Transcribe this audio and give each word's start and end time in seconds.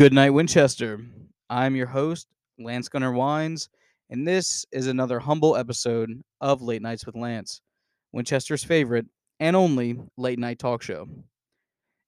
Good 0.00 0.14
night, 0.14 0.30
Winchester. 0.30 0.98
I'm 1.50 1.76
your 1.76 1.88
host, 1.88 2.26
Lance 2.58 2.88
Gunner 2.88 3.12
Wines, 3.12 3.68
and 4.08 4.26
this 4.26 4.64
is 4.72 4.86
another 4.86 5.20
humble 5.20 5.56
episode 5.56 6.22
of 6.40 6.62
Late 6.62 6.80
Nights 6.80 7.04
with 7.04 7.16
Lance, 7.16 7.60
Winchester's 8.10 8.64
favorite 8.64 9.04
and 9.40 9.54
only 9.54 9.98
late 10.16 10.38
night 10.38 10.58
talk 10.58 10.80
show. 10.80 11.06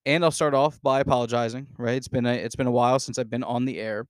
And 0.07 0.25
I'll 0.25 0.31
start 0.31 0.55
off 0.55 0.81
by 0.81 1.01
apologizing. 1.01 1.67
Right, 1.77 1.97
it's 1.97 2.09
been 2.09 2.25
a 2.25 2.33
it's 2.33 2.57
been 2.57 2.67
a 2.67 2.71
while 2.71 2.99
since 2.99 3.19
I've 3.19 3.29
been 3.29 3.45
on 3.45 3.67
the 3.67 3.79
air, 3.79 4.07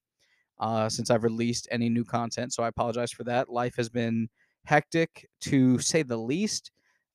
uh, 0.61 0.89
since 0.89 1.11
I've 1.11 1.25
released 1.25 1.67
any 1.73 1.89
new 1.89 2.05
content, 2.05 2.53
so 2.53 2.62
I 2.62 2.69
apologize 2.69 3.11
for 3.11 3.25
that. 3.25 3.49
Life 3.49 3.75
has 3.79 3.89
been 3.89 4.29
hectic, 4.64 5.29
to 5.41 5.80
say 5.80 6.05
the 6.05 6.17
least. 6.17 6.71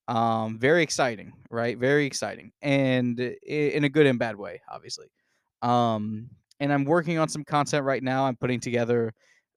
Um, 0.09 0.59
very 0.59 0.84
exciting, 0.84 1.31
right? 1.49 1.77
Very 1.77 2.05
exciting, 2.05 2.52
and 2.61 3.18
in 3.21 3.86
a 3.86 3.89
good 3.89 4.05
and 4.05 4.20
bad 4.20 4.36
way, 4.36 4.59
obviously. 4.70 5.07
Um, 5.61 6.29
and 6.59 6.71
I'm 6.73 6.83
working 6.85 7.18
on 7.18 7.29
some 7.29 7.43
content 7.43 7.83
right 7.83 8.04
now. 8.04 8.25
I'm 8.25 8.36
putting 8.36 8.59
together 8.59 9.13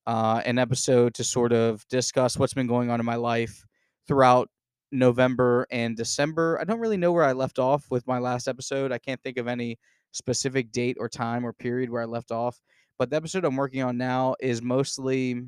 uh, 0.06 0.42
an 0.44 0.58
episode 0.58 1.14
to 1.14 1.24
sort 1.24 1.52
of 1.52 1.86
discuss 1.88 2.36
what's 2.36 2.54
been 2.54 2.66
going 2.66 2.90
on 2.90 3.00
in 3.00 3.06
my 3.06 3.16
life 3.16 3.64
throughout 4.06 4.48
November 4.92 5.66
and 5.70 5.96
December. 5.96 6.58
I 6.60 6.64
don't 6.64 6.80
really 6.80 6.96
know 6.96 7.12
where 7.12 7.24
I 7.24 7.32
left 7.32 7.58
off 7.58 7.84
with 7.90 8.06
my 8.06 8.18
last 8.18 8.48
episode. 8.48 8.92
I 8.92 8.98
can't 8.98 9.22
think 9.22 9.38
of 9.38 9.46
any 9.46 9.78
specific 10.12 10.72
date 10.72 10.96
or 10.98 11.08
time 11.08 11.46
or 11.46 11.52
period 11.52 11.90
where 11.90 12.02
I 12.02 12.06
left 12.06 12.32
off. 12.32 12.60
But 12.98 13.10
the 13.10 13.16
episode 13.16 13.44
I'm 13.44 13.56
working 13.56 13.82
on 13.82 13.96
now 13.96 14.34
is 14.40 14.62
mostly, 14.62 15.40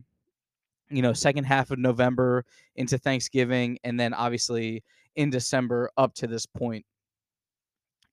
you 0.91 1.02
know, 1.02 1.12
second 1.12 1.44
half 1.44 1.70
of 1.70 1.78
November 1.78 2.44
into 2.77 2.98
Thanksgiving, 2.98 3.78
and 3.84 3.98
then 3.98 4.14
obviously 4.14 4.82
in 5.16 5.28
December 5.28 5.91
up 5.96 6.14
to 6.14 6.27
this 6.27 6.46
point 6.46 6.86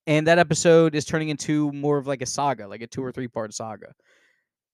and 0.10 0.26
that 0.26 0.40
episode 0.40 0.96
is 0.96 1.06
turning 1.06 1.30
into 1.30 1.72
more 1.72 2.00
of 2.00 2.08
like 2.08 2.24
a 2.24 2.26
saga, 2.26 2.68
like 2.68 2.82
a 2.82 2.88
two 2.88 3.04
or 3.04 3.12
three 3.12 3.28
part 3.28 3.54
saga. 3.54 3.94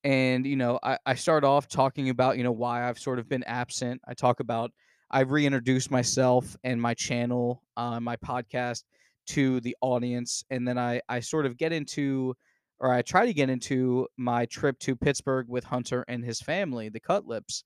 And 0.05 0.45
you 0.45 0.55
know, 0.55 0.79
I, 0.81 0.97
I 1.05 1.15
start 1.15 1.43
off 1.43 1.67
talking 1.67 2.09
about 2.09 2.37
you 2.37 2.43
know 2.43 2.53
why 2.53 2.87
I've 2.87 2.97
sort 2.97 3.19
of 3.19 3.27
been 3.27 3.43
absent. 3.43 4.01
I 4.07 4.13
talk 4.13 4.39
about 4.39 4.71
I've 5.11 5.31
reintroduced 5.31 5.91
myself 5.91 6.55
and 6.63 6.81
my 6.81 6.93
channel, 6.93 7.61
uh, 7.75 7.99
my 7.99 8.15
podcast 8.15 8.83
to 9.27 9.59
the 9.59 9.75
audience, 9.81 10.45
and 10.49 10.65
then 10.65 10.79
I 10.79 11.01
I 11.09 11.19
sort 11.19 11.45
of 11.45 11.57
get 11.57 11.73
into 11.73 12.33
or 12.79 12.93
I 12.93 13.01
try 13.01 13.25
to 13.25 13.33
get 13.33 13.49
into 13.49 14.07
my 14.15 14.45
trip 14.45 14.79
to 14.79 14.95
Pittsburgh 14.95 15.47
with 15.49 15.65
Hunter 15.65 16.05
and 16.07 16.23
his 16.23 16.39
family, 16.39 16.87
the 16.87 17.01
Cutlips. 17.01 17.63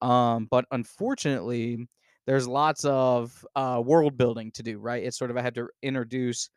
Um, 0.00 0.46
but 0.48 0.66
unfortunately, 0.70 1.88
there's 2.28 2.46
lots 2.46 2.84
of 2.84 3.44
uh, 3.56 3.82
world 3.84 4.16
building 4.16 4.52
to 4.52 4.62
do. 4.62 4.78
Right? 4.78 5.02
It's 5.02 5.18
sort 5.18 5.32
of 5.32 5.36
I 5.36 5.42
had 5.42 5.56
to 5.56 5.68
introduce 5.82 6.48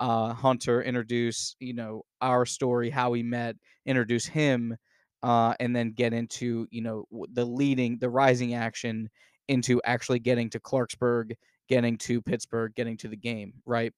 uh, 0.00 0.32
Hunter, 0.34 0.82
introduce 0.82 1.56
you 1.60 1.74
know 1.74 2.04
our 2.20 2.46
story, 2.46 2.90
how 2.90 3.10
we 3.10 3.22
met, 3.22 3.56
introduce 3.86 4.26
him, 4.26 4.76
uh, 5.22 5.54
and 5.60 5.74
then 5.76 5.92
get 5.92 6.12
into 6.12 6.66
you 6.70 6.82
know 6.82 7.04
the 7.32 7.44
leading, 7.44 7.98
the 7.98 8.10
rising 8.10 8.54
action 8.54 9.08
into 9.48 9.80
actually 9.84 10.20
getting 10.20 10.50
to 10.50 10.60
Clarksburg, 10.60 11.32
getting 11.68 11.98
to 11.98 12.22
Pittsburgh, 12.22 12.74
getting 12.74 12.96
to 12.98 13.08
the 13.08 13.16
game, 13.16 13.54
right? 13.66 13.92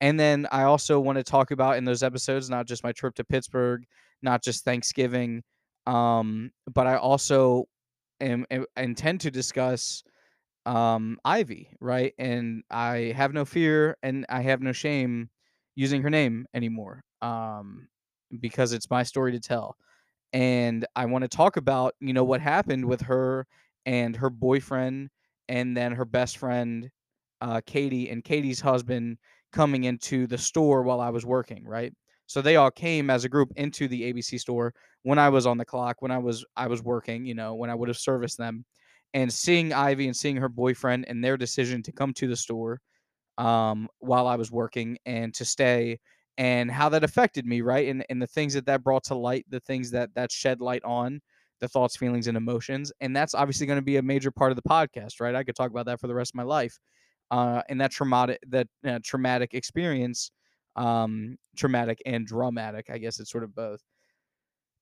And 0.00 0.18
then 0.18 0.46
I 0.50 0.64
also 0.64 1.00
want 1.00 1.18
to 1.18 1.24
talk 1.24 1.50
about 1.50 1.76
in 1.76 1.84
those 1.84 2.02
episodes 2.02 2.50
not 2.50 2.66
just 2.66 2.84
my 2.84 2.92
trip 2.92 3.14
to 3.16 3.24
Pittsburgh, 3.24 3.84
not 4.22 4.42
just 4.42 4.64
Thanksgiving, 4.64 5.42
um, 5.86 6.50
but 6.72 6.86
I 6.86 6.96
also 6.96 7.66
am, 8.20 8.46
am 8.50 8.66
intend 8.76 9.22
to 9.22 9.30
discuss 9.30 10.02
um 10.66 11.18
Ivy, 11.24 11.70
right? 11.80 12.14
And 12.18 12.64
I 12.70 13.12
have 13.16 13.32
no 13.34 13.44
fear 13.44 13.96
and 14.02 14.26
I 14.28 14.42
have 14.42 14.62
no 14.62 14.72
shame 14.72 15.30
using 15.74 16.02
her 16.02 16.10
name 16.10 16.46
anymore 16.54 17.02
um, 17.22 17.88
because 18.40 18.72
it's 18.72 18.90
my 18.90 19.02
story 19.02 19.32
to 19.32 19.40
tell. 19.40 19.76
And 20.32 20.86
I 20.96 21.06
want 21.06 21.22
to 21.22 21.28
talk 21.28 21.56
about, 21.56 21.94
you 22.00 22.12
know, 22.12 22.24
what 22.24 22.40
happened 22.40 22.84
with 22.84 23.02
her 23.02 23.46
and 23.84 24.16
her 24.16 24.30
boyfriend 24.30 25.10
and 25.48 25.76
then 25.76 25.92
her 25.92 26.04
best 26.04 26.38
friend, 26.38 26.88
uh, 27.40 27.60
Katie, 27.66 28.08
and 28.08 28.24
Katie's 28.24 28.60
husband 28.60 29.18
coming 29.52 29.84
into 29.84 30.26
the 30.26 30.38
store 30.38 30.82
while 30.82 31.00
I 31.00 31.10
was 31.10 31.26
working, 31.26 31.66
right? 31.66 31.92
So 32.26 32.40
they 32.40 32.56
all 32.56 32.70
came 32.70 33.10
as 33.10 33.24
a 33.24 33.28
group 33.28 33.52
into 33.56 33.88
the 33.88 34.10
ABC 34.10 34.40
store 34.40 34.72
when 35.02 35.18
I 35.18 35.28
was 35.28 35.46
on 35.46 35.58
the 35.58 35.64
clock, 35.64 36.00
when 36.00 36.10
I 36.10 36.18
was 36.18 36.44
I 36.56 36.66
was 36.66 36.82
working, 36.82 37.26
you 37.26 37.34
know, 37.34 37.54
when 37.54 37.68
I 37.68 37.74
would 37.74 37.88
have 37.88 37.98
serviced 37.98 38.38
them. 38.38 38.64
And 39.14 39.30
seeing 39.30 39.74
Ivy 39.74 40.06
and 40.06 40.16
seeing 40.16 40.36
her 40.36 40.48
boyfriend 40.48 41.04
and 41.08 41.22
their 41.22 41.36
decision 41.36 41.82
to 41.82 41.92
come 41.92 42.14
to 42.14 42.26
the 42.26 42.36
store 42.36 42.80
um, 43.42 43.88
while 43.98 44.28
I 44.28 44.36
was 44.36 44.52
working 44.52 44.98
and 45.04 45.34
to 45.34 45.44
stay 45.44 45.98
and 46.38 46.70
how 46.70 46.88
that 46.90 47.02
affected 47.02 47.44
me, 47.44 47.60
right? 47.60 47.88
And 47.88 48.06
and 48.08 48.22
the 48.22 48.26
things 48.26 48.54
that 48.54 48.66
that 48.66 48.84
brought 48.84 49.04
to 49.04 49.16
light, 49.16 49.44
the 49.48 49.60
things 49.60 49.90
that 49.90 50.14
that 50.14 50.30
shed 50.30 50.60
light 50.60 50.84
on, 50.84 51.20
the 51.60 51.66
thoughts, 51.66 51.96
feelings, 51.96 52.28
and 52.28 52.36
emotions, 52.36 52.92
and 53.00 53.16
that's 53.16 53.34
obviously 53.34 53.66
going 53.66 53.78
to 53.78 53.84
be 53.84 53.96
a 53.96 54.02
major 54.02 54.30
part 54.30 54.52
of 54.52 54.56
the 54.56 54.62
podcast, 54.62 55.20
right? 55.20 55.34
I 55.34 55.42
could 55.42 55.56
talk 55.56 55.70
about 55.72 55.86
that 55.86 56.00
for 56.00 56.06
the 56.06 56.14
rest 56.14 56.30
of 56.30 56.36
my 56.36 56.44
life, 56.44 56.78
uh, 57.32 57.62
and 57.68 57.80
that 57.80 57.90
traumatic 57.90 58.38
that 58.48 58.68
uh, 58.86 59.00
traumatic 59.04 59.54
experience, 59.54 60.30
um, 60.76 61.36
traumatic 61.56 62.00
and 62.06 62.24
dramatic, 62.24 62.90
I 62.90 62.98
guess 62.98 63.18
it's 63.18 63.30
sort 63.32 63.44
of 63.44 63.56
both. 63.56 63.80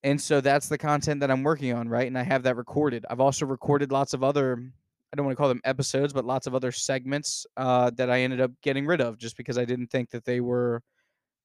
And 0.03 0.21
so 0.21 0.39
that's 0.39 0.69
the 0.69 0.77
content 0.77 1.19
that 1.21 1.31
I'm 1.31 1.43
working 1.43 1.73
on, 1.73 1.89
right? 1.89 2.07
And 2.07 2.17
I 2.17 2.23
have 2.23 2.43
that 2.43 2.57
recorded. 2.57 3.05
I've 3.09 3.19
also 3.19 3.45
recorded 3.45 3.91
lots 3.91 4.13
of 4.13 4.23
other 4.23 4.71
I 5.11 5.17
don't 5.17 5.25
want 5.25 5.35
to 5.35 5.39
call 5.39 5.49
them 5.49 5.61
episodes, 5.65 6.13
but 6.13 6.25
lots 6.25 6.47
of 6.47 6.55
other 6.55 6.71
segments 6.71 7.45
uh, 7.57 7.89
that 7.91 8.09
I 8.09 8.21
ended 8.21 8.39
up 8.39 8.51
getting 8.61 8.85
rid 8.85 9.01
of 9.01 9.17
just 9.17 9.35
because 9.35 9.57
I 9.57 9.65
didn't 9.65 9.87
think 9.87 10.09
that 10.11 10.23
they 10.23 10.39
were 10.39 10.81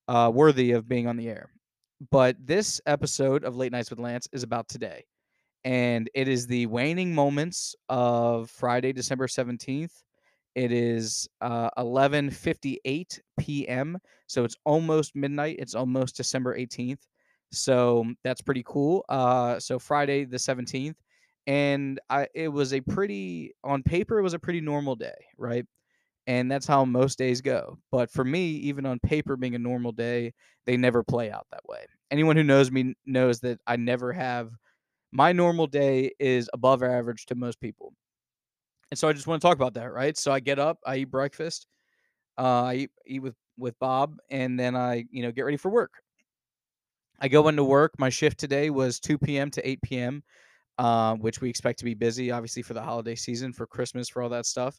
uh, 0.09 0.31
worthy 0.33 0.73
of 0.73 0.89
being 0.89 1.09
on 1.09 1.17
the 1.17 1.29
air. 1.29 1.51
But 2.11 2.37
this 2.45 2.81
episode 2.87 3.45
of 3.45 3.57
Late 3.57 3.73
Nights 3.73 3.91
with 3.91 3.99
Lance 3.99 4.29
is 4.33 4.43
about 4.43 4.69
today. 4.69 5.05
And 5.65 6.09
it 6.15 6.29
is 6.29 6.47
the 6.47 6.67
waning 6.67 7.13
moments 7.13 7.75
of 7.89 8.51
Friday, 8.51 8.93
December 8.93 9.27
17th. 9.27 9.91
It 10.55 10.73
is 10.73 11.29
uh, 11.41 11.71
11:58 11.77 13.21
p.m. 13.39 13.99
So 14.27 14.45
it's 14.45 14.57
almost 14.65 15.17
midnight. 15.17 15.57
It's 15.59 15.75
almost 15.75 16.17
December 16.17 16.57
18th. 16.57 17.01
So 17.53 18.07
that's 18.23 18.41
pretty 18.41 18.63
cool. 18.65 19.05
Uh, 19.09 19.59
so 19.59 19.79
Friday 19.79 20.25
the 20.25 20.37
17th 20.37 20.95
and 21.47 22.01
I 22.11 22.29
it 22.35 22.49
was 22.49 22.73
a 22.73 22.81
pretty 22.81 23.55
on 23.65 23.83
paper 23.83 24.19
it 24.19 24.23
was 24.23 24.35
a 24.35 24.39
pretty 24.39 24.61
normal 24.61 24.97
day, 24.97 25.15
right? 25.39 25.67
And 26.29 26.51
that's 26.51 26.67
how 26.67 26.85
most 26.85 27.19
days 27.19 27.41
go. 27.43 27.79
But 27.93 28.11
for 28.11 28.25
me, 28.25 28.49
even 28.57 28.87
on 28.87 28.99
paper 29.01 29.37
being 29.37 29.55
a 29.57 29.59
normal 29.61 29.93
day, 29.93 30.35
they 30.67 30.77
never 30.77 31.03
play 31.05 31.31
out 31.31 31.47
that 31.53 31.67
way. 31.69 31.87
Anyone 32.11 32.37
who 32.37 32.45
knows 32.45 32.71
me 32.71 32.95
knows 33.07 33.41
that 33.41 33.61
I 33.67 33.77
never 33.77 34.13
have 34.13 34.51
my 35.13 35.33
normal 35.33 35.67
day 35.69 36.13
is 36.21 36.51
above 36.55 36.83
average 36.83 37.27
to 37.27 37.35
most 37.37 37.61
people. 37.61 37.95
And 38.91 38.99
so 38.99 39.09
I 39.09 39.13
just 39.13 39.27
want 39.27 39.43
to 39.43 39.47
talk 39.49 39.57
about 39.57 39.75
that, 39.75 39.93
right? 39.93 40.17
So 40.17 40.33
I 40.33 40.41
get 40.41 40.59
up, 40.59 40.79
I 40.87 40.99
eat 40.99 41.11
breakfast, 41.11 41.67
uh, 42.39 42.65
I 42.65 42.75
eat, 42.77 42.91
eat 43.07 43.21
with 43.23 43.37
with 43.59 43.79
Bob, 43.81 44.19
and 44.31 44.59
then 44.61 44.77
I, 44.77 45.07
you 45.11 45.23
know, 45.23 45.33
get 45.33 45.43
ready 45.45 45.57
for 45.59 45.71
work. 45.71 45.93
I 47.21 47.29
go 47.29 47.49
into 47.49 47.65
work. 47.65 47.99
My 47.99 48.09
shift 48.11 48.39
today 48.39 48.71
was 48.71 49.01
2 49.01 49.39
p.m. 49.39 49.51
to 49.53 49.69
8 49.69 49.83
p.m 49.83 50.23
uh, 50.79 51.15
which 51.15 51.41
we 51.41 51.49
expect 51.49 51.79
to 51.79 51.85
be 51.85 51.95
busy, 51.95 52.31
obviously, 52.31 52.63
for 52.63 52.75
the 52.75 52.83
holiday 52.83 53.15
season, 53.15 53.53
for 53.53 53.67
Christmas, 53.67 54.09
for 54.09 54.23
all 54.23 54.29
that 54.29 54.47
stuff. 54.47 54.79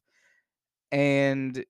And, 0.91 1.63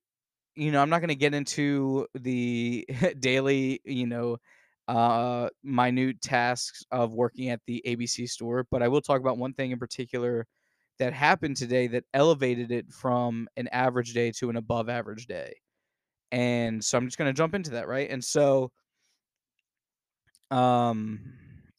you 0.55 0.71
know, 0.71 0.81
I'm 0.81 0.89
not 0.89 0.99
going 0.99 1.09
to 1.09 1.15
get 1.15 1.33
into 1.33 2.07
the 2.13 2.87
daily, 3.19 3.81
you 3.85 4.07
know, 4.07 4.37
uh, 4.87 5.49
minute 5.63 6.21
tasks 6.21 6.83
of 6.91 7.13
working 7.13 7.49
at 7.49 7.61
the 7.67 7.81
ABC 7.85 8.29
store, 8.29 8.65
but 8.71 8.81
I 8.81 8.87
will 8.87 9.01
talk 9.01 9.19
about 9.19 9.37
one 9.37 9.53
thing 9.53 9.71
in 9.71 9.79
particular 9.79 10.47
that 10.99 11.13
happened 11.13 11.57
today 11.57 11.87
that 11.87 12.05
elevated 12.13 12.71
it 12.71 12.91
from 12.91 13.47
an 13.57 13.67
average 13.69 14.13
day 14.13 14.31
to 14.31 14.49
an 14.49 14.55
above 14.55 14.89
average 14.89 15.27
day. 15.27 15.55
And 16.31 16.83
so 16.83 16.97
I'm 16.97 17.05
just 17.05 17.17
going 17.17 17.29
to 17.29 17.37
jump 17.37 17.53
into 17.53 17.71
that, 17.71 17.87
right? 17.87 18.09
And 18.09 18.23
so, 18.23 18.71
um, 20.51 21.19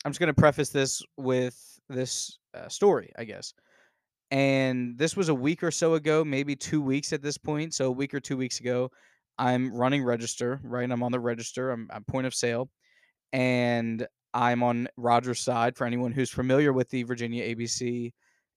I'm 0.05 0.13
just 0.13 0.21
going 0.21 0.33
to 0.33 0.41
preface 0.41 0.69
this 0.69 1.03
with 1.17 1.78
this 1.89 2.39
uh, 2.55 2.69
story, 2.69 3.13
I 3.19 3.25
guess. 3.25 3.55
And 4.31 4.99
this 4.99 5.17
was 5.17 5.31
a 5.31 5.35
week 5.35 5.63
or 5.63 5.71
so 5.71 5.95
ago, 5.95 6.25
maybe 6.25 6.55
two 6.55 6.83
weeks 6.83 7.13
at 7.13 7.23
this 7.23 7.39
point. 7.39 7.75
So 7.75 7.87
a 7.87 7.91
week 7.91 8.13
or 8.13 8.21
two 8.21 8.37
weeks 8.37 8.61
ago, 8.61 8.91
I'm 9.39 9.73
running 9.73 10.05
register, 10.05 10.61
right? 10.63 10.91
I'm 10.91 11.03
on 11.03 11.13
the 11.13 11.21
register. 11.21 11.71
I'm 11.71 11.89
point 12.09 12.27
of 12.27 12.35
sale, 12.35 12.69
and 13.33 14.07
I'm 14.35 14.63
on 14.63 14.89
Roger's 14.97 15.41
side. 15.41 15.77
For 15.77 15.87
anyone 15.87 16.13
who's 16.13 16.31
familiar 16.31 16.73
with 16.73 16.91
the 16.91 17.05
Virginia 17.05 17.45
ABC 17.55 18.13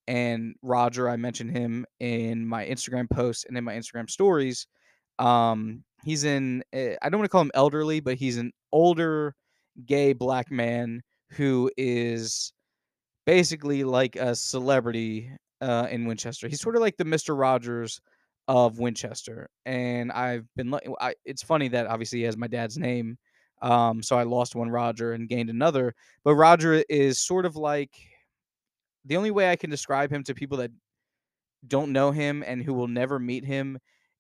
and 0.08 0.56
Roger, 0.62 1.08
I 1.08 1.18
mentioned 1.18 1.52
him 1.52 1.86
in 2.00 2.46
my 2.46 2.66
Instagram 2.66 3.10
posts 3.10 3.46
and 3.46 3.58
in 3.58 3.64
my 3.64 3.76
Instagram 3.76 4.10
stories. 4.10 4.68
Um, 5.20 5.84
he's 6.04 6.24
in. 6.24 6.64
Eh, 6.74 6.96
I 7.02 7.10
don't 7.10 7.20
want 7.20 7.26
to 7.26 7.32
call 7.32 7.44
him 7.44 7.52
elderly, 7.54 8.00
but 8.00 8.16
he's 8.16 8.38
an 8.38 8.52
older 8.72 9.36
gay 9.86 10.14
black 10.14 10.52
man 10.52 11.02
who 11.30 11.72
is 11.78 12.52
basically 13.26 13.84
like 13.84 14.16
a 14.16 14.36
celebrity 14.36 15.32
uh, 15.62 15.88
in 15.92 16.06
Winchester. 16.06 16.48
He's 16.48 16.62
sort 16.62 16.76
of 16.76 16.82
like 16.82 16.98
the 16.98 17.06
Mister 17.06 17.36
Rogers 17.36 18.02
of 18.48 18.80
Winchester, 18.80 19.50
and 19.66 20.12
I've 20.12 20.46
been. 20.56 20.74
I, 21.00 21.14
it's 21.26 21.44
funny 21.44 21.68
that 21.70 21.88
obviously 21.88 22.20
he 22.20 22.26
has 22.26 22.38
my 22.38 22.48
dad's 22.48 22.78
name, 22.78 23.18
Um, 23.62 24.02
so 24.02 24.18
I 24.18 24.24
lost 24.24 24.56
one 24.56 24.70
Roger 24.70 25.14
and 25.14 25.30
gained 25.30 25.50
another. 25.50 25.94
But 26.24 26.36
Roger 26.36 26.84
is 26.90 27.20
sort 27.20 27.46
of 27.46 27.56
like 27.56 27.92
the 29.06 29.18
only 29.18 29.32
way 29.32 29.52
I 29.52 29.56
can 29.56 29.70
describe 29.70 30.12
him 30.12 30.24
to 30.26 30.34
people 30.34 30.58
that 30.58 30.72
don't 31.68 31.92
know 31.92 32.12
him 32.12 32.44
and 32.46 32.62
who 32.62 32.74
will 32.74 32.88
never 32.88 33.20
meet 33.20 33.46
him 33.46 33.78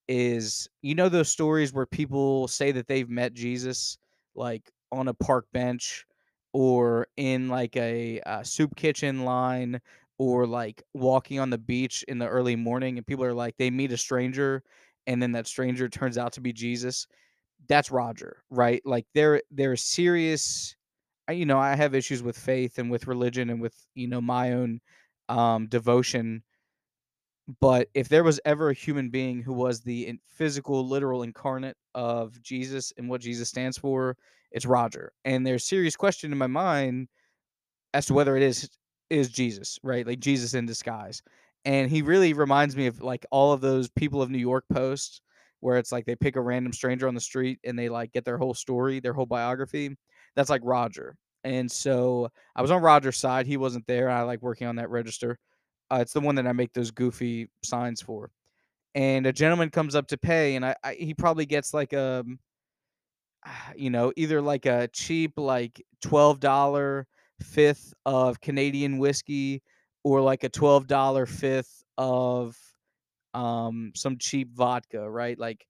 is 0.07 0.67
you 0.81 0.95
know 0.95 1.09
those 1.09 1.29
stories 1.29 1.73
where 1.73 1.85
people 1.85 2.47
say 2.47 2.71
that 2.71 2.87
they've 2.87 3.09
met 3.09 3.33
Jesus 3.33 3.97
like 4.35 4.71
on 4.91 5.07
a 5.07 5.13
park 5.13 5.45
bench 5.53 6.05
or 6.53 7.07
in 7.17 7.47
like 7.49 7.75
a, 7.77 8.19
uh 8.21 8.43
soup 8.43 8.75
kitchen 8.75 9.23
line 9.25 9.79
or 10.17 10.45
like 10.45 10.83
walking 10.93 11.39
on 11.39 11.49
the 11.49 11.57
beach 11.57 12.03
in 12.07 12.19
the 12.19 12.27
early 12.27 12.55
morning 12.55 12.97
and 12.97 13.07
people 13.07 13.25
are 13.25 13.33
like 13.33 13.55
they 13.57 13.69
meet 13.69 13.91
a 13.91 13.97
stranger 13.97 14.63
and 15.07 15.21
then 15.21 15.31
that 15.31 15.47
stranger 15.47 15.89
turns 15.89 16.17
out 16.17 16.33
to 16.33 16.41
be 16.41 16.53
Jesus. 16.53 17.07
That's 17.67 17.91
Roger, 17.91 18.43
right? 18.49 18.81
Like 18.85 19.05
they're 19.13 19.41
they're 19.51 19.75
serious 19.77 20.75
you 21.31 21.45
know, 21.45 21.59
I 21.59 21.75
have 21.75 21.95
issues 21.95 22.23
with 22.23 22.37
faith 22.37 22.77
and 22.77 22.91
with 22.91 23.07
religion 23.07 23.49
and 23.49 23.61
with, 23.61 23.75
you 23.95 24.07
know, 24.07 24.21
my 24.21 24.53
own 24.53 24.81
um 25.29 25.67
devotion 25.67 26.43
but 27.59 27.89
if 27.93 28.07
there 28.07 28.23
was 28.23 28.39
ever 28.45 28.69
a 28.69 28.73
human 28.73 29.09
being 29.09 29.41
who 29.41 29.53
was 29.53 29.81
the 29.81 30.17
physical, 30.27 30.87
literal 30.87 31.23
incarnate 31.23 31.77
of 31.95 32.41
Jesus 32.41 32.93
and 32.97 33.09
what 33.09 33.21
Jesus 33.21 33.49
stands 33.49 33.77
for, 33.77 34.15
it's 34.51 34.65
Roger. 34.65 35.11
And 35.25 35.45
there's 35.45 35.63
serious 35.63 35.95
question 35.95 36.31
in 36.31 36.37
my 36.37 36.47
mind 36.47 37.07
as 37.93 38.05
to 38.07 38.13
whether 38.13 38.37
it 38.37 38.43
is 38.43 38.69
is 39.09 39.29
Jesus, 39.29 39.77
right? 39.83 40.07
Like 40.07 40.19
Jesus 40.21 40.53
in 40.53 40.65
disguise. 40.65 41.21
And 41.65 41.91
he 41.91 42.01
really 42.01 42.33
reminds 42.33 42.77
me 42.77 42.87
of 42.87 43.01
like 43.01 43.25
all 43.29 43.51
of 43.51 43.61
those 43.61 43.89
people 43.89 44.21
of 44.21 44.29
New 44.29 44.37
York 44.37 44.63
posts 44.71 45.21
where 45.59 45.77
it's 45.77 45.91
like 45.91 46.05
they 46.05 46.15
pick 46.15 46.37
a 46.37 46.41
random 46.41 46.73
stranger 46.73 47.07
on 47.07 47.13
the 47.13 47.21
street 47.21 47.59
and 47.65 47.77
they 47.77 47.89
like 47.89 48.13
get 48.13 48.25
their 48.25 48.37
whole 48.37 48.53
story, 48.53 48.99
their 48.99 49.13
whole 49.13 49.25
biography. 49.25 49.95
That's 50.35 50.49
like 50.49 50.61
Roger. 50.63 51.17
And 51.43 51.69
so 51.69 52.29
I 52.55 52.61
was 52.61 52.71
on 52.71 52.81
Roger's 52.81 53.17
side. 53.17 53.45
He 53.45 53.57
wasn't 53.57 53.85
there. 53.85 54.09
I 54.09 54.23
like 54.23 54.41
working 54.41 54.67
on 54.67 54.77
that 54.77 54.89
register. 54.89 55.37
Uh, 55.91 55.99
it's 56.01 56.13
the 56.13 56.21
one 56.21 56.35
that 56.35 56.47
I 56.47 56.53
make 56.53 56.73
those 56.73 56.91
goofy 56.91 57.49
signs 57.63 58.01
for. 58.01 58.31
And 58.95 59.25
a 59.25 59.33
gentleman 59.33 59.69
comes 59.69 59.95
up 59.95 60.07
to 60.07 60.17
pay, 60.17 60.55
and 60.55 60.65
I, 60.65 60.75
I 60.83 60.93
he 60.93 61.13
probably 61.13 61.45
gets 61.45 61.73
like 61.73 61.93
a, 61.93 62.23
you 63.75 63.89
know, 63.89 64.13
either 64.15 64.41
like 64.41 64.65
a 64.65 64.87
cheap 64.89 65.33
like 65.37 65.83
twelve 66.01 66.39
dollar 66.39 67.07
fifth 67.41 67.93
of 68.05 68.41
Canadian 68.41 68.97
whiskey, 68.97 69.61
or 70.03 70.21
like 70.21 70.43
a 70.43 70.49
twelve 70.49 70.87
dollar 70.87 71.25
fifth 71.25 71.83
of 71.97 72.57
um 73.33 73.91
some 73.95 74.17
cheap 74.17 74.53
vodka, 74.53 75.09
right? 75.09 75.37
Like 75.39 75.65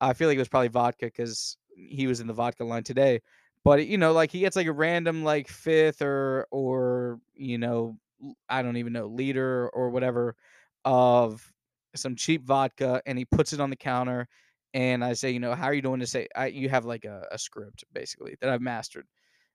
I 0.00 0.12
feel 0.14 0.28
like 0.28 0.36
it 0.36 0.40
was 0.40 0.48
probably 0.48 0.68
vodka 0.68 1.06
because 1.06 1.56
he 1.76 2.06
was 2.06 2.20
in 2.20 2.26
the 2.26 2.32
vodka 2.32 2.64
line 2.64 2.84
today. 2.84 3.20
But 3.64 3.86
you 3.86 3.98
know, 3.98 4.12
like 4.12 4.30
he 4.32 4.40
gets 4.40 4.56
like 4.56 4.66
a 4.66 4.72
random 4.72 5.24
like 5.24 5.48
fifth 5.48 6.02
or 6.02 6.46
or 6.50 7.20
you 7.34 7.58
know 7.58 7.98
I 8.48 8.62
don't 8.62 8.76
even 8.76 8.92
know 8.92 9.06
liter 9.06 9.68
or 9.70 9.90
whatever 9.90 10.36
of 10.84 11.52
some 11.94 12.16
cheap 12.16 12.44
vodka, 12.44 13.02
and 13.06 13.18
he 13.18 13.24
puts 13.24 13.52
it 13.52 13.60
on 13.60 13.70
the 13.70 13.76
counter. 13.76 14.28
And 14.74 15.04
I 15.04 15.14
say, 15.14 15.30
you 15.30 15.40
know, 15.40 15.54
how 15.54 15.66
are 15.66 15.74
you 15.74 15.82
doing 15.82 16.00
to 16.00 16.06
say? 16.06 16.28
I, 16.36 16.46
you 16.48 16.68
have 16.68 16.84
like 16.84 17.04
a, 17.04 17.26
a 17.32 17.38
script 17.38 17.84
basically 17.92 18.36
that 18.40 18.50
I've 18.50 18.60
mastered 18.60 19.06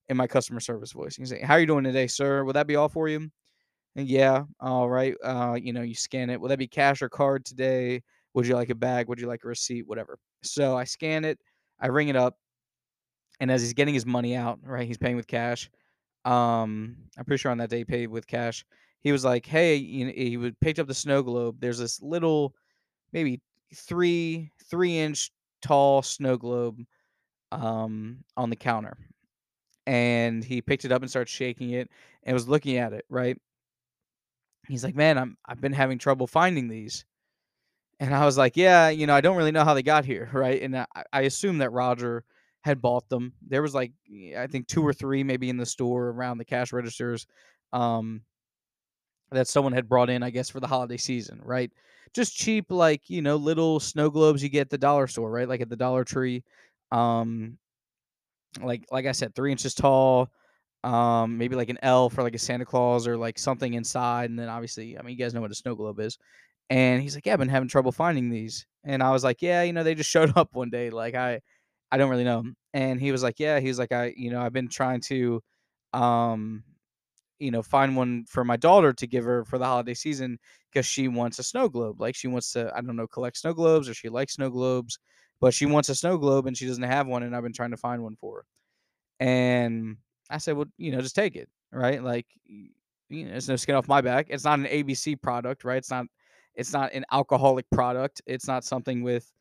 in 0.10 0.18
my 0.18 0.28
customer 0.28 0.60
service 0.60 0.92
voice. 0.94 1.18
You 1.20 1.26
say, 1.26 1.42
"How 1.42 1.56
are 1.56 1.60
you 1.60 1.68
doing 1.68 1.84
today, 1.86 2.08
sir? 2.08 2.44
Will 2.44 2.54
that 2.54 2.68
be 2.68 2.76
all 2.78 2.90
for 2.90 3.10
you?" 3.10 3.30
And 3.96 4.08
yeah, 4.08 4.44
all 4.60 4.90
right. 4.90 5.16
Uh, 5.24 5.58
you 5.62 5.74
know, 5.74 5.82
you 5.82 5.96
scan 5.96 6.30
it. 6.30 6.42
Will 6.42 6.50
that 6.50 6.60
be 6.60 6.68
cash 6.68 7.02
or 7.02 7.10
card 7.10 7.46
today? 7.46 8.02
Would 8.34 8.48
you 8.48 8.56
like 8.56 8.70
a 8.70 8.76
bag? 8.76 9.08
Would 9.10 9.20
you 9.22 9.28
like 9.28 9.44
a 9.44 9.48
receipt? 9.48 9.88
Whatever. 9.88 10.18
So 10.44 10.78
I 10.78 10.86
scan 10.86 11.26
it, 11.26 11.40
I 11.80 11.88
ring 11.88 12.10
it 12.10 12.16
up, 12.16 12.38
and 13.40 13.52
as 13.52 13.62
he's 13.62 13.74
getting 13.74 13.94
his 13.94 14.06
money 14.06 14.36
out, 14.36 14.60
right, 14.64 14.88
he's 14.88 14.98
paying 14.98 15.16
with 15.16 15.28
cash. 15.28 15.70
Um, 16.26 16.98
I'm 17.18 17.26
pretty 17.26 17.40
sure 17.42 17.52
on 17.52 17.58
that 17.60 17.70
day 17.70 17.80
he 17.80 17.86
paid 17.86 18.08
with 18.08 18.28
cash. 18.28 18.66
He 19.02 19.12
was 19.12 19.26
like, 19.26 19.46
"Hey," 19.46 19.76
you 19.76 20.06
know, 20.06 20.14
he 20.16 20.38
would 20.38 20.60
picked 20.60 20.80
up 20.80 20.88
the 20.88 20.94
snow 20.94 21.22
globe. 21.24 21.58
There's 21.60 21.80
this 21.80 22.02
little, 22.02 22.56
maybe 23.14 23.42
three 23.76 24.52
three 24.70 25.00
inch 25.00 25.32
tall 25.62 26.02
snow 26.04 26.38
globe 26.38 26.80
um 27.52 28.24
on 28.38 28.50
the 28.50 28.56
counter, 28.58 28.98
and 29.88 30.44
he 30.44 30.62
picked 30.62 30.86
it 30.86 30.92
up 30.92 31.02
and 31.02 31.10
started 31.12 31.30
shaking 31.30 31.72
it 31.72 31.90
and 32.24 32.34
was 32.34 32.48
looking 32.50 32.78
at 32.78 32.94
it. 32.94 33.06
Right, 33.10 33.38
he's 34.68 34.84
like, 34.84 34.96
"Man, 34.96 35.18
I'm 35.18 35.38
I've 35.46 35.62
been 35.62 35.74
having 35.74 35.98
trouble 35.98 36.28
finding 36.28 36.68
these." 36.68 37.06
And 38.00 38.16
I 38.16 38.26
was 38.26 38.38
like, 38.38 38.58
"Yeah, 38.58 38.90
you 38.90 39.08
know, 39.08 39.16
I 39.16 39.22
don't 39.22 39.38
really 39.38 39.52
know 39.52 39.66
how 39.66 39.74
they 39.74 39.84
got 39.84 40.06
here, 40.06 40.30
right?" 40.34 40.62
And 40.62 40.78
I, 40.78 40.86
I 41.14 41.22
assume 41.22 41.60
that 41.60 41.72
Roger 41.72 42.24
had 42.64 42.82
bought 42.82 43.08
them. 43.10 43.34
There 43.48 43.62
was 43.62 43.76
like, 43.76 43.92
I 44.38 44.48
think 44.48 44.68
two 44.68 44.86
or 44.86 44.94
three 44.94 45.24
maybe 45.24 45.50
in 45.50 45.58
the 45.58 45.66
store 45.66 46.10
around 46.10 46.38
the 46.38 46.46
cash 46.46 46.74
registers, 46.74 47.28
um, 47.74 48.22
that 49.32 49.48
someone 49.48 49.74
had 49.74 49.90
brought 49.90 50.10
in, 50.10 50.24
I 50.24 50.30
guess, 50.30 50.50
for 50.50 50.60
the 50.60 50.68
holiday 50.68 50.98
season, 50.98 51.42
right? 51.44 51.72
Just 52.14 52.36
cheap, 52.36 52.72
like 52.72 53.10
you 53.10 53.22
know, 53.22 53.36
little 53.36 53.80
snow 53.80 54.10
globes 54.10 54.44
you 54.44 54.50
get 54.50 54.62
at 54.62 54.70
the 54.70 54.78
dollar 54.78 55.08
store, 55.08 55.32
right? 55.32 55.48
Like 55.50 55.62
at 55.62 55.70
the 55.70 55.76
Dollar 55.76 56.04
Tree, 56.04 56.44
um, 56.92 57.58
like 58.62 58.86
like 58.92 59.06
I 59.06 59.12
said, 59.12 59.34
three 59.36 59.52
inches 59.52 59.74
tall, 59.74 60.30
um, 60.84 61.38
maybe 61.38 61.56
like 61.56 61.70
an 61.70 61.80
elf 61.82 62.18
or 62.18 62.24
like 62.24 62.36
a 62.36 62.40
Santa 62.40 62.66
Claus 62.66 63.08
or 63.08 63.18
like 63.18 63.40
something 63.40 63.74
inside, 63.74 64.30
and 64.30 64.38
then 64.38 64.50
obviously, 64.50 64.98
I 64.98 65.02
mean, 65.02 65.18
you 65.18 65.24
guys 65.24 65.34
know 65.34 65.42
what 65.42 65.52
a 65.52 65.56
snow 65.56 65.76
globe 65.76 66.00
is. 66.00 66.18
And 66.70 67.02
he's 67.02 67.16
like, 67.16 67.26
"Yeah, 67.26 67.34
I've 67.34 67.40
been 67.40 67.50
having 67.50 67.70
trouble 67.70 67.92
finding 67.92 68.30
these." 68.30 68.66
And 68.84 69.04
I 69.04 69.12
was 69.12 69.24
like, 69.24 69.42
"Yeah, 69.42 69.64
you 69.64 69.74
know, 69.74 69.84
they 69.84 69.96
just 69.96 70.10
showed 70.10 70.34
up 70.38 70.50
one 70.54 70.70
day. 70.70 70.90
Like 70.92 71.16
I 71.16 71.42
I 71.94 71.98
don't 71.98 72.12
really 72.12 72.26
know." 72.26 72.46
And 72.74 73.00
he 73.02 73.12
was 73.14 73.24
like, 73.24 73.40
"Yeah." 73.40 73.60
He 73.62 73.70
was 73.70 73.80
like, 73.80 73.94
"I, 73.94 74.14
you 74.18 74.32
know, 74.32 74.42
I've 74.42 74.54
been 74.54 74.70
trying 74.70 75.02
to 75.04 75.44
um, 75.94 76.64
you 77.40 77.52
know, 77.52 77.62
find 77.64 77.96
one 77.96 78.26
for 78.26 78.44
my 78.46 78.58
daughter 78.58 78.94
to 78.94 79.08
give 79.08 79.26
her 79.26 79.44
for 79.46 79.58
the 79.58 79.66
holiday 79.66 79.94
season 79.94 80.40
because 80.72 80.86
she 80.86 81.08
wants 81.08 81.40
a 81.40 81.44
snow 81.44 81.68
globe. 81.70 82.00
Like 82.02 82.16
she 82.16 82.28
wants 82.28 82.54
to, 82.54 82.72
I 82.76 82.82
don't 82.82 82.96
know, 82.96 83.08
collect 83.08 83.38
snow 83.38 83.54
globes 83.54 83.90
or 83.90 83.94
she 83.94 84.10
likes 84.10 84.36
snow 84.36 84.50
globes, 84.50 85.00
but 85.42 85.54
she 85.54 85.66
wants 85.66 85.90
a 85.90 85.96
snow 85.96 86.18
globe 86.18 86.48
and 86.48 86.58
she 86.58 86.68
doesn't 86.68 86.84
have 86.84 87.08
one 87.08 87.24
and 87.24 87.36
I've 87.36 87.44
been 87.44 87.54
trying 87.54 87.72
to 87.72 87.78
find 87.78 88.04
one 88.04 88.16
for 88.16 88.38
her." 88.38 88.46
And 89.20 89.98
I 90.30 90.38
said, 90.40 90.58
"Well, 90.58 90.68
you 90.78 90.92
know, 90.92 91.02
just 91.02 91.16
take 91.16 91.36
it, 91.36 91.50
right? 91.72 92.04
Like, 92.04 92.28
you 92.46 93.26
know, 93.26 93.32
there's 93.32 93.50
no 93.50 93.56
skin 93.56 93.76
off 93.76 93.88
my 93.88 94.02
back. 94.02 94.28
It's 94.30 94.44
not 94.44 94.60
an 94.60 94.68
ABC 94.68 95.16
product, 95.16 95.64
right? 95.64 95.78
It's 95.78 95.92
not, 95.92 96.06
it's 96.56 96.74
not 96.74 96.94
an 96.94 97.06
alcoholic 97.12 97.70
product. 97.72 98.22
It's 98.26 98.48
not 98.48 98.64
something 98.64 99.04
with, 99.04 99.32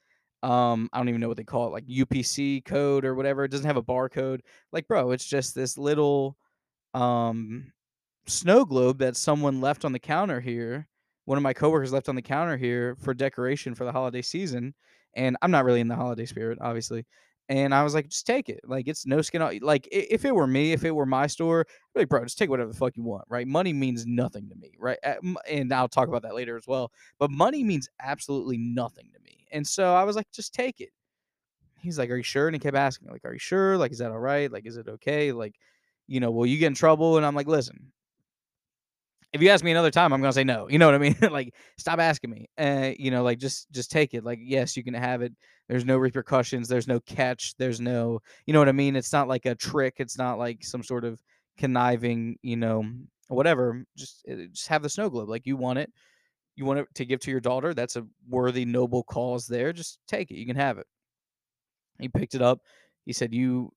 um, 0.43 0.89
I 0.93 0.99
don't 0.99 1.09
even 1.09 1.21
know 1.21 1.29
what 1.29 1.37
they 1.37 1.45
call 1.45 1.69
it, 1.69 1.73
like 1.73 1.87
UPC 1.87 2.65
code 2.65 3.05
or 3.05 3.15
whatever. 3.15 3.45
It 3.45 3.51
doesn't 3.51 3.67
have 3.67 3.77
a 3.77 3.83
barcode. 3.83 4.41
Like, 4.73 4.89
bro, 4.89 5.13
it's 5.13 5.25
just 5.25 5.55
this 5.55 5.79
little, 5.79 6.37
um, 6.95 7.73
snow 8.27 8.65
globe 8.65 8.99
that 8.99 9.17
someone 9.17 9.61
left 9.61 9.85
on 9.85 9.93
the 9.93 9.99
counter 9.99 10.41
here. 10.41 10.89
One 11.25 11.39
of 11.39 11.43
my 11.43 11.53
coworkers 11.53 11.93
left 11.93 12.09
on 12.09 12.17
the 12.17 12.23
counter 12.23 12.57
here 12.57 12.97
for 13.01 13.15
decoration 13.15 13.75
for 13.75 13.85
the 13.85 13.93
holiday 13.93 14.23
season, 14.23 14.75
and 15.15 15.37
I'm 15.43 15.51
not 15.51 15.65
really 15.65 15.81
in 15.81 15.89
the 15.89 15.97
holiday 15.97 16.27
spirit, 16.27 16.59
obviously. 16.61 17.07
And 17.49 17.75
I 17.75 17.83
was 17.85 17.95
like, 17.95 18.09
just 18.09 18.27
take 18.27 18.49
it. 18.49 18.61
Like 18.65 18.89
it's 18.89 19.05
no 19.07 19.21
skin 19.21 19.43
off. 19.43 19.53
Like 19.61 19.87
if 19.93 20.25
it 20.25 20.35
were 20.35 20.47
me, 20.47 20.73
if 20.73 20.85
it 20.85 20.91
were 20.93 21.07
my 21.07 21.27
store, 21.27 21.67
I'd 21.69 22.01
like, 22.01 22.09
bro, 22.09 22.25
just 22.25 22.39
take 22.39 22.51
whatever 22.51 22.71
the 22.71 22.77
fuck 22.79 22.97
you 22.97 23.03
want, 23.03 23.25
right? 23.29 23.47
Money 23.47 23.73
means 23.73 24.07
nothing 24.07 24.49
to 24.49 24.55
me, 24.55 24.73
right? 24.79 24.99
And 25.49 25.73
I'll 25.73 25.89
talk 25.89 26.09
about 26.09 26.23
that 26.23 26.35
later 26.35 26.57
as 26.57 26.67
well. 26.67 26.91
But 27.19 27.31
money 27.31 27.63
means 27.63 27.89
absolutely 28.01 28.59
nothing 28.59 29.11
to 29.13 29.21
me. 29.23 29.42
And 29.53 29.67
so 29.67 29.95
I 29.95 30.05
was 30.05 30.17
like, 30.17 30.27
just 30.33 30.55
take 30.55 30.81
it. 30.81 30.91
He's 31.81 31.99
like, 31.99 32.11
are 32.11 32.17
you 32.17 32.23
sure? 32.23 32.47
And 32.47 32.55
he 32.55 32.61
kept 32.61 32.77
asking, 32.77 33.09
like, 33.11 33.25
are 33.25 33.33
you 33.33 33.39
sure? 33.39 33.77
Like, 33.77 33.93
is 33.93 33.99
that 33.99 34.13
all 34.13 34.19
right? 34.19 34.51
Like, 34.51 34.67
is 34.67 34.77
it 34.77 34.89
okay? 34.89 35.33
Like, 35.33 35.57
you 36.07 36.21
know, 36.21 36.31
will 36.31 36.47
you 36.47 36.59
get 36.59 36.69
in 36.69 36.75
trouble? 36.75 37.17
And 37.17 37.27
I'm 37.27 37.35
like, 37.35 37.49
listen, 37.49 37.93
if 39.33 39.41
you 39.41 39.49
ask 39.49 39.65
me 39.65 39.71
another 39.71 39.91
time, 39.91 40.13
I'm 40.13 40.21
gonna 40.21 40.33
say 40.33 40.45
no. 40.45 40.69
You 40.69 40.79
know 40.79 40.87
what 40.87 40.95
I 40.95 40.99
mean? 40.99 41.17
like, 41.31 41.55
stop 41.79 41.99
asking 41.99 42.31
me. 42.31 42.49
Uh, 42.59 42.93
you 42.99 43.11
know, 43.11 43.23
like 43.23 43.39
just 43.39 43.71
just 43.73 43.91
take 43.91 44.15
it. 44.15 44.25
Like, 44.25 44.39
yes, 44.43 44.77
you 44.77 44.85
can 44.85 44.95
have 44.95 45.23
it. 45.23 45.33
There's 45.69 45.85
no 45.85 45.97
repercussions. 45.97 46.69
There's 46.69 46.89
no 46.89 47.01
catch. 47.01 47.55
There's 47.57 47.81
no, 47.81 48.21
you 48.47 48.53
know 48.53 48.59
what 48.59 48.69
I 48.69 48.73
mean? 48.73 48.95
It's 48.95 49.13
not 49.13 49.29
like 49.29 49.47
a 49.47 49.55
trick. 49.55 49.95
It's 49.99 50.19
not 50.19 50.39
like 50.39 50.63
some 50.65 50.83
sort 50.83 51.05
of 51.05 51.23
conniving, 51.57 52.37
you 52.43 52.57
know, 52.57 52.85
whatever. 53.29 53.85
Just 53.97 54.25
uh, 54.31 54.35
just 54.53 54.69
have 54.69 54.83
the 54.83 54.91
snow 54.91 55.09
globe. 55.09 55.31
Like 55.31 55.47
you 55.47 55.57
want 55.57 55.79
it. 55.79 55.91
You 56.57 56.65
want 56.65 56.81
it 56.81 56.89
to 56.97 57.05
give 57.05 57.21
to 57.21 57.31
your 57.31 57.41
daughter. 57.41 57.75
That's 57.75 57.97
a 57.97 58.07
worthy, 58.29 58.65
noble 58.65 59.03
cause. 59.05 59.47
There, 59.47 59.73
just 59.73 59.99
take 60.07 60.31
it. 60.31 60.37
You 60.37 60.47
can 60.47 60.57
have 60.57 60.79
it. 60.79 60.87
He 61.99 62.09
picked 62.09 62.35
it 62.35 62.43
up. 62.43 62.61
He 63.07 63.13
said, 63.13 63.33
"You 63.35 63.73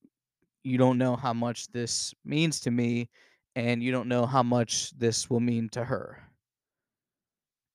you 0.64 0.78
don't 0.78 0.98
know 0.98 1.16
how 1.16 1.34
much 1.34 1.68
this 1.72 2.14
means 2.26 2.60
to 2.62 2.72
me, 2.72 3.10
and 3.56 3.84
you 3.84 3.92
don't 3.92 4.10
know 4.10 4.26
how 4.26 4.44
much 4.44 4.92
this 4.98 5.30
will 5.30 5.40
mean 5.40 5.70
to 5.70 5.86
her." 5.86 6.26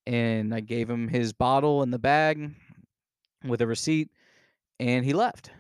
and 0.06 0.54
I 0.54 0.60
gave 0.60 0.88
him 0.88 1.08
his 1.08 1.32
bottle 1.32 1.82
and 1.82 1.92
the 1.92 1.98
bag 1.98 2.52
with 3.44 3.60
a 3.60 3.66
receipt, 3.66 4.10
and 4.78 5.04
he 5.04 5.12
left. 5.12 5.50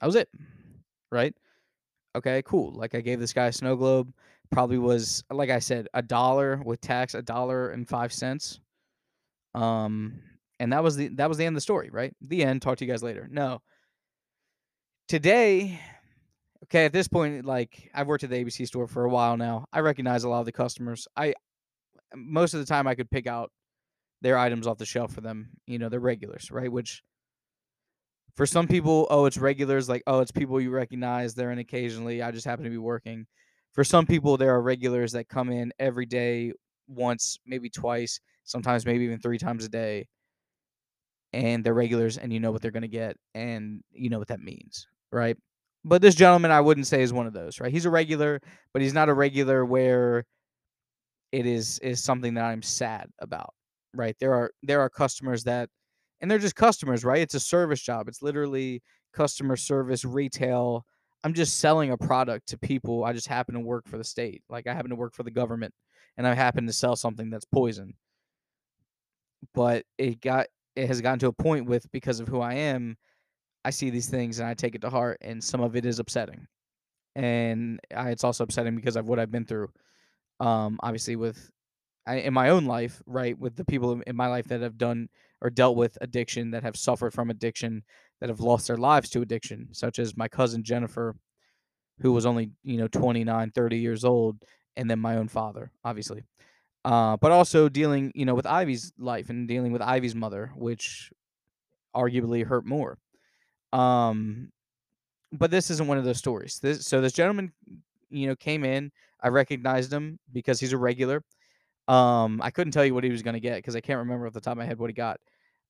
That 0.00 0.06
was 0.06 0.16
it, 0.16 0.28
right? 1.12 1.34
Okay, 2.16 2.42
cool. 2.44 2.72
Like 2.72 2.94
I 2.94 3.00
gave 3.00 3.20
this 3.20 3.32
guy 3.32 3.46
a 3.46 3.52
snow 3.52 3.76
globe. 3.76 4.12
Probably 4.50 4.78
was 4.78 5.24
like 5.30 5.50
I 5.50 5.58
said, 5.58 5.88
a 5.94 6.02
dollar 6.02 6.60
with 6.64 6.80
tax, 6.80 7.14
a 7.14 7.22
dollar 7.22 7.70
and 7.70 7.88
five 7.88 8.12
cents. 8.12 8.60
Um, 9.54 10.20
and 10.58 10.72
that 10.72 10.82
was 10.82 10.96
the 10.96 11.08
that 11.16 11.28
was 11.28 11.38
the 11.38 11.44
end 11.44 11.54
of 11.54 11.58
the 11.58 11.62
story, 11.62 11.90
right? 11.90 12.14
The 12.20 12.44
end. 12.44 12.62
Talk 12.62 12.78
to 12.78 12.84
you 12.84 12.90
guys 12.90 13.02
later. 13.02 13.28
No, 13.30 13.60
today, 15.08 15.80
okay, 16.64 16.84
at 16.84 16.92
this 16.92 17.08
point, 17.08 17.44
like 17.44 17.90
I've 17.94 18.06
worked 18.06 18.24
at 18.24 18.30
the 18.30 18.44
ABC 18.44 18.66
store 18.66 18.86
for 18.86 19.04
a 19.04 19.08
while 19.08 19.36
now. 19.36 19.66
I 19.72 19.80
recognize 19.80 20.24
a 20.24 20.28
lot 20.28 20.40
of 20.40 20.46
the 20.46 20.52
customers. 20.52 21.08
I 21.16 21.34
most 22.14 22.54
of 22.54 22.60
the 22.60 22.66
time 22.66 22.86
I 22.86 22.94
could 22.94 23.10
pick 23.10 23.26
out 23.26 23.50
their 24.20 24.38
items 24.38 24.66
off 24.66 24.78
the 24.78 24.86
shelf 24.86 25.12
for 25.12 25.20
them. 25.20 25.50
You 25.66 25.78
know, 25.78 25.88
they're 25.88 26.00
regulars, 26.00 26.50
right? 26.50 26.70
Which 26.70 27.02
for 28.36 28.46
some 28.46 28.68
people, 28.68 29.06
oh, 29.10 29.24
it's 29.24 29.38
regulars, 29.38 29.88
like 29.88 30.02
oh, 30.06 30.20
it's 30.20 30.32
people 30.32 30.60
you 30.60 30.70
recognize. 30.70 31.34
They're 31.34 31.52
in 31.52 31.58
occasionally. 31.58 32.22
I 32.22 32.30
just 32.30 32.46
happen 32.46 32.64
to 32.64 32.70
be 32.70 32.78
working. 32.78 33.26
For 33.72 33.84
some 33.84 34.06
people, 34.06 34.36
there 34.36 34.54
are 34.54 34.62
regulars 34.62 35.12
that 35.12 35.28
come 35.28 35.50
in 35.50 35.72
every 35.78 36.06
day, 36.06 36.52
once, 36.88 37.38
maybe 37.46 37.70
twice, 37.70 38.20
sometimes 38.44 38.86
maybe 38.86 39.04
even 39.04 39.20
three 39.20 39.38
times 39.38 39.64
a 39.64 39.68
day 39.68 40.06
and 41.32 41.62
they're 41.64 41.74
regulars 41.74 42.16
and 42.18 42.32
you 42.32 42.40
know 42.40 42.50
what 42.50 42.62
they're 42.62 42.70
going 42.70 42.82
to 42.82 42.88
get 42.88 43.16
and 43.34 43.82
you 43.92 44.08
know 44.10 44.18
what 44.18 44.28
that 44.28 44.40
means, 44.40 44.86
right? 45.12 45.36
But 45.84 46.02
this 46.02 46.14
gentleman 46.14 46.50
I 46.50 46.60
wouldn't 46.60 46.86
say 46.86 47.02
is 47.02 47.12
one 47.12 47.26
of 47.26 47.32
those, 47.32 47.60
right? 47.60 47.72
He's 47.72 47.84
a 47.84 47.90
regular, 47.90 48.40
but 48.72 48.82
he's 48.82 48.94
not 48.94 49.08
a 49.08 49.14
regular 49.14 49.64
where 49.64 50.24
it 51.32 51.46
is 51.46 51.78
is 51.80 52.02
something 52.02 52.34
that 52.34 52.44
I'm 52.44 52.62
sad 52.62 53.08
about, 53.20 53.54
right? 53.94 54.16
There 54.20 54.34
are 54.34 54.50
there 54.62 54.80
are 54.80 54.90
customers 54.90 55.44
that 55.44 55.68
and 56.20 56.30
they're 56.30 56.38
just 56.38 56.56
customers, 56.56 57.04
right? 57.04 57.20
It's 57.22 57.34
a 57.34 57.40
service 57.40 57.80
job. 57.80 58.08
It's 58.08 58.22
literally 58.22 58.82
customer 59.12 59.56
service, 59.56 60.04
retail. 60.04 60.84
I'm 61.24 61.34
just 61.34 61.58
selling 61.58 61.90
a 61.90 61.96
product 61.96 62.48
to 62.48 62.58
people. 62.58 63.04
I 63.04 63.12
just 63.12 63.26
happen 63.26 63.54
to 63.54 63.60
work 63.60 63.88
for 63.88 63.98
the 63.98 64.04
state. 64.04 64.42
Like 64.48 64.66
I 64.66 64.74
happen 64.74 64.90
to 64.90 64.96
work 64.96 65.14
for 65.14 65.24
the 65.24 65.30
government 65.30 65.74
and 66.16 66.26
I 66.26 66.34
happen 66.34 66.66
to 66.66 66.72
sell 66.72 66.96
something 66.96 67.30
that's 67.30 67.44
poison. 67.44 67.94
But 69.54 69.84
it 69.98 70.20
got 70.20 70.46
it 70.76 70.86
has 70.86 71.00
gotten 71.00 71.18
to 71.20 71.28
a 71.28 71.32
point 71.32 71.66
with 71.66 71.90
because 71.90 72.20
of 72.20 72.28
who 72.28 72.40
I 72.40 72.54
am, 72.54 72.96
I 73.64 73.70
see 73.70 73.90
these 73.90 74.08
things 74.08 74.38
and 74.38 74.48
I 74.48 74.54
take 74.54 74.74
it 74.74 74.80
to 74.82 74.90
heart, 74.90 75.18
and 75.20 75.42
some 75.42 75.60
of 75.60 75.76
it 75.76 75.84
is 75.84 75.98
upsetting, 75.98 76.46
and 77.14 77.80
I, 77.94 78.10
it's 78.10 78.24
also 78.24 78.44
upsetting 78.44 78.76
because 78.76 78.96
of 78.96 79.08
what 79.08 79.18
I've 79.18 79.30
been 79.30 79.44
through. 79.44 79.68
Um, 80.40 80.78
obviously, 80.82 81.16
with 81.16 81.50
I, 82.06 82.16
in 82.16 82.32
my 82.32 82.50
own 82.50 82.64
life, 82.64 83.02
right, 83.06 83.38
with 83.38 83.56
the 83.56 83.64
people 83.64 84.00
in 84.06 84.16
my 84.16 84.28
life 84.28 84.46
that 84.48 84.60
have 84.60 84.78
done 84.78 85.08
or 85.40 85.50
dealt 85.50 85.76
with 85.76 85.98
addiction, 86.00 86.52
that 86.52 86.62
have 86.62 86.76
suffered 86.76 87.12
from 87.12 87.30
addiction, 87.30 87.82
that 88.20 88.28
have 88.28 88.40
lost 88.40 88.66
their 88.66 88.76
lives 88.76 89.10
to 89.10 89.22
addiction, 89.22 89.68
such 89.72 89.98
as 89.98 90.16
my 90.16 90.28
cousin 90.28 90.62
Jennifer, 90.62 91.16
who 92.00 92.12
was 92.12 92.26
only 92.26 92.50
you 92.62 92.78
know 92.78 92.88
29, 92.88 93.50
30 93.50 93.78
years 93.78 94.04
old, 94.04 94.42
and 94.76 94.90
then 94.90 94.98
my 94.98 95.16
own 95.16 95.28
father, 95.28 95.70
obviously 95.84 96.24
uh, 96.84 97.16
but 97.18 97.32
also 97.32 97.68
dealing, 97.68 98.12
you 98.14 98.24
know, 98.24 98.34
with 98.34 98.46
Ivy's 98.46 98.92
life 98.98 99.30
and 99.30 99.48
dealing 99.48 99.72
with 99.72 99.82
Ivy's 99.82 100.14
mother, 100.14 100.52
which 100.56 101.12
arguably 101.94 102.46
hurt 102.46 102.64
more. 102.64 102.98
Um, 103.72 104.50
but 105.32 105.50
this 105.50 105.70
isn't 105.70 105.86
one 105.86 105.98
of 105.98 106.04
those 106.04 106.18
stories. 106.18 106.58
This, 106.60 106.86
so 106.86 107.00
this 107.00 107.12
gentleman, 107.12 107.52
you 108.08 108.26
know, 108.26 108.36
came 108.36 108.64
in. 108.64 108.90
I 109.20 109.28
recognized 109.28 109.92
him 109.92 110.18
because 110.32 110.60
he's 110.60 110.72
a 110.72 110.78
regular. 110.78 111.22
Um, 111.88 112.40
I 112.42 112.50
couldn't 112.50 112.72
tell 112.72 112.84
you 112.84 112.94
what 112.94 113.04
he 113.04 113.10
was 113.10 113.22
going 113.22 113.34
to 113.34 113.40
get 113.40 113.56
because 113.56 113.76
I 113.76 113.80
can't 113.80 113.98
remember 113.98 114.26
off 114.26 114.32
the 114.32 114.40
top 114.40 114.52
of 114.52 114.58
my 114.58 114.64
head 114.64 114.78
what 114.78 114.88
he 114.90 114.94
got. 114.94 115.20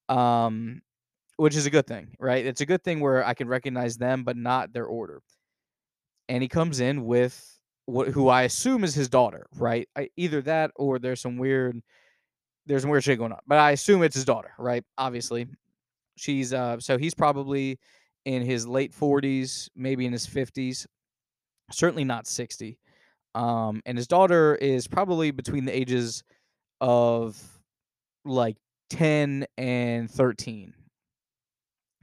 Um, 0.08 0.82
which 1.38 1.56
is 1.56 1.66
a 1.66 1.70
good 1.70 1.88
thing, 1.88 2.16
right? 2.20 2.46
It's 2.46 2.62
a 2.62 2.66
good 2.66 2.84
thing 2.84 3.00
where 3.00 3.26
I 3.26 3.34
can 3.34 3.48
recognize 3.48 3.98
them, 3.98 4.24
but 4.24 4.36
not 4.36 4.74
their 4.74 4.86
order. 4.86 5.22
And 6.28 6.42
he 6.42 6.48
comes 6.48 6.80
in 6.80 7.04
with 7.04 7.58
wh- 7.86 8.08
who 8.10 8.28
I 8.28 8.42
assume 8.42 8.84
is 8.84 8.94
his 8.94 9.08
daughter, 9.08 9.46
right? 9.56 9.88
I, 9.96 10.10
either 10.16 10.42
that 10.42 10.70
or 10.76 10.98
there's 10.98 11.20
some 11.20 11.38
weird 11.38 11.80
there's 12.66 12.82
some 12.82 12.90
weird 12.90 13.04
shit 13.04 13.18
going 13.18 13.32
on. 13.32 13.40
But 13.46 13.58
I 13.58 13.72
assume 13.72 14.02
it's 14.02 14.16
his 14.16 14.24
daughter, 14.26 14.52
right? 14.58 14.84
Obviously. 14.98 15.48
She's 16.16 16.52
uh 16.54 16.80
so 16.80 16.98
he's 16.98 17.14
probably 17.14 17.78
in 18.26 18.42
his 18.42 18.66
late 18.66 18.92
40s, 18.92 19.70
maybe 19.76 20.06
in 20.06 20.12
his 20.12 20.26
50s. 20.26 20.86
Certainly 21.72 22.04
not 22.04 22.26
60. 22.26 22.78
Um 23.34 23.82
and 23.86 23.98
his 23.98 24.08
daughter 24.08 24.56
is 24.56 24.88
probably 24.88 25.30
between 25.32 25.64
the 25.66 25.76
ages 25.76 26.24
of 26.80 27.40
like 28.24 28.56
10 28.90 29.46
and 29.58 30.10
13. 30.10 30.74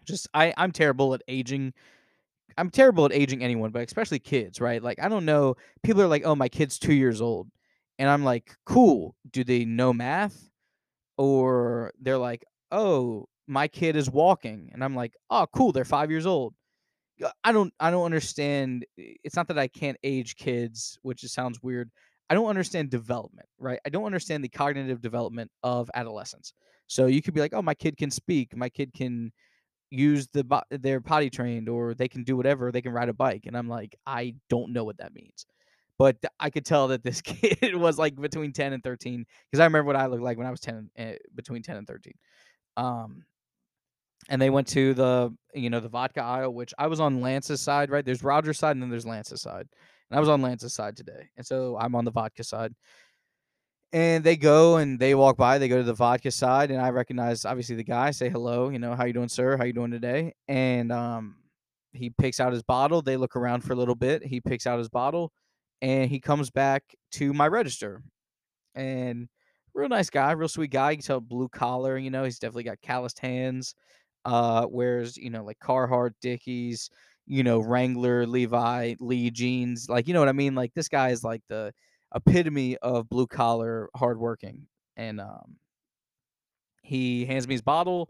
Just 0.06 0.28
I 0.34 0.54
I'm 0.58 0.72
terrible 0.72 1.14
at 1.14 1.22
aging 1.28 1.74
I'm 2.58 2.70
terrible 2.72 3.06
at 3.06 3.14
aging 3.14 3.44
anyone, 3.44 3.72
but 3.72 3.84
especially 3.88 4.20
kids, 4.20 4.62
right? 4.62 4.82
Like 4.84 5.00
I 5.02 5.10
don't 5.10 5.26
know. 5.26 5.56
People 5.84 6.02
are 6.04 6.08
like, 6.08 6.24
"Oh, 6.26 6.36
my 6.36 6.50
kid's 6.50 6.80
2 6.80 6.94
years 6.94 7.22
old." 7.22 7.50
And 8.00 8.10
I'm 8.10 8.24
like, 8.24 8.56
"Cool. 8.66 9.16
Do 9.32 9.44
they 9.44 9.66
know 9.66 9.94
math?" 9.94 10.50
Or 11.18 11.94
they're 12.02 12.18
like, 12.20 12.46
"Oh, 12.72 13.28
my 13.48 13.68
kid 13.70 13.96
is 13.98 14.10
walking." 14.10 14.72
And 14.74 14.84
I'm 14.84 14.96
like, 14.96 15.14
"Oh, 15.32 15.48
cool. 15.56 15.72
They're 15.74 15.86
5 15.86 16.12
years 16.12 16.26
old." 16.28 16.56
I 17.44 17.52
don't 17.52 17.74
I 17.80 17.92
don't 17.92 18.04
understand 18.06 18.86
eh, 19.00 19.14
it's 19.24 19.36
not 19.36 19.48
that 19.48 19.58
I 19.60 19.68
can't 19.68 19.98
age 20.04 20.36
kids, 20.36 21.00
which 21.02 21.22
just 21.22 21.34
sounds 21.34 21.62
weird. 21.64 21.90
I 22.30 22.34
don't 22.34 22.48
understand 22.48 22.90
development, 22.90 23.48
right? 23.60 23.80
I 23.86 23.90
don't 23.90 24.06
understand 24.06 24.44
the 24.44 24.50
cognitive 24.50 25.02
development 25.02 25.52
of 25.64 25.90
adolescence. 25.94 26.54
So 26.88 27.06
you 27.08 27.22
could 27.22 27.34
be 27.34 27.40
like, 27.42 27.54
"Oh, 27.54 27.62
my 27.62 27.74
kid 27.76 27.98
can 27.98 28.12
speak. 28.12 28.56
My 28.56 28.70
kid 28.70 28.94
can 28.94 29.32
use 29.98 30.28
the 30.28 30.64
they're 30.72 31.02
potty 31.02 31.30
trained 31.30 31.70
or 31.70 31.94
they 31.94 32.08
can 32.08 32.24
do 32.24 32.38
whatever 32.38 32.72
they 32.72 32.82
can 32.82 32.92
ride 32.92 33.10
a 33.10 33.14
bike 33.14 33.44
and 33.46 33.58
i'm 33.58 33.68
like 33.68 33.96
i 34.06 34.34
don't 34.50 34.74
know 34.74 34.84
what 34.84 34.98
that 34.98 35.14
means. 35.14 35.46
But 35.98 36.18
i 36.40 36.50
could 36.50 36.66
tell 36.66 36.90
that 36.90 37.04
this 37.04 37.22
kid 37.24 37.76
was 37.76 37.98
like 37.98 38.16
between 38.16 38.52
10 38.52 38.74
and 38.74 38.84
13 38.84 39.26
because 39.50 39.60
i 39.60 39.66
remember 39.66 39.88
what 39.88 39.96
i 39.96 40.06
looked 40.08 40.24
like 40.24 40.38
when 40.38 40.48
i 40.48 40.52
was 40.52 40.60
10 40.60 40.90
uh, 40.98 41.04
between 41.34 41.62
10 41.62 41.78
and 41.78 41.88
13 41.88 42.14
um 42.78 43.24
and 44.30 44.42
they 44.42 44.50
went 44.50 44.68
to 44.68 44.94
the 44.94 45.34
you 45.54 45.70
know 45.70 45.80
the 45.80 45.90
vodka 45.90 46.22
aisle 46.22 46.54
which 46.54 46.74
i 46.78 46.88
was 46.88 47.00
on 47.00 47.22
lance's 47.22 47.62
side 47.62 47.90
right? 47.90 48.06
There's 48.06 48.24
roger's 48.24 48.60
side 48.60 48.72
and 48.72 48.82
then 48.82 48.90
there's 48.90 49.06
lance's 49.06 49.42
side 49.42 49.68
and 50.10 50.18
i 50.18 50.20
was 50.20 50.30
on 50.30 50.42
lance's 50.42 50.74
side 50.74 50.98
today 50.98 51.30
and 51.38 51.46
so 51.46 51.78
i'm 51.80 51.96
on 51.96 52.06
the 52.06 52.12
vodka 52.12 52.44
side 52.44 52.74
and 53.96 54.26
they 54.26 54.36
go 54.36 54.76
and 54.76 55.00
they 55.00 55.16
walk 55.16 55.38
by 55.38 55.58
they 55.58 55.70
go 55.70 55.78
to 55.78 55.84
the 55.84 55.94
vodka 55.94 56.30
side 56.30 56.70
and 56.70 56.82
i 56.82 56.90
recognize 56.90 57.46
obviously 57.46 57.78
the 57.78 57.84
guy 57.84 58.12
say 58.12 58.30
hello 58.30 58.68
you 58.68 58.78
know 58.78 58.94
how 58.94 59.06
you 59.06 59.14
doing 59.14 59.30
sir? 59.30 59.56
How 59.58 59.64
you 59.64 59.72
doing 59.72 59.90
today? 59.90 60.34
And 60.50 60.92
um 60.92 61.38
he 61.94 62.10
picks 62.10 62.42
out 62.42 62.52
his 62.52 62.62
bottle 62.62 63.02
they 63.02 63.16
look 63.16 63.38
around 63.38 63.62
for 63.62 63.72
a 63.72 63.76
little 63.76 63.96
bit 63.96 64.22
he 64.22 64.42
picks 64.42 64.68
out 64.68 64.78
his 64.78 64.90
bottle 64.90 65.32
and 65.82 66.10
he 66.10 66.20
comes 66.20 66.52
back 66.52 66.84
to 67.14 67.34
my 67.34 67.48
register. 67.48 68.04
And 68.76 69.30
real 69.74 69.88
nice 69.88 70.10
guy 70.10 70.34
real 70.34 70.50
sweet 70.50 70.72
guy 70.72 70.92
you 70.92 70.98
can 70.98 71.06
tell 71.06 71.22
blue 71.22 71.48
collar 71.48 71.98
you 71.98 72.10
know 72.10 72.26
he's 72.26 72.40
definitely 72.40 72.64
got 72.64 72.82
calloused 72.82 73.20
hands 73.20 73.76
uh 74.26 74.66
wears 74.70 75.16
you 75.16 75.30
know 75.30 75.44
like 75.44 75.60
carhartt 75.60 76.12
dickies 76.22 76.90
you 77.28 77.44
know 77.44 77.60
wrangler 77.60 78.26
levi 78.26 78.96
lee 79.00 79.30
jeans 79.32 79.88
like 79.90 80.08
you 80.08 80.14
know 80.14 80.20
what 80.20 80.30
i 80.30 80.34
mean? 80.34 80.54
Like 80.54 80.74
this 80.74 80.90
guy 80.90 81.10
is 81.12 81.24
like 81.24 81.42
the 81.48 81.72
epitome 82.14 82.78
of 82.78 83.10
blue 83.10 83.28
collar 83.28 83.90
hardworking. 83.96 84.68
And 84.98 85.20
um, 85.20 85.58
he 86.82 87.26
hands 87.26 87.48
me 87.48 87.56
his 87.56 87.62
bottle. 87.62 88.10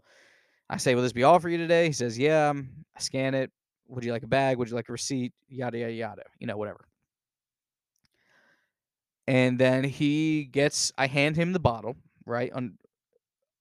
I 0.68 0.76
say, 0.76 0.94
"Will 0.94 1.02
this 1.02 1.12
be 1.12 1.24
all 1.24 1.38
for 1.38 1.48
you 1.48 1.58
today?" 1.58 1.86
He 1.86 1.92
says, 1.92 2.18
"Yeah." 2.18 2.52
I 2.52 3.00
scan 3.00 3.34
it. 3.34 3.50
Would 3.88 4.04
you 4.04 4.12
like 4.12 4.22
a 4.22 4.28
bag? 4.28 4.58
Would 4.58 4.68
you 4.68 4.74
like 4.74 4.88
a 4.88 4.92
receipt? 4.92 5.32
Yada 5.48 5.78
yada 5.78 5.92
yada. 5.92 6.22
You 6.38 6.46
know, 6.46 6.56
whatever. 6.56 6.86
And 9.26 9.58
then 9.58 9.84
he 9.84 10.44
gets. 10.44 10.92
I 10.98 11.06
hand 11.06 11.36
him 11.36 11.52
the 11.52 11.60
bottle 11.60 11.96
right 12.24 12.52
on 12.52 12.78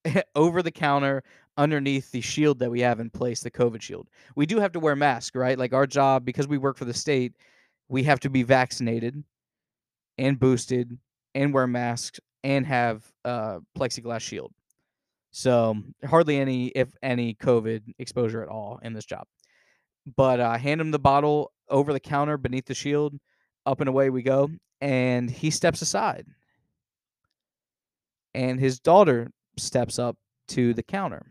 over 0.35 0.61
the 0.61 0.71
counter 0.71 1.23
underneath 1.57 2.11
the 2.11 2.21
shield 2.21 2.59
that 2.59 2.69
we 2.69 2.81
have 2.81 2.99
in 2.99 3.09
place, 3.09 3.41
the 3.41 3.51
COVID 3.51 3.81
shield. 3.81 4.09
We 4.35 4.45
do 4.45 4.59
have 4.59 4.73
to 4.73 4.79
wear 4.79 4.95
masks, 4.95 5.35
right? 5.35 5.57
Like 5.57 5.73
our 5.73 5.87
job, 5.87 6.25
because 6.25 6.47
we 6.47 6.57
work 6.57 6.77
for 6.77 6.85
the 6.85 6.93
state, 6.93 7.33
we 7.87 8.03
have 8.03 8.19
to 8.21 8.29
be 8.29 8.43
vaccinated 8.43 9.23
and 10.17 10.39
boosted 10.39 10.97
and 11.33 11.53
wear 11.53 11.67
masks 11.67 12.19
and 12.43 12.65
have 12.65 13.03
uh, 13.25 13.59
plexiglass 13.77 14.21
shield. 14.21 14.51
So 15.31 15.75
hardly 16.05 16.37
any, 16.37 16.67
if 16.67 16.95
any, 17.03 17.35
COVID 17.35 17.81
exposure 17.99 18.41
at 18.41 18.47
all 18.47 18.79
in 18.81 18.93
this 18.93 19.05
job. 19.05 19.25
But 20.15 20.39
I 20.39 20.55
uh, 20.55 20.57
hand 20.57 20.79
him 20.79 20.91
the 20.91 20.99
bottle 20.99 21.51
over 21.69 21.91
the 21.91 21.99
counter 21.99 22.37
beneath 22.37 22.65
the 22.65 22.73
shield. 22.73 23.15
Up 23.65 23.81
and 23.81 23.89
away 23.89 24.11
we 24.11 24.21
go, 24.21 24.51
and 24.79 25.29
he 25.29 25.49
steps 25.49 25.81
aside, 25.81 26.27
and 28.35 28.59
his 28.59 28.79
daughter 28.79 29.31
steps 29.57 29.97
up 29.97 30.15
to 30.49 30.75
the 30.75 30.83
counter, 30.83 31.25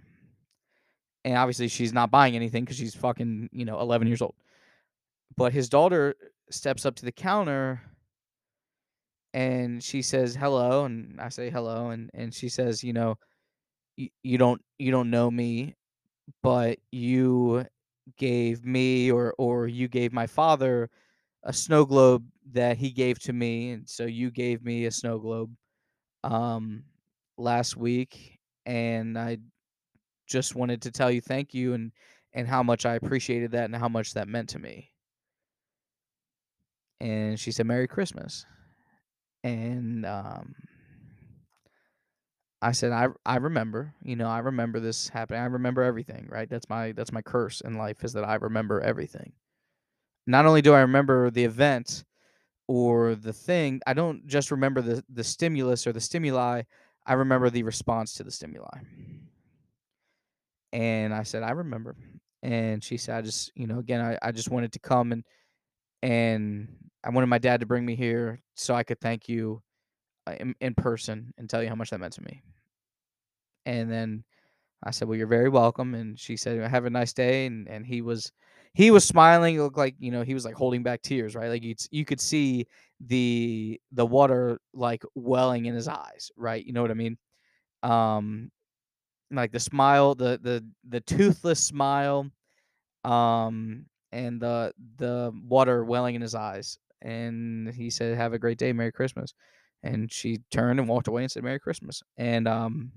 and 1.25 1.38
obviously 1.38 1.69
she's 1.69 1.93
not 1.93 2.11
buying 2.11 2.35
anything 2.35 2.64
because 2.64 2.76
she's 2.76 2.97
fucking 2.97 3.50
you 3.53 3.64
know 3.64 3.79
11 3.79 4.09
years 4.09 4.21
old. 4.21 4.35
But 5.37 5.53
his 5.53 5.69
daughter 5.69 6.17
steps 6.50 6.85
up 6.85 6.97
to 6.97 7.05
the 7.05 7.12
counter 7.12 7.81
and 9.35 9.85
she 9.85 10.03
says 10.03 10.37
hello 10.37 10.87
and 10.87 11.21
i 11.21 11.31
say 11.31 11.50
hello 11.50 11.91
and 11.91 12.11
and 12.14 12.35
she 12.35 12.50
says 12.50 12.85
you 12.85 12.95
know 12.95 13.19
you, 13.97 14.38
don't 14.38 14.62
you 14.79 14.91
don't 14.91 15.11
know 15.11 15.31
me 15.31 15.76
but 16.43 16.79
you 16.93 17.67
gave 18.17 18.64
me 18.64 19.11
or 19.11 19.35
or 19.38 19.69
you 19.69 19.88
gave 19.88 20.12
my 20.12 20.26
father 20.26 20.91
a 21.45 21.53
snow 21.53 21.85
globe 21.85 22.26
that 22.53 22.79
he 22.79 22.91
gave 22.91 23.19
to 23.21 23.33
me 23.33 23.71
and 23.73 23.88
so 23.88 24.05
you 24.07 24.31
gave 24.31 24.64
me 24.64 24.87
a 24.87 24.93
snow 24.93 25.19
globe 25.19 25.55
um 26.25 26.85
last 27.38 27.76
week 27.76 28.41
and 28.67 29.19
i 29.19 29.38
just 30.26 30.55
wanted 30.55 30.83
to 30.83 30.91
tell 30.91 31.11
you 31.11 31.21
thank 31.21 31.55
you 31.55 31.75
and 31.75 31.93
and 32.33 32.49
how 32.49 32.62
much 32.62 32.85
I 32.87 32.97
appreciated 32.97 33.53
that 33.53 33.67
and 33.67 33.76
how 33.76 33.88
much 33.88 34.14
that 34.14 34.29
meant 34.29 34.49
to 34.50 34.59
me. 34.59 34.93
And 37.00 37.38
she 37.38 37.53
said, 37.53 37.67
"Merry 37.67 37.87
Christmas." 37.87 38.47
And 39.45 40.05
um 40.07 40.55
I 42.63 42.73
said, 42.73 42.93
"I 42.93 43.09
I 43.27 43.37
remember, 43.37 43.95
you 44.03 44.17
know, 44.17 44.29
I 44.29 44.39
remember 44.39 44.81
this 44.81 45.09
happening. 45.09 45.41
I 45.41 45.45
remember 45.47 45.83
everything, 45.83 46.27
right? 46.31 46.49
That's 46.49 46.69
my 46.69 46.93
that's 46.93 47.13
my 47.13 47.23
curse 47.23 47.61
in 47.61 47.75
life 47.75 48.03
is 48.05 48.13
that 48.15 48.25
I 48.25 48.37
remember 48.37 48.81
everything. 48.81 49.33
Not 50.27 50.47
only 50.47 50.63
do 50.63 50.75
I 50.75 50.81
remember 50.81 51.31
the 51.31 51.45
event 51.45 52.05
or 52.69 53.15
the 53.17 53.33
thing, 53.35 53.81
I 53.87 53.95
don't 53.95 54.27
just 54.29 54.51
remember 54.53 54.83
the 54.83 55.05
the 55.09 55.25
stimulus 55.25 55.87
or 55.87 55.93
the 55.93 56.01
stimuli, 56.03 56.63
I 57.07 57.15
remember 57.15 57.51
the 57.51 57.65
response 57.65 58.15
to 58.15 58.25
the 58.25 58.33
stimuli." 58.33 58.81
And 60.73 61.15
I 61.15 61.23
said, 61.23 61.43
"I 61.43 61.51
remember." 61.51 61.97
And 62.43 62.83
she 62.83 62.97
said, 62.97 63.17
"I 63.17 63.23
just, 63.23 63.53
you 63.55 63.67
know, 63.67 63.79
again, 63.79 64.01
I, 64.01 64.19
I 64.23 64.33
just 64.33 64.51
wanted 64.51 64.73
to 64.73 64.79
come 64.79 65.13
and 65.13 65.25
and 66.03 66.69
I 67.04 67.11
wanted 67.11 67.28
my 67.28 67.38
dad 67.38 67.61
to 67.61 67.66
bring 67.66 67.84
me 67.87 67.96
here 67.96 68.40
so 68.56 68.75
I 68.75 68.82
could 68.84 69.00
thank 69.00 69.28
you 69.28 69.62
uh, 70.26 70.34
in, 70.40 70.54
in 70.61 70.75
person 70.75 71.34
and 71.38 71.50
tell 71.50 71.62
you 71.62 71.68
how 71.70 71.76
much 71.76 71.90
that 71.90 72.00
meant 72.00 72.14
to 72.14 72.23
me." 72.23 72.42
And 73.66 73.90
then 73.90 74.25
I 74.84 74.92
said, 74.92 75.08
"Well, 75.08 75.18
you're 75.18 75.26
very 75.26 75.49
welcome." 75.49 75.94
And 75.94 76.18
she 76.18 76.37
said, 76.37 76.61
"Have 76.70 76.84
a 76.87 76.90
nice 76.90 77.12
day." 77.14 77.46
And 77.46 77.68
and 77.68 77.87
he 77.87 78.02
was 78.02 78.32
he 78.75 78.90
was 78.90 79.04
smiling. 79.04 79.56
It 79.56 79.62
looked 79.62 79.78
like 79.78 79.96
you 79.99 80.11
know 80.12 80.23
he 80.23 80.34
was 80.34 80.44
like 80.44 80.54
holding 80.56 80.82
back 80.82 81.02
tears, 81.02 81.34
right? 81.37 81.49
Like 81.50 81.64
you 81.64 81.75
you 81.90 82.04
could 82.04 82.20
see 82.20 82.66
the 83.00 83.80
the 83.92 84.06
water 84.06 84.61
like 84.75 85.04
welling 85.14 85.66
in 85.66 85.75
his 85.75 85.88
eyes, 85.88 86.30
right? 86.37 86.64
You 86.64 86.73
know 86.75 86.82
what 86.82 86.92
I 86.92 86.94
mean? 86.94 87.18
Um, 87.82 88.50
like 89.30 89.52
the 89.52 89.61
smile, 89.61 90.14
the 90.14 90.38
the 90.42 90.64
the 90.88 91.00
toothless 91.02 91.61
smile, 91.64 92.30
um, 93.04 93.87
and 94.12 94.40
the 94.40 94.75
the 94.99 95.32
water 95.49 95.84
welling 95.84 96.14
in 96.16 96.23
his 96.23 96.34
eyes. 96.34 96.78
And 97.03 97.73
he 97.75 97.91
said, 97.91 98.17
"Have 98.17 98.33
a 98.33 98.39
great 98.39 98.59
day, 98.59 98.73
Merry 98.73 98.93
Christmas." 98.93 99.35
And 99.83 100.11
she 100.11 100.39
turned 100.51 100.81
and 100.81 100.89
walked 100.89 101.09
away 101.09 101.23
and 101.23 101.31
said, 101.31 101.45
"Merry 101.45 101.61
Christmas." 101.61 102.03
And 102.17 102.49
um, 102.49 102.93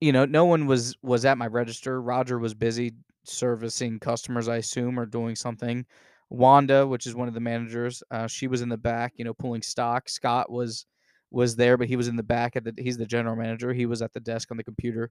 you 0.00 0.12
know, 0.12 0.24
no 0.24 0.44
one 0.44 0.66
was 0.66 0.96
was 1.02 1.24
at 1.24 1.38
my 1.38 1.46
register. 1.46 2.00
Roger 2.00 2.38
was 2.38 2.54
busy 2.54 2.94
servicing 3.24 3.98
customers, 3.98 4.48
I 4.48 4.56
assume, 4.56 4.98
or 4.98 5.06
doing 5.06 5.36
something. 5.36 5.84
Wanda, 6.30 6.86
which 6.86 7.06
is 7.06 7.14
one 7.14 7.28
of 7.28 7.34
the 7.34 7.40
managers, 7.40 8.02
uh, 8.10 8.26
she 8.26 8.48
was 8.48 8.60
in 8.60 8.68
the 8.68 8.76
back, 8.76 9.14
you 9.16 9.24
know, 9.24 9.32
pulling 9.34 9.62
stock. 9.62 10.08
Scott 10.08 10.50
was 10.50 10.86
was 11.30 11.56
there, 11.56 11.76
but 11.76 11.88
he 11.88 11.96
was 11.96 12.08
in 12.08 12.16
the 12.16 12.22
back 12.22 12.56
at 12.56 12.64
the. 12.64 12.74
He's 12.78 12.96
the 12.98 13.06
general 13.06 13.36
manager. 13.36 13.72
He 13.72 13.86
was 13.86 14.02
at 14.02 14.12
the 14.12 14.20
desk 14.20 14.50
on 14.50 14.56
the 14.56 14.64
computer. 14.64 15.10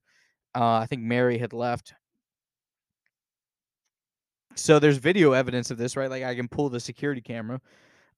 Uh, 0.54 0.76
I 0.76 0.86
think 0.86 1.02
Mary 1.02 1.38
had 1.38 1.52
left. 1.52 1.94
So 4.58 4.80
there's 4.80 4.98
video 4.98 5.32
evidence 5.32 5.70
of 5.70 5.78
this, 5.78 5.96
right? 5.96 6.10
Like 6.10 6.24
I 6.24 6.34
can 6.34 6.48
pull 6.48 6.68
the 6.68 6.80
security 6.80 7.20
camera. 7.20 7.60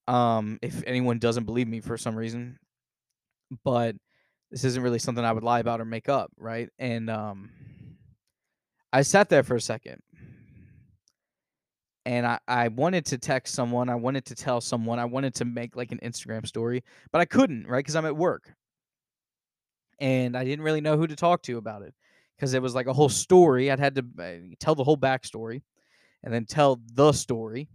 Um, 0.08 0.58
if 0.62 0.82
anyone 0.86 1.18
doesn't 1.18 1.44
believe 1.44 1.68
me 1.68 1.80
for 1.80 1.98
some 1.98 2.16
reason, 2.16 2.58
but 3.62 3.94
this 4.50 4.64
isn't 4.64 4.82
really 4.82 4.98
something 4.98 5.24
I 5.24 5.32
would 5.32 5.44
lie 5.44 5.60
about 5.60 5.80
or 5.80 5.84
make 5.84 6.08
up, 6.08 6.32
right? 6.38 6.70
And 6.78 7.10
um, 7.10 7.50
I 8.92 9.02
sat 9.02 9.28
there 9.28 9.42
for 9.42 9.54
a 9.54 9.60
second 9.60 10.02
and 12.06 12.26
I, 12.26 12.38
I 12.48 12.68
wanted 12.68 13.04
to 13.06 13.18
text 13.18 13.54
someone, 13.54 13.90
I 13.90 13.94
wanted 13.94 14.24
to 14.24 14.34
tell 14.34 14.62
someone, 14.62 14.98
I 14.98 15.04
wanted 15.04 15.34
to 15.36 15.44
make 15.44 15.76
like 15.76 15.92
an 15.92 16.00
Instagram 16.02 16.46
story, 16.46 16.82
but 17.12 17.20
I 17.20 17.26
couldn't, 17.26 17.66
right? 17.66 17.80
Because 17.80 17.96
I'm 17.96 18.06
at 18.06 18.16
work. 18.16 18.50
And 20.00 20.34
I 20.34 20.44
didn't 20.44 20.64
really 20.64 20.80
know 20.80 20.96
who 20.96 21.06
to 21.06 21.16
talk 21.16 21.42
to 21.42 21.58
about 21.58 21.82
it 21.82 21.92
because 22.34 22.54
it 22.54 22.62
was 22.62 22.74
like 22.74 22.86
a 22.86 22.94
whole 22.94 23.10
story. 23.10 23.70
I'd 23.70 23.78
had 23.78 23.94
to 23.96 24.04
uh, 24.18 24.54
tell 24.58 24.74
the 24.74 24.84
whole 24.84 24.96
backstory 24.96 25.60
and 26.22 26.32
then 26.32 26.44
tell 26.44 26.80
the 26.94 27.12
story 27.12 27.68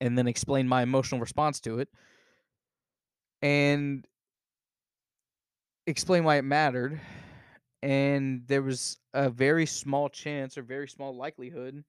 and 0.00 0.16
then 0.16 0.26
explain 0.26 0.66
my 0.68 0.82
emotional 0.82 1.20
response 1.20 1.60
to 1.60 1.78
it. 1.78 1.88
And 3.42 4.06
explain 5.86 6.24
why 6.24 6.36
it 6.36 6.42
mattered. 6.42 7.00
And 7.82 8.42
there 8.46 8.62
was 8.62 8.98
a 9.14 9.30
very 9.30 9.66
small 9.66 10.08
chance 10.08 10.58
or 10.58 10.62
very 10.62 10.88
small 10.88 11.16
likelihood 11.16 11.82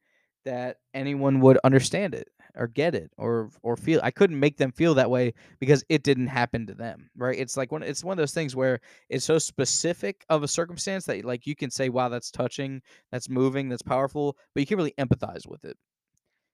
that 0.46 0.78
anyone 0.94 1.42
would 1.42 1.60
understand 1.64 2.16
it 2.16 2.30
or 2.56 2.68
get 2.68 2.96
it 2.96 3.12
or 3.18 3.50
or 3.64 3.76
feel 3.76 4.00
I 4.04 4.12
couldn't 4.12 4.40
make 4.40 4.58
them 4.58 4.72
feel 4.72 4.94
that 4.96 5.10
way 5.10 5.34
because 5.60 5.84
it 5.90 6.04
didn't 6.04 6.28
happen 6.28 6.68
to 6.68 6.74
them, 6.74 7.10
right? 7.16 7.38
It's 7.38 7.58
like 7.58 7.72
one 7.72 7.84
it's 7.84 8.04
one 8.04 8.14
of 8.14 8.22
those 8.22 8.34
things 8.34 8.56
where 8.56 8.80
it's 9.10 9.26
so 9.26 9.40
specific 9.40 10.26
of 10.30 10.44
a 10.44 10.48
circumstance 10.48 11.06
that 11.06 11.26
like 11.26 11.48
you 11.48 11.56
can 11.56 11.72
say 11.72 11.90
wow 11.90 12.10
that's 12.10 12.32
touching, 12.32 12.82
that's 13.12 13.30
moving, 13.30 13.70
that's 13.70 13.82
powerful, 13.82 14.38
but 14.54 14.62
you 14.62 14.68
can't 14.68 14.78
really 14.78 14.94
empathize 14.98 15.48
with 15.48 15.66
it. 15.66 15.78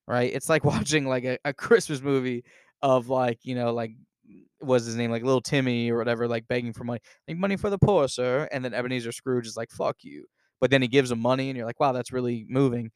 Right? 0.08 0.32
It's 0.34 0.50
like 0.50 0.64
watching 0.66 1.08
like 1.08 1.26
a, 1.26 1.38
a 1.46 1.54
Christmas 1.54 2.02
movie 2.02 2.44
of 2.82 3.10
like, 3.10 3.40
you 3.44 3.56
know, 3.56 3.74
like 3.74 3.92
was 4.62 4.86
his 4.86 4.96
name 4.96 5.12
like 5.12 5.24
little 5.24 5.42
Timmy 5.42 5.92
or 5.92 5.98
whatever, 5.98 6.28
like 6.28 6.48
begging 6.48 6.74
for 6.74 6.84
money, 6.84 7.00
like 7.28 7.38
money 7.38 7.58
for 7.58 7.70
the 7.70 7.78
poor, 7.78 8.08
sir. 8.08 8.48
And 8.52 8.64
then 8.64 8.74
Ebenezer 8.74 9.12
Scrooge 9.12 9.48
is 9.48 9.58
like, 9.58 9.72
fuck 9.72 9.98
you. 10.02 10.26
But 10.60 10.72
then 10.72 10.82
he 10.82 10.88
gives 10.88 11.12
him 11.12 11.20
money, 11.20 11.50
and 11.50 11.58
you're 11.58 11.68
like, 11.68 11.80
wow, 11.80 11.92
that's 11.92 12.12
really 12.12 12.46
moving. 12.50 12.92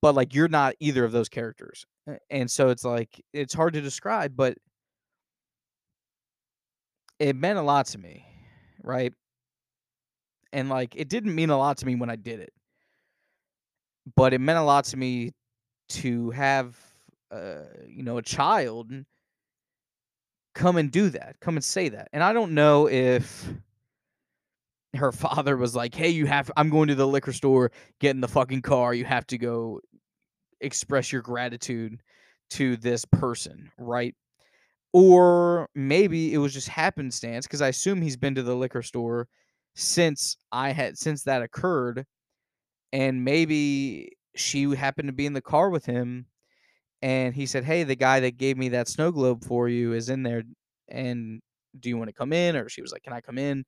But 0.00 0.14
like, 0.14 0.34
you're 0.34 0.48
not 0.48 0.74
either 0.80 1.04
of 1.04 1.12
those 1.12 1.28
characters, 1.28 1.84
and 2.30 2.50
so 2.50 2.68
it's 2.68 2.84
like 2.84 3.20
it's 3.32 3.54
hard 3.54 3.74
to 3.74 3.80
describe, 3.80 4.36
but 4.36 4.56
it 7.18 7.34
meant 7.34 7.58
a 7.58 7.62
lot 7.62 7.86
to 7.86 7.98
me, 7.98 8.24
right? 8.82 9.12
And 10.52 10.68
like, 10.68 10.94
it 10.96 11.08
didn't 11.08 11.34
mean 11.34 11.50
a 11.50 11.58
lot 11.58 11.78
to 11.78 11.86
me 11.86 11.96
when 11.96 12.10
I 12.10 12.16
did 12.16 12.40
it, 12.40 12.52
but 14.16 14.32
it 14.32 14.40
meant 14.40 14.58
a 14.58 14.62
lot 14.62 14.84
to 14.86 14.96
me 14.96 15.32
to 15.90 16.30
have, 16.30 16.78
uh, 17.30 17.64
you 17.86 18.02
know, 18.02 18.18
a 18.18 18.22
child 18.22 18.92
come 20.54 20.76
and 20.76 20.90
do 20.90 21.08
that, 21.10 21.36
come 21.40 21.56
and 21.56 21.64
say 21.64 21.88
that. 21.88 22.08
And 22.12 22.22
I 22.22 22.32
don't 22.32 22.52
know 22.52 22.88
if 22.88 23.48
her 24.98 25.12
father 25.12 25.56
was 25.56 25.74
like, 25.76 25.94
"Hey, 25.94 26.10
you 26.10 26.26
have 26.26 26.50
I'm 26.56 26.70
going 26.70 26.88
to 26.88 26.94
the 26.94 27.06
liquor 27.06 27.32
store, 27.32 27.72
get 28.00 28.10
in 28.12 28.20
the 28.20 28.28
fucking 28.28 28.62
car, 28.62 28.94
you 28.94 29.04
have 29.04 29.26
to 29.28 29.38
go 29.38 29.80
express 30.60 31.12
your 31.12 31.22
gratitude 31.22 32.02
to 32.52 32.76
this 32.78 33.04
person, 33.06 33.70
right?" 33.78 34.14
Or 34.92 35.68
maybe 35.74 36.34
it 36.34 36.38
was 36.38 36.54
just 36.54 36.68
happenstance 36.68 37.46
because 37.46 37.62
I 37.62 37.68
assume 37.68 38.02
he's 38.02 38.16
been 38.18 38.34
to 38.36 38.42
the 38.42 38.56
liquor 38.56 38.82
store 38.82 39.28
since 39.76 40.36
I 40.52 40.70
had 40.72 40.98
since 40.98 41.24
that 41.24 41.42
occurred 41.42 42.06
and 42.92 43.24
maybe 43.24 44.12
she 44.36 44.64
happened 44.74 45.08
to 45.08 45.12
be 45.12 45.26
in 45.26 45.32
the 45.32 45.40
car 45.42 45.70
with 45.70 45.86
him 45.86 46.26
and 47.02 47.34
he 47.34 47.46
said, 47.46 47.64
"Hey, 47.64 47.84
the 47.84 47.96
guy 47.96 48.20
that 48.20 48.38
gave 48.38 48.58
me 48.58 48.70
that 48.70 48.88
snow 48.88 49.12
globe 49.12 49.44
for 49.44 49.68
you 49.68 49.92
is 49.94 50.08
in 50.10 50.22
there, 50.24 50.44
and 50.88 51.40
do 51.80 51.88
you 51.90 51.98
want 51.98 52.08
to 52.10 52.14
come 52.14 52.32
in?" 52.32 52.56
Or 52.56 52.68
she 52.68 52.82
was 52.82 52.92
like, 52.92 53.02
"Can 53.04 53.12
I 53.14 53.20
come 53.22 53.38
in?" 53.38 53.64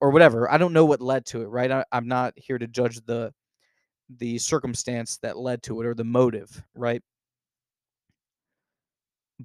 Or 0.00 0.10
whatever. 0.10 0.50
I 0.50 0.58
don't 0.58 0.72
know 0.72 0.84
what 0.84 1.00
led 1.00 1.24
to 1.26 1.42
it, 1.42 1.46
right? 1.46 1.70
I, 1.70 1.84
I'm 1.90 2.06
not 2.08 2.34
here 2.36 2.58
to 2.58 2.66
judge 2.66 3.00
the 3.06 3.32
the 4.18 4.38
circumstance 4.38 5.18
that 5.18 5.38
led 5.38 5.62
to 5.64 5.80
it 5.80 5.86
or 5.86 5.94
the 5.94 6.04
motive, 6.04 6.62
right? 6.74 7.02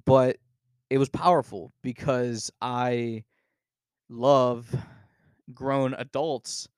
But 0.04 0.36
it 0.90 0.98
was 0.98 1.08
powerful 1.08 1.72
because 1.82 2.50
I 2.60 3.24
love 4.08 4.74
grown 5.54 5.94
adults 5.94 6.68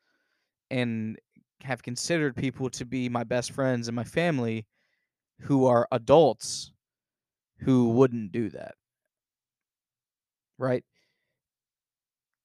and 0.70 1.18
have 1.62 1.82
considered 1.82 2.36
people 2.36 2.70
to 2.70 2.84
be 2.86 3.08
my 3.08 3.24
best 3.24 3.52
friends 3.52 3.88
and 3.88 3.96
my 3.96 4.04
family 4.04 4.66
who 5.40 5.66
are 5.66 5.88
adults 5.92 6.72
who 7.60 7.90
wouldn't 7.90 8.32
do 8.32 8.50
that. 8.50 8.74
Right? 10.58 10.84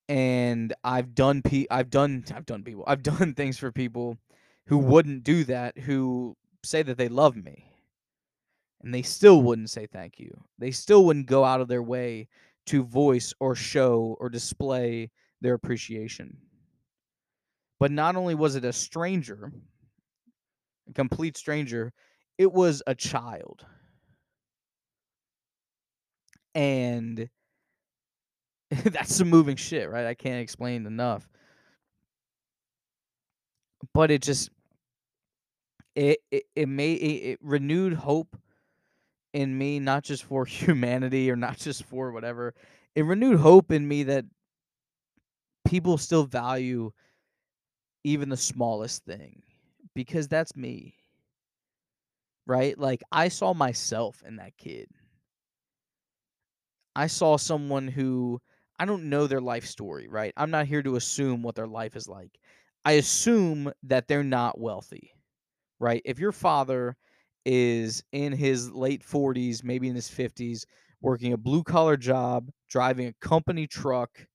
And 0.09 0.73
I've 0.83 1.15
done 1.15 1.41
pe- 1.41 1.67
I've 1.71 1.89
done 1.89 2.25
I've 2.35 2.45
done 2.45 2.63
people. 2.63 2.83
I've 2.87 3.03
done 3.17 3.33
things 3.33 3.57
for 3.57 3.71
people 3.71 4.17
who 4.67 4.77
wouldn't 4.77 5.23
do 5.23 5.43
that 5.45 5.77
who 5.77 6.35
say 6.63 6.83
that 6.83 6.97
they 6.97 7.07
love 7.07 7.35
me. 7.37 7.65
And 8.81 8.93
they 8.93 9.01
still 9.03 9.41
wouldn't 9.41 9.69
say 9.69 9.87
thank 9.87 10.19
you. 10.19 10.43
They 10.57 10.71
still 10.71 11.05
wouldn't 11.05 11.27
go 11.27 11.43
out 11.45 11.61
of 11.61 11.67
their 11.69 11.83
way 11.83 12.27
to 12.67 12.83
voice 12.83 13.33
or 13.39 13.55
show 13.55 14.17
or 14.19 14.29
display 14.29 15.11
their 15.41 15.53
appreciation. 15.53 16.37
But 17.79 17.91
not 17.91 18.15
only 18.15 18.35
was 18.35 18.55
it 18.55 18.63
a 18.63 18.71
stranger, 18.71 19.51
a 20.89 20.93
complete 20.93 21.37
stranger, 21.37 21.93
it 22.37 22.51
was 22.51 22.83
a 22.85 22.95
child. 22.95 23.65
And 26.53 27.29
that's 28.85 29.15
some 29.15 29.29
moving 29.29 29.55
shit, 29.55 29.89
right? 29.89 30.05
I 30.05 30.13
can't 30.13 30.41
explain 30.41 30.85
enough. 30.85 31.27
But 33.93 34.11
it 34.11 34.21
just 34.21 34.49
it 35.95 36.19
it, 36.31 36.43
it 36.55 36.67
made 36.67 37.01
it, 37.01 37.31
it 37.31 37.39
renewed 37.41 37.93
hope 37.93 38.37
in 39.33 39.57
me, 39.57 39.79
not 39.79 40.03
just 40.03 40.23
for 40.23 40.45
humanity 40.45 41.31
or 41.31 41.35
not 41.35 41.57
just 41.57 41.83
for 41.83 42.11
whatever. 42.11 42.53
It 42.95 43.03
renewed 43.03 43.39
hope 43.39 43.71
in 43.71 43.87
me 43.87 44.03
that 44.03 44.25
people 45.65 45.97
still 45.97 46.25
value 46.25 46.91
even 48.03 48.29
the 48.29 48.37
smallest 48.37 49.03
thing 49.05 49.41
because 49.93 50.27
that's 50.27 50.55
me. 50.55 50.95
Right? 52.45 52.77
Like 52.77 53.03
I 53.11 53.27
saw 53.27 53.53
myself 53.53 54.23
in 54.25 54.37
that 54.37 54.57
kid. 54.57 54.89
I 56.95 57.07
saw 57.07 57.37
someone 57.37 57.87
who 57.87 58.41
I 58.79 58.85
don't 58.85 59.09
know 59.09 59.27
their 59.27 59.41
life 59.41 59.65
story, 59.65 60.07
right? 60.07 60.33
I'm 60.37 60.51
not 60.51 60.67
here 60.67 60.81
to 60.83 60.95
assume 60.95 61.43
what 61.43 61.55
their 61.55 61.67
life 61.67 61.95
is 61.95 62.07
like. 62.07 62.39
I 62.85 62.93
assume 62.93 63.71
that 63.83 64.07
they're 64.07 64.23
not 64.23 64.59
wealthy, 64.59 65.11
right? 65.79 66.01
If 66.05 66.19
your 66.19 66.31
father 66.33 66.97
is 67.45 68.03
in 68.11 68.33
his 68.33 68.71
late 68.71 69.03
40s, 69.03 69.63
maybe 69.63 69.89
in 69.89 69.95
his 69.95 70.09
50s, 70.09 70.65
working 71.01 71.33
a 71.33 71.37
blue 71.37 71.63
collar 71.63 71.97
job, 71.97 72.51
driving 72.69 73.07
a 73.07 73.13
company 73.25 73.67
truck, 73.67 74.27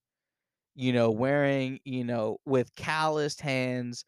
you 0.75 0.91
know, 0.93 1.11
wearing, 1.11 1.79
you 1.85 2.03
know, 2.03 2.37
with 2.45 2.75
calloused 2.75 3.41
hands, 3.41 4.05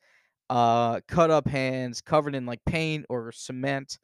uh, 0.50 1.02
cut 1.08 1.32
up 1.32 1.48
hands, 1.48 2.02
covered 2.02 2.36
in 2.36 2.46
like 2.46 2.62
paint 2.66 3.06
or 3.10 3.32
cement 3.32 4.00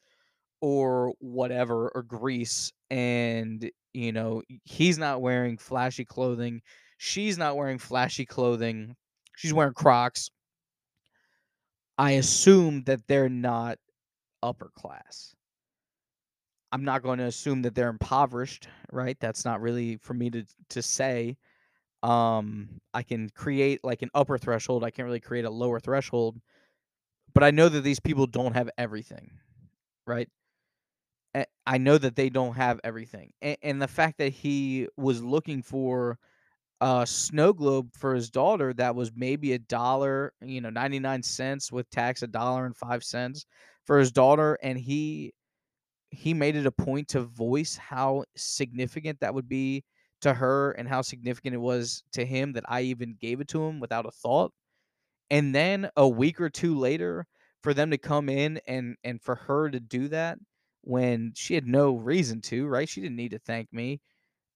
or 0.62 1.13
whatever 1.19 1.91
or 1.96 2.04
grease 2.04 2.72
and 2.89 3.69
you 3.93 4.12
know 4.12 4.41
he's 4.63 4.97
not 4.97 5.21
wearing 5.21 5.58
flashy 5.58 6.06
clothing 6.06 6.62
she's 6.97 7.38
not 7.38 7.56
wearing 7.56 7.77
flashy 7.77 8.25
clothing 8.25 8.95
she's 9.36 9.53
wearing 9.53 9.73
crocs. 9.73 10.29
I 11.97 12.12
assume 12.12 12.84
that 12.86 13.08
they're 13.08 13.29
not 13.29 13.77
upper 14.41 14.71
class. 14.75 15.36
I'm 16.71 16.84
not 16.84 17.03
going 17.03 17.19
to 17.19 17.25
assume 17.25 17.62
that 17.63 17.75
they're 17.75 17.89
impoverished 17.89 18.67
right? 18.91 19.17
That's 19.19 19.45
not 19.45 19.62
really 19.62 19.97
for 19.97 20.13
me 20.13 20.29
to 20.32 20.43
to 20.69 20.82
say. 20.82 21.38
Um 22.03 22.82
i 22.93 23.01
can 23.01 23.29
create 23.29 23.79
like 23.84 24.01
an 24.01 24.10
upper 24.13 24.38
threshold 24.38 24.84
i 24.84 24.91
can't 24.91 25.06
really 25.06 25.21
create 25.21 25.45
a 25.45 25.49
lower 25.49 25.79
threshold 25.79 26.38
but 27.34 27.43
i 27.45 27.51
know 27.51 27.69
that 27.69 27.79
these 27.82 28.01
people 28.01 28.27
don't 28.27 28.53
have 28.53 28.69
everything 28.77 29.32
right 30.06 30.27
Eh, 31.36 31.46
I 31.65 31.78
know 31.78 31.98
that 31.98 32.15
they 32.15 32.30
don't 32.30 32.54
have 32.56 32.80
everything, 32.84 33.32
and, 33.41 33.58
and 33.63 33.82
the 33.82 33.88
fact 33.88 34.17
that 34.19 34.30
he 34.34 34.88
was 34.98 35.24
looking 35.24 35.62
for 35.63 36.19
a 36.82 37.06
snow 37.08 37.54
globe 37.54 37.91
for 37.96 38.15
his 38.15 38.30
daughter 38.32 38.74
that 38.76 38.96
was 38.96 39.12
maybe 39.15 39.54
a 39.54 39.60
dollar, 39.60 40.34
you 40.41 40.62
know, 40.62 40.69
ninety 40.72 41.00
nine 41.00 41.24
cents 41.24 41.72
with 41.72 41.89
tax, 41.91 42.24
a 42.24 42.28
dollar 42.28 42.65
and 42.67 42.78
five 42.78 43.04
cents 43.04 43.46
for 43.86 44.00
his 44.00 44.12
daughter, 44.12 44.58
and 44.63 44.80
he 44.80 45.34
he 46.12 46.34
made 46.34 46.56
it 46.56 46.65
a 46.67 46.72
point 46.72 47.08
to 47.10 47.22
voice 47.22 47.76
how 47.78 48.24
significant 48.38 49.19
that 49.22 49.34
would 49.36 49.50
be 49.50 49.84
to 50.22 50.34
her 50.34 50.72
and 50.74 50.88
how 50.89 51.02
significant 51.02 51.56
it 51.56 51.60
was 51.60 52.04
to 52.13 52.26
him 52.26 52.54
that 52.54 52.65
I 52.69 52.82
even 52.84 53.17
gave 53.22 53.41
it 53.41 53.48
to 53.50 53.63
him 53.63 53.80
without 53.80 54.06
a 54.08 54.12
thought. 54.12 54.54
And 55.30 55.54
then 55.56 55.89
a 55.98 56.08
week 56.08 56.39
or 56.41 56.50
2 56.50 56.78
later, 56.78 57.26
for 57.62 57.74
them 57.74 57.91
to 57.91 57.98
come 57.98 58.30
in 58.30 58.60
and 58.67 58.98
and 59.04 59.22
for 59.22 59.36
her 59.36 59.69
to 59.69 59.80
do 59.80 60.08
that 60.10 60.38
when 60.84 61.34
she 61.36 61.56
had 61.56 61.67
no 61.67 61.96
reason 61.96 62.41
to, 62.41 62.67
right? 62.67 62.88
She 62.89 63.02
didn't 63.02 63.15
need 63.17 63.32
to 63.32 63.39
thank 63.39 63.72
me. 63.74 64.02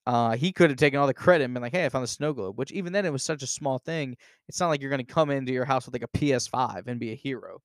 Uh, 0.06 0.36
he 0.36 0.52
could 0.52 0.70
have 0.70 0.78
taken 0.78 0.98
all 0.98 1.06
the 1.06 1.14
credit 1.14 1.44
and 1.44 1.54
been 1.54 1.62
like, 1.62 1.72
"Hey, 1.72 1.84
I 1.86 1.90
found 1.90 2.04
the 2.04 2.08
snow 2.08 2.32
globe," 2.32 2.58
which 2.58 2.72
even 2.72 2.92
then 2.92 3.04
it 3.06 3.12
was 3.12 3.22
such 3.24 3.42
a 3.42 3.46
small 3.46 3.78
thing. 3.78 4.16
It's 4.48 4.60
not 4.60 4.68
like 4.68 4.80
you're 4.80 4.90
gonna 4.90 5.04
come 5.04 5.30
into 5.30 5.52
your 5.52 5.66
house 5.66 5.86
with 5.86 5.94
like 5.94 6.02
a 6.02 6.08
PS5 6.18 6.86
and 6.88 7.00
be 7.00 7.12
a 7.12 7.14
hero. 7.16 7.60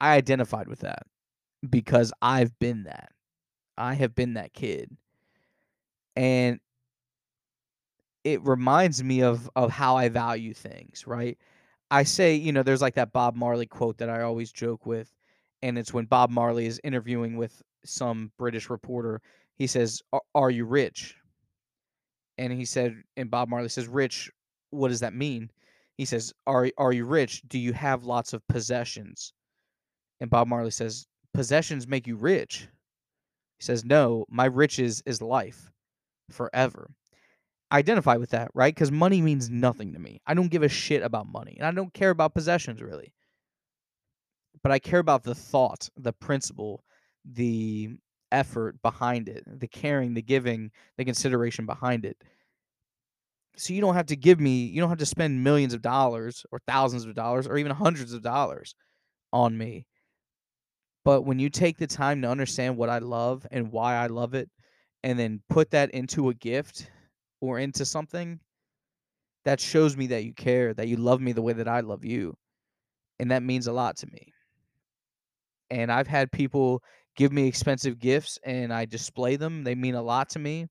I 0.00 0.16
identified 0.16 0.68
with 0.68 0.80
that 0.80 1.04
because 1.68 2.12
I've 2.22 2.58
been 2.58 2.84
that. 2.84 3.12
I 3.76 3.94
have 3.94 4.14
been 4.14 4.34
that 4.34 4.52
kid. 4.52 4.96
And 6.16 6.60
it 8.24 8.42
reminds 8.42 9.02
me 9.04 9.22
of 9.22 9.50
of 9.56 9.70
how 9.70 9.96
I 9.96 10.08
value 10.08 10.54
things, 10.54 11.06
right? 11.06 11.38
I 11.90 12.04
say, 12.04 12.34
you 12.34 12.52
know, 12.52 12.62
there's 12.62 12.82
like 12.82 12.94
that 12.94 13.12
Bob 13.12 13.36
Marley 13.36 13.66
quote 13.66 13.98
that 13.98 14.10
I 14.10 14.22
always 14.22 14.52
joke 14.52 14.86
with, 14.86 15.12
and 15.64 15.78
it's 15.78 15.94
when 15.94 16.04
Bob 16.04 16.30
Marley 16.30 16.66
is 16.66 16.78
interviewing 16.84 17.38
with 17.38 17.62
some 17.86 18.30
British 18.38 18.68
reporter. 18.68 19.22
He 19.56 19.66
says, 19.66 20.02
"Are 20.34 20.50
you 20.50 20.66
rich?" 20.66 21.16
And 22.36 22.52
he 22.52 22.66
said, 22.66 23.02
and 23.16 23.30
Bob 23.30 23.48
Marley 23.48 23.70
says, 23.70 23.88
"Rich, 23.88 24.30
what 24.70 24.88
does 24.88 25.00
that 25.00 25.14
mean?" 25.14 25.50
He 25.96 26.04
says, 26.04 26.34
"Are 26.46 26.70
are 26.76 26.92
you 26.92 27.06
rich? 27.06 27.42
Do 27.48 27.58
you 27.58 27.72
have 27.72 28.04
lots 28.04 28.34
of 28.34 28.46
possessions?" 28.46 29.32
And 30.20 30.28
Bob 30.28 30.48
Marley 30.48 30.70
says, 30.70 31.06
"Possessions 31.32 31.88
make 31.88 32.06
you 32.06 32.16
rich." 32.16 32.68
He 33.58 33.64
says, 33.64 33.86
"No, 33.86 34.26
my 34.28 34.44
riches 34.44 35.02
is 35.06 35.22
life 35.22 35.70
forever." 36.30 36.90
identify 37.72 38.16
with 38.16 38.30
that, 38.30 38.50
right? 38.54 38.72
Because 38.72 38.92
money 38.92 39.20
means 39.20 39.50
nothing 39.50 39.94
to 39.94 39.98
me. 39.98 40.20
I 40.26 40.34
don't 40.34 40.50
give 40.50 40.62
a 40.62 40.68
shit 40.68 41.02
about 41.02 41.26
money, 41.26 41.56
and 41.56 41.66
I 41.66 41.72
don't 41.72 41.92
care 41.92 42.10
about 42.10 42.34
possessions 42.34 42.80
really. 42.80 43.12
But 44.64 44.72
I 44.72 44.80
care 44.80 44.98
about 44.98 45.22
the 45.22 45.34
thought, 45.34 45.90
the 45.96 46.14
principle, 46.14 46.82
the 47.24 47.90
effort 48.32 48.80
behind 48.82 49.28
it, 49.28 49.44
the 49.46 49.68
caring, 49.68 50.14
the 50.14 50.22
giving, 50.22 50.72
the 50.96 51.04
consideration 51.04 51.66
behind 51.66 52.06
it. 52.06 52.16
So 53.56 53.74
you 53.74 53.82
don't 53.82 53.94
have 53.94 54.06
to 54.06 54.16
give 54.16 54.40
me, 54.40 54.64
you 54.64 54.80
don't 54.80 54.88
have 54.88 54.98
to 54.98 55.06
spend 55.06 55.44
millions 55.44 55.74
of 55.74 55.82
dollars 55.82 56.44
or 56.50 56.60
thousands 56.66 57.04
of 57.04 57.14
dollars 57.14 57.46
or 57.46 57.58
even 57.58 57.72
hundreds 57.72 58.14
of 58.14 58.22
dollars 58.22 58.74
on 59.32 59.56
me. 59.56 59.86
But 61.04 61.22
when 61.22 61.38
you 61.38 61.50
take 61.50 61.76
the 61.76 61.86
time 61.86 62.22
to 62.22 62.30
understand 62.30 62.78
what 62.78 62.88
I 62.88 62.98
love 62.98 63.46
and 63.50 63.70
why 63.70 63.96
I 63.96 64.06
love 64.06 64.34
it, 64.34 64.48
and 65.02 65.18
then 65.18 65.42
put 65.50 65.70
that 65.72 65.90
into 65.90 66.30
a 66.30 66.34
gift 66.34 66.90
or 67.42 67.58
into 67.58 67.84
something, 67.84 68.40
that 69.44 69.60
shows 69.60 69.94
me 69.94 70.06
that 70.06 70.24
you 70.24 70.32
care, 70.32 70.72
that 70.72 70.88
you 70.88 70.96
love 70.96 71.20
me 71.20 71.32
the 71.32 71.42
way 71.42 71.52
that 71.52 71.68
I 71.68 71.80
love 71.80 72.06
you. 72.06 72.34
And 73.18 73.30
that 73.30 73.42
means 73.42 73.66
a 73.66 73.72
lot 73.72 73.98
to 73.98 74.06
me. 74.06 74.33
And 75.70 75.90
I've 75.90 76.06
had 76.06 76.30
people 76.32 76.82
give 77.16 77.32
me 77.32 77.46
expensive 77.46 77.98
gifts 77.98 78.38
and 78.44 78.72
I 78.72 78.84
display 78.84 79.36
them. 79.36 79.64
They 79.64 79.74
mean 79.74 79.94
a 79.94 80.02
lot 80.02 80.30
to 80.30 80.38
me. 80.38 80.66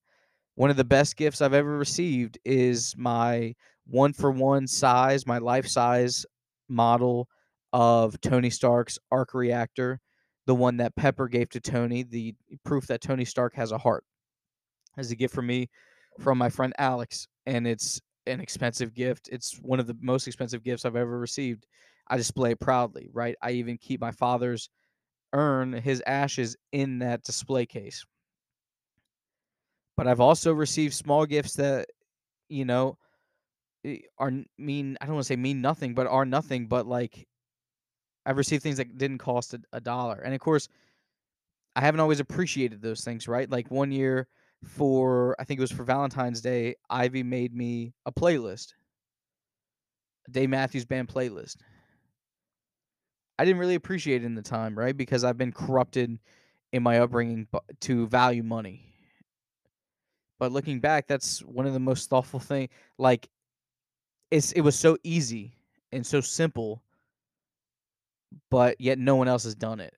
One 0.56 0.70
of 0.70 0.78
the 0.78 0.84
best 0.84 1.18
gifts 1.18 1.42
I've 1.42 1.54
ever 1.54 1.78
received 1.78 2.38
is 2.46 2.94
my 2.98 3.54
one 3.88 4.14
for 4.14 4.32
one 4.32 4.68
size, 4.68 5.26
my 5.26 5.40
life 5.40 5.68
size 5.68 6.26
model 6.70 7.28
of 7.72 8.20
Tony 8.22 8.50
Stark's 8.50 9.00
arc 9.12 9.34
reactor, 9.34 10.00
the 10.46 10.56
one 10.56 10.78
that 10.78 10.96
Pepper 10.96 11.28
gave 11.28 11.50
to 11.50 11.60
Tony, 11.60 12.04
the 12.04 12.36
proof 12.64 12.88
that 12.88 13.02
Tony 13.02 13.26
Stark 13.26 13.56
has 13.56 13.72
a 13.72 13.78
heart. 13.78 14.04
As 14.96 15.10
a 15.10 15.16
gift 15.16 15.34
for 15.34 15.42
me 15.42 15.70
from 16.20 16.38
my 16.38 16.50
friend 16.50 16.72
Alex, 16.78 17.28
and 17.48 17.66
it's 17.66 18.00
an 18.28 18.40
expensive 18.40 18.94
gift. 18.94 19.28
It's 19.32 19.58
one 19.62 19.80
of 19.80 19.88
the 19.88 19.98
most 20.00 20.28
expensive 20.28 20.64
gifts 20.64 20.86
I've 20.86 20.96
ever 20.96 21.20
received. 21.20 21.66
I 22.08 22.18
display 22.18 22.52
it 22.52 22.60
proudly, 22.60 23.10
right? 23.12 23.36
I 23.42 23.52
even 23.52 23.78
keep 23.78 24.00
my 24.00 24.12
father's 24.12 24.70
urn, 25.34 25.74
his 25.74 26.02
ashes, 26.06 26.56
in 26.72 27.00
that 27.00 27.24
display 27.24 27.65
case. 27.65 28.06
But 29.98 30.08
I've 30.08 30.19
also 30.19 30.54
received 30.54 30.93
small 30.93 31.26
gifts 31.26 31.56
that, 31.56 31.88
you 32.50 32.65
know, 32.65 32.98
eh, 33.86 33.98
are 34.17 34.32
mean. 34.58 34.98
I 35.02 35.06
don't 35.06 35.15
want 35.15 35.26
to 35.26 35.28
say 35.28 35.36
mean 35.36 35.62
nothing, 35.62 35.93
but 35.93 36.08
are 36.08 36.26
nothing. 36.26 36.67
But 36.67 36.88
like, 36.88 37.28
I've 38.26 38.38
received 38.38 38.63
things 38.63 38.78
that 38.78 38.98
didn't 38.98 39.19
cost 39.19 39.54
a, 39.54 39.62
a 39.72 39.82
dollar, 39.82 40.15
and 40.15 40.34
of 40.34 40.39
course, 40.39 40.67
I 41.76 41.82
haven't 41.82 42.00
always 42.00 42.19
appreciated 42.19 42.82
those 42.82 43.04
things, 43.04 43.28
right? 43.28 43.50
Like 43.50 43.69
one 43.69 43.91
year, 43.91 44.28
for 44.63 45.36
I 45.39 45.43
think 45.43 45.60
it 45.60 45.62
was 45.62 45.72
for 45.72 45.84
Valentine's 45.84 46.41
Day, 46.41 46.76
Ivy 46.89 47.24
made 47.24 47.54
me 47.54 47.93
a 48.06 48.12
playlist, 48.12 48.74
a 50.28 50.32
Dave 50.32 50.50
Matthews 50.50 50.86
Band 50.86 51.08
playlist. 51.08 51.58
I 53.39 53.46
didn't 53.46 53.60
really 53.60 53.76
appreciate 53.76 54.22
it 54.24 54.26
in 54.26 54.36
the 54.36 54.41
time, 54.41 54.78
right? 54.78 54.96
Because 54.96 55.24
I've 55.24 55.38
been 55.38 55.52
corrupted 55.52 56.19
in 56.72 56.84
my 56.84 57.00
upbringing 57.00 57.48
to 57.82 58.08
value 58.08 58.43
money. 58.43 58.86
But 60.39 60.52
looking 60.52 60.80
back, 60.80 61.08
that's 61.08 61.39
one 61.43 61.65
of 61.65 61.74
the 61.74 61.80
most 61.80 62.10
thoughtful 62.10 62.39
thing. 62.39 62.69
Like, 62.98 63.30
it's 64.32 64.52
it 64.54 64.62
was 64.62 64.78
so 64.78 64.98
easy 65.04 65.54
and 65.91 66.06
so 66.06 66.22
simple, 66.22 66.82
but 68.50 68.80
yet 68.80 68.98
no 69.00 69.15
one 69.15 69.28
else 69.28 69.43
has 69.43 69.56
done 69.56 69.80
it 69.80 69.96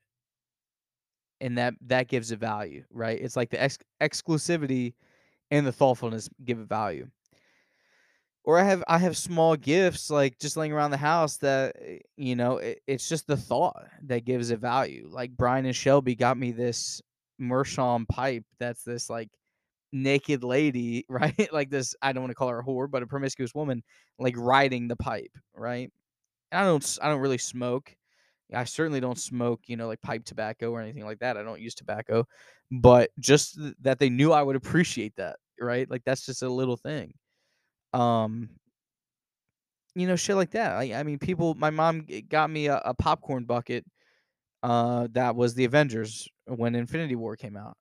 and 1.41 1.57
that 1.57 1.73
that 1.81 2.07
gives 2.07 2.31
it 2.31 2.39
value, 2.39 2.83
right? 2.91 3.19
It's 3.21 3.35
like 3.35 3.49
the 3.49 3.61
ex- 3.61 3.77
exclusivity 4.01 4.93
and 5.51 5.65
the 5.65 5.71
thoughtfulness 5.71 6.29
give 6.43 6.59
it 6.59 6.67
value. 6.67 7.09
Or 8.45 8.59
I 8.59 8.63
have 8.63 8.83
I 8.87 8.99
have 8.99 9.17
small 9.17 9.55
gifts 9.55 10.09
like 10.11 10.37
just 10.39 10.55
laying 10.57 10.71
around 10.71 10.91
the 10.91 10.97
house 10.97 11.37
that 11.37 11.75
eh, 11.81 11.97
you 12.15 12.35
know 12.35 12.57
it, 12.57 12.79
it's 12.87 13.09
just 13.09 13.25
the 13.27 13.37
thought 13.37 13.83
that 14.03 14.25
gives 14.25 14.51
it 14.51 14.59
value. 14.59 15.07
Like 15.11 15.31
Brian 15.35 15.65
and 15.65 15.75
Shelby 15.75 16.15
got 16.15 16.37
me 16.37 16.51
this 16.51 17.01
Meerschaum 17.39 18.05
pipe 18.05 18.45
that's 18.59 18.83
this 18.83 19.09
like 19.09 19.29
naked 19.93 20.43
lady, 20.43 21.05
right? 21.09 21.49
like 21.53 21.69
this 21.71 21.95
I 22.01 22.13
don't 22.13 22.23
want 22.23 22.31
to 22.31 22.35
call 22.35 22.49
her 22.49 22.59
a 22.59 22.65
whore, 22.65 22.89
but 22.91 23.03
a 23.03 23.07
promiscuous 23.07 23.55
woman 23.55 23.83
like 24.19 24.35
riding 24.37 24.87
the 24.89 24.97
pipe, 24.97 25.31
right? 25.55 25.91
And 26.51 26.61
I 26.61 26.65
don't 26.65 26.99
I 27.01 27.09
don't 27.09 27.21
really 27.21 27.37
smoke, 27.39 27.95
I 28.53 28.65
certainly 28.65 28.99
don't 29.01 29.19
smoke, 29.19 29.61
you 29.67 29.77
know, 29.77 29.87
like 29.87 30.01
pipe 30.01 30.25
tobacco 30.25 30.71
or 30.71 30.81
anything 30.81 31.05
like 31.05 31.19
that. 31.19 31.37
I 31.37 31.43
don't 31.43 31.61
use 31.61 31.75
tobacco, 31.75 32.27
but 32.71 33.11
just 33.19 33.57
th- 33.59 33.75
that 33.81 33.99
they 33.99 34.09
knew 34.09 34.31
I 34.33 34.43
would 34.43 34.55
appreciate 34.57 35.15
that, 35.17 35.37
right? 35.61 35.89
Like 35.89 36.03
that's 36.05 36.25
just 36.25 36.43
a 36.43 36.49
little 36.49 36.77
thing. 36.77 37.13
Um 37.95 38.49
you 39.95 40.07
know, 40.07 40.17
shit 40.17 40.35
like 40.35 40.51
that. 40.51 40.73
I 40.73 40.93
I 40.93 41.03
mean, 41.03 41.19
people 41.19 41.55
my 41.55 41.69
mom 41.69 42.05
got 42.29 42.49
me 42.49 42.67
a 42.67 42.77
a 42.83 42.93
popcorn 42.93 43.45
bucket, 43.45 43.85
uh, 44.63 45.07
that 45.13 45.35
was 45.35 45.55
the 45.55 45.65
Avengers 45.65 46.29
when 46.47 46.75
Infinity 46.75 47.15
War 47.15 47.35
came 47.37 47.57
out. 47.57 47.75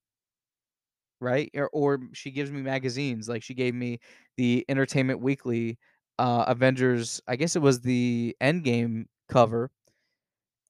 Right? 1.20 1.50
Or 1.55 1.68
or 1.72 2.00
she 2.12 2.31
gives 2.31 2.50
me 2.50 2.61
magazines, 2.62 3.29
like, 3.29 3.42
she 3.42 3.55
gave 3.55 3.74
me 3.74 4.00
the 4.37 4.64
Entertainment 4.68 5.20
Weekly, 5.20 5.79
uh, 6.18 6.44
Avengers 6.48 7.20
I 7.29 7.37
guess 7.37 7.57
it 7.57 7.62
was 7.62 7.81
the 7.81 8.37
Endgame 8.42 9.07
cover 9.29 9.70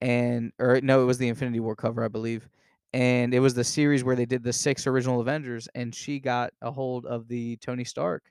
and 0.00 0.52
or 0.58 0.80
no, 0.80 1.02
it 1.02 1.06
was 1.06 1.18
the 1.18 1.28
Infinity 1.28 1.60
War 1.60 1.76
cover, 1.76 2.04
I 2.04 2.08
believe, 2.08 2.48
and 2.92 3.34
it 3.34 3.40
was 3.40 3.54
the 3.54 3.64
series 3.64 4.04
where 4.04 4.16
they 4.16 4.26
did 4.26 4.42
the 4.42 4.52
6 4.52 4.86
original 4.86 5.20
Avengers, 5.20 5.68
and 5.74 5.94
she 5.94 6.18
got 6.20 6.52
a 6.62 6.70
hold 6.70 7.06
of 7.06 7.28
the 7.28 7.56
Tony 7.58 7.84
Stark 7.84 8.22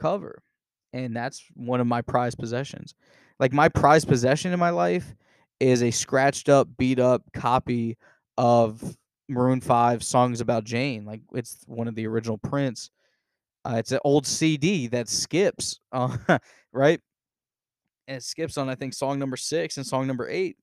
cover, 0.00 0.42
and 0.92 1.14
that's 1.14 1.44
one 1.54 1.80
of 1.80 1.86
my 1.86 2.02
prized 2.02 2.38
possessions. 2.38 2.94
Like, 3.38 3.52
my 3.52 3.68
prized 3.68 4.08
possession 4.08 4.52
in 4.52 4.58
my 4.58 4.70
life 4.70 5.14
is 5.60 5.82
a 5.82 5.90
scratched 5.90 6.48
up, 6.48 6.68
beat 6.78 6.98
up 6.98 7.22
copy 7.32 7.96
of 8.38 8.96
Maroon 9.28 9.60
5 9.60 10.02
Songs 10.02 10.40
About 10.40 10.64
Jane, 10.64 11.04
like, 11.04 11.20
it's 11.34 11.64
one 11.66 11.88
of 11.88 11.94
the 11.94 12.06
original 12.06 12.38
prints. 12.38 12.90
Uh, 13.64 13.76
it's 13.76 13.92
an 13.92 14.00
old 14.04 14.26
CD 14.26 14.86
that 14.88 15.08
skips, 15.08 15.80
uh, 15.92 16.16
right? 16.72 17.00
And 18.08 18.16
it 18.16 18.22
skips 18.24 18.58
on, 18.58 18.68
I 18.68 18.74
think, 18.74 18.94
song 18.94 19.18
number 19.18 19.36
6 19.36 19.76
and 19.76 19.86
song 19.86 20.06
number 20.06 20.28
8. 20.28 20.56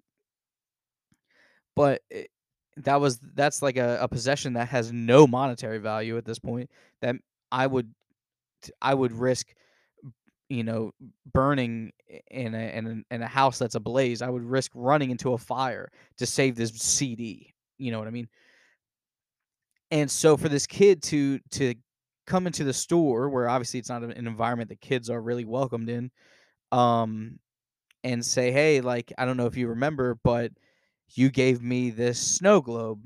But 1.76 2.02
it 2.10 2.30
that 2.78 3.02
was 3.02 3.20
that's 3.34 3.62
like 3.62 3.78
a 3.78 4.00
a 4.02 4.08
possession 4.08 4.54
that 4.54 4.68
has 4.70 4.92
no 4.92 5.26
monetary 5.28 5.80
value 5.80 6.18
at 6.18 6.26
this 6.26 6.40
point 6.40 6.70
that 7.02 7.16
I 7.52 7.66
would 7.68 7.94
I 8.82 8.94
would 8.94 9.12
risk, 9.14 9.54
you 10.50 10.64
know, 10.64 10.92
burning 11.34 11.92
in 12.32 12.56
a 12.56 12.78
in 12.78 12.88
an 12.88 13.06
in 13.12 13.22
a 13.22 13.28
house 13.28 13.60
that's 13.60 13.76
ablaze. 13.76 14.22
I 14.22 14.30
would 14.30 14.44
risk 14.44 14.72
running 14.76 15.12
into 15.12 15.34
a 15.34 15.38
fire 15.38 15.92
to 16.18 16.26
save 16.26 16.56
this 16.56 16.72
CD, 16.72 17.54
you 17.78 17.92
know 17.92 18.00
what 18.00 18.08
I 18.08 18.12
mean? 18.12 18.30
And 19.92 20.10
so 20.12 20.36
for 20.38 20.50
this 20.50 20.68
kid 20.68 21.02
to 21.04 21.40
to 21.52 21.76
come 22.26 22.46
into 22.46 22.64
the 22.64 22.74
store 22.74 23.30
where 23.30 23.48
obviously 23.48 23.80
it's 23.80 23.90
not 23.90 24.04
an 24.04 24.12
environment 24.12 24.70
that 24.70 24.82
kids 24.82 25.10
are 25.10 25.22
really 25.22 25.46
welcomed 25.46 25.90
in, 25.90 26.12
um, 26.72 27.40
and 28.04 28.26
say, 28.26 28.52
"Hey, 28.52 28.82
like, 28.82 29.14
I 29.18 29.26
don't 29.26 29.38
know 29.38 29.48
if 29.48 29.58
you 29.58 29.70
remember, 29.70 30.16
but 30.24 30.54
you 31.16 31.32
gave 31.32 31.62
me 31.64 31.92
this 31.92 32.20
snow 32.20 32.62
globe, 32.62 33.02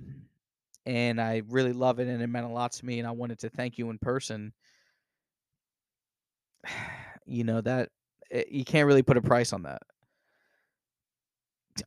and 0.85 1.21
I 1.21 1.43
really 1.47 1.73
love 1.73 1.99
it, 1.99 2.07
and 2.07 2.21
it 2.21 2.27
meant 2.27 2.47
a 2.47 2.49
lot 2.49 2.73
to 2.73 2.85
me, 2.85 2.99
and 2.99 3.07
I 3.07 3.11
wanted 3.11 3.39
to 3.39 3.49
thank 3.49 3.77
you 3.79 3.89
in 3.91 3.99
person." 3.99 4.53
You 7.27 7.43
know, 7.43 7.61
that 7.61 7.89
eh, 8.31 8.43
you 8.49 8.65
can't 8.65 8.87
really 8.87 9.03
put 9.03 9.15
a 9.15 9.21
price 9.21 9.53
on 9.53 9.63
that. 9.63 9.83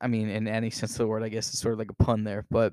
I 0.00 0.06
mean, 0.06 0.28
in 0.28 0.48
any 0.48 0.70
sense 0.70 0.92
of 0.92 0.98
the 0.98 1.06
word, 1.06 1.22
I 1.22 1.28
guess 1.28 1.48
it's 1.48 1.60
sort 1.60 1.72
of 1.74 1.78
like 1.78 1.90
a 1.90 2.04
pun 2.04 2.24
there, 2.24 2.46
but 2.50 2.72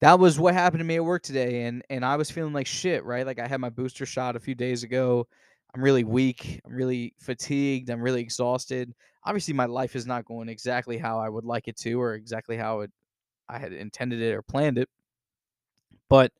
that 0.00 0.18
was 0.18 0.38
what 0.38 0.54
happened 0.54 0.80
to 0.80 0.84
me 0.84 0.96
at 0.96 1.04
work 1.04 1.22
today, 1.22 1.62
and 1.64 1.82
and 1.90 2.04
I 2.04 2.16
was 2.16 2.30
feeling 2.30 2.52
like 2.52 2.66
shit, 2.66 3.04
right? 3.04 3.26
Like, 3.26 3.38
I 3.38 3.46
had 3.48 3.60
my 3.60 3.70
booster 3.70 4.06
shot 4.06 4.36
a 4.36 4.40
few 4.40 4.54
days 4.54 4.82
ago. 4.82 5.26
I'm 5.74 5.82
really 5.82 6.04
weak. 6.04 6.60
I'm 6.66 6.74
really 6.74 7.14
fatigued. 7.20 7.90
I'm 7.90 8.02
really 8.02 8.20
exhausted. 8.22 8.94
Obviously, 9.24 9.54
my 9.54 9.66
life 9.66 9.96
is 9.96 10.06
not 10.06 10.24
going 10.26 10.48
exactly 10.48 10.98
how 10.98 11.18
I 11.20 11.28
would 11.28 11.44
like 11.44 11.68
it 11.68 11.76
to 11.78 12.00
or 12.00 12.14
exactly 12.14 12.56
how 12.56 12.80
it 12.80 12.90
I 13.48 13.58
had 13.58 13.72
intended 13.72 14.20
it 14.22 14.34
or 14.34 14.42
planned 14.42 14.78
it. 14.78 14.88
But, 16.10 16.32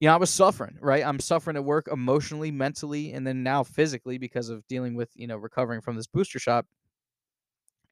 you 0.00 0.08
know, 0.08 0.14
I 0.14 0.16
was 0.18 0.30
suffering, 0.30 0.78
right? 0.80 1.04
I'm 1.04 1.20
suffering 1.20 1.56
at 1.56 1.64
work 1.64 1.88
emotionally, 1.92 2.50
mentally, 2.50 3.12
and 3.12 3.26
then 3.26 3.42
now 3.42 3.62
physically 3.62 4.18
because 4.18 4.48
of 4.48 4.66
dealing 4.66 4.94
with, 4.94 5.10
you 5.14 5.26
know, 5.26 5.36
recovering 5.36 5.80
from 5.82 5.96
this 5.96 6.06
booster 6.06 6.38
shot. 6.38 6.64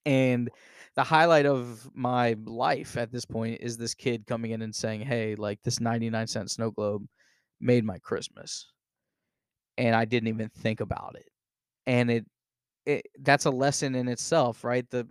And 0.07 0.51
the 0.95 1.05
highlight 1.05 1.47
of 1.47 1.89
my 1.95 2.35
life 2.45 2.97
at 2.97 3.13
this 3.13 3.25
point 3.25 3.61
is 3.61 3.77
this 3.77 3.95
kid 3.95 4.27
coming 4.27 4.53
in 4.53 4.63
and 4.63 4.75
saying, 4.75 5.03
"Hey, 5.03 5.35
like, 5.35 5.63
this 5.63 5.81
99 5.81 6.27
cent 6.27 6.51
snow 6.51 6.71
globe 6.71 7.07
made 7.61 7.85
my 7.85 7.99
Christmas." 7.99 8.73
And 9.77 9.95
I 9.95 10.05
didn't 10.05 10.29
even 10.29 10.49
think 10.49 10.81
about 10.81 11.17
it. 11.17 11.29
And 11.87 12.11
it 12.11 12.27
it 12.87 13.07
that's 13.21 13.47
a 13.47 13.51
lesson 13.51 13.95
in 13.95 14.09
itself, 14.09 14.65
right? 14.65 14.89
The 14.91 15.09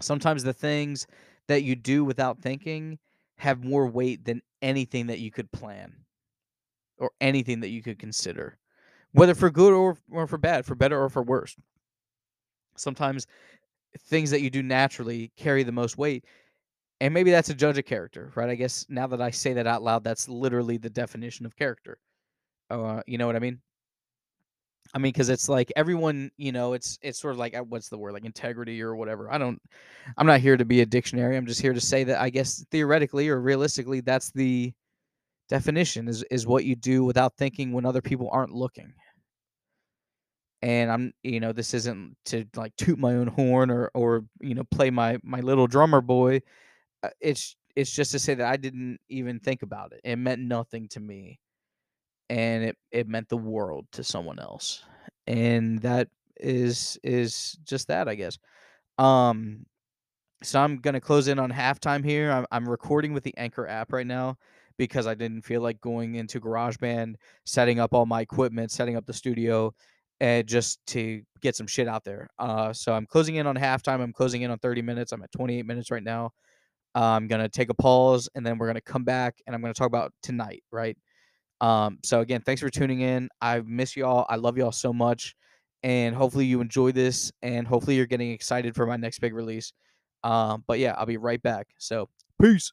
sometimes 0.00 0.42
the 0.42 0.52
things 0.52 1.06
that 1.48 1.62
you 1.62 1.76
do 1.76 2.04
without 2.04 2.40
thinking 2.40 2.98
have 3.38 3.64
more 3.64 3.86
weight 3.86 4.24
than 4.24 4.42
anything 4.62 5.06
that 5.08 5.18
you 5.18 5.30
could 5.30 5.50
plan 5.52 5.94
or 6.98 7.10
anything 7.20 7.60
that 7.60 7.68
you 7.68 7.82
could 7.82 7.98
consider, 7.98 8.58
whether 9.12 9.34
for 9.34 9.50
good 9.50 9.72
or 9.72 9.96
or 10.10 10.26
for 10.26 10.38
bad, 10.38 10.64
for 10.64 10.74
better 10.74 11.00
or 11.00 11.08
for 11.08 11.22
worse. 11.22 11.56
Sometimes 12.76 13.26
things 13.98 14.30
that 14.30 14.42
you 14.42 14.50
do 14.50 14.62
naturally 14.62 15.32
carry 15.36 15.62
the 15.62 15.72
most 15.72 15.98
weight, 15.98 16.24
and 17.00 17.12
maybe 17.12 17.30
that's 17.30 17.50
a 17.50 17.54
judge 17.54 17.78
of 17.78 17.84
character, 17.84 18.32
right? 18.34 18.50
I 18.50 18.54
guess 18.54 18.86
now 18.88 19.06
that 19.08 19.20
I 19.20 19.30
say 19.30 19.52
that 19.54 19.66
out 19.66 19.82
loud, 19.82 20.04
that's 20.04 20.28
literally 20.28 20.78
the 20.78 20.90
definition 20.90 21.46
of 21.46 21.56
character. 21.56 21.98
Uh, 22.70 23.02
you 23.06 23.18
know 23.18 23.26
what 23.26 23.36
I 23.36 23.40
mean? 23.40 23.60
I 24.94 24.98
mean, 24.98 25.12
because 25.12 25.28
it's 25.28 25.48
like 25.48 25.72
everyone, 25.76 26.30
you 26.36 26.52
know, 26.52 26.72
it's 26.72 26.98
it's 27.02 27.20
sort 27.20 27.32
of 27.32 27.38
like 27.38 27.54
uh, 27.56 27.62
what's 27.64 27.88
the 27.88 27.98
word, 27.98 28.12
like 28.12 28.24
integrity 28.24 28.82
or 28.82 28.96
whatever. 28.96 29.30
I 29.32 29.38
don't, 29.38 29.60
I'm 30.16 30.26
not 30.26 30.40
here 30.40 30.56
to 30.56 30.64
be 30.64 30.80
a 30.80 30.86
dictionary. 30.86 31.36
I'm 31.36 31.46
just 31.46 31.60
here 31.60 31.72
to 31.74 31.80
say 31.80 32.04
that 32.04 32.20
I 32.20 32.30
guess 32.30 32.64
theoretically 32.70 33.28
or 33.28 33.40
realistically, 33.40 34.00
that's 34.00 34.30
the 34.32 34.72
definition 35.48 36.08
is 36.08 36.22
is 36.30 36.46
what 36.46 36.64
you 36.64 36.76
do 36.76 37.04
without 37.04 37.36
thinking 37.36 37.72
when 37.72 37.86
other 37.86 38.02
people 38.02 38.28
aren't 38.32 38.52
looking. 38.54 38.94
And 40.62 40.90
I'm, 40.90 41.12
you 41.22 41.40
know, 41.40 41.52
this 41.52 41.74
isn't 41.74 42.16
to 42.26 42.46
like 42.56 42.74
toot 42.76 42.98
my 42.98 43.14
own 43.14 43.28
horn 43.28 43.70
or 43.70 43.90
or 43.94 44.24
you 44.40 44.54
know 44.54 44.64
play 44.64 44.90
my 44.90 45.18
my 45.22 45.40
little 45.40 45.66
drummer 45.66 46.00
boy. 46.00 46.40
Uh, 47.02 47.10
It's 47.20 47.56
it's 47.76 47.92
just 47.92 48.12
to 48.12 48.18
say 48.20 48.34
that 48.34 48.46
I 48.46 48.56
didn't 48.58 49.00
even 49.10 49.40
think 49.40 49.62
about 49.62 49.92
it. 49.92 50.00
It 50.04 50.16
meant 50.16 50.42
nothing 50.42 50.88
to 50.90 51.00
me 51.00 51.40
and 52.30 52.64
it 52.64 52.76
it 52.90 53.08
meant 53.08 53.28
the 53.28 53.36
world 53.36 53.86
to 53.92 54.04
someone 54.04 54.38
else. 54.38 54.84
And 55.26 55.80
that 55.80 56.08
is 56.38 56.98
is 57.02 57.58
just 57.64 57.88
that, 57.88 58.08
I 58.08 58.14
guess. 58.14 58.38
Um, 58.98 59.66
so 60.42 60.60
I'm 60.60 60.78
gonna 60.78 61.00
close 61.00 61.28
in 61.28 61.38
on 61.38 61.50
halftime 61.52 62.04
here. 62.04 62.30
I'm 62.30 62.46
I'm 62.50 62.68
recording 62.68 63.12
with 63.12 63.24
the 63.24 63.36
Anchor 63.36 63.66
app 63.66 63.92
right 63.92 64.06
now 64.06 64.36
because 64.78 65.06
I 65.06 65.14
didn't 65.14 65.42
feel 65.42 65.62
like 65.62 65.80
going 65.80 66.16
into 66.16 66.40
GarageBand, 66.40 67.14
setting 67.44 67.80
up 67.80 67.94
all 67.94 68.06
my 68.06 68.20
equipment, 68.20 68.70
setting 68.70 68.96
up 68.96 69.06
the 69.06 69.12
studio, 69.12 69.74
and 70.20 70.46
just 70.46 70.84
to 70.88 71.22
get 71.40 71.56
some 71.56 71.66
shit 71.66 71.88
out 71.88 72.04
there. 72.04 72.28
Uh, 72.38 72.72
so 72.72 72.92
I'm 72.92 73.06
closing 73.06 73.36
in 73.36 73.46
on 73.46 73.56
halftime. 73.56 74.00
I'm 74.00 74.12
closing 74.12 74.42
in 74.42 74.50
on 74.50 74.58
30 74.58 74.82
minutes. 74.82 75.12
I'm 75.12 75.22
at 75.22 75.32
28 75.32 75.64
minutes 75.66 75.90
right 75.90 76.02
now. 76.02 76.32
I'm 76.94 77.26
gonna 77.28 77.48
take 77.48 77.70
a 77.70 77.74
pause 77.74 78.28
and 78.34 78.44
then 78.46 78.58
we're 78.58 78.66
gonna 78.68 78.80
come 78.80 79.04
back 79.04 79.36
and 79.46 79.54
I'm 79.54 79.60
gonna 79.60 79.74
talk 79.74 79.88
about 79.88 80.12
tonight, 80.22 80.62
right? 80.72 80.96
Um, 81.60 81.98
so 82.04 82.20
again, 82.20 82.42
thanks 82.42 82.60
for 82.60 82.70
tuning 82.70 83.00
in. 83.00 83.28
I 83.40 83.60
miss 83.60 83.96
y'all. 83.96 84.26
I 84.28 84.36
love 84.36 84.58
y'all 84.58 84.72
so 84.72 84.92
much. 84.92 85.34
And 85.82 86.14
hopefully 86.14 86.46
you 86.46 86.60
enjoy 86.60 86.92
this 86.92 87.32
and 87.42 87.66
hopefully 87.66 87.96
you're 87.96 88.06
getting 88.06 88.32
excited 88.32 88.74
for 88.74 88.86
my 88.86 88.96
next 88.96 89.20
big 89.20 89.34
release. 89.34 89.72
Um, 90.24 90.64
but 90.66 90.78
yeah, 90.78 90.94
I'll 90.98 91.06
be 91.06 91.18
right 91.18 91.40
back. 91.40 91.68
So 91.78 92.08
peace. 92.40 92.72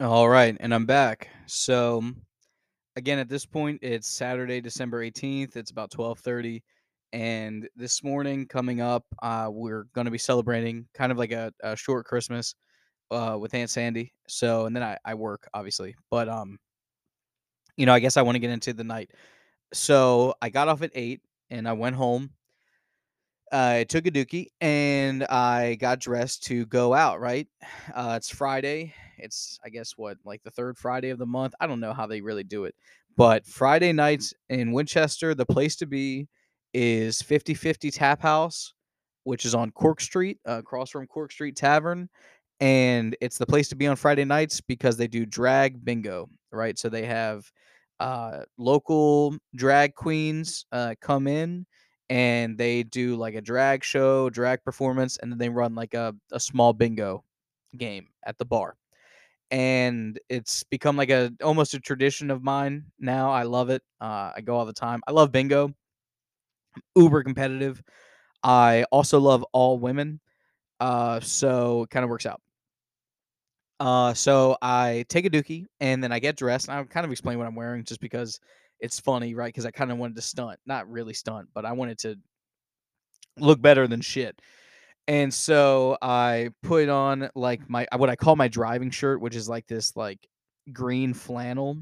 All 0.00 0.28
right, 0.28 0.56
and 0.58 0.74
I'm 0.74 0.86
back. 0.86 1.28
So 1.46 2.02
again, 2.96 3.18
at 3.18 3.28
this 3.28 3.46
point, 3.46 3.78
it's 3.82 4.08
Saturday, 4.08 4.60
December 4.60 5.04
18th. 5.04 5.56
It's 5.56 5.70
about 5.70 5.90
12:30. 5.90 6.62
And 7.12 7.68
this 7.76 8.02
morning 8.02 8.46
coming 8.48 8.80
up, 8.80 9.04
uh, 9.22 9.48
we're 9.52 9.84
gonna 9.94 10.10
be 10.10 10.18
celebrating 10.18 10.88
kind 10.94 11.12
of 11.12 11.18
like 11.18 11.30
a, 11.30 11.52
a 11.62 11.76
short 11.76 12.06
Christmas 12.06 12.56
uh 13.10 13.36
with 13.40 13.54
Aunt 13.54 13.70
Sandy. 13.70 14.12
So 14.26 14.66
and 14.66 14.74
then 14.74 14.82
I, 14.82 14.98
I 15.04 15.14
work 15.14 15.48
obviously. 15.54 15.94
But 16.10 16.28
um, 16.28 16.58
you 17.76 17.86
know, 17.86 17.94
I 17.94 17.98
guess 17.98 18.16
I 18.16 18.22
want 18.22 18.36
to 18.36 18.40
get 18.40 18.50
into 18.50 18.72
the 18.72 18.84
night. 18.84 19.10
So 19.72 20.34
I 20.40 20.48
got 20.48 20.68
off 20.68 20.82
at 20.82 20.92
eight 20.94 21.20
and 21.50 21.68
I 21.68 21.72
went 21.72 21.96
home. 21.96 22.30
I 23.52 23.84
took 23.84 24.06
a 24.06 24.10
dookie 24.10 24.48
and 24.60 25.24
I 25.24 25.76
got 25.76 26.00
dressed 26.00 26.44
to 26.44 26.66
go 26.66 26.92
out, 26.92 27.20
right? 27.20 27.46
Uh, 27.94 28.14
it's 28.16 28.30
Friday. 28.30 28.94
It's, 29.16 29.60
I 29.64 29.68
guess, 29.68 29.92
what, 29.96 30.16
like 30.24 30.42
the 30.42 30.50
third 30.50 30.76
Friday 30.76 31.10
of 31.10 31.18
the 31.18 31.26
month? 31.26 31.54
I 31.60 31.68
don't 31.68 31.78
know 31.78 31.92
how 31.92 32.06
they 32.06 32.20
really 32.20 32.42
do 32.42 32.64
it. 32.64 32.74
But 33.16 33.46
Friday 33.46 33.92
nights 33.92 34.34
in 34.48 34.72
Winchester, 34.72 35.34
the 35.34 35.46
place 35.46 35.76
to 35.76 35.86
be 35.86 36.28
is 36.72 37.22
Fifty 37.22 37.54
Fifty 37.54 37.92
Tap 37.92 38.20
House, 38.20 38.74
which 39.22 39.44
is 39.44 39.54
on 39.54 39.70
Cork 39.70 40.00
Street, 40.00 40.38
uh, 40.48 40.58
across 40.58 40.90
from 40.90 41.06
Cork 41.06 41.30
Street 41.30 41.54
Tavern 41.54 42.08
and 42.60 43.16
it's 43.20 43.38
the 43.38 43.46
place 43.46 43.68
to 43.68 43.76
be 43.76 43.86
on 43.86 43.96
Friday 43.96 44.24
nights 44.24 44.60
because 44.60 44.96
they 44.96 45.08
do 45.08 45.26
drag 45.26 45.84
bingo, 45.84 46.28
right? 46.52 46.78
So 46.78 46.88
they 46.88 47.04
have 47.04 47.50
uh, 48.00 48.40
local 48.58 49.36
drag 49.54 49.94
queens 49.94 50.66
uh, 50.72 50.94
come 51.00 51.26
in 51.26 51.66
and 52.10 52.56
they 52.56 52.82
do 52.82 53.16
like 53.16 53.34
a 53.34 53.40
drag 53.40 53.82
show, 53.82 54.30
drag 54.30 54.62
performance, 54.64 55.16
and 55.18 55.30
then 55.30 55.38
they 55.38 55.48
run 55.48 55.74
like 55.74 55.94
a, 55.94 56.14
a 56.32 56.40
small 56.40 56.72
bingo 56.72 57.24
game 57.76 58.08
at 58.26 58.38
the 58.38 58.44
bar. 58.44 58.76
And 59.50 60.18
it's 60.28 60.64
become 60.64 60.96
like 60.96 61.10
a 61.10 61.32
almost 61.42 61.74
a 61.74 61.80
tradition 61.80 62.30
of 62.30 62.42
mine 62.42 62.84
now. 62.98 63.30
I 63.30 63.44
love 63.44 63.70
it. 63.70 63.82
Uh, 64.00 64.32
I 64.34 64.40
go 64.42 64.56
all 64.56 64.64
the 64.66 64.72
time. 64.72 65.00
I 65.06 65.12
love 65.12 65.30
bingo. 65.32 65.72
uber 66.96 67.22
competitive. 67.22 67.82
I 68.42 68.84
also 68.90 69.18
love 69.20 69.44
all 69.52 69.78
women. 69.78 70.20
Uh, 70.80 71.20
so 71.20 71.84
it 71.84 71.90
kind 71.90 72.04
of 72.04 72.10
works 72.10 72.26
out. 72.26 72.40
Uh, 73.80 74.14
so 74.14 74.56
I 74.62 75.04
take 75.08 75.26
a 75.26 75.30
dookie 75.30 75.66
and 75.80 76.02
then 76.02 76.12
I 76.12 76.18
get 76.18 76.36
dressed. 76.36 76.68
And 76.68 76.78
I 76.78 76.84
kind 76.84 77.04
of 77.04 77.12
explain 77.12 77.38
what 77.38 77.46
I'm 77.46 77.54
wearing 77.54 77.84
just 77.84 78.00
because 78.00 78.40
it's 78.80 79.00
funny, 79.00 79.34
right? 79.34 79.48
Because 79.48 79.66
I 79.66 79.70
kind 79.70 79.90
of 79.90 79.98
wanted 79.98 80.16
to 80.16 80.22
stunt, 80.22 80.58
not 80.66 80.88
really 80.90 81.14
stunt, 81.14 81.48
but 81.54 81.64
I 81.64 81.72
wanted 81.72 81.98
to 82.00 82.16
look 83.38 83.60
better 83.60 83.86
than 83.86 84.00
shit. 84.00 84.40
And 85.06 85.32
so 85.32 85.98
I 86.00 86.50
put 86.62 86.88
on 86.88 87.28
like 87.34 87.68
my 87.68 87.86
what 87.96 88.08
I 88.08 88.16
call 88.16 88.36
my 88.36 88.48
driving 88.48 88.90
shirt, 88.90 89.20
which 89.20 89.36
is 89.36 89.48
like 89.48 89.66
this 89.66 89.96
like 89.96 90.18
green 90.72 91.12
flannel. 91.12 91.78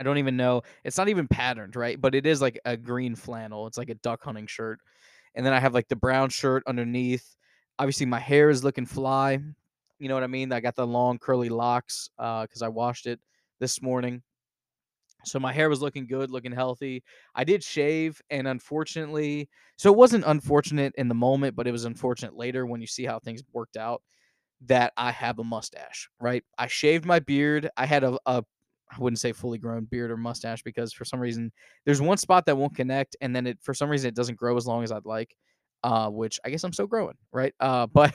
I 0.00 0.04
don't 0.04 0.18
even 0.18 0.36
know. 0.36 0.62
It's 0.84 0.96
not 0.96 1.08
even 1.08 1.28
patterned, 1.28 1.76
right? 1.76 2.00
But 2.00 2.14
it 2.14 2.26
is 2.26 2.40
like 2.40 2.58
a 2.64 2.76
green 2.76 3.14
flannel. 3.16 3.66
It's 3.66 3.78
like 3.78 3.90
a 3.90 3.96
duck 3.96 4.22
hunting 4.22 4.46
shirt. 4.46 4.80
And 5.34 5.44
then 5.44 5.52
I 5.52 5.60
have 5.60 5.74
like 5.74 5.88
the 5.88 5.96
brown 5.96 6.30
shirt 6.30 6.62
underneath. 6.66 7.36
Obviously, 7.78 8.06
my 8.06 8.18
hair 8.18 8.50
is 8.50 8.64
looking 8.64 8.86
fly. 8.86 9.40
You 9.98 10.08
know 10.08 10.14
what 10.14 10.24
I 10.24 10.28
mean? 10.28 10.52
I 10.52 10.60
got 10.60 10.76
the 10.76 10.86
long 10.86 11.18
curly 11.18 11.48
locks 11.48 12.10
because 12.16 12.62
I 12.62 12.68
washed 12.68 13.06
it 13.06 13.20
this 13.60 13.82
morning. 13.82 14.22
So 15.24 15.38
my 15.40 15.52
hair 15.52 15.68
was 15.68 15.82
looking 15.82 16.06
good, 16.06 16.30
looking 16.30 16.52
healthy. 16.52 17.02
I 17.34 17.44
did 17.44 17.62
shave, 17.64 18.20
and 18.30 18.46
unfortunately, 18.46 19.48
so 19.76 19.92
it 19.92 19.96
wasn't 19.96 20.24
unfortunate 20.26 20.94
in 20.96 21.08
the 21.08 21.14
moment, 21.14 21.56
but 21.56 21.66
it 21.66 21.72
was 21.72 21.84
unfortunate 21.84 22.34
later 22.36 22.66
when 22.66 22.80
you 22.80 22.86
see 22.86 23.04
how 23.04 23.18
things 23.18 23.42
worked 23.52 23.76
out 23.76 24.02
that 24.66 24.92
I 24.96 25.12
have 25.12 25.38
a 25.38 25.44
mustache, 25.44 26.08
right? 26.20 26.44
I 26.56 26.66
shaved 26.68 27.04
my 27.04 27.18
beard. 27.20 27.68
I 27.76 27.86
had 27.86 28.04
a, 28.04 28.18
a 28.26 28.44
I 28.90 28.98
wouldn't 28.98 29.20
say 29.20 29.32
fully 29.32 29.58
grown 29.58 29.84
beard 29.84 30.10
or 30.10 30.16
mustache 30.16 30.62
because 30.62 30.92
for 30.92 31.04
some 31.04 31.20
reason 31.20 31.52
there's 31.84 32.00
one 32.00 32.16
spot 32.16 32.46
that 32.46 32.56
won't 32.56 32.76
connect, 32.76 33.16
and 33.20 33.34
then 33.34 33.46
it 33.46 33.58
for 33.62 33.74
some 33.74 33.90
reason 33.90 34.08
it 34.08 34.14
doesn't 34.14 34.38
grow 34.38 34.56
as 34.56 34.66
long 34.66 34.84
as 34.84 34.92
I'd 34.92 35.04
like. 35.06 35.34
Uh, 35.84 36.08
which 36.10 36.40
I 36.44 36.50
guess 36.50 36.64
I'm 36.64 36.72
still 36.72 36.88
growing, 36.88 37.14
right? 37.32 37.54
Uh, 37.60 37.86
but 37.92 38.14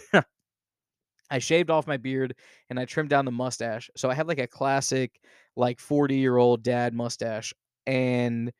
I 1.30 1.40
shaved 1.40 1.70
off 1.70 1.88
my 1.88 1.98
beard 1.98 2.36
and 2.70 2.80
I 2.80 2.86
trimmed 2.86 3.10
down 3.10 3.26
the 3.26 3.32
mustache. 3.32 3.90
So 3.96 4.10
I 4.10 4.14
have 4.14 4.28
like 4.28 4.40
a 4.40 4.48
classic, 4.48 5.20
like 5.56 5.80
40 5.80 6.16
year 6.16 6.38
old 6.38 6.64
dad 6.64 6.94
mustache 6.94 7.54
and 7.86 8.52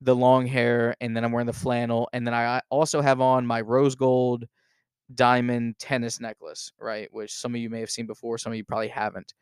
the 0.00 0.14
long 0.14 0.46
hair. 0.46 0.94
And 1.00 1.16
then 1.16 1.24
I'm 1.24 1.32
wearing 1.32 1.46
the 1.46 1.52
flannel. 1.52 2.08
And 2.12 2.26
then 2.26 2.34
I 2.34 2.60
also 2.70 3.00
have 3.00 3.20
on 3.20 3.46
my 3.46 3.60
rose 3.60 3.94
gold 3.94 4.44
diamond 5.14 5.78
tennis 5.78 6.20
necklace, 6.20 6.72
right? 6.78 7.08
Which 7.12 7.32
some 7.32 7.54
of 7.54 7.60
you 7.60 7.70
may 7.70 7.80
have 7.80 7.90
seen 7.90 8.06
before, 8.06 8.38
some 8.38 8.52
of 8.52 8.56
you 8.56 8.64
probably 8.64 8.88
haven't. 8.88 9.34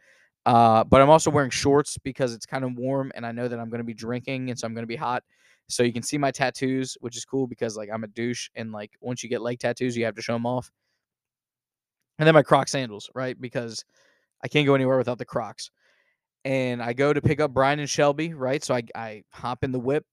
Uh, 0.46 0.82
but 0.84 1.02
I'm 1.02 1.10
also 1.10 1.30
wearing 1.30 1.50
shorts 1.50 1.98
because 1.98 2.32
it's 2.32 2.46
kind 2.46 2.64
of 2.64 2.74
warm 2.76 3.12
and 3.14 3.26
I 3.26 3.32
know 3.32 3.48
that 3.48 3.58
I'm 3.58 3.68
going 3.68 3.80
to 3.80 3.84
be 3.84 3.94
drinking 3.94 4.50
and 4.50 4.58
so 4.58 4.66
I'm 4.66 4.74
going 4.74 4.84
to 4.84 4.86
be 4.88 4.96
hot. 4.96 5.22
So 5.68 5.82
you 5.82 5.92
can 5.92 6.02
see 6.02 6.16
my 6.16 6.30
tattoos, 6.30 6.96
which 7.00 7.16
is 7.18 7.26
cool 7.26 7.46
because 7.46 7.76
like 7.76 7.90
I'm 7.92 8.04
a 8.04 8.06
douche 8.06 8.48
and 8.54 8.72
like 8.72 8.92
once 9.00 9.22
you 9.22 9.28
get 9.28 9.42
leg 9.42 9.58
tattoos, 9.58 9.96
you 9.96 10.06
have 10.06 10.14
to 10.14 10.22
show 10.22 10.32
them 10.32 10.46
off 10.46 10.70
and 12.18 12.26
then 12.26 12.34
my 12.34 12.42
Croc 12.42 12.68
sandals, 12.68 13.10
right? 13.14 13.40
Because 13.40 13.84
I 14.42 14.48
can't 14.48 14.66
go 14.66 14.74
anywhere 14.74 14.98
without 14.98 15.18
the 15.18 15.24
Crocs. 15.24 15.70
And 16.44 16.82
I 16.82 16.92
go 16.92 17.12
to 17.12 17.20
pick 17.20 17.40
up 17.40 17.52
Brian 17.52 17.78
and 17.78 17.90
Shelby, 17.90 18.34
right? 18.34 18.62
So 18.62 18.74
I, 18.74 18.82
I 18.94 19.22
hop 19.32 19.64
in 19.64 19.72
the 19.72 19.80
whip 19.80 20.04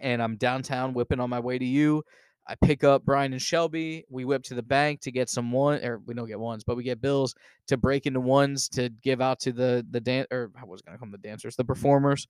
and 0.00 0.22
I'm 0.22 0.36
downtown 0.36 0.94
whipping 0.94 1.20
on 1.20 1.30
my 1.30 1.40
way 1.40 1.58
to 1.58 1.64
you. 1.64 2.02
I 2.48 2.54
pick 2.54 2.84
up 2.84 3.04
Brian 3.04 3.32
and 3.32 3.42
Shelby. 3.42 4.04
We 4.08 4.24
whip 4.24 4.44
to 4.44 4.54
the 4.54 4.62
bank 4.62 5.00
to 5.00 5.10
get 5.10 5.28
some 5.28 5.50
one, 5.50 5.84
or 5.84 6.00
we 6.06 6.14
don't 6.14 6.28
get 6.28 6.38
ones, 6.38 6.62
but 6.64 6.76
we 6.76 6.84
get 6.84 7.00
bills 7.00 7.34
to 7.66 7.76
break 7.76 8.06
into 8.06 8.20
ones 8.20 8.68
to 8.70 8.88
give 9.02 9.20
out 9.20 9.40
to 9.40 9.52
the 9.52 9.84
the 9.90 10.00
dance, 10.00 10.28
or 10.30 10.52
I 10.60 10.64
was 10.64 10.80
gonna 10.82 10.98
come 10.98 11.10
the 11.10 11.18
dancers, 11.18 11.56
the 11.56 11.64
performers, 11.64 12.28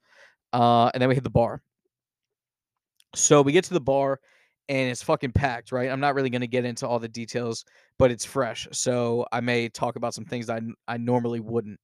uh, 0.55 0.91
and 0.95 1.03
then 1.03 1.11
we 1.11 1.15
hit 1.15 1.25
the 1.25 1.31
bar. 1.31 1.61
So 3.15 3.43
we 3.43 3.53
get 3.53 3.65
to 3.65 3.75
the 3.75 3.81
bar 3.81 4.21
and 4.69 4.91
it's 4.91 5.03
fucking 5.03 5.33
packed, 5.33 5.73
right? 5.73 5.91
I'm 5.91 6.01
not 6.01 6.15
really 6.15 6.31
going 6.31 6.41
to 6.41 6.47
get 6.47 6.65
into 6.65 6.87
all 6.87 6.99
the 6.99 7.09
details, 7.09 7.65
but 7.99 8.11
it's 8.11 8.25
fresh. 8.25 8.67
So 8.73 9.27
I 9.33 9.41
may 9.41 9.69
talk 9.69 9.97
about 9.97 10.15
some 10.15 10.25
things 10.25 10.51
I, 10.51 10.61
I 10.89 10.97
normally 10.97 11.41
wouldn't. 11.41 11.81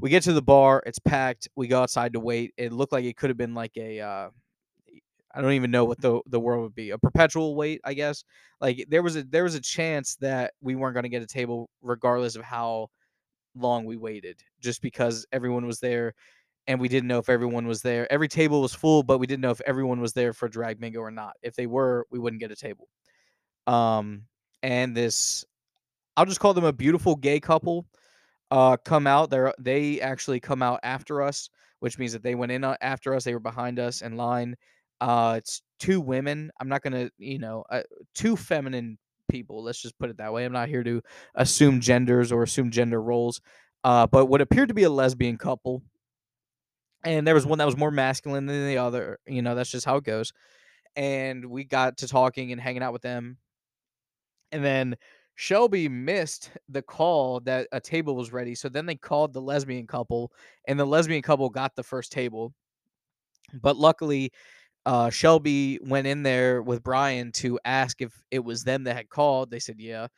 We 0.00 0.10
get 0.10 0.22
to 0.24 0.32
the 0.32 0.42
bar, 0.42 0.82
it's 0.86 0.98
packed. 0.98 1.48
We 1.54 1.68
go 1.68 1.82
outside 1.82 2.14
to 2.14 2.20
wait. 2.20 2.52
It 2.56 2.72
looked 2.72 2.92
like 2.92 3.04
it 3.04 3.16
could 3.16 3.30
have 3.30 3.36
been 3.36 3.54
like 3.54 3.76
a 3.76 4.00
uh, 4.00 4.30
I 5.34 5.40
don't 5.40 5.52
even 5.52 5.70
know 5.70 5.84
what 5.84 6.00
the 6.00 6.20
the 6.26 6.40
world 6.40 6.62
would 6.62 6.74
be. 6.74 6.90
A 6.90 6.98
perpetual 6.98 7.54
wait, 7.54 7.80
I 7.84 7.94
guess. 7.94 8.24
Like 8.60 8.86
there 8.88 9.02
was 9.02 9.16
a 9.16 9.22
there 9.22 9.44
was 9.44 9.54
a 9.54 9.60
chance 9.60 10.16
that 10.16 10.52
we 10.60 10.74
weren't 10.74 10.94
going 10.94 11.04
to 11.04 11.08
get 11.08 11.22
a 11.22 11.26
table 11.26 11.68
regardless 11.82 12.36
of 12.36 12.42
how 12.42 12.88
long 13.54 13.84
we 13.84 13.96
waited 13.96 14.40
just 14.60 14.82
because 14.82 15.26
everyone 15.32 15.66
was 15.66 15.78
there 15.78 16.14
and 16.66 16.80
we 16.80 16.88
didn't 16.88 17.08
know 17.08 17.18
if 17.18 17.28
everyone 17.28 17.66
was 17.66 17.82
there. 17.82 18.10
Every 18.12 18.28
table 18.28 18.62
was 18.62 18.74
full, 18.74 19.02
but 19.02 19.18
we 19.18 19.26
didn't 19.26 19.42
know 19.42 19.50
if 19.50 19.60
everyone 19.62 20.00
was 20.00 20.12
there 20.12 20.32
for 20.32 20.48
drag 20.48 20.80
bingo 20.80 21.00
or 21.00 21.10
not. 21.10 21.34
If 21.42 21.54
they 21.54 21.66
were, 21.66 22.06
we 22.10 22.18
wouldn't 22.18 22.40
get 22.40 22.52
a 22.52 22.56
table. 22.56 22.88
Um, 23.66 24.22
and 24.62 24.96
this, 24.96 25.44
I'll 26.16 26.26
just 26.26 26.40
call 26.40 26.54
them 26.54 26.64
a 26.64 26.72
beautiful 26.72 27.16
gay 27.16 27.40
couple. 27.40 27.86
Uh, 28.50 28.76
come 28.76 29.06
out. 29.06 29.30
They 29.30 29.50
they 29.58 30.00
actually 30.00 30.38
come 30.38 30.62
out 30.62 30.80
after 30.82 31.22
us, 31.22 31.48
which 31.80 31.98
means 31.98 32.12
that 32.12 32.22
they 32.22 32.34
went 32.34 32.52
in 32.52 32.64
uh, 32.64 32.76
after 32.80 33.14
us. 33.14 33.24
They 33.24 33.34
were 33.34 33.40
behind 33.40 33.78
us 33.78 34.02
in 34.02 34.16
line. 34.16 34.56
Uh, 35.00 35.34
it's 35.38 35.62
two 35.80 36.00
women. 36.00 36.50
I'm 36.60 36.68
not 36.68 36.82
gonna, 36.82 37.10
you 37.18 37.38
know, 37.38 37.64
uh, 37.70 37.82
two 38.14 38.36
feminine 38.36 38.98
people. 39.28 39.64
Let's 39.64 39.80
just 39.80 39.98
put 39.98 40.10
it 40.10 40.18
that 40.18 40.32
way. 40.32 40.44
I'm 40.44 40.52
not 40.52 40.68
here 40.68 40.84
to 40.84 41.02
assume 41.34 41.80
genders 41.80 42.30
or 42.30 42.42
assume 42.42 42.70
gender 42.70 43.02
roles. 43.02 43.40
Uh, 43.84 44.06
but 44.06 44.26
what 44.26 44.40
appeared 44.40 44.68
to 44.68 44.74
be 44.74 44.84
a 44.84 44.90
lesbian 44.90 45.38
couple 45.38 45.82
and 47.04 47.26
there 47.26 47.34
was 47.34 47.46
one 47.46 47.58
that 47.58 47.66
was 47.66 47.76
more 47.76 47.90
masculine 47.90 48.46
than 48.46 48.66
the 48.66 48.78
other. 48.78 49.18
You 49.26 49.42
know, 49.42 49.54
that's 49.54 49.70
just 49.70 49.86
how 49.86 49.96
it 49.96 50.04
goes. 50.04 50.32
And 50.96 51.46
we 51.46 51.64
got 51.64 51.98
to 51.98 52.08
talking 52.08 52.52
and 52.52 52.60
hanging 52.60 52.82
out 52.82 52.92
with 52.92 53.02
them. 53.02 53.38
And 54.52 54.64
then 54.64 54.96
Shelby 55.34 55.88
missed 55.88 56.50
the 56.68 56.82
call 56.82 57.40
that 57.40 57.68
a 57.72 57.80
table 57.80 58.14
was 58.14 58.32
ready. 58.32 58.54
So 58.54 58.68
then 58.68 58.86
they 58.86 58.94
called 58.96 59.32
the 59.32 59.40
lesbian 59.40 59.86
couple, 59.86 60.30
and 60.68 60.78
the 60.78 60.84
lesbian 60.84 61.22
couple 61.22 61.48
got 61.48 61.74
the 61.74 61.82
first 61.82 62.12
table. 62.12 62.52
But 63.54 63.76
luckily, 63.76 64.32
uh, 64.86 65.10
Shelby 65.10 65.78
went 65.82 66.06
in 66.06 66.22
there 66.22 66.62
with 66.62 66.82
Brian 66.82 67.32
to 67.32 67.58
ask 67.64 68.00
if 68.02 68.12
it 68.30 68.44
was 68.44 68.64
them 68.64 68.84
that 68.84 68.96
had 68.96 69.08
called. 69.08 69.50
They 69.50 69.58
said 69.58 69.76
yeah, 69.78 70.08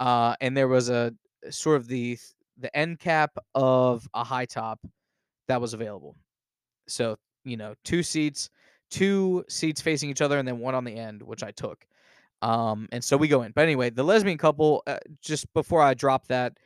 uh, 0.00 0.34
and 0.40 0.56
there 0.56 0.68
was 0.68 0.90
a 0.90 1.12
sort 1.50 1.76
of 1.76 1.88
the 1.88 2.18
the 2.58 2.74
end 2.76 3.00
cap 3.00 3.36
of 3.54 4.08
a 4.14 4.24
high 4.24 4.46
top 4.46 4.80
that 5.48 5.60
was 5.60 5.74
available. 5.74 6.16
So, 6.88 7.16
you 7.44 7.56
know, 7.56 7.74
two 7.84 8.02
seats, 8.02 8.50
two 8.90 9.44
seats 9.48 9.80
facing 9.80 10.10
each 10.10 10.20
other, 10.22 10.38
and 10.38 10.46
then 10.46 10.58
one 10.58 10.74
on 10.74 10.84
the 10.84 10.96
end, 10.96 11.22
which 11.22 11.42
I 11.42 11.50
took. 11.50 11.86
Um, 12.42 12.88
and 12.92 13.02
so 13.02 13.16
we 13.16 13.28
go 13.28 13.42
in. 13.42 13.52
But 13.52 13.62
anyway, 13.64 13.90
the 13.90 14.04
lesbian 14.04 14.38
couple, 14.38 14.82
uh, 14.86 14.98
just 15.22 15.52
before 15.54 15.82
I 15.82 15.94
drop 15.94 16.28
that, 16.28 16.58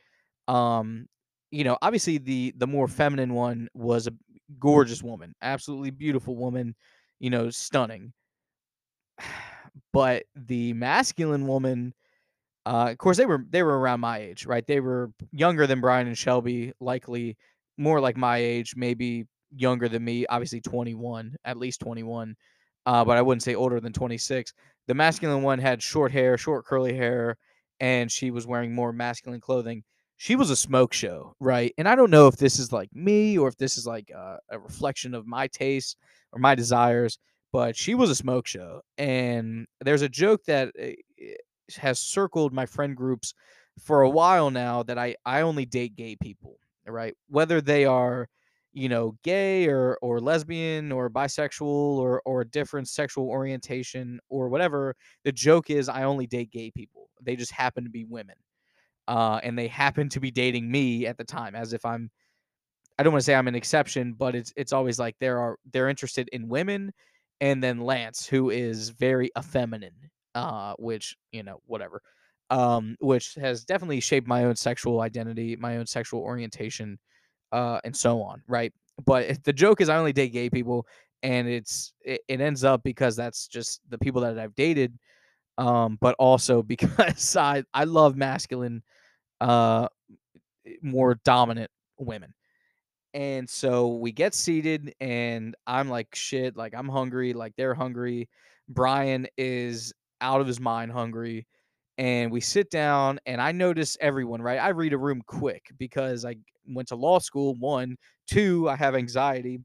um, 0.47 1.07
you 1.51 1.63
know, 1.63 1.77
obviously 1.81 2.17
the 2.17 2.53
the 2.57 2.67
more 2.67 2.87
feminine 2.87 3.33
one 3.33 3.69
was 3.73 4.07
a 4.07 4.11
gorgeous 4.59 5.03
woman, 5.03 5.35
absolutely 5.41 5.91
beautiful 5.91 6.35
woman, 6.35 6.75
you 7.19 7.29
know, 7.29 7.49
stunning. 7.49 8.13
But 9.93 10.25
the 10.35 10.73
masculine 10.73 11.47
woman, 11.47 11.93
uh, 12.65 12.89
of 12.91 12.97
course, 12.99 13.17
they 13.17 13.25
were 13.25 13.45
they 13.49 13.63
were 13.63 13.79
around 13.79 14.01
my 14.01 14.19
age, 14.19 14.45
right? 14.45 14.65
They 14.65 14.79
were 14.81 15.11
younger 15.31 15.67
than 15.67 15.81
Brian 15.81 16.07
and 16.07 16.17
Shelby, 16.17 16.73
likely 16.79 17.37
more 17.77 18.01
like 18.01 18.17
my 18.17 18.37
age, 18.37 18.75
maybe 18.75 19.27
younger 19.55 19.89
than 19.89 20.03
me, 20.03 20.25
obviously 20.27 20.61
21, 20.61 21.35
at 21.45 21.57
least 21.57 21.79
21, 21.81 22.35
uh, 22.85 23.05
but 23.05 23.17
I 23.17 23.21
wouldn't 23.21 23.43
say 23.43 23.55
older 23.55 23.79
than 23.79 23.93
26. 23.93 24.53
The 24.87 24.93
masculine 24.93 25.43
one 25.43 25.59
had 25.59 25.81
short 25.83 26.11
hair, 26.11 26.37
short 26.37 26.65
curly 26.65 26.95
hair, 26.95 27.37
and 27.79 28.11
she 28.11 28.31
was 28.31 28.47
wearing 28.47 28.73
more 28.73 28.91
masculine 28.91 29.41
clothing. 29.41 29.83
She 30.17 30.35
was 30.35 30.49
a 30.49 30.55
smoke 30.55 30.93
show, 30.93 31.33
right? 31.39 31.73
And 31.77 31.87
I 31.87 31.95
don't 31.95 32.11
know 32.11 32.27
if 32.27 32.35
this 32.35 32.59
is 32.59 32.71
like 32.73 32.89
me 32.93 33.37
or 33.37 33.47
if 33.47 33.57
this 33.57 33.77
is 33.77 33.87
like 33.87 34.11
uh, 34.15 34.37
a 34.49 34.59
reflection 34.59 35.13
of 35.13 35.25
my 35.27 35.47
taste 35.47 35.97
or 36.33 36.39
my 36.39 36.55
desires, 36.55 37.19
but 37.53 37.75
she 37.77 37.95
was 37.95 38.09
a 38.09 38.15
smoke 38.15 38.45
show. 38.47 38.81
And 38.97 39.65
there's 39.81 40.01
a 40.01 40.09
joke 40.09 40.43
that 40.45 40.71
eh, 40.77 40.95
eh, 41.21 41.33
has 41.77 41.99
circled 41.99 42.53
my 42.53 42.65
friend 42.65 42.95
groups 42.95 43.33
for 43.79 44.01
a 44.01 44.09
while 44.09 44.51
now 44.51 44.83
that 44.83 44.97
I 44.97 45.15
I 45.25 45.41
only 45.41 45.65
date 45.65 45.95
gay 45.95 46.15
people, 46.15 46.57
right? 46.85 47.15
Whether 47.29 47.61
they 47.61 47.85
are 47.85 48.27
you 48.73 48.89
know, 48.89 49.17
gay 49.23 49.67
or 49.67 49.97
or 50.01 50.19
lesbian 50.19 50.91
or 50.91 51.09
bisexual 51.09 51.65
or 51.67 52.21
or 52.25 52.41
a 52.41 52.47
different 52.47 52.87
sexual 52.87 53.27
orientation 53.29 54.19
or 54.29 54.49
whatever, 54.49 54.95
the 55.23 55.31
joke 55.31 55.69
is 55.69 55.89
I 55.89 56.03
only 56.03 56.27
date 56.27 56.51
gay 56.51 56.71
people. 56.71 57.09
They 57.21 57.35
just 57.35 57.51
happen 57.51 57.83
to 57.83 57.89
be 57.89 58.05
women. 58.05 58.35
Uh, 59.07 59.39
and 59.43 59.57
they 59.57 59.67
happen 59.67 60.07
to 60.09 60.19
be 60.19 60.29
dating 60.31 60.69
me 60.69 61.07
at 61.07 61.17
the 61.17 61.23
time 61.23 61.55
as 61.55 61.73
if 61.73 61.83
I'm 61.85 62.11
I 62.99 63.03
don't 63.03 63.13
want 63.13 63.21
to 63.21 63.25
say 63.25 63.35
I'm 63.35 63.47
an 63.47 63.55
exception, 63.55 64.13
but 64.13 64.35
it's 64.35 64.53
it's 64.55 64.73
always 64.73 64.99
like 64.99 65.15
there 65.19 65.39
are 65.39 65.57
they're 65.71 65.89
interested 65.89 66.29
in 66.33 66.49
women 66.49 66.91
and 67.41 67.63
then 67.63 67.79
Lance 67.79 68.27
who 68.27 68.49
is 68.49 68.89
very 68.89 69.31
effeminate 69.37 69.93
uh 70.35 70.73
which, 70.79 71.15
you 71.31 71.43
know, 71.43 71.59
whatever. 71.65 72.01
Um 72.49 72.97
which 72.99 73.35
has 73.35 73.65
definitely 73.65 73.99
shaped 74.01 74.27
my 74.27 74.45
own 74.45 74.55
sexual 74.55 75.01
identity, 75.01 75.55
my 75.55 75.77
own 75.77 75.87
sexual 75.87 76.21
orientation 76.21 76.99
uh, 77.51 77.79
and 77.83 77.95
so 77.95 78.21
on, 78.21 78.41
right? 78.47 78.73
But 79.05 79.43
the 79.43 79.53
joke 79.53 79.81
is 79.81 79.89
I 79.89 79.97
only 79.97 80.13
date 80.13 80.33
gay 80.33 80.49
people, 80.49 80.85
and 81.23 81.47
it's 81.47 81.93
it, 82.01 82.21
it 82.27 82.41
ends 82.41 82.63
up 82.63 82.83
because 82.83 83.15
that's 83.15 83.47
just 83.47 83.81
the 83.89 83.97
people 83.97 84.21
that 84.21 84.37
I've 84.37 84.55
dated, 84.55 84.97
um, 85.57 85.97
but 86.01 86.15
also 86.19 86.61
because 86.63 87.35
I 87.35 87.63
I 87.73 87.85
love 87.85 88.15
masculine, 88.15 88.83
uh, 89.41 89.87
more 90.81 91.19
dominant 91.25 91.71
women. 91.97 92.33
And 93.13 93.49
so 93.49 93.95
we 93.95 94.11
get 94.11 94.35
seated, 94.35 94.93
and 94.99 95.55
I'm 95.65 95.89
like, 95.89 96.13
shit, 96.13 96.55
like 96.55 96.73
I'm 96.75 96.87
hungry, 96.87 97.33
like 97.33 97.53
they're 97.57 97.73
hungry. 97.73 98.29
Brian 98.67 99.25
is 99.35 99.93
out 100.21 100.41
of 100.41 100.47
his 100.47 100.59
mind 100.59 100.91
hungry. 100.91 101.47
And 101.97 102.31
we 102.31 102.39
sit 102.39 102.69
down, 102.69 103.19
and 103.25 103.41
I 103.41 103.51
notice 103.51 103.97
everyone, 103.99 104.41
right? 104.41 104.59
I 104.59 104.69
read 104.69 104.93
a 104.93 104.97
room 104.97 105.21
quick 105.25 105.69
because 105.77 106.23
I 106.23 106.35
went 106.69 106.87
to 106.89 106.95
law 106.95 107.19
school. 107.19 107.55
One, 107.55 107.95
two, 108.27 108.69
I 108.69 108.75
have 108.75 108.95
anxiety. 108.95 109.59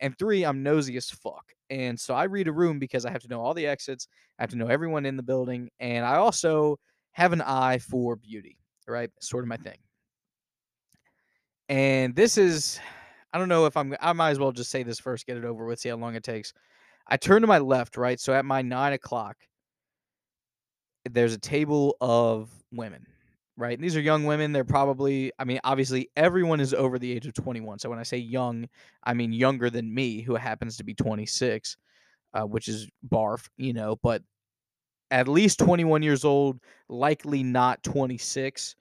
And 0.00 0.16
three, 0.18 0.44
I'm 0.44 0.62
nosy 0.62 0.96
as 0.96 1.10
fuck. 1.10 1.44
And 1.68 1.98
so 1.98 2.14
I 2.14 2.24
read 2.24 2.48
a 2.48 2.52
room 2.52 2.78
because 2.78 3.04
I 3.04 3.10
have 3.10 3.22
to 3.22 3.28
know 3.28 3.40
all 3.40 3.54
the 3.54 3.66
exits, 3.66 4.08
I 4.38 4.42
have 4.42 4.50
to 4.50 4.56
know 4.56 4.66
everyone 4.66 5.06
in 5.06 5.16
the 5.16 5.22
building. 5.22 5.68
And 5.78 6.04
I 6.04 6.16
also 6.16 6.78
have 7.12 7.32
an 7.32 7.42
eye 7.42 7.78
for 7.78 8.16
beauty, 8.16 8.56
right? 8.88 9.10
Sort 9.20 9.44
of 9.44 9.48
my 9.48 9.56
thing. 9.56 9.78
And 11.68 12.16
this 12.16 12.38
is, 12.38 12.80
I 13.32 13.38
don't 13.38 13.48
know 13.48 13.66
if 13.66 13.76
I'm, 13.76 13.94
I 14.00 14.12
might 14.12 14.30
as 14.30 14.38
well 14.38 14.52
just 14.52 14.70
say 14.70 14.82
this 14.82 14.98
first, 14.98 15.26
get 15.26 15.36
it 15.36 15.44
over 15.44 15.64
with, 15.64 15.78
see 15.78 15.90
how 15.90 15.96
long 15.96 16.14
it 16.16 16.24
takes. 16.24 16.52
I 17.06 17.16
turn 17.16 17.42
to 17.42 17.46
my 17.46 17.58
left, 17.58 17.96
right? 17.96 18.18
So 18.18 18.32
at 18.32 18.44
my 18.44 18.62
nine 18.62 18.92
o'clock, 18.92 19.36
there's 21.08 21.34
a 21.34 21.38
table 21.38 21.96
of 22.00 22.50
women, 22.72 23.06
right? 23.60 23.76
And 23.76 23.84
these 23.84 23.96
are 23.96 24.00
young 24.00 24.24
women. 24.24 24.52
They're 24.52 24.64
probably, 24.64 25.30
I 25.38 25.44
mean, 25.44 25.60
obviously 25.64 26.10
everyone 26.16 26.60
is 26.60 26.72
over 26.72 26.98
the 26.98 27.12
age 27.12 27.26
of 27.26 27.34
21. 27.34 27.78
So 27.78 27.90
when 27.90 27.98
I 27.98 28.02
say 28.02 28.16
young, 28.16 28.68
I 29.04 29.14
mean 29.14 29.32
younger 29.32 29.68
than 29.68 29.92
me, 29.92 30.22
who 30.22 30.34
happens 30.34 30.78
to 30.78 30.84
be 30.84 30.94
26, 30.94 31.76
uh, 32.34 32.42
which 32.42 32.68
is 32.68 32.88
barf, 33.08 33.48
you 33.58 33.74
know, 33.74 33.96
but 34.02 34.22
at 35.10 35.28
least 35.28 35.58
21 35.58 36.02
years 36.02 36.24
old, 36.24 36.58
likely 36.88 37.42
not 37.42 37.82
26. 37.82 38.76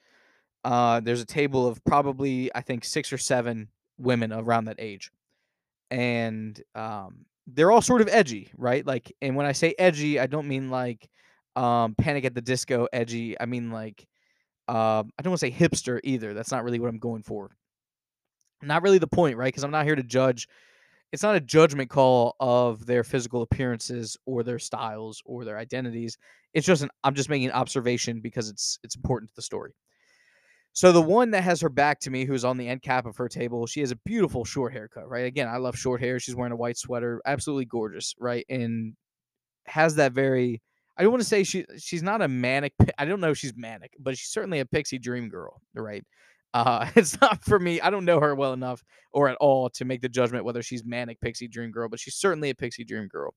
Uh, 0.64 1.00
there's 1.02 1.22
a 1.22 1.26
table 1.26 1.68
of 1.68 1.84
probably 1.84 2.50
I 2.56 2.62
think 2.62 2.86
six 2.86 3.12
or 3.12 3.18
seven 3.18 3.70
women 3.98 4.32
around 4.32 4.66
that 4.66 4.76
age, 4.80 5.12
and 5.90 6.62
um, 6.76 7.26
they're 7.48 7.72
all 7.72 7.82
sort 7.82 8.02
of 8.02 8.10
edgy, 8.10 8.52
right? 8.58 8.86
Like, 8.86 9.12
and 9.22 9.36
when 9.36 9.46
I 9.46 9.54
say 9.54 9.74
edgy, 9.80 10.20
I 10.20 10.28
don't 10.28 10.48
mean 10.48 10.70
like 10.70 11.10
um, 11.56 11.96
Panic 11.96 12.26
at 12.26 12.36
the 12.36 12.42
Disco 12.42 12.88
edgy. 12.92 13.40
I 13.40 13.46
mean 13.46 13.72
like 13.72 14.06
uh, 14.70 15.04
I 15.18 15.24
don't 15.24 15.32
want 15.32 15.40
to 15.40 15.48
say 15.48 15.52
hipster 15.52 16.00
either. 16.04 16.36
That's 16.36 16.52
not 16.52 16.64
really 16.64 16.80
what 16.80 16.90
I'm 16.90 17.00
going 17.00 17.24
for. 17.24 17.50
Not 18.62 18.84
really 18.84 19.00
the 19.00 19.08
point, 19.08 19.36
right? 19.36 19.48
Because 19.48 19.64
I'm 19.64 19.72
not 19.72 19.86
here 19.86 19.96
to 19.96 20.04
judge. 20.04 20.48
It's 21.12 21.24
not 21.24 21.36
a 21.36 21.40
judgment 21.40 21.90
call 21.90 22.36
of 22.40 22.86
their 22.86 23.04
physical 23.04 23.42
appearances 23.42 24.16
or 24.28 24.44
their 24.44 24.60
styles 24.60 25.24
or 25.26 25.44
their 25.44 25.58
identities. 25.58 26.20
It's 26.54 26.68
just 26.68 26.84
an 26.84 26.90
I'm 27.04 27.16
just 27.16 27.30
making 27.30 27.48
an 27.48 27.54
observation 27.54 28.22
because 28.22 28.48
it's 28.48 28.78
it's 28.84 28.96
important 28.96 29.30
to 29.30 29.36
the 29.36 29.42
story. 29.42 29.74
So 30.74 30.92
the 30.92 31.02
one 31.02 31.32
that 31.32 31.42
has 31.42 31.62
her 31.62 31.70
back 31.70 32.00
to 32.02 32.12
me, 32.12 32.26
who's 32.26 32.46
on 32.46 32.58
the 32.58 32.68
end 32.68 32.84
cap 32.84 33.08
of 33.08 33.18
her 33.18 33.28
table, 33.28 33.66
she 33.66 33.80
has 33.80 33.90
a 33.90 33.96
beautiful 34.06 34.46
short 34.46 34.72
haircut, 34.72 35.10
right? 35.10 35.26
Again, 35.26 35.48
I 35.48 35.58
love 35.58 35.76
short 35.76 36.00
hair. 36.00 36.20
She's 36.20 36.36
wearing 36.36 36.54
a 36.54 36.58
white 36.58 36.78
sweater, 36.78 37.22
absolutely 37.26 37.66
gorgeous, 37.66 38.14
right? 38.20 38.46
And 38.50 38.94
has 39.66 39.96
that 39.96 40.14
very 40.14 40.62
I 41.00 41.04
don't 41.04 41.14
want 41.14 41.24
to 41.24 41.30
say 41.30 41.44
she 41.46 41.66
she's 41.80 42.04
not 42.04 42.22
a 42.22 42.28
manic 42.28 42.74
I 43.00 43.06
don't 43.06 43.22
know 43.22 43.32
if 43.32 43.40
she's 43.40 43.56
manic, 43.58 43.94
but 44.00 44.18
she's 44.18 44.30
certainly 44.30 44.60
a 44.60 44.66
pixie 44.66 45.00
dream 45.00 45.30
girl, 45.30 45.62
right? 45.74 46.06
Uh 46.54 46.90
it's 46.98 47.20
not 47.22 47.44
for 47.46 47.60
me. 47.60 47.82
I 47.82 47.90
don't 47.90 48.06
know 48.06 48.20
her 48.20 48.36
well 48.36 48.54
enough 48.54 48.84
or 49.14 49.30
at 49.30 49.38
all 49.38 49.70
to 49.72 49.86
make 49.86 50.02
the 50.02 50.10
judgment 50.10 50.46
whether 50.46 50.62
she's 50.64 50.86
manic 50.86 51.22
pixie 51.22 51.48
dream 51.48 51.72
girl, 51.72 51.90
but 51.90 52.00
she's 52.00 52.16
certainly 52.16 52.52
a 52.52 52.56
pixie 52.56 52.84
dream 52.86 53.08
girl. 53.08 53.34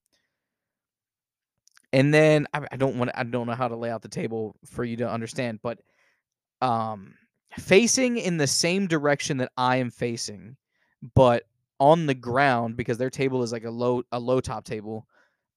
And 1.92 2.12
then 2.12 2.46
I, 2.54 2.66
I 2.72 2.76
don't 2.76 2.96
want 2.96 3.10
I 3.14 3.22
don't 3.24 3.46
know 3.46 3.54
how 3.54 3.68
to 3.68 3.76
lay 3.76 3.90
out 3.90 4.02
the 4.02 4.08
table 4.08 4.56
for 4.66 4.84
you 4.84 4.96
to 4.98 5.10
understand, 5.10 5.60
but 5.62 5.78
um 6.62 7.14
facing 7.58 8.18
in 8.18 8.38
the 8.38 8.46
same 8.46 8.86
direction 8.86 9.38
that 9.38 9.52
I 9.56 9.76
am 9.76 9.90
facing, 9.90 10.56
but 11.14 11.44
on 11.80 12.06
the 12.06 12.14
ground 12.14 12.76
because 12.76 12.98
their 12.98 13.10
table 13.10 13.42
is 13.42 13.52
like 13.52 13.64
a 13.64 13.70
low 13.70 14.02
a 14.12 14.20
low 14.20 14.40
top 14.40 14.64
table, 14.64 15.06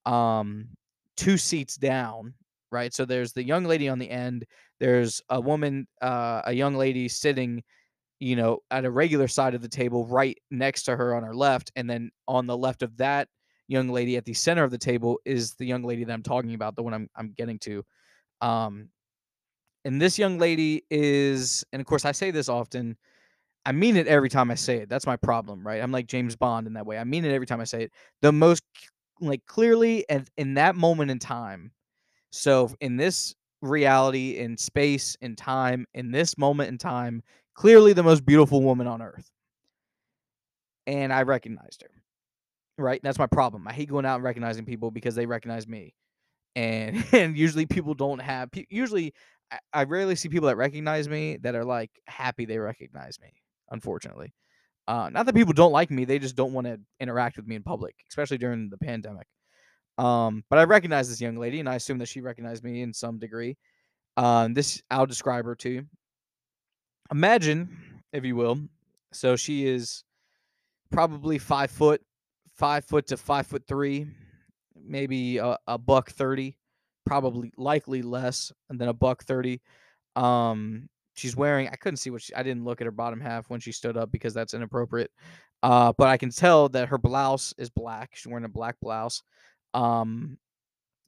um, 0.06 0.70
two 1.18 1.38
seats 1.38 1.76
down, 1.76 2.34
right? 2.72 2.94
So 2.94 3.06
there's 3.06 3.34
the 3.34 3.44
young 3.44 3.66
lady 3.66 3.90
on 3.90 4.00
the 4.00 4.10
end. 4.10 4.46
There's 4.80 5.22
a 5.30 5.40
woman, 5.40 5.88
uh, 6.02 6.42
a 6.46 6.54
young 6.54 6.76
lady 6.76 7.08
sitting, 7.08 7.64
you 8.20 8.36
know, 8.36 8.60
at 8.72 8.86
a 8.86 8.92
regular 8.92 9.28
side 9.28 9.56
of 9.56 9.62
the 9.62 9.70
table, 9.70 10.06
right 10.08 10.38
next 10.52 10.84
to 10.84 10.96
her 10.96 11.16
on 11.16 11.24
her 11.24 11.36
left, 11.36 11.72
and 11.76 11.90
then 11.90 12.12
on 12.28 12.48
the 12.48 12.58
left 12.58 12.84
of 12.84 12.98
that 12.98 13.28
young 13.68 13.90
lady 13.90 14.16
at 14.16 14.26
the 14.26 14.34
center 14.34 14.64
of 14.64 14.72
the 14.72 14.78
table 14.78 15.20
is 15.26 15.56
the 15.56 15.66
young 15.66 15.84
lady 15.84 16.04
that 16.04 16.14
I'm 16.14 16.24
talking 16.24 16.54
about, 16.54 16.76
the 16.76 16.84
one 16.84 16.94
I'm 16.94 17.10
I'm 17.16 17.34
getting 17.36 17.60
to. 17.60 17.84
Um, 18.42 18.90
and 19.86 20.02
this 20.02 20.18
young 20.18 20.40
lady 20.40 20.84
is, 20.90 21.64
and 21.72 21.80
of 21.80 21.86
course, 21.86 22.06
I 22.06 22.12
say 22.12 22.32
this 22.32 22.50
often. 22.50 22.98
I 23.68 23.72
mean 23.72 23.98
it 23.98 24.08
every 24.08 24.30
time 24.30 24.52
I 24.52 24.56
say 24.56 24.78
it. 24.78 24.90
That's 24.90 25.08
my 25.08 25.16
problem, 25.16 25.66
right? 25.66 25.82
I'm 25.82 25.92
like 25.92 26.08
James 26.08 26.36
Bond 26.36 26.68
in 26.68 26.74
that 26.74 26.86
way. 26.86 27.00
I 27.00 27.04
mean 27.04 27.26
it 27.26 27.34
every 27.34 27.48
time 27.48 27.62
I 27.62 27.64
say 27.64 27.84
it. 27.84 27.92
The 28.22 28.32
most 28.32 28.62
like 29.20 29.46
clearly 29.46 30.06
and 30.10 30.30
in 30.38 30.56
that 30.56 30.76
moment 30.76 31.12
in 31.12 31.20
time. 31.20 31.72
So 32.32 32.72
in 32.82 32.98
this 32.98 33.34
reality, 33.62 34.38
in 34.38 34.58
space, 34.58 35.16
in 35.22 35.36
time, 35.36 35.86
in 35.94 36.12
this 36.12 36.38
moment 36.38 36.70
in 36.70 36.78
time, 36.78 37.24
clearly 37.54 37.94
the 37.94 38.04
most 38.04 38.26
beautiful 38.26 38.62
woman 38.62 38.88
on 38.88 39.02
earth. 39.02 39.30
And 40.88 41.12
I 41.12 41.24
recognized 41.24 41.82
her. 41.82 41.90
Right? 42.78 43.00
That's 43.02 43.18
my 43.18 43.28
problem. 43.28 43.68
I 43.68 43.74
hate 43.74 43.90
going 43.90 44.06
out 44.06 44.16
and 44.16 44.24
recognizing 44.24 44.66
people 44.66 44.92
because 44.92 45.16
they 45.16 45.26
recognize 45.26 45.68
me. 45.68 45.96
And 46.56 47.04
and 47.14 47.38
usually 47.38 47.66
people 47.66 47.94
don't 47.94 48.20
have 48.20 48.50
usually 48.70 49.14
I, 49.52 49.60
I 49.74 49.84
rarely 49.84 50.16
see 50.16 50.30
people 50.30 50.48
that 50.48 50.58
recognize 50.58 51.08
me 51.08 51.38
that 51.38 51.56
are 51.56 51.64
like 51.66 51.92
happy 52.08 52.46
they 52.46 52.58
recognize 52.58 53.20
me, 53.22 53.34
unfortunately. 53.72 54.34
Uh, 54.88 55.10
not 55.12 55.26
that 55.26 55.36
people 55.36 55.54
don't 55.54 55.72
like 55.72 55.90
me, 55.90 56.06
they 56.06 56.20
just 56.20 56.36
don't 56.36 56.54
want 56.54 56.68
to 56.68 56.80
interact 57.00 57.38
with 57.38 57.48
me 57.48 57.56
in 57.56 57.64
public, 57.64 57.96
especially 58.10 58.38
during 58.38 58.70
the 58.70 58.78
pandemic. 58.78 59.28
Um, 59.98 60.44
but 60.50 60.60
I 60.60 60.64
recognize 60.64 61.10
this 61.10 61.22
young 61.22 61.38
lady, 61.38 61.60
and 61.60 61.70
I 61.70 61.76
assume 61.76 61.98
that 62.00 62.08
she 62.08 62.22
recognized 62.22 62.64
me 62.64 62.82
in 62.82 62.94
some 62.94 63.18
degree. 63.18 63.58
Um, 64.18 64.54
this 64.54 64.82
I'll 64.92 65.06
describe 65.06 65.46
her 65.46 65.56
to 65.56 65.70
you. 65.70 65.86
Imagine, 67.12 68.04
if 68.14 68.26
you 68.26 68.36
will, 68.36 68.60
so 69.12 69.36
she 69.36 69.68
is 69.68 70.04
probably 70.92 71.38
five 71.38 71.72
foot, 71.72 72.02
five 72.54 72.86
foot 72.86 73.08
to 73.08 73.18
five 73.18 73.48
foot 73.48 73.64
three, 73.68 74.08
maybe 74.76 75.38
a, 75.38 75.58
a 75.68 75.78
buck 75.78 76.12
thirty 76.12 76.58
probably 77.06 77.52
likely 77.58 78.02
less 78.02 78.52
than 78.70 78.88
a 78.88 78.94
buck 78.94 79.24
30. 79.24 79.62
Um, 80.16 80.90
she's 81.16 81.36
wearing 81.36 81.68
I 81.70 81.76
couldn't 81.76 81.98
see 81.98 82.10
what 82.10 82.22
she 82.22 82.34
I 82.36 82.44
didn't 82.44 82.66
look 82.66 82.82
at 82.82 82.86
her 82.86 82.92
bottom 82.92 83.20
half 83.20 83.50
when 83.50 83.60
she 83.60 83.72
stood 83.72 83.98
up 83.98 84.12
because 84.12 84.34
that's 84.34 84.54
inappropriate. 84.54 85.12
Uh, 85.64 85.94
but 85.98 86.08
I 86.08 86.18
can 86.18 86.30
tell 86.30 86.70
that 86.70 86.90
her 86.90 86.98
blouse 86.98 87.54
is 87.58 87.70
black. 87.70 88.12
She's 88.14 88.28
wearing 88.28 88.46
a 88.46 88.50
black 88.50 88.76
blouse. 88.82 89.24
Um, 89.74 90.38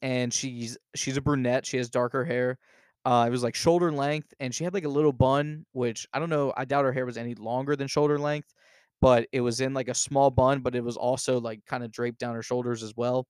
and 0.01 0.33
she's 0.33 0.77
she's 0.95 1.17
a 1.17 1.21
brunette. 1.21 1.65
She 1.65 1.77
has 1.77 1.89
darker 1.89 2.23
hair. 2.23 2.57
Uh, 3.05 3.25
it 3.27 3.31
was 3.31 3.43
like 3.43 3.55
shoulder 3.55 3.91
length, 3.91 4.33
and 4.39 4.53
she 4.53 4.63
had 4.63 4.73
like 4.73 4.83
a 4.83 4.89
little 4.89 5.13
bun, 5.13 5.65
which 5.71 6.07
I 6.13 6.19
don't 6.19 6.29
know. 6.29 6.53
I 6.57 6.65
doubt 6.65 6.85
her 6.85 6.91
hair 6.91 7.05
was 7.05 7.17
any 7.17 7.35
longer 7.35 7.75
than 7.75 7.87
shoulder 7.87 8.19
length, 8.19 8.53
but 8.99 9.27
it 9.31 9.41
was 9.41 9.61
in 9.61 9.73
like 9.73 9.87
a 9.87 9.93
small 9.93 10.29
bun, 10.29 10.59
but 10.59 10.75
it 10.75 10.83
was 10.83 10.97
also 10.97 11.39
like 11.39 11.65
kind 11.65 11.83
of 11.83 11.91
draped 11.91 12.19
down 12.19 12.35
her 12.35 12.43
shoulders 12.43 12.83
as 12.83 12.93
well. 12.95 13.27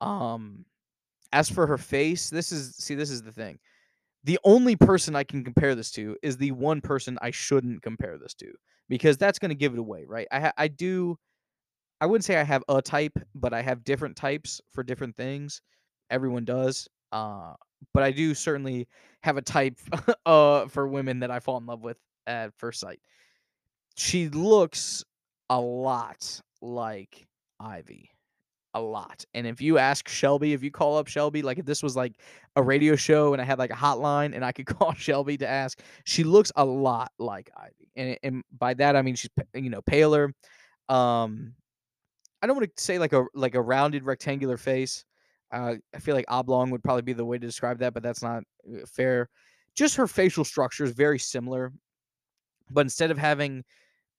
Um, 0.00 0.64
as 1.32 1.50
for 1.50 1.66
her 1.66 1.78
face, 1.78 2.30
this 2.30 2.52
is 2.52 2.76
see, 2.76 2.94
this 2.94 3.10
is 3.10 3.22
the 3.22 3.32
thing. 3.32 3.58
The 4.28 4.38
only 4.44 4.76
person 4.76 5.16
I 5.16 5.24
can 5.24 5.42
compare 5.42 5.74
this 5.74 5.90
to 5.92 6.14
is 6.22 6.36
the 6.36 6.52
one 6.52 6.82
person 6.82 7.18
I 7.22 7.30
shouldn't 7.30 7.80
compare 7.80 8.18
this 8.18 8.34
to 8.34 8.52
because 8.90 9.16
that's 9.16 9.38
going 9.38 9.48
to 9.48 9.54
give 9.54 9.72
it 9.72 9.78
away, 9.78 10.04
right? 10.06 10.28
I 10.30 10.40
ha- 10.40 10.52
I 10.58 10.68
do 10.68 11.18
I 11.98 12.04
wouldn't 12.04 12.26
say 12.26 12.36
I 12.36 12.42
have 12.42 12.62
a 12.68 12.82
type, 12.82 13.18
but 13.34 13.54
I 13.54 13.62
have 13.62 13.84
different 13.84 14.16
types 14.16 14.60
for 14.70 14.82
different 14.82 15.16
things. 15.16 15.62
Everyone 16.10 16.44
does. 16.44 16.86
Uh, 17.10 17.54
but 17.94 18.02
I 18.02 18.10
do 18.10 18.34
certainly 18.34 18.86
have 19.22 19.38
a 19.38 19.42
type 19.42 19.78
uh 20.26 20.66
for 20.66 20.86
women 20.86 21.20
that 21.20 21.30
I 21.30 21.40
fall 21.40 21.56
in 21.56 21.64
love 21.64 21.80
with 21.80 21.96
at 22.26 22.52
first 22.58 22.80
sight. 22.80 23.00
She 23.96 24.28
looks 24.28 25.06
a 25.48 25.58
lot 25.58 26.38
like 26.60 27.26
Ivy 27.58 28.10
a 28.78 28.80
lot. 28.80 29.24
And 29.34 29.46
if 29.46 29.60
you 29.60 29.78
ask 29.78 30.08
Shelby, 30.08 30.52
if 30.52 30.62
you 30.62 30.70
call 30.70 30.96
up 30.98 31.08
Shelby, 31.08 31.42
like 31.42 31.58
if 31.58 31.66
this 31.66 31.82
was 31.82 31.96
like 31.96 32.14
a 32.56 32.62
radio 32.62 32.96
show 32.96 33.32
and 33.32 33.42
I 33.42 33.44
had 33.44 33.58
like 33.58 33.70
a 33.70 33.74
hotline 33.74 34.34
and 34.34 34.44
I 34.44 34.52
could 34.52 34.66
call 34.78 34.94
Shelby 34.94 35.36
to 35.38 35.48
ask, 35.48 35.80
she 36.04 36.24
looks 36.24 36.52
a 36.56 36.64
lot 36.64 37.12
like 37.18 37.50
Ivy. 37.56 37.90
And, 37.96 38.18
and 38.22 38.44
by 38.56 38.74
that 38.74 38.96
I 38.96 39.02
mean 39.02 39.14
she's 39.14 39.30
you 39.54 39.70
know 39.70 39.82
paler. 39.82 40.32
Um, 40.88 41.54
I 42.40 42.46
don't 42.46 42.56
want 42.56 42.74
to 42.74 42.82
say 42.82 42.98
like 42.98 43.12
a 43.12 43.24
like 43.34 43.54
a 43.54 43.62
rounded 43.62 44.04
rectangular 44.04 44.56
face. 44.56 45.04
Uh, 45.50 45.74
I 45.94 45.98
feel 45.98 46.14
like 46.14 46.26
oblong 46.28 46.70
would 46.70 46.84
probably 46.84 47.02
be 47.02 47.14
the 47.14 47.24
way 47.24 47.38
to 47.38 47.46
describe 47.46 47.78
that, 47.78 47.94
but 47.94 48.02
that's 48.02 48.22
not 48.22 48.44
uh, 48.68 48.86
fair. 48.86 49.28
Just 49.74 49.96
her 49.96 50.06
facial 50.06 50.44
structure 50.44 50.84
is 50.84 50.92
very 50.92 51.18
similar, 51.18 51.72
but 52.70 52.82
instead 52.82 53.10
of 53.10 53.18
having 53.18 53.64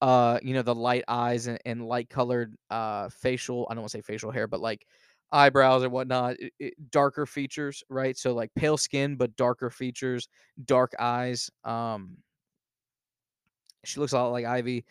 uh, 0.02 0.39
you 0.43 0.54
know, 0.54 0.62
the 0.62 0.76
light 0.76 1.04
eyes 1.08 1.47
and, 1.47 1.60
and 1.66 1.86
light 1.88 2.10
colored 2.10 2.56
uh 2.70 3.10
facial, 3.10 3.68
I 3.70 3.74
don't 3.74 3.82
want 3.84 3.91
to 3.91 3.97
say 3.97 4.02
facial 4.02 4.32
hair, 4.32 4.47
but 4.47 4.62
like 4.62 4.86
eyebrows 5.32 5.84
and 5.84 5.91
whatnot, 5.91 6.36
it, 6.39 6.54
it- 6.60 6.91
darker 6.91 7.26
features, 7.26 7.84
right? 7.89 8.18
So 8.18 8.34
like 8.34 8.52
pale 8.56 8.78
skin 8.78 9.16
but 9.16 9.36
darker 9.36 9.70
features, 9.70 10.28
dark 10.66 10.93
eyes. 11.00 11.50
Um, 11.64 12.18
she 13.86 14.00
looks 14.00 14.14
a 14.14 14.18
lot 14.18 14.30
like 14.32 14.45
Ivy, 14.45 14.86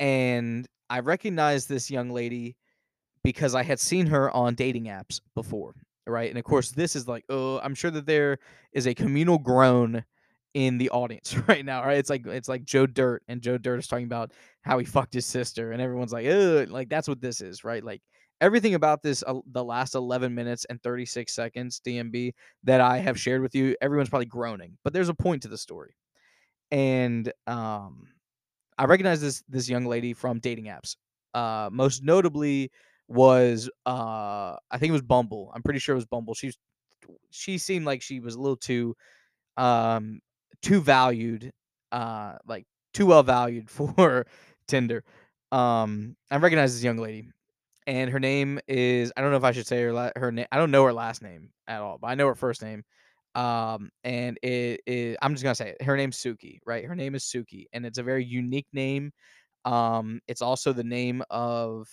and 0.00 0.66
I 0.90 1.00
recognize 1.00 1.66
this 1.66 1.90
young 1.90 2.10
lady 2.10 2.56
because 3.24 3.54
I 3.54 3.62
had 3.64 3.80
seen 3.80 4.06
her 4.08 4.30
on 4.32 4.54
dating 4.54 4.86
apps 4.86 5.20
before, 5.34 5.74
right? 6.06 6.30
And 6.30 6.38
of 6.38 6.44
course, 6.44 6.70
this 6.72 6.96
is 6.96 7.08
like, 7.08 7.24
oh, 7.30 7.60
I'm 7.60 7.74
sure 7.74 7.92
that 7.92 8.06
there 8.06 8.38
is 8.72 8.86
a 8.86 8.94
communal 8.94 9.38
groan 9.38 10.04
in 10.54 10.78
the 10.78 10.90
audience 10.90 11.36
right 11.48 11.64
now, 11.64 11.84
right? 11.84 11.98
It's 11.98 12.10
like 12.10 12.26
it's 12.26 12.48
like 12.48 12.64
Joe 12.64 12.86
Dirt, 12.86 13.22
and 13.28 13.42
Joe 13.42 13.58
Dirt 13.58 13.78
is 13.80 13.88
talking 13.88 14.06
about 14.06 14.32
how 14.62 14.78
he 14.78 14.84
fucked 14.84 15.14
his 15.14 15.26
sister, 15.26 15.72
and 15.72 15.82
everyone's 15.82 16.12
like, 16.12 16.26
oh, 16.26 16.66
like 16.68 16.88
that's 16.88 17.08
what 17.08 17.20
this 17.20 17.40
is, 17.40 17.64
right? 17.64 17.84
Like 17.84 18.02
everything 18.40 18.74
about 18.74 19.02
this, 19.02 19.22
uh, 19.26 19.34
the 19.52 19.64
last 19.64 19.94
11 19.94 20.34
minutes 20.34 20.64
and 20.66 20.82
36 20.82 21.32
seconds 21.34 21.80
DMB 21.84 22.34
that 22.64 22.80
I 22.80 22.98
have 22.98 23.18
shared 23.18 23.42
with 23.42 23.54
you, 23.54 23.76
everyone's 23.80 24.08
probably 24.10 24.26
groaning, 24.26 24.78
but 24.84 24.92
there's 24.92 25.08
a 25.08 25.14
point 25.14 25.42
to 25.42 25.48
the 25.48 25.58
story, 25.58 25.94
and 26.70 27.32
um 27.46 28.08
I 28.78 28.84
recognize 28.86 29.20
this 29.20 29.44
this 29.48 29.68
young 29.68 29.86
lady 29.86 30.12
from 30.14 30.40
dating 30.40 30.66
apps. 30.66 30.96
Uh, 31.34 31.68
most 31.72 32.02
notably 32.04 32.70
was 33.08 33.70
uh, 33.86 34.56
I 34.70 34.78
think 34.78 34.90
it 34.90 34.92
was 34.92 35.02
Bumble. 35.02 35.52
I'm 35.54 35.62
pretty 35.62 35.78
sure 35.80 35.94
it 35.94 35.96
was 35.96 36.06
Bumble. 36.06 36.34
She's 36.34 36.58
she 37.30 37.58
seemed 37.58 37.86
like 37.86 38.02
she 38.02 38.20
was 38.20 38.34
a 38.34 38.40
little 38.40 38.56
too 38.56 38.96
um 39.56 40.20
too 40.64 40.80
valued, 40.80 41.52
uh, 41.92 42.34
like 42.46 42.66
too 42.92 43.06
well 43.06 43.22
valued 43.22 43.70
for 43.70 44.26
Tinder. 44.66 45.04
Um, 45.52 46.16
I 46.30 46.38
recognize 46.38 46.74
this 46.74 46.82
young 46.82 46.98
lady, 46.98 47.28
and 47.86 48.10
her 48.10 48.18
name 48.18 48.58
is 48.66 49.12
I 49.16 49.20
don't 49.20 49.30
know 49.30 49.36
if 49.36 49.44
I 49.44 49.52
should 49.52 49.66
say 49.66 49.82
her 49.82 50.12
her 50.16 50.32
name. 50.32 50.46
I 50.50 50.56
don't 50.56 50.70
know 50.70 50.84
her 50.84 50.92
last 50.92 51.22
name 51.22 51.50
at 51.68 51.80
all, 51.80 51.98
but 51.98 52.08
I 52.08 52.14
know 52.14 52.26
her 52.26 52.34
first 52.34 52.62
name. 52.62 52.82
Um, 53.34 53.90
and 54.04 54.38
it 54.42 54.80
is 54.86 55.16
I'm 55.22 55.34
just 55.34 55.44
gonna 55.44 55.54
say 55.54 55.70
it. 55.78 55.82
Her 55.82 55.96
name's 55.96 56.16
Suki, 56.16 56.58
right? 56.66 56.84
Her 56.84 56.96
name 56.96 57.14
is 57.14 57.24
Suki, 57.24 57.66
and 57.72 57.86
it's 57.86 57.98
a 57.98 58.02
very 58.02 58.24
unique 58.24 58.66
name. 58.72 59.12
Um, 59.64 60.20
it's 60.28 60.42
also 60.42 60.72
the 60.72 60.84
name 60.84 61.22
of 61.30 61.88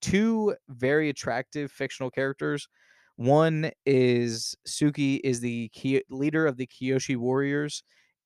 two 0.00 0.54
very 0.68 1.08
attractive 1.08 1.70
fictional 1.72 2.10
characters. 2.10 2.68
One 3.16 3.70
is 3.86 4.54
Suki 4.66 5.20
is 5.22 5.40
the 5.40 5.70
leader 6.10 6.46
of 6.46 6.56
the 6.56 6.66
Kyoshi 6.66 7.16
Warriors 7.16 7.82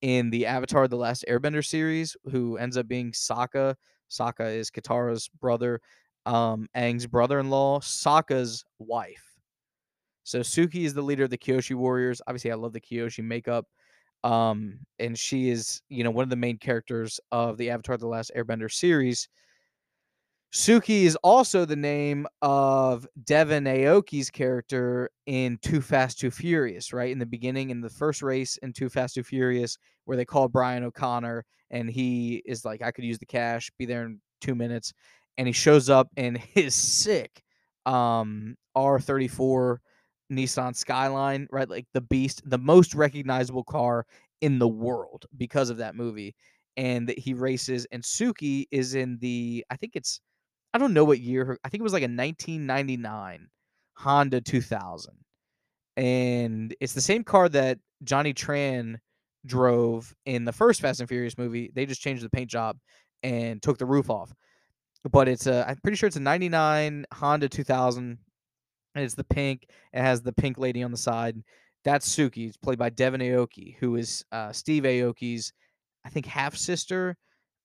in 0.07 0.30
the 0.30 0.46
Avatar: 0.46 0.86
The 0.86 0.96
Last 0.96 1.24
Airbender 1.28 1.66
series, 1.66 2.16
who 2.30 2.57
ends 2.59 2.76
up 2.76 2.86
being 2.86 3.11
Sokka. 3.11 3.74
Sokka 4.09 4.54
is 4.54 4.70
Katara's 4.70 5.28
brother, 5.40 5.80
um, 6.26 6.68
Aang's 6.76 7.09
brother-in-law, 7.09 7.80
Sokka's 7.80 8.64
wife. 8.78 9.24
So 10.22 10.40
Suki 10.40 10.84
is 10.84 10.94
the 10.94 11.02
leader 11.02 11.24
of 11.24 11.30
the 11.30 11.36
Kyoshi 11.36 11.74
Warriors. 11.74 12.22
Obviously, 12.28 12.52
I 12.52 12.54
love 12.54 12.72
the 12.72 12.80
Kyoshi 12.80 13.24
makeup. 13.24 13.66
Um, 14.22 14.78
and 15.00 15.18
she 15.18 15.50
is, 15.50 15.82
you 15.88 16.04
know, 16.04 16.12
one 16.12 16.22
of 16.22 16.30
the 16.30 16.36
main 16.36 16.59
characters 16.59 17.18
of 17.32 17.57
the 17.57 17.70
Avatar: 17.70 17.96
The 17.96 18.07
Last 18.07 18.30
Airbender 18.36 18.72
series. 18.72 19.28
Suki 20.57 21.02
is 21.02 21.16
also 21.16 21.66
the 21.66 21.76
name 21.76 22.26
of 22.40 23.07
Devin 23.24 23.64
Aoki's 23.64 24.30
character 24.30 25.11
in 25.26 25.59
Too 25.61 25.82
Fast, 25.82 26.18
Too 26.18 26.30
Furious, 26.30 26.94
right? 26.94 27.12
In 27.12 27.18
the 27.18 27.26
beginning, 27.26 27.68
in 27.68 27.82
the 27.82 27.90
first 27.90 28.22
race 28.22 28.57
in 28.62 28.72
Too 28.72 28.88
Fast, 28.88 29.16
Too 29.16 29.22
Furious, 29.22 29.76
where 30.07 30.16
they 30.16 30.24
call 30.24 30.48
Brian 30.48 30.82
O'Conner 30.82 31.44
and 31.70 31.90
he 31.90 32.42
is 32.46 32.64
like, 32.64 32.80
I 32.80 32.90
could 32.90 33.04
use 33.04 33.18
the 33.18 33.26
cash, 33.26 33.70
be 33.78 33.84
there 33.84 34.07
in 34.07 34.18
two 34.40 34.54
minutes. 34.54 34.94
And 35.36 35.46
he 35.46 35.52
shows 35.52 35.90
up 35.90 36.09
in 36.16 36.36
his 36.54 36.74
sick 36.74 37.42
um, 37.84 38.57
R34 38.74 39.76
Nissan 40.32 40.74
Skyline, 40.74 41.48
right? 41.52 41.68
Like 41.68 41.86
the 41.92 42.00
beast, 42.00 42.40
the 42.46 42.57
most 42.57 42.94
recognizable 42.94 43.64
car 43.64 44.07
in 44.40 44.59
the 44.59 44.68
world 44.68 45.26
because 45.36 45.68
of 45.68 45.76
that 45.76 45.96
movie. 45.96 46.34
And 46.78 47.12
he 47.18 47.34
races, 47.34 47.86
and 47.92 48.02
Suki 48.02 48.64
is 48.70 48.94
in 48.94 49.18
the, 49.20 49.62
I 49.70 49.76
think 49.76 49.96
it's 49.96 50.20
I 50.77 50.79
don't 50.79 50.93
know 50.93 51.07
what 51.07 51.20
year 51.20 51.43
her 51.47 51.59
I 51.64 51.70
think 51.70 51.81
it 51.81 51.85
was 51.85 51.95
like 51.95 52.03
a 52.03 52.12
1999 52.12 53.49
Honda 53.95 54.43
2000. 54.43 55.14
And 55.97 56.77
it's 56.83 56.93
the 56.93 57.01
same 57.01 57.24
car 57.24 57.49
that 57.49 57.79
Johnny 58.05 58.35
Tran 58.35 58.97
drove 59.47 60.14
in 60.27 60.45
the 60.45 60.53
first 60.53 60.83
Fast 60.83 61.01
and 61.01 61.09
Furious 61.09 61.39
movie. 61.39 61.72
They 61.74 61.87
just 61.87 62.03
changed 62.03 62.22
the 62.22 62.29
paint 62.29 62.51
job 62.51 62.77
and 63.22 63.62
took 63.62 63.79
the 63.79 63.87
roof 63.87 64.11
off. 64.11 64.35
But 65.11 65.29
it's 65.29 65.47
a 65.47 65.66
I'm 65.66 65.79
pretty 65.79 65.97
sure 65.97 66.09
it's 66.09 66.16
a 66.16 66.20
99 66.20 67.07
Honda 67.11 67.49
2000 67.49 68.18
and 68.95 69.03
it's 69.03 69.14
the 69.14 69.24
pink. 69.24 69.66
It 69.95 70.03
has 70.03 70.20
the 70.20 70.35
pink 70.35 70.59
lady 70.59 70.83
on 70.83 70.91
the 70.91 70.99
side. 70.99 71.43
That's 71.85 72.07
Suki. 72.07 72.49
It's 72.49 72.59
played 72.59 72.79
by 72.79 72.91
Devin 72.91 73.22
Aoki, 73.22 73.77
who 73.79 73.97
is 73.97 74.27
uh, 74.31 74.53
Steve 74.53 74.83
Aoki's, 74.83 75.55
I 76.05 76.11
think, 76.11 76.27
half 76.27 76.55
sister. 76.55 77.16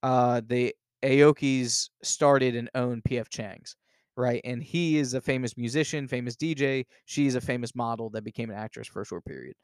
Uh, 0.01 0.39
the 0.47 0.74
Aokis 1.03 1.89
started 2.03 2.55
and 2.55 2.69
owned 2.75 3.03
PF 3.03 3.29
Chang's, 3.29 3.75
right? 4.15 4.41
And 4.43 4.63
he 4.63 4.97
is 4.97 5.13
a 5.13 5.21
famous 5.21 5.57
musician, 5.57 6.07
famous 6.07 6.35
DJ. 6.35 6.85
She's 7.05 7.35
a 7.35 7.41
famous 7.41 7.75
model 7.75 8.09
that 8.11 8.23
became 8.23 8.49
an 8.49 8.57
actress 8.57 8.87
for 8.87 9.01
a 9.01 9.05
short 9.05 9.25
period. 9.25 9.55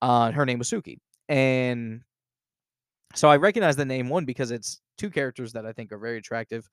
Uh, 0.00 0.32
her 0.32 0.44
name 0.44 0.58
was 0.58 0.70
Suki. 0.70 0.98
And 1.28 2.02
so 3.14 3.28
I 3.28 3.36
recognize 3.36 3.76
the 3.76 3.84
name 3.84 4.08
one 4.08 4.24
because 4.24 4.50
it's 4.50 4.80
two 4.98 5.10
characters 5.10 5.52
that 5.52 5.66
I 5.66 5.72
think 5.72 5.92
are 5.92 5.98
very 5.98 6.18
attractive, 6.18 6.68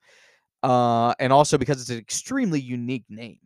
uh, 0.62 1.14
and 1.18 1.32
also 1.32 1.58
because 1.58 1.80
it's 1.80 1.90
an 1.90 1.98
extremely 1.98 2.60
unique 2.60 3.04
name. 3.08 3.38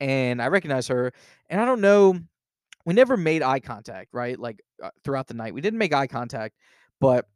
And 0.00 0.42
I 0.42 0.48
recognize 0.48 0.88
her, 0.88 1.12
and 1.48 1.60
I 1.60 1.64
don't 1.64 1.80
know. 1.80 2.18
We 2.84 2.94
never 2.94 3.16
made 3.16 3.42
eye 3.42 3.60
contact, 3.60 4.08
right? 4.12 4.36
Like 4.36 4.60
uh, 4.82 4.90
throughout 5.04 5.28
the 5.28 5.34
night, 5.34 5.54
we 5.54 5.60
didn't 5.60 5.78
make 5.78 5.94
eye 5.94 6.08
contact, 6.08 6.56
but 7.00 7.26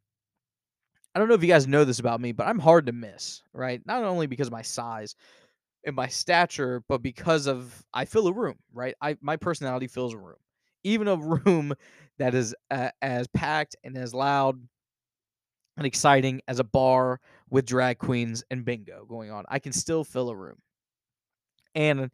I 1.17 1.19
don't 1.19 1.29
know 1.29 1.35
if 1.35 1.43
you 1.43 1.49
guys 1.49 1.67
know 1.67 1.87
this 1.87 1.99
about 1.99 2.21
me, 2.21 2.33
but 2.33 2.47
I'm 2.47 2.59
hard 2.59 2.85
to 2.87 2.93
miss, 2.93 3.43
right? 3.55 3.81
Not 3.87 4.05
only 4.05 4.27
because 4.27 4.49
of 4.49 4.53
my 4.53 4.61
size 4.61 5.17
and 5.87 5.97
my 5.97 6.09
stature, 6.09 6.83
but 6.91 7.01
because 7.01 7.47
of 7.47 7.83
I 7.95 8.05
fill 8.05 8.29
a 8.29 8.35
room, 8.35 8.59
right? 8.75 8.95
I 9.01 9.17
my 9.23 9.37
personality 9.37 9.87
fills 9.87 10.13
a 10.13 10.19
room. 10.19 10.37
Even 10.85 11.09
a 11.09 11.17
room 11.47 11.73
that 12.19 12.35
is 12.35 12.55
uh, 12.71 12.91
as 13.01 13.29
packed 13.29 13.77
and 13.83 13.97
as 13.97 14.13
loud 14.13 14.61
and 15.79 15.87
exciting 15.87 16.43
as 16.49 16.59
a 16.59 16.65
bar 16.65 17.19
with 17.49 17.65
drag 17.65 17.97
queens 17.97 18.45
and 18.51 18.63
bingo 18.67 19.07
going 19.07 19.31
on, 19.31 19.47
I 19.49 19.59
can 19.59 19.73
still 19.73 20.05
fill 20.05 20.29
a 20.29 20.37
room. 20.37 20.59
And 21.75 22.11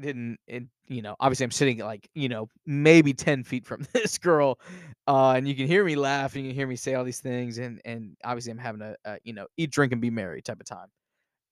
didn't 0.00 0.38
it, 0.46 0.64
you 0.88 1.02
know 1.02 1.14
obviously 1.20 1.44
i'm 1.44 1.50
sitting 1.50 1.78
like 1.78 2.08
you 2.14 2.28
know 2.28 2.48
maybe 2.66 3.12
10 3.12 3.44
feet 3.44 3.66
from 3.66 3.86
this 3.92 4.18
girl 4.18 4.58
uh 5.06 5.32
and 5.32 5.48
you 5.48 5.54
can 5.54 5.66
hear 5.66 5.84
me 5.84 5.96
laugh 5.96 6.34
and 6.34 6.44
you 6.44 6.50
can 6.50 6.56
hear 6.56 6.66
me 6.66 6.76
say 6.76 6.94
all 6.94 7.04
these 7.04 7.20
things 7.20 7.58
and 7.58 7.80
and 7.84 8.16
obviously 8.24 8.50
i'm 8.50 8.58
having 8.58 8.82
a, 8.82 8.94
a 9.04 9.18
you 9.24 9.32
know 9.32 9.46
eat 9.56 9.70
drink 9.70 9.92
and 9.92 10.00
be 10.00 10.10
merry 10.10 10.42
type 10.42 10.60
of 10.60 10.66
time. 10.66 10.88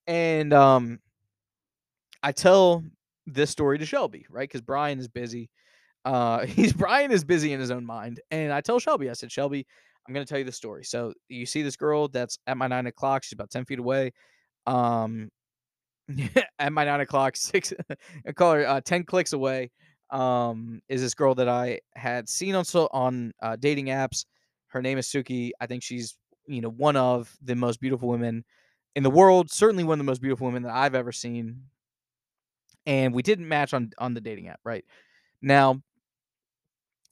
And 0.07 0.53
um 0.53 0.99
i 2.23 2.33
tell 2.33 2.83
this 3.27 3.51
story 3.51 3.79
to 3.79 3.87
shelby 3.87 4.27
right? 4.31 4.49
Because 4.49 4.63
brian 4.63 4.99
is 4.99 5.09
busy 5.09 5.51
uh 6.05 6.47
he's 6.47 6.73
brian 6.73 7.11
is 7.11 7.25
busy 7.25 7.53
in 7.53 7.61
his 7.61 7.71
own 7.71 7.85
mind 7.85 8.21
and 8.31 8.53
i 8.53 8.61
tell 8.61 8.79
shelby 8.79 9.11
i 9.11 9.13
said 9.13 9.31
shelby 9.31 9.67
i'm 10.07 10.15
going 10.15 10.25
to 10.25 10.29
tell 10.29 10.39
you 10.39 10.45
the 10.45 10.53
story. 10.53 10.85
So 10.85 11.13
you 11.29 11.45
see 11.45 11.63
this 11.63 11.77
girl 11.77 12.09
that's 12.09 12.39
at 12.47 12.57
my 12.57 12.67
nine 12.67 12.87
o'clock 12.87 13.23
she's 13.25 13.35
about 13.35 13.51
10 13.51 13.67
feet 13.67 13.79
away 13.79 14.13
um 14.67 15.29
at 16.59 16.73
my 16.73 16.85
nine 16.85 17.01
o'clock, 17.01 17.37
six 17.37 17.73
I 18.27 18.33
call 18.33 18.55
her 18.55 18.67
uh, 18.67 18.81
ten 18.81 19.05
clicks 19.05 19.33
away. 19.33 19.71
Um, 20.11 20.81
is 20.89 21.03
this 21.03 21.15
girl 21.15 21.35
that 21.35 21.49
I 21.49 21.81
had 21.95 22.29
seen 22.29 22.55
on 22.55 22.65
so 22.65 22.89
on 22.93 23.33
uh, 23.43 23.57
dating 23.57 23.87
apps? 23.87 24.25
Her 24.69 24.83
name 24.83 24.99
is 24.99 25.07
Suki. 25.07 25.51
I 25.61 25.67
think 25.67 25.83
she's 25.83 26.17
you 26.47 26.61
know 26.61 26.71
one 26.71 26.97
of 26.97 27.35
the 27.43 27.55
most 27.55 27.81
beautiful 27.81 28.09
women 28.09 28.45
in 28.97 29.03
the 29.03 29.11
world. 29.11 29.51
Certainly 29.51 29.85
one 29.85 29.95
of 29.95 30.05
the 30.05 30.11
most 30.11 30.23
beautiful 30.23 30.47
women 30.47 30.63
that 30.63 30.75
I've 30.75 30.95
ever 30.95 31.13
seen. 31.13 31.63
And 32.87 33.13
we 33.13 33.23
didn't 33.23 33.49
match 33.49 33.75
on 33.75 33.91
on 33.99 34.15
the 34.15 34.21
dating 34.21 34.49
app, 34.49 34.61
right? 34.65 34.85
Now, 35.43 35.81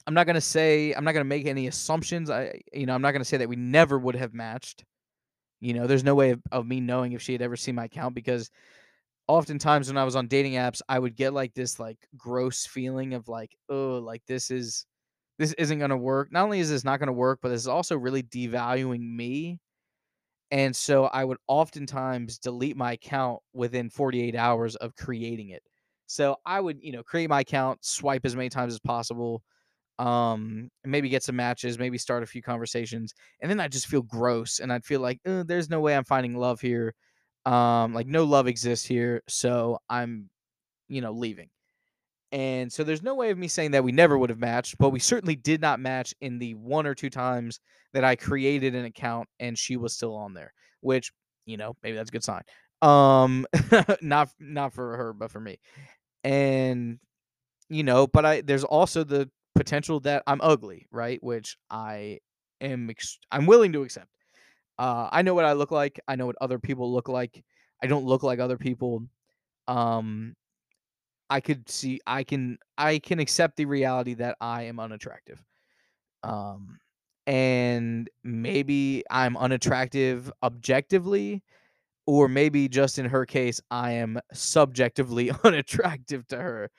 I'm 0.07 0.15
not 0.15 0.27
gonna 0.27 0.41
say 0.41 0.95
I'm 0.95 1.05
not 1.05 1.13
gonna 1.13 1.25
make 1.25 1.47
any 1.47 1.67
assumptions. 1.67 2.31
I 2.31 2.63
you 2.73 2.87
know 2.87 2.95
I'm 2.95 3.03
not 3.03 3.13
gonna 3.13 3.25
say 3.25 3.37
that 3.37 3.49
we 3.49 3.57
never 3.57 3.99
would 3.99 4.17
have 4.17 4.33
matched. 4.33 4.85
You 5.61 5.75
know, 5.75 5.87
there's 5.87 6.05
no 6.05 6.15
way 6.15 6.31
of, 6.31 6.43
of 6.53 6.67
me 6.67 6.81
knowing 6.81 7.13
if 7.13 7.23
she 7.23 7.33
had 7.33 7.43
ever 7.43 7.57
seen 7.57 7.75
my 7.75 7.85
account 7.85 8.15
because 8.15 8.51
oftentimes 9.29 9.89
when 9.89 9.99
I 9.99 10.05
was 10.05 10.17
on 10.17 10.29
dating 10.29 10.55
apps, 10.55 10.83
I 10.89 10.99
would 10.99 11.17
get 11.17 11.33
like 11.35 11.55
this 11.55 11.79
like 11.81 11.99
gross 12.17 12.67
feeling 12.67 13.15
of 13.15 13.29
like, 13.29 13.57
oh, 13.69 13.99
like 13.99 14.23
this 14.27 14.51
is 14.51 14.87
this 15.39 15.53
isn't 15.55 15.79
gonna 15.81 15.97
work. 15.97 16.33
Not 16.33 16.45
only 16.45 16.61
is 16.61 16.71
this 16.71 16.85
not 16.85 17.01
gonna 17.01 17.13
work, 17.13 17.41
but 17.43 17.51
this 17.51 17.63
is 17.63 17.69
also 17.69 17.97
really 17.97 18.23
devaluing 18.25 19.01
me. 19.03 19.59
And 20.51 20.75
so 20.77 21.07
I 21.07 21.25
would 21.25 21.39
oftentimes 21.49 22.39
delete 22.39 22.77
my 22.77 22.93
account 22.93 23.41
within 23.53 23.91
48 23.91 24.37
hours 24.37 24.77
of 24.77 24.95
creating 24.97 25.51
it. 25.51 25.63
So 26.07 26.37
I 26.47 26.61
would, 26.61 26.79
you 26.83 26.93
know, 26.93 27.03
create 27.03 27.29
my 27.29 27.41
account, 27.41 27.85
swipe 27.85 28.25
as 28.25 28.37
many 28.37 28.49
times 28.49 28.73
as 28.75 28.79
possible, 28.81 29.43
um, 29.99 30.71
maybe 30.85 31.09
get 31.09 31.23
some 31.23 31.37
matches, 31.37 31.79
maybe 31.79 31.99
start 31.99 32.23
a 32.23 32.27
few 32.27 32.43
conversations, 32.43 33.15
and 33.41 33.51
then 33.51 33.61
I 33.61 33.69
just 33.69 33.87
feel 33.87 34.03
gross, 34.03 34.61
and 34.61 34.73
I'd 34.73 34.85
feel 34.85 35.01
like 35.01 35.21
"Uh, 35.27 35.45
there's 35.45 35.71
no 35.71 35.81
way 35.81 35.97
I'm 35.97 36.05
finding 36.05 36.37
love 36.37 36.61
here. 36.61 36.95
Um, 37.47 37.95
like 37.95 38.09
no 38.09 38.25
love 38.25 38.49
exists 38.49 38.87
here, 38.87 39.23
so 39.29 39.79
I'm, 39.91 40.31
you 40.89 41.01
know, 41.01 41.13
leaving. 41.13 41.51
And 42.33 42.73
so 42.73 42.85
there's 42.85 43.03
no 43.03 43.15
way 43.15 43.31
of 43.31 43.39
me 43.39 43.49
saying 43.49 43.71
that 43.71 43.85
we 43.85 43.93
never 43.93 44.19
would 44.19 44.31
have 44.31 44.39
matched, 44.39 44.79
but 44.79 44.91
we 44.91 44.99
certainly 44.99 45.37
did 45.37 45.61
not 45.61 45.81
match 45.81 46.15
in 46.21 46.39
the 46.39 46.55
one 46.55 46.87
or 46.87 46.95
two 46.95 47.11
times 47.11 47.61
that 47.93 48.05
I 48.05 48.17
created 48.17 48.75
an 48.75 48.85
account 48.85 49.29
and 49.41 49.57
she 49.57 49.77
was 49.77 49.95
still 49.95 50.15
on 50.17 50.35
there, 50.35 50.53
which, 50.81 51.13
you 51.47 51.57
know, 51.57 51.77
maybe 51.83 51.97
that's 51.97 52.11
a 52.11 52.13
good 52.13 52.25
sign. 52.25 52.43
Um 52.83 53.47
not 54.03 54.29
not 54.39 54.73
for 54.75 54.97
her, 54.97 55.13
but 55.15 55.31
for 55.31 55.41
me. 55.41 55.59
And 56.25 56.99
you 57.69 57.83
know, 57.85 58.07
but 58.07 58.25
I 58.27 58.41
there's 58.43 58.65
also 58.65 59.05
the 59.05 59.31
potential 59.55 60.01
that 60.01 60.23
I'm 60.27 60.41
ugly, 60.43 60.87
right? 60.91 61.23
Which 61.23 61.57
I 61.71 62.21
am 62.61 62.91
ex- 62.91 63.19
I'm 63.31 63.47
willing 63.47 63.73
to 63.73 63.83
accept. 63.83 64.09
Uh 64.79 65.09
I 65.13 65.23
know 65.23 65.35
what 65.35 65.45
I 65.45 65.53
look 65.55 65.71
like. 65.71 66.01
I 66.09 66.17
know 66.17 66.27
what 66.27 66.37
other 66.41 66.59
people 66.59 66.93
look 66.93 67.09
like. 67.09 67.45
I 67.83 67.87
don't 67.87 68.05
look 68.05 68.23
like 68.23 68.39
other 68.41 68.59
people. 68.59 69.05
Um 69.69 70.35
I 71.31 71.41
could 71.41 71.69
see 71.71 72.01
I 72.07 72.25
can 72.25 72.59
I 72.79 72.99
can 72.99 73.19
accept 73.21 73.57
the 73.57 73.67
reality 73.67 74.15
that 74.15 74.37
I 74.41 74.65
am 74.65 74.81
unattractive. 74.81 75.43
Um 76.23 76.79
and 77.27 78.11
maybe 78.25 79.05
I'm 79.11 79.37
unattractive 79.37 80.33
objectively 80.43 81.43
or 82.07 82.29
maybe 82.29 82.69
just 82.69 82.99
in 82.99 83.07
her 83.07 83.27
case 83.27 83.61
I 83.71 83.93
am 83.93 84.21
subjectively 84.33 85.31
unattractive 85.45 86.27
to 86.29 86.39
her. 86.39 86.71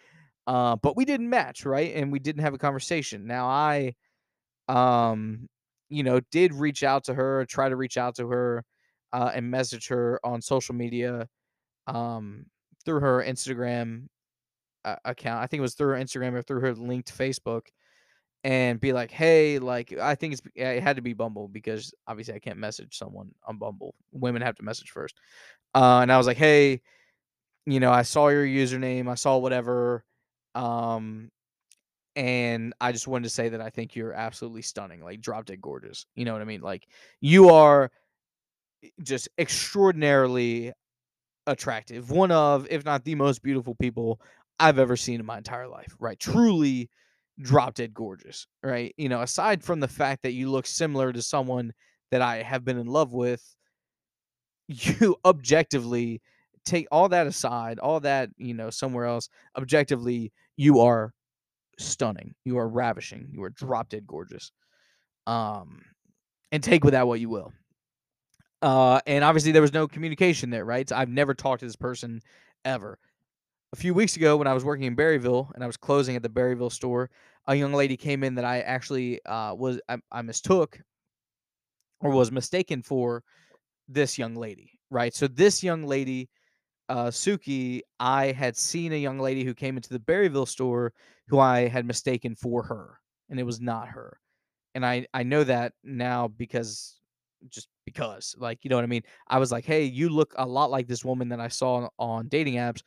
Uh 0.47 0.75
but 0.77 0.97
we 0.97 1.05
didn't 1.05 1.29
match, 1.29 1.65
right? 1.65 1.93
And 1.95 2.11
we 2.11 2.19
didn't 2.19 2.43
have 2.43 2.53
a 2.55 2.57
conversation. 2.59 3.27
Now 3.27 3.47
I 3.47 3.95
um 4.69 5.47
you 5.89 6.03
know 6.03 6.19
did 6.31 6.53
reach 6.53 6.83
out 6.83 7.03
to 7.05 7.13
her, 7.13 7.45
try 7.45 7.69
to 7.69 7.75
reach 7.75 7.97
out 7.97 8.15
to 8.15 8.27
her 8.27 8.63
uh 9.13 9.31
and 9.33 9.49
message 9.49 9.88
her 9.88 10.19
on 10.23 10.41
social 10.41 10.75
media 10.75 11.27
um 11.88 12.45
through 12.85 12.99
her 12.99 13.23
Instagram 13.23 14.07
uh, 14.85 14.95
account. 15.05 15.43
I 15.43 15.47
think 15.47 15.59
it 15.59 15.61
was 15.61 15.75
through 15.75 15.95
her 15.95 16.01
Instagram 16.01 16.33
or 16.33 16.41
through 16.41 16.61
her 16.61 16.73
linked 16.73 17.15
Facebook, 17.15 17.67
and 18.43 18.79
be 18.79 18.93
like, 18.93 19.11
"Hey, 19.11 19.59
like 19.59 19.97
I 19.97 20.15
think 20.15 20.33
it's 20.33 20.41
it 20.55 20.81
had 20.81 20.95
to 20.95 21.01
be 21.01 21.13
Bumble 21.13 21.47
because 21.47 21.93
obviously 22.07 22.35
I 22.35 22.39
can't 22.39 22.59
message 22.59 22.97
someone 22.97 23.31
on 23.45 23.57
Bumble. 23.57 23.95
Women 24.11 24.41
have 24.41 24.55
to 24.55 24.63
message 24.63 24.91
first." 24.91 25.15
Uh, 25.75 25.99
and 26.01 26.11
I 26.11 26.17
was 26.17 26.27
like, 26.27 26.38
"Hey, 26.38 26.81
you 27.65 27.79
know, 27.81 27.91
I 27.91 28.03
saw 28.03 28.29
your 28.29 28.45
username, 28.45 29.09
I 29.09 29.15
saw 29.15 29.38
whatever, 29.38 30.05
um, 30.55 31.29
and 32.18 32.74
I 32.82 32.91
just 32.91 33.07
wanted 33.07 33.26
to 33.26 33.30
say 33.30 33.49
that 33.49 33.61
I 33.61 33.70
think 33.70 33.95
you're 33.95 34.11
absolutely 34.11 34.63
stunning, 34.63 35.03
like 35.03 35.22
drop 35.22 35.45
dead 35.45 35.61
gorgeous. 35.61 36.07
You 36.15 36.26
know 36.26 36.34
what 36.34 36.41
I 36.41 36.45
mean? 36.45 36.61
Like 36.61 36.88
you 37.22 37.49
are 37.49 37.91
eh, 38.84 38.89
just 39.03 39.30
extraordinarily 39.38 40.74
attractive. 41.45 42.09
One 42.09 42.32
of, 42.32 42.68
if 42.72 42.84
not 42.84 43.05
the 43.05 43.13
most 43.13 43.43
beautiful 43.43 43.76
people 43.76 44.20
I've 44.59 44.80
ever 44.80 44.97
seen 44.97 45.20
in 45.20 45.28
my 45.28 45.38
entire 45.38 45.68
life, 45.68 45.95
right? 45.99 46.20
Truly 46.20 46.89
drop 47.39 47.76
dead 47.76 47.93
gorgeous, 47.93 48.47
right? 48.63 48.95
You 48.97 49.09
know, 49.09 49.22
aside 49.22 49.63
from 49.63 49.80
the 49.80 49.88
fact 49.88 50.24
that 50.24 50.34
you 50.34 50.49
look 50.49 50.65
similar 50.65 51.13
to 51.13 51.22
someone 51.22 51.72
that 52.09 52.24
I 52.24 52.41
have 52.41 52.65
been 52.65 52.80
in 52.80 52.88
love 52.88 53.13
with, 53.13 53.43
you 54.68 55.18
objectively 55.26 56.20
take 56.65 56.88
all 56.91 57.09
that 57.09 57.28
aside, 57.28 57.78
all 57.78 57.99
that, 57.99 58.32
you 58.38 58.55
know, 58.55 58.72
somewhere 58.72 59.05
else, 59.05 59.30
objectively, 59.55 60.34
you 60.55 60.80
are 60.80 61.13
stunning. 61.78 62.34
You 62.45 62.57
are 62.57 62.67
ravishing. 62.67 63.30
You 63.32 63.43
are 63.43 63.49
drop 63.49 63.89
dead 63.89 64.07
gorgeous. 64.07 64.51
Um, 65.25 65.82
and 66.51 66.63
take 66.63 66.84
with 66.84 66.93
that 66.93 67.07
what 67.07 67.19
you 67.19 67.30
will. 67.30 67.51
Uh, 68.61 68.99
and 69.05 69.23
obviously 69.23 69.51
there 69.51 69.61
was 69.61 69.73
no 69.73 69.88
communication 69.88 70.49
there, 70.49 70.65
right? 70.65 70.89
So 70.89 70.95
I've 70.95 71.09
never 71.09 71.34
talked 71.34 71.59
to 71.59 71.65
this 71.65 71.75
person 71.75 72.21
ever. 72.65 72.97
A 73.73 73.75
few 73.75 73.93
weeks 73.93 74.15
ago, 74.15 74.38
when 74.38 74.47
I 74.47 74.53
was 74.53 74.63
working 74.63 74.86
in 74.86 74.95
Berryville 74.95 75.51
and 75.53 75.63
I 75.63 75.67
was 75.67 75.78
closing 75.78 76.15
at 76.15 76.23
the 76.23 76.30
Berryville 76.30 76.71
store, 76.71 77.09
a 77.47 77.55
young 77.55 77.73
lady 77.73 77.97
came 77.97 78.23
in 78.23 78.36
that 78.36 78.45
I 78.45 78.61
actually 78.61 79.23
uh, 79.25 79.53
was 79.53 79.80
I, 79.89 79.97
I 80.11 80.21
mistook 80.21 80.80
or 81.99 82.11
was 82.11 82.32
mistaken 82.32 82.82
for 82.82 83.23
this 83.88 84.17
young 84.17 84.36
lady, 84.36 84.80
right? 84.89 85.13
So 85.13 85.28
this 85.28 85.63
young 85.63 85.84
lady, 85.84 86.30
uh, 86.89 87.07
Suki, 87.07 87.82
I 87.99 88.32
had 88.32 88.55
seen 88.55 88.93
a 88.93 88.97
young 88.97 89.19
lady 89.19 89.43
who 89.43 89.53
came 89.53 89.78
into 89.78 89.89
the 89.89 89.99
Berryville 89.99 90.47
store 90.47 90.93
who 91.28 91.39
I 91.39 91.67
had 91.67 91.86
mistaken 91.86 92.36
for 92.36 92.63
her, 92.63 92.99
and 93.30 93.39
it 93.39 93.43
was 93.43 93.61
not 93.61 93.89
her. 93.89 94.19
And 94.75 94.86
I 94.86 95.07
I 95.13 95.23
know 95.23 95.43
that 95.43 95.73
now 95.84 96.28
because 96.28 96.99
just 97.49 97.67
because, 97.86 98.36
like, 98.38 98.59
you 98.63 98.69
know 98.69 98.75
what 98.78 98.84
I 98.84 98.88
mean? 98.88 99.03
I 99.28 99.39
was 99.39 99.51
like, 99.51 99.65
"Hey, 99.65 99.84
you 99.86 100.09
look 100.09 100.34
a 100.38 100.45
lot 100.47 100.71
like 100.71 100.88
this 100.88 101.05
woman 101.05 101.30
that 101.30 101.39
I 101.39 101.47
saw 101.49 101.89
on 101.99 102.28
dating 102.30 102.55
apps." 102.55 102.84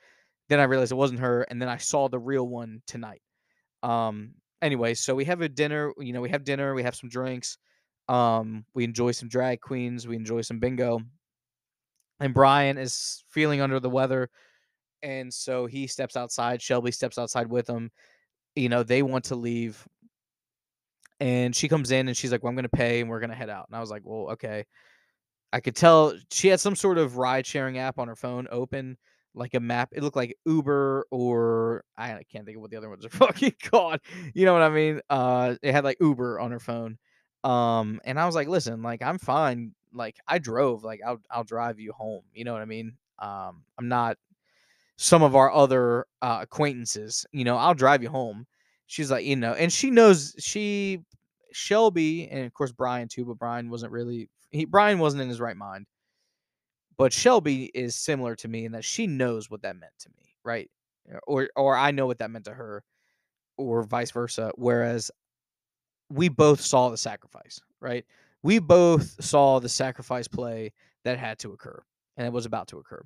Then 0.49 0.61
I 0.61 0.65
realized 0.65 0.93
it 0.93 0.97
wasn't 0.97 1.21
her, 1.21 1.43
and 1.45 1.61
then 1.63 1.69
I 1.69 1.79
saw 1.79 2.09
the 2.09 2.19
real 2.19 2.49
one 2.49 2.83
tonight. 2.87 3.23
Um, 3.83 4.35
anyway, 4.63 4.95
so 4.95 5.15
we 5.15 5.25
have 5.27 5.41
a 5.43 5.49
dinner, 5.49 5.93
you 5.99 6.13
know, 6.13 6.21
we 6.21 6.31
have 6.31 6.45
dinner, 6.45 6.75
we 6.75 6.83
have 6.83 6.97
some 6.97 7.09
drinks, 7.09 7.59
um, 8.09 8.65
we 8.75 8.85
enjoy 8.85 9.13
some 9.13 9.29
drag 9.29 9.61
queens, 9.61 10.07
we 10.09 10.17
enjoy 10.17 10.43
some 10.43 10.59
bingo. 10.59 11.01
And 12.21 12.35
Brian 12.35 12.77
is 12.77 13.25
feeling 13.31 13.61
under 13.61 13.81
the 13.81 13.89
weather, 13.89 14.29
and 15.03 15.33
so 15.33 15.67
he 15.67 15.87
steps 15.87 16.17
outside. 16.17 16.63
Shelby 16.63 16.93
steps 16.93 17.19
outside 17.19 17.49
with 17.49 17.69
him. 17.69 17.91
You 18.61 18.69
know, 18.69 18.83
they 18.83 19.03
want 19.03 19.25
to 19.27 19.37
leave. 19.37 19.87
And 21.19 21.55
she 21.55 21.69
comes 21.69 21.91
in 21.91 22.09
and 22.09 22.17
she's 22.17 22.33
like, 22.33 22.43
Well, 22.43 22.51
I'm 22.51 22.57
gonna 22.57 22.69
pay 22.69 23.01
and 23.01 23.09
we're 23.09 23.21
gonna 23.21 23.35
head 23.35 23.51
out. 23.51 23.67
And 23.69 23.77
I 23.77 23.81
was 23.81 23.91
like, 23.91 24.03
Well, 24.05 24.33
okay. 24.33 24.65
I 25.53 25.61
could 25.61 25.75
tell 25.75 26.15
she 26.31 26.49
had 26.49 26.61
some 26.61 26.77
sort 26.77 26.99
of 26.99 27.17
ride 27.17 27.47
sharing 27.47 27.79
app 27.79 27.99
on 27.99 28.09
her 28.09 28.15
phone 28.15 28.47
open, 28.51 28.97
like 29.35 29.55
a 29.55 29.61
map. 29.61 29.91
It 29.93 30.03
looked 30.03 30.17
like 30.17 30.37
Uber 30.47 31.07
or 31.11 31.85
I 31.97 32.23
can't 32.31 32.45
think 32.45 32.57
of 32.57 32.63
what 32.63 32.71
the 32.71 32.77
other 32.77 32.89
ones 32.89 33.05
are 33.05 33.09
fucking 33.11 33.55
called. 33.65 34.01
You 34.35 34.45
know 34.45 34.53
what 34.53 34.63
I 34.63 34.69
mean? 34.69 35.01
Uh, 35.11 35.57
it 35.63 35.73
had 35.73 35.85
like 35.85 35.97
Uber 36.01 36.39
on 36.39 36.53
her 36.53 36.61
phone. 36.61 36.99
Um, 37.43 38.01
and 38.05 38.21
I 38.21 38.27
was 38.27 38.35
like, 38.35 38.49
listen, 38.49 38.83
like 38.83 39.03
I'm 39.03 39.19
fine. 39.19 39.75
Like 39.93 40.17
I 40.29 40.39
drove. 40.39 40.85
Like 40.85 41.01
I'll 41.05 41.21
I'll 41.31 41.45
drive 41.45 41.81
you 41.81 41.93
home. 41.93 42.23
You 42.33 42.45
know 42.45 42.53
what 42.53 42.63
I 42.63 42.67
mean? 42.67 42.97
Um, 43.19 43.65
I'm 43.79 43.89
not 43.89 44.17
some 45.03 45.23
of 45.23 45.35
our 45.35 45.51
other 45.51 46.05
uh, 46.21 46.41
acquaintances. 46.43 47.25
You 47.33 47.45
know, 47.45 47.57
I'll 47.57 47.73
drive 47.73 48.03
you 48.03 48.11
home. 48.11 48.47
She's 48.87 49.11
like, 49.11 49.25
you 49.25 49.35
know, 49.35 49.55
and 49.55 49.73
she 49.73 49.91
knows 49.91 50.35
she 50.39 51.01
Shelby 51.53 52.29
and 52.29 52.45
of 52.45 52.53
course 52.53 52.71
Brian 52.71 53.09
too, 53.09 53.25
but 53.25 53.39
Brian 53.39 53.71
wasn't 53.71 53.93
really 53.93 54.29
he 54.51 54.67
Brian 54.67 54.99
wasn't 54.99 55.23
in 55.23 55.31
his 55.31 55.41
right 55.41 55.57
mind. 55.57 55.87
But 56.99 57.15
Shelby 57.15 57.71
is 57.73 57.97
similar 57.97 58.37
to 58.37 58.49
me 58.49 58.67
in 58.67 58.73
that 58.73 58.85
she 58.85 59.07
knows 59.07 59.49
what 59.49 59.63
that 59.63 59.77
meant 59.77 59.95
to 60.01 60.11
me, 60.11 60.35
right? 60.45 60.71
Or 61.27 61.49
or 61.57 61.77
I 61.77 61.93
know 61.93 62.07
what 62.07 62.19
that 62.19 62.31
meant 62.31 62.45
to 62.45 62.53
her, 62.53 62.85
or 63.57 63.85
vice 63.85 64.11
versa. 64.11 64.53
Whereas 64.57 65.11
we 66.11 66.29
both 66.29 66.61
saw 66.61 66.91
the 66.91 66.99
sacrifice, 66.99 67.59
right? 67.81 68.05
We 68.43 68.59
both 68.59 69.25
saw 69.25 69.61
the 69.61 69.69
sacrifice 69.71 70.29
play 70.29 70.73
that 71.05 71.19
had 71.19 71.39
to 71.39 71.53
occur 71.53 71.83
and 72.19 72.27
it 72.27 72.33
was 72.35 72.45
about 72.45 72.69
to 72.69 72.79
occur. 72.79 73.03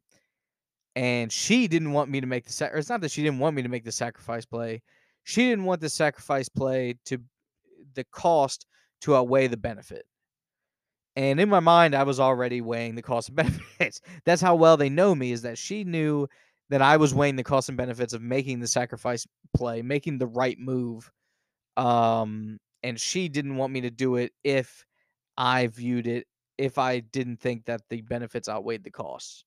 And 0.97 1.33
she 1.33 1.67
didn't 1.67 1.93
want 1.93 2.11
me 2.11 2.21
to 2.21 2.27
make 2.27 2.45
the 2.45 2.53
sac- 2.53 2.73
it's 2.75 2.89
not 2.89 3.01
that 3.01 3.11
she 3.11 3.23
didn't 3.23 3.41
want 3.41 3.57
me 3.57 3.63
to 3.63 3.69
make 3.69 3.85
the 3.85 3.93
sacrifice 3.93 4.45
play. 4.45 4.83
She 5.25 5.49
didn't 5.49 5.65
want 5.65 5.81
the 5.81 5.89
sacrifice 5.89 6.49
play 6.49 6.95
to 7.07 7.19
the 7.95 8.05
cost 8.05 8.67
to 9.03 9.17
outweigh 9.17 9.49
the 9.49 9.57
benefit. 9.57 10.07
And 11.17 11.39
in 11.41 11.49
my 11.49 11.61
mind, 11.61 11.95
I 11.95 12.03
was 12.03 12.19
already 12.21 12.61
weighing 12.61 12.95
the 12.95 13.03
cost 13.03 13.29
and 13.29 13.37
benefits. 13.37 14.01
That's 14.25 14.43
how 14.43 14.55
well 14.55 14.77
they 14.77 14.89
know 14.89 15.15
me, 15.15 15.33
is 15.33 15.43
that 15.43 15.59
she 15.59 15.85
knew 15.85 16.29
that 16.71 16.83
I 16.83 16.97
was 16.97 17.15
weighing 17.15 17.37
the 17.37 17.45
cost 17.45 17.69
and 17.69 17.79
benefits 17.79 18.13
of 18.13 18.23
making 18.23 18.61
the 18.61 18.67
sacrifice 18.67 19.27
play, 19.55 19.83
making 19.83 20.19
the 20.19 20.27
right 20.27 20.59
move. 20.59 21.11
Um, 21.77 22.59
and 22.83 22.99
she 22.99 23.29
didn't 23.29 23.57
want 23.57 23.73
me 23.73 23.81
to 23.83 23.91
do 23.91 24.17
it 24.17 24.33
if 24.43 24.85
I 25.37 25.67
viewed 25.69 26.07
it, 26.07 26.27
if 26.59 26.79
I 26.79 27.01
didn't 27.01 27.41
think 27.41 27.65
that 27.67 27.83
the 27.91 28.01
benefits 28.03 28.49
outweighed 28.49 28.85
the 28.85 28.91
costs. 28.91 29.45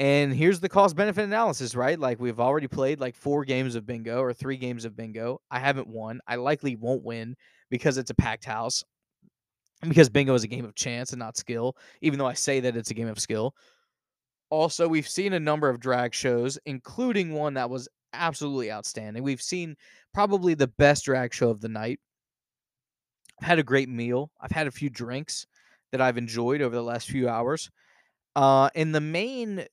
And 0.00 0.32
here's 0.34 0.60
the 0.60 0.68
cost 0.70 0.96
benefit 0.96 1.24
analysis, 1.24 1.74
right? 1.74 2.00
Like 2.00 2.18
we've 2.18 2.40
already 2.40 2.66
played 2.66 3.00
like 3.00 3.14
four 3.14 3.44
games 3.44 3.74
of 3.74 3.84
bingo 3.84 4.22
or 4.22 4.32
three 4.32 4.56
games 4.56 4.86
of 4.86 4.96
bingo. 4.96 5.42
I 5.50 5.58
haven't 5.58 5.88
won. 5.88 6.20
I 6.26 6.36
likely 6.36 6.74
won't 6.74 7.04
win 7.04 7.36
because 7.68 7.98
it's 7.98 8.10
a 8.10 8.14
packed 8.14 8.46
house 8.46 8.82
because 9.86 10.08
bingo 10.08 10.32
is 10.32 10.42
a 10.42 10.48
game 10.48 10.64
of 10.64 10.74
chance 10.74 11.12
and 11.12 11.18
not 11.18 11.36
skill, 11.36 11.76
even 12.00 12.18
though 12.18 12.26
I 12.26 12.32
say 12.32 12.60
that 12.60 12.78
it's 12.78 12.90
a 12.90 12.94
game 12.94 13.08
of 13.08 13.20
skill. 13.20 13.54
Also, 14.48 14.88
we've 14.88 15.06
seen 15.06 15.34
a 15.34 15.40
number 15.40 15.68
of 15.68 15.80
drag 15.80 16.14
shows, 16.14 16.58
including 16.64 17.34
one 17.34 17.52
that 17.54 17.68
was 17.68 17.86
absolutely 18.14 18.72
outstanding. 18.72 19.22
We've 19.22 19.42
seen 19.42 19.76
probably 20.14 20.54
the 20.54 20.66
best 20.78 21.04
drag 21.04 21.34
show 21.34 21.50
of 21.50 21.60
the 21.60 21.68
night. 21.68 22.00
I've 23.42 23.48
had 23.48 23.58
a 23.58 23.62
great 23.62 23.90
meal. 23.90 24.30
I've 24.40 24.50
had 24.50 24.66
a 24.66 24.72
few 24.72 24.88
drinks 24.88 25.46
that 25.92 26.00
I've 26.00 26.16
enjoyed 26.16 26.62
over 26.62 26.74
the 26.74 26.82
last 26.82 27.06
few 27.06 27.28
hours. 27.28 27.70
Uh, 28.34 28.70
and 28.74 28.94
the 28.94 29.00
main, 29.02 29.66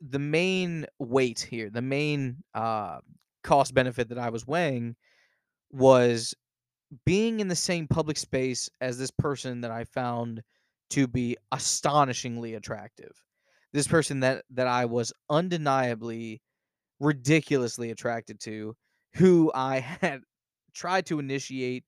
the 0.00 0.18
main 0.18 0.86
weight 0.98 1.40
here, 1.40 1.70
the 1.70 1.82
main 1.82 2.42
uh, 2.54 2.98
cost 3.42 3.74
benefit 3.74 4.08
that 4.08 4.18
I 4.18 4.30
was 4.30 4.46
weighing 4.46 4.96
was 5.70 6.34
being 7.04 7.40
in 7.40 7.48
the 7.48 7.56
same 7.56 7.86
public 7.86 8.16
space 8.16 8.68
as 8.80 8.98
this 8.98 9.10
person 9.10 9.60
that 9.60 9.70
I 9.70 9.84
found 9.84 10.42
to 10.90 11.06
be 11.06 11.36
astonishingly 11.52 12.54
attractive. 12.54 13.12
This 13.72 13.86
person 13.86 14.20
that 14.20 14.44
that 14.50 14.66
I 14.66 14.86
was 14.86 15.12
undeniably 15.28 16.42
ridiculously 16.98 17.90
attracted 17.90 18.40
to, 18.40 18.74
who 19.14 19.52
I 19.54 19.78
had 20.00 20.22
tried 20.74 21.06
to 21.06 21.18
initiate 21.18 21.84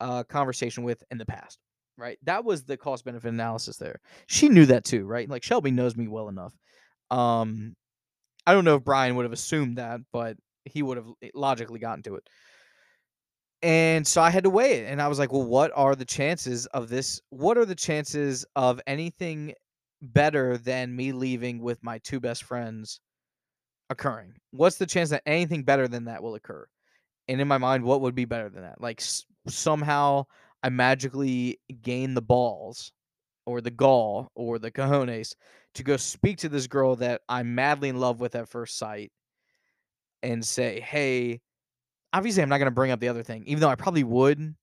a 0.00 0.24
conversation 0.24 0.84
with 0.84 1.02
in 1.10 1.18
the 1.18 1.26
past, 1.26 1.58
right? 1.96 2.18
That 2.22 2.44
was 2.44 2.64
the 2.64 2.76
cost 2.76 3.04
benefit 3.04 3.28
analysis 3.28 3.76
there. 3.76 4.00
She 4.26 4.48
knew 4.48 4.66
that 4.66 4.84
too, 4.84 5.04
right? 5.04 5.28
Like 5.28 5.42
Shelby 5.42 5.70
knows 5.70 5.96
me 5.96 6.08
well 6.08 6.28
enough. 6.28 6.54
Um 7.10 7.74
I 8.46 8.52
don't 8.54 8.64
know 8.64 8.76
if 8.76 8.84
Brian 8.84 9.16
would 9.16 9.24
have 9.24 9.32
assumed 9.32 9.78
that, 9.78 10.00
but 10.12 10.36
he 10.66 10.82
would 10.82 10.98
have 10.98 11.08
logically 11.34 11.80
gotten 11.80 12.02
to 12.04 12.16
it. 12.16 12.28
And 13.62 14.06
so 14.06 14.20
I 14.22 14.30
had 14.30 14.44
to 14.44 14.50
weigh 14.50 14.80
it 14.80 14.86
and 14.86 15.00
I 15.00 15.08
was 15.08 15.18
like, 15.18 15.32
"Well, 15.32 15.42
what 15.46 15.72
are 15.74 15.94
the 15.96 16.04
chances 16.04 16.66
of 16.66 16.88
this? 16.88 17.20
What 17.30 17.56
are 17.58 17.64
the 17.64 17.74
chances 17.74 18.44
of 18.54 18.80
anything 18.86 19.54
better 20.02 20.58
than 20.58 20.94
me 20.94 21.12
leaving 21.12 21.60
with 21.60 21.82
my 21.82 21.98
two 21.98 22.20
best 22.20 22.44
friends 22.44 23.00
occurring? 23.90 24.36
What's 24.52 24.78
the 24.78 24.86
chance 24.86 25.10
that 25.10 25.22
anything 25.26 25.64
better 25.64 25.88
than 25.88 26.06
that 26.06 26.22
will 26.22 26.34
occur?" 26.36 26.66
And 27.28 27.40
in 27.40 27.48
my 27.48 27.58
mind, 27.58 27.84
what 27.84 28.02
would 28.02 28.14
be 28.16 28.26
better 28.26 28.50
than 28.50 28.62
that? 28.62 28.80
Like 28.80 29.00
s- 29.02 29.26
somehow 29.48 30.26
I 30.62 30.70
magically 30.70 31.60
gain 31.82 32.14
the 32.14 32.22
balls 32.22 32.92
or 33.46 33.60
the 33.60 33.70
gall 33.70 34.30
or 34.34 34.58
the 34.58 34.70
cojones 34.70 35.34
to 35.74 35.82
go 35.84 35.96
speak 35.96 36.38
to 36.38 36.48
this 36.48 36.66
girl 36.66 36.96
that 36.96 37.22
I'm 37.28 37.54
madly 37.54 37.88
in 37.88 37.98
love 38.00 38.20
with 38.20 38.34
at 38.34 38.48
first 38.48 38.78
sight 38.78 39.12
and 40.22 40.44
say, 40.44 40.80
"Hey, 40.80 41.40
obviously 42.12 42.42
I'm 42.42 42.48
not 42.48 42.58
going 42.58 42.66
to 42.66 42.72
bring 42.74 42.92
up 42.92 43.00
the 43.00 43.08
other 43.08 43.22
thing, 43.22 43.44
even 43.46 43.60
though 43.60 43.70
I 43.70 43.76
probably 43.76 44.04
would. 44.04 44.56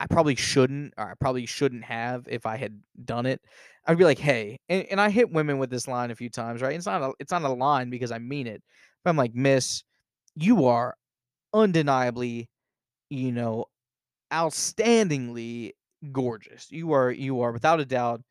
I 0.00 0.06
probably 0.08 0.36
shouldn't, 0.36 0.94
or 0.98 1.10
I 1.10 1.14
probably 1.20 1.46
shouldn't 1.46 1.84
have 1.84 2.26
if 2.28 2.46
I 2.46 2.56
had 2.56 2.80
done 3.04 3.26
it. 3.26 3.40
I'd 3.86 3.98
be 3.98 4.04
like, 4.04 4.18
"Hey," 4.18 4.58
and, 4.68 4.84
and 4.92 5.00
I 5.00 5.10
hit 5.10 5.32
women 5.32 5.58
with 5.58 5.70
this 5.70 5.88
line 5.88 6.10
a 6.12 6.16
few 6.16 6.30
times, 6.30 6.62
right? 6.62 6.76
It's 6.76 6.86
not 6.86 7.02
a, 7.02 7.12
it's 7.20 7.32
not 7.32 7.42
a 7.44 7.50
line 7.50 7.90
because 7.90 8.12
I 8.12 8.18
mean 8.18 8.46
it. 8.48 8.62
But 9.04 9.10
I'm 9.12 9.18
like, 9.18 9.34
"Miss, 9.34 9.84
you 10.36 10.66
are 10.66 10.96
undeniably, 11.54 12.48
you 13.10 13.32
know, 13.32 13.66
outstandingly 14.32 15.72
gorgeous. 16.12 16.70
You 16.70 16.92
are 16.92 17.10
you 17.10 17.40
are 17.42 17.52
without 17.52 17.80
a 17.80 17.84
doubt 17.86 18.22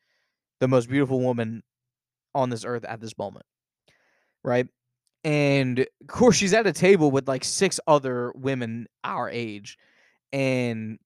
the 0.59 0.67
most 0.67 0.89
beautiful 0.89 1.21
woman 1.21 1.63
on 2.35 2.49
this 2.49 2.65
earth 2.65 2.85
at 2.85 3.01
this 3.01 3.17
moment." 3.17 3.45
Right? 4.43 4.67
And 5.23 5.79
of 5.79 6.07
course 6.07 6.37
she's 6.37 6.53
at 6.53 6.67
a 6.67 6.73
table 6.73 7.11
with 7.11 7.27
like 7.27 7.43
six 7.43 7.79
other 7.87 8.31
women 8.35 8.87
our 9.03 9.29
age 9.29 9.77
and 10.33 10.99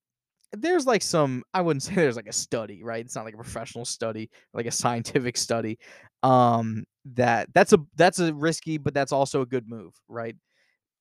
there's 0.54 0.86
like 0.86 1.02
some 1.02 1.44
I 1.54 1.62
wouldn't 1.62 1.84
say 1.86 1.96
there's 1.96 2.16
like 2.16 2.28
a 2.28 2.34
study, 2.34 2.84
right? 2.84 3.06
It's 3.06 3.16
not 3.16 3.26
like 3.26 3.34
a 3.36 3.38
professional 3.38 3.86
study, 3.86 4.30
like 4.54 4.66
a 4.66 4.72
scientific 4.72 5.38
study. 5.38 5.80
Um 6.24 6.86
that 7.16 7.50
that's 7.54 7.74
a 7.74 7.80
that's 7.96 8.20
a 8.20 8.34
risky 8.34 8.78
but 8.78 8.94
that's 8.94 9.12
also 9.12 9.42
a 9.42 9.46
good 9.46 9.68
move, 9.70 9.94
right? 10.08 10.36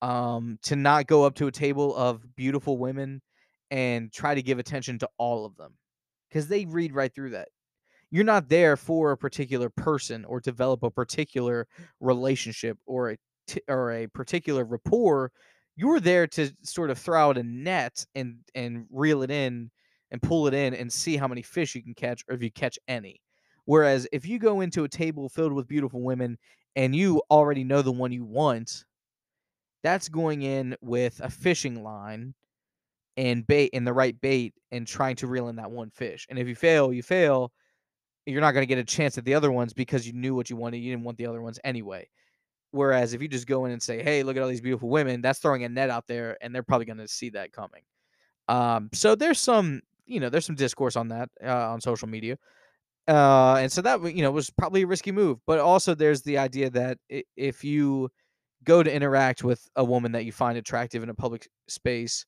Um 0.03 0.59
to 0.65 0.77
not 0.77 1.07
go 1.07 1.25
up 1.25 1.35
to 1.37 1.47
a 1.47 1.53
table 1.53 1.95
of 1.97 2.25
beautiful 2.37 2.79
women 2.79 3.23
and 3.71 4.13
try 4.13 4.35
to 4.35 4.43
give 4.43 4.59
attention 4.59 4.99
to 4.99 5.09
all 5.19 5.45
of 5.45 5.57
them 5.57 5.75
cuz 6.33 6.49
they 6.49 6.65
read 6.67 6.95
right 6.95 7.15
through 7.15 7.31
that. 7.31 7.49
You're 8.11 8.25
not 8.25 8.49
there 8.49 8.77
for 8.77 9.13
a 9.13 9.17
particular 9.17 9.71
person 9.71 10.25
or 10.25 10.41
develop 10.41 10.83
a 10.83 10.91
particular 10.91 11.67
relationship 12.01 12.79
or 12.87 13.11
a 13.11 13.17
t- 13.47 13.63
or 13.69 13.93
a 13.93 14.07
particular 14.09 14.65
rapport. 14.65 15.33
You're 15.77 16.01
there 16.01 16.27
to 16.29 16.51
sort 16.63 16.91
of 16.91 16.99
throw 16.99 17.31
out 17.31 17.39
a 17.39 17.43
net 17.43 18.05
and 18.15 18.41
and 18.55 18.87
reel 18.91 19.23
it 19.23 19.31
in 19.31 19.71
and 20.11 20.23
pull 20.23 20.47
it 20.49 20.55
in 20.55 20.75
and 20.75 20.93
see 20.93 21.17
how 21.17 21.29
many 21.29 21.43
fish 21.43 21.75
you 21.75 21.83
can 21.83 21.95
catch 21.95 22.25
or 22.29 22.35
if 22.35 22.43
you 22.43 22.51
catch 22.51 22.79
any. 22.89 23.21
Whereas 23.65 24.09
if 24.13 24.27
you 24.27 24.39
go 24.39 24.61
into 24.61 24.85
a 24.85 24.89
table 24.89 25.29
filled 25.29 25.53
with 25.53 25.69
beautiful 25.69 26.03
women 26.03 26.39
and 26.77 26.95
you 26.97 27.23
already 27.31 27.63
know 27.65 27.83
the 27.83 27.93
one 27.93 28.13
you 28.13 28.25
want 28.25 28.85
that's 29.83 30.09
going 30.09 30.43
in 30.43 30.77
with 30.81 31.21
a 31.21 31.31
fishing 31.31 31.83
line 31.83 32.35
and 33.21 33.47
bait 33.47 33.71
and 33.73 33.87
the 33.87 33.93
right 33.93 34.21
bait 34.21 34.55
and 34.73 34.87
trying 34.87 35.15
to 35.15 35.27
reel 35.27 35.49
in 35.49 35.57
that 35.57 35.71
one 35.71 35.91
fish 35.91 36.27
and 36.29 36.39
if 36.39 36.49
you 36.49 36.55
fail 36.55 36.93
you 36.93 37.03
fail 37.03 37.53
you're 38.27 38.41
not 38.41 38.53
going 38.53 38.63
to 38.63 38.67
get 38.67 38.79
a 38.79 38.85
chance 38.85 39.19
at 39.19 39.25
the 39.25 39.35
other 39.35 39.51
ones 39.51 39.73
because 39.73 40.07
you 40.07 40.13
knew 40.13 40.35
what 40.35 40.51
you 40.51 40.57
wanted. 40.57 40.79
You 40.79 40.93
didn't 40.93 41.05
want 41.05 41.19
the 41.19 41.27
other 41.27 41.43
ones 41.43 41.59
anyway. 41.65 42.09
Whereas 42.73 43.15
if 43.15 43.23
you 43.23 43.29
just 43.29 43.47
go 43.47 43.65
in 43.65 43.73
and 43.73 43.83
say, 43.83 44.03
"Hey, 44.03 44.23
look 44.23 44.37
at 44.37 44.43
all 44.43 44.49
these 44.49 44.61
beautiful 44.61 44.89
women," 44.89 45.21
that's 45.21 45.41
throwing 45.41 45.65
a 45.65 45.69
net 45.69 45.91
out 45.91 46.07
there, 46.07 46.37
and 46.41 46.55
they're 46.55 46.63
probably 46.63 46.87
going 46.87 46.99
to 46.99 47.09
see 47.09 47.31
that 47.31 47.53
coming. 47.53 47.83
Um, 48.49 48.91
so 48.93 49.15
there's 49.17 49.41
some, 49.41 49.81
you 50.07 50.21
know, 50.21 50.29
there's 50.29 50.47
some 50.47 50.55
discourse 50.55 50.95
on 50.95 51.09
that 51.09 51.31
uh, 51.45 51.71
on 51.71 51.81
social 51.81 52.07
media, 52.07 52.39
uh, 53.09 53.57
and 53.57 53.73
so 53.73 53.83
that 53.83 54.15
you 54.15 54.23
know 54.23 54.31
was 54.31 54.51
probably 54.51 54.83
a 54.83 54.87
risky 54.87 55.11
move. 55.11 55.39
But 55.47 55.59
also 55.59 55.95
there's 55.97 56.23
the 56.23 56.39
idea 56.39 56.71
that 56.71 56.99
if 57.37 57.65
you 57.65 58.09
go 58.63 58.83
to 58.85 58.95
interact 58.95 59.43
with 59.43 59.67
a 59.75 59.83
woman 59.83 60.13
that 60.13 60.25
you 60.25 60.31
find 60.31 60.57
attractive 60.57 61.03
in 61.03 61.09
a 61.09 61.15
public 61.15 61.49
space, 61.67 62.25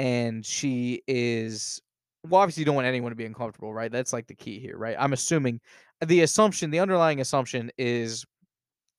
and 0.00 0.46
she 0.46 1.02
is 1.06 1.82
well, 2.26 2.40
obviously 2.40 2.62
you 2.62 2.64
don't 2.64 2.74
want 2.74 2.86
anyone 2.86 3.12
to 3.12 3.16
be 3.16 3.26
uncomfortable, 3.26 3.72
right? 3.72 3.92
That's 3.92 4.12
like 4.14 4.26
the 4.26 4.34
key 4.34 4.58
here, 4.58 4.76
right? 4.76 4.96
I'm 4.98 5.12
assuming 5.12 5.60
the 6.04 6.22
assumption, 6.22 6.70
the 6.70 6.80
underlying 6.80 7.20
assumption 7.20 7.70
is 7.78 8.24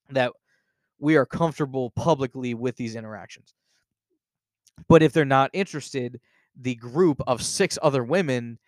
that 0.09 0.31
we 0.99 1.15
are 1.15 1.25
comfortable 1.25 1.91
publicly 1.91 2.53
with 2.53 2.75
these 2.77 2.95
interactions. 2.95 3.53
But 4.87 5.03
if 5.03 5.13
they're 5.13 5.25
not 5.25 5.51
interested, 5.53 6.19
the 6.59 6.75
group 6.75 7.21
of 7.27 7.43
six 7.43 7.77
other 7.81 8.03
women 8.03 8.59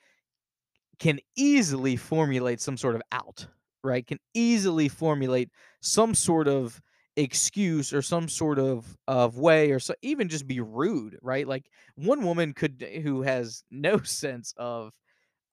can 0.99 1.19
easily 1.35 1.95
formulate 1.95 2.61
some 2.61 2.77
sort 2.77 2.95
of 2.95 3.01
out, 3.11 3.47
right? 3.83 4.05
Can 4.05 4.19
easily 4.33 4.87
formulate 4.87 5.49
some 5.81 6.13
sort 6.13 6.47
of 6.47 6.79
excuse 7.15 7.93
or 7.93 8.01
some 8.01 8.27
sort 8.27 8.59
of 8.59 8.97
of 9.07 9.37
way 9.37 9.71
or 9.71 9.79
so 9.79 9.93
even 10.01 10.29
just 10.29 10.47
be 10.47 10.59
rude, 10.61 11.17
right? 11.21 11.47
Like 11.47 11.65
one 11.95 12.23
woman 12.23 12.53
could 12.53 12.85
who 13.03 13.21
has 13.21 13.63
no 13.71 13.99
sense 14.03 14.53
of 14.57 14.91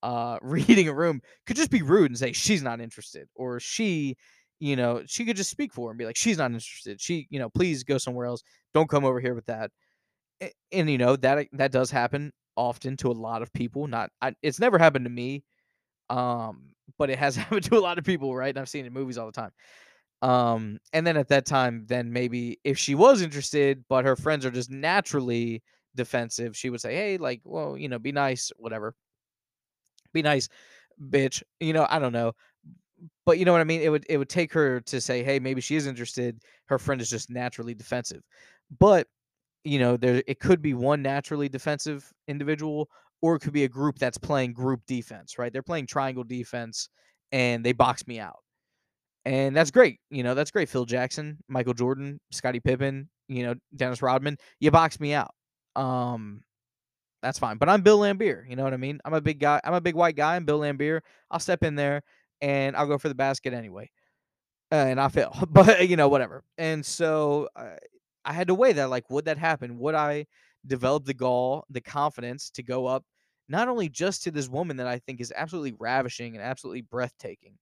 uh 0.02 0.38
reading 0.42 0.88
a 0.88 0.94
room 0.94 1.20
could 1.46 1.56
just 1.56 1.70
be 1.70 1.82
rude 1.82 2.10
and 2.10 2.18
say 2.18 2.32
she's 2.32 2.62
not 2.62 2.80
interested 2.80 3.28
or 3.36 3.60
she 3.60 4.16
you 4.60 4.76
know 4.76 5.02
she 5.06 5.24
could 5.24 5.36
just 5.36 5.50
speak 5.50 5.72
for 5.74 5.88
her 5.88 5.92
and 5.92 5.98
be 5.98 6.06
like 6.06 6.16
she's 6.16 6.38
not 6.38 6.52
interested. 6.52 7.00
She 7.00 7.26
you 7.30 7.38
know 7.38 7.50
please 7.50 7.84
go 7.84 7.98
somewhere 7.98 8.26
else. 8.26 8.42
Don't 8.74 8.88
come 8.90 9.04
over 9.04 9.20
here 9.20 9.34
with 9.34 9.46
that. 9.46 9.70
And, 10.40 10.52
and 10.72 10.90
you 10.90 10.98
know 10.98 11.16
that 11.16 11.48
that 11.52 11.72
does 11.72 11.90
happen 11.90 12.32
often 12.56 12.96
to 12.98 13.10
a 13.10 13.12
lot 13.12 13.42
of 13.42 13.52
people 13.52 13.86
not 13.86 14.10
I, 14.20 14.34
it's 14.42 14.60
never 14.60 14.78
happened 14.78 15.04
to 15.06 15.10
me 15.10 15.44
um 16.10 16.72
but 16.98 17.10
it 17.10 17.18
has 17.18 17.36
happened 17.38 17.64
to 17.64 17.76
a 17.78 17.80
lot 17.80 17.98
of 17.98 18.04
people 18.04 18.34
right? 18.36 18.50
And 18.50 18.58
i've 18.58 18.68
seen 18.68 18.84
it 18.84 18.88
in 18.88 18.92
movies 18.94 19.18
all 19.18 19.26
the 19.26 19.32
time 19.32 19.52
um 20.22 20.78
and 20.92 21.06
then 21.06 21.16
at 21.16 21.28
that 21.28 21.46
time 21.46 21.84
then 21.88 22.12
maybe 22.12 22.58
if 22.64 22.76
she 22.78 22.94
was 22.94 23.22
interested 23.22 23.82
but 23.88 24.04
her 24.04 24.16
friends 24.16 24.44
are 24.44 24.50
just 24.50 24.70
naturally 24.70 25.62
defensive 25.94 26.56
she 26.56 26.70
would 26.70 26.80
say 26.80 26.94
hey 26.94 27.16
like 27.16 27.40
well 27.44 27.76
you 27.76 27.88
know 27.88 27.98
be 27.98 28.12
nice 28.12 28.52
whatever. 28.56 28.94
Be 30.12 30.22
nice 30.22 30.48
bitch 31.00 31.42
you 31.60 31.72
know 31.72 31.86
i 31.88 31.98
don't 31.98 32.12
know. 32.12 32.32
But 33.24 33.38
you 33.38 33.44
know 33.44 33.52
what 33.52 33.60
i 33.60 33.64
mean? 33.64 33.80
It 33.80 33.88
would 33.88 34.04
it 34.08 34.18
would 34.18 34.28
take 34.28 34.52
her 34.52 34.80
to 34.82 35.00
say 35.00 35.22
hey 35.22 35.38
maybe 35.38 35.60
she 35.60 35.76
is 35.76 35.86
interested. 35.86 36.42
Her 36.66 36.78
friend 36.78 37.00
is 37.00 37.08
just 37.08 37.30
naturally 37.30 37.74
defensive. 37.74 38.22
But 38.78 39.06
you 39.64 39.78
know 39.78 39.96
there 39.96 40.22
it 40.26 40.40
could 40.40 40.60
be 40.62 40.74
one 40.74 41.02
naturally 41.02 41.48
defensive 41.48 42.12
individual 42.28 42.88
or 43.22 43.36
it 43.36 43.40
could 43.40 43.52
be 43.52 43.64
a 43.64 43.68
group 43.68 43.98
that's 43.98 44.18
playing 44.18 44.52
group 44.52 44.80
defense 44.86 45.38
right? 45.38 45.52
They're 45.52 45.62
playing 45.62 45.86
triangle 45.86 46.24
defense 46.24 46.88
and 47.32 47.64
they 47.64 47.72
box 47.72 48.06
me 48.06 48.18
out 48.20 48.40
and 49.24 49.54
that's 49.54 49.70
great 49.70 50.00
you 50.10 50.22
know 50.22 50.34
that's 50.34 50.50
great 50.50 50.68
phil 50.68 50.84
jackson 50.84 51.36
michael 51.48 51.74
jordan 51.74 52.18
scottie 52.30 52.60
pippen 52.60 53.08
you 53.28 53.44
know 53.44 53.54
dennis 53.76 54.02
rodman 54.02 54.36
you 54.60 54.70
box 54.70 54.98
me 54.98 55.12
out 55.12 55.34
um 55.76 56.42
that's 57.22 57.38
fine. 57.38 57.58
But 57.58 57.68
I'm 57.68 57.82
Bill 57.82 57.98
Laimbeer. 57.98 58.48
You 58.48 58.56
know 58.56 58.64
what 58.64 58.72
I 58.72 58.78
mean? 58.78 59.00
I'm 59.04 59.14
a 59.14 59.20
big 59.20 59.38
guy. 59.38 59.60
I'm 59.64 59.74
a 59.74 59.80
big 59.80 59.94
white 59.94 60.16
guy. 60.16 60.36
I'm 60.36 60.44
Bill 60.44 60.60
Laimbeer. 60.60 61.00
I'll 61.30 61.40
step 61.40 61.62
in 61.62 61.74
there 61.74 62.02
and 62.40 62.76
I'll 62.76 62.86
go 62.86 62.98
for 62.98 63.08
the 63.08 63.14
basket 63.14 63.52
anyway. 63.52 63.90
Uh, 64.72 64.76
and 64.76 65.00
I 65.00 65.08
fail. 65.08 65.36
But, 65.50 65.88
you 65.88 65.96
know, 65.96 66.08
whatever. 66.08 66.44
And 66.58 66.84
so 66.84 67.48
uh, 67.56 67.76
I 68.24 68.32
had 68.32 68.48
to 68.48 68.54
weigh 68.54 68.72
that. 68.74 68.90
Like, 68.90 69.10
would 69.10 69.26
that 69.26 69.38
happen? 69.38 69.78
Would 69.78 69.94
I 69.94 70.26
develop 70.66 71.04
the 71.04 71.14
gall, 71.14 71.64
the 71.70 71.80
confidence 71.80 72.50
to 72.50 72.62
go 72.62 72.86
up, 72.86 73.04
not 73.48 73.68
only 73.68 73.88
just 73.88 74.22
to 74.24 74.30
this 74.30 74.48
woman 74.48 74.76
that 74.78 74.86
I 74.86 74.98
think 75.00 75.20
is 75.20 75.32
absolutely 75.34 75.74
ravishing 75.78 76.36
and 76.36 76.44
absolutely 76.44 76.82
breathtaking? 76.82 77.54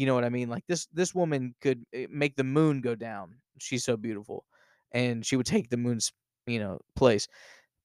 You 0.00 0.06
know 0.06 0.14
what 0.14 0.24
I 0.24 0.30
mean? 0.30 0.48
Like 0.48 0.64
this 0.66 0.86
this 0.94 1.14
woman 1.14 1.54
could 1.60 1.84
eh, 1.92 2.06
make 2.10 2.36
the 2.36 2.44
moon 2.44 2.80
go 2.80 2.94
down. 2.94 3.34
She's 3.58 3.84
so 3.84 3.96
beautiful. 3.98 4.46
And 4.92 5.26
she 5.26 5.36
would 5.36 5.46
take 5.46 5.70
the 5.70 5.76
moon's, 5.76 6.12
you 6.46 6.58
know, 6.58 6.80
place 6.96 7.28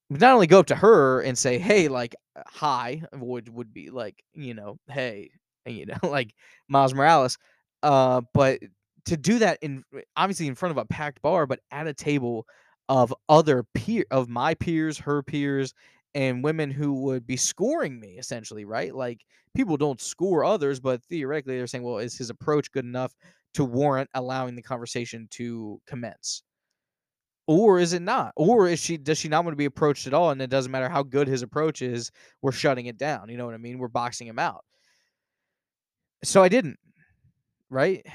not 0.09 0.33
only 0.33 0.47
go 0.47 0.59
up 0.59 0.67
to 0.67 0.75
her 0.75 1.21
and 1.21 1.37
say, 1.37 1.57
"Hey, 1.57 1.87
like, 1.87 2.15
uh, 2.35 2.43
hi," 2.47 3.03
would 3.13 3.49
would 3.49 3.73
be 3.73 3.89
like, 3.89 4.23
you 4.33 4.53
know, 4.53 4.77
"Hey," 4.89 5.31
and 5.65 5.75
you 5.77 5.85
know, 5.87 5.97
like 6.03 6.33
Miles 6.69 6.93
Morales, 6.93 7.37
uh, 7.83 8.21
but 8.33 8.59
to 9.05 9.17
do 9.17 9.39
that 9.39 9.59
in 9.61 9.83
obviously 10.15 10.47
in 10.47 10.55
front 10.55 10.71
of 10.71 10.77
a 10.77 10.85
packed 10.85 11.21
bar, 11.21 11.45
but 11.45 11.59
at 11.71 11.87
a 11.87 11.93
table 11.93 12.45
of 12.89 13.13
other 13.29 13.63
peer 13.73 14.05
of 14.11 14.29
my 14.29 14.53
peers, 14.55 14.97
her 14.99 15.23
peers, 15.23 15.73
and 16.15 16.41
women 16.41 16.71
who 16.71 16.93
would 17.01 17.27
be 17.27 17.35
scoring 17.35 17.99
me 17.99 18.15
essentially, 18.17 18.63
right? 18.63 18.95
Like 18.95 19.19
people 19.53 19.75
don't 19.75 19.99
score 19.99 20.45
others, 20.45 20.79
but 20.79 21.03
theoretically 21.03 21.57
they're 21.57 21.67
saying, 21.67 21.83
well, 21.83 21.97
is 21.97 22.17
his 22.17 22.29
approach 22.29 22.71
good 22.71 22.85
enough 22.85 23.13
to 23.53 23.65
warrant 23.65 24.09
allowing 24.13 24.55
the 24.55 24.61
conversation 24.61 25.27
to 25.31 25.79
commence? 25.85 26.41
Or 27.47 27.79
is 27.79 27.93
it 27.93 28.01
not? 28.01 28.31
Or 28.37 28.67
is 28.67 28.79
she 28.79 28.97
does 28.97 29.19
she 29.19 29.27
not 29.27 29.43
want 29.43 29.53
to 29.53 29.57
be 29.57 29.65
approached 29.65 30.07
at 30.07 30.13
all 30.13 30.31
and 30.31 30.41
it 30.41 30.49
doesn't 30.49 30.71
matter 30.71 30.89
how 30.89 31.03
good 31.03 31.27
his 31.27 31.43
approach 31.43 31.81
is, 31.81 32.11
we're 32.41 32.53
shutting 32.53 32.85
it 32.85 32.97
down, 32.97 33.29
you 33.29 33.37
know 33.37 33.45
what 33.45 33.53
I 33.53 33.57
mean? 33.57 33.77
We're 33.77 33.89
boxing 33.89 34.25
him 34.25 34.39
out. 34.39 34.63
So 36.23 36.41
I 36.41 36.47
didn't, 36.47 36.79
right? 37.69 38.05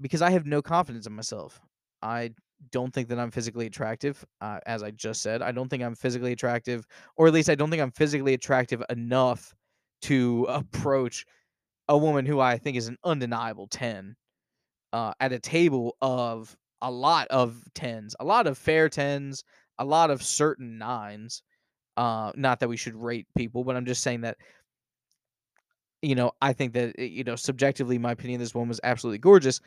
Because 0.00 0.22
I 0.22 0.30
have 0.30 0.46
no 0.46 0.62
confidence 0.62 1.08
in 1.08 1.12
myself. 1.12 1.60
I 2.00 2.30
don't 2.70 2.92
think 2.92 3.08
that 3.08 3.18
I'm 3.18 3.30
physically 3.30 3.66
attractive, 3.66 4.24
uh, 4.40 4.60
as 4.66 4.82
I 4.82 4.90
just 4.90 5.22
said. 5.22 5.42
I 5.42 5.52
don't 5.52 5.68
think 5.68 5.82
I'm 5.82 5.94
physically 5.94 6.32
attractive, 6.32 6.86
or 7.16 7.26
at 7.26 7.32
least 7.32 7.50
I 7.50 7.54
don't 7.54 7.70
think 7.70 7.82
I'm 7.82 7.92
physically 7.92 8.34
attractive 8.34 8.82
enough 8.90 9.54
to 10.02 10.44
approach 10.48 11.24
a 11.88 11.96
woman 11.98 12.26
who 12.26 12.40
I 12.40 12.58
think 12.58 12.76
is 12.76 12.88
an 12.88 12.98
undeniable 13.04 13.66
10 13.68 14.16
uh, 14.92 15.12
at 15.20 15.32
a 15.32 15.38
table 15.38 15.96
of 16.02 16.56
a 16.82 16.90
lot 16.90 17.28
of 17.28 17.62
10s, 17.74 18.14
a 18.20 18.24
lot 18.24 18.46
of 18.46 18.58
fair 18.58 18.88
10s, 18.88 19.44
a 19.78 19.84
lot 19.84 20.10
of 20.10 20.22
certain 20.22 20.78
9s. 20.78 21.42
Uh, 21.96 22.32
not 22.36 22.60
that 22.60 22.68
we 22.68 22.76
should 22.76 22.94
rate 22.94 23.26
people, 23.36 23.64
but 23.64 23.76
I'm 23.76 23.86
just 23.86 24.02
saying 24.02 24.20
that 24.22 24.38
you 26.02 26.14
know, 26.14 26.32
I 26.40 26.52
think 26.52 26.72
that 26.74 26.94
eh, 26.98 27.04
you 27.04 27.24
know, 27.24 27.36
subjectively, 27.36 27.98
my 27.98 28.12
opinion, 28.12 28.40
this 28.40 28.54
woman 28.54 28.68
was 28.68 28.80
absolutely 28.84 29.18
gorgeous. 29.18 29.60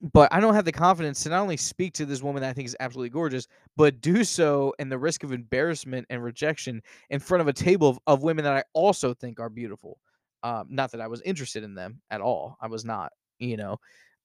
But 0.00 0.32
I 0.32 0.38
don't 0.38 0.54
have 0.54 0.64
the 0.64 0.72
confidence 0.72 1.24
to 1.24 1.30
not 1.30 1.42
only 1.42 1.56
speak 1.56 1.92
to 1.94 2.06
this 2.06 2.22
woman 2.22 2.42
that 2.42 2.50
I 2.50 2.52
think 2.52 2.66
is 2.66 2.76
absolutely 2.78 3.10
gorgeous, 3.10 3.48
but 3.76 4.00
do 4.00 4.22
so 4.22 4.72
in 4.78 4.88
the 4.88 4.98
risk 4.98 5.24
of 5.24 5.32
embarrassment 5.32 6.06
and 6.08 6.22
rejection 6.22 6.82
in 7.10 7.18
front 7.18 7.40
of 7.40 7.48
a 7.48 7.52
table 7.52 7.88
of, 7.88 7.98
of 8.06 8.22
women 8.22 8.44
that 8.44 8.54
I 8.54 8.62
also 8.74 9.12
think 9.12 9.40
are 9.40 9.50
beautiful. 9.50 9.98
Um, 10.44 10.68
not 10.70 10.92
that 10.92 11.00
I 11.00 11.08
was 11.08 11.20
interested 11.22 11.64
in 11.64 11.74
them 11.74 12.00
at 12.10 12.20
all. 12.20 12.56
I 12.60 12.68
was 12.68 12.84
not, 12.84 13.12
you 13.40 13.56
know, 13.56 13.78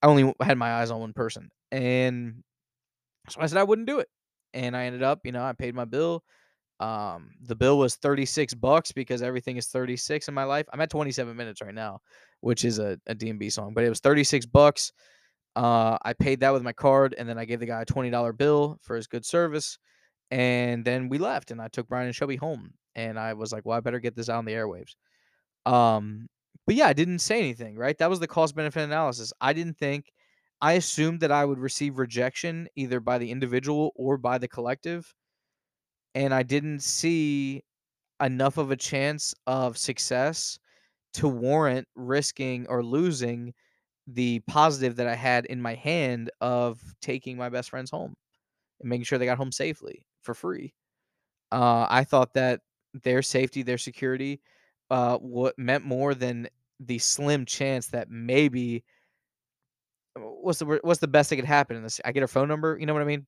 I 0.03 0.07
only 0.07 0.31
had 0.41 0.59
my 0.59 0.75
eyes 0.75 0.91
on 0.91 0.99
one 0.99 1.13
person. 1.13 1.49
And 1.71 2.43
so 3.29 3.41
I 3.41 3.47
said 3.47 3.57
I 3.57 3.63
wouldn't 3.63 3.87
do 3.87 3.99
it. 3.99 4.09
And 4.53 4.77
I 4.77 4.85
ended 4.85 5.01
up, 5.01 5.21
you 5.23 5.31
know, 5.31 5.43
I 5.43 5.53
paid 5.53 5.73
my 5.73 5.85
bill. 5.85 6.23
Um, 6.79 7.31
the 7.41 7.55
bill 7.55 7.77
was 7.77 7.95
36 7.95 8.53
bucks 8.55 8.91
because 8.91 9.21
everything 9.21 9.57
is 9.57 9.67
36 9.67 10.27
in 10.27 10.33
my 10.33 10.43
life. 10.43 10.67
I'm 10.71 10.81
at 10.81 10.89
27 10.89 11.35
minutes 11.35 11.61
right 11.61 11.73
now, 11.73 12.01
which 12.41 12.65
is 12.65 12.77
a, 12.77 12.99
a 13.07 13.15
DMB 13.15 13.51
song, 13.51 13.73
but 13.73 13.83
it 13.83 13.89
was 13.89 14.01
36 14.01 14.45
bucks. 14.47 14.91
Uh, 15.55 15.97
I 16.03 16.13
paid 16.13 16.39
that 16.41 16.53
with 16.53 16.63
my 16.63 16.73
card, 16.73 17.15
and 17.17 17.29
then 17.29 17.37
I 17.37 17.45
gave 17.45 17.59
the 17.59 17.65
guy 17.67 17.81
a 17.81 17.85
twenty 17.85 18.09
dollar 18.09 18.33
bill 18.33 18.79
for 18.81 18.95
his 18.95 19.07
good 19.07 19.25
service, 19.25 19.77
and 20.31 20.85
then 20.85 21.09
we 21.09 21.17
left, 21.19 21.51
and 21.51 21.61
I 21.61 21.67
took 21.69 21.87
Brian 21.87 22.07
and 22.07 22.15
Shelby 22.15 22.37
home, 22.37 22.73
and 22.95 23.19
I 23.19 23.33
was 23.33 23.51
like, 23.53 23.65
"Well, 23.65 23.77
I 23.77 23.81
better 23.81 23.99
get 23.99 24.15
this 24.15 24.29
out 24.29 24.39
on 24.39 24.45
the 24.45 24.53
airwaves." 24.53 24.95
Um, 25.65 26.27
but 26.67 26.75
yeah, 26.75 26.87
I 26.87 26.93
didn't 26.93 27.19
say 27.19 27.39
anything. 27.39 27.77
Right, 27.77 27.97
that 27.99 28.09
was 28.09 28.19
the 28.19 28.27
cost 28.27 28.55
benefit 28.55 28.83
analysis. 28.83 29.33
I 29.41 29.53
didn't 29.53 29.77
think. 29.79 30.11
I 30.61 30.73
assumed 30.73 31.19
that 31.21 31.31
I 31.31 31.45
would 31.45 31.59
receive 31.59 31.99
rejection 31.99 32.69
either 32.75 32.99
by 33.01 33.17
the 33.19 33.31
individual 33.31 33.91
or 33.95 34.17
by 34.17 34.37
the 34.39 34.47
collective, 34.47 35.13
and 36.15 36.33
I 36.33 36.43
didn't 36.43 36.81
see 36.81 37.63
enough 38.21 38.57
of 38.57 38.71
a 38.71 38.77
chance 38.77 39.33
of 39.47 39.77
success 39.77 40.59
to 41.15 41.27
warrant 41.27 41.87
risking 41.95 42.67
or 42.67 42.83
losing 42.83 43.53
the 44.07 44.39
positive 44.47 44.95
that 44.97 45.07
I 45.07 45.15
had 45.15 45.45
in 45.45 45.61
my 45.61 45.75
hand 45.75 46.29
of 46.41 46.81
taking 47.01 47.37
my 47.37 47.49
best 47.49 47.69
friends 47.69 47.89
home 47.89 48.15
and 48.79 48.89
making 48.89 49.05
sure 49.05 49.17
they 49.17 49.25
got 49.25 49.37
home 49.37 49.51
safely 49.51 50.05
for 50.21 50.33
free. 50.33 50.73
Uh, 51.51 51.87
I 51.89 52.03
thought 52.03 52.33
that 52.33 52.61
their 53.03 53.21
safety, 53.21 53.63
their 53.63 53.77
security, 53.77 54.41
uh, 54.89 55.17
what 55.17 55.57
meant 55.57 55.85
more 55.85 56.13
than 56.13 56.47
the 56.79 56.99
slim 56.99 57.45
chance 57.45 57.87
that 57.87 58.09
maybe 58.09 58.83
what's 60.15 60.59
the 60.59 60.79
what's 60.83 60.99
the 60.99 61.07
best 61.07 61.29
that 61.29 61.37
could 61.37 61.45
happen 61.45 61.75
in 61.75 61.83
this? 61.83 62.01
I 62.03 62.11
get 62.11 62.21
her 62.21 62.27
phone 62.27 62.47
number. 62.47 62.77
You 62.79 62.85
know 62.85 62.93
what 62.93 63.01
I 63.01 63.05
mean? 63.05 63.25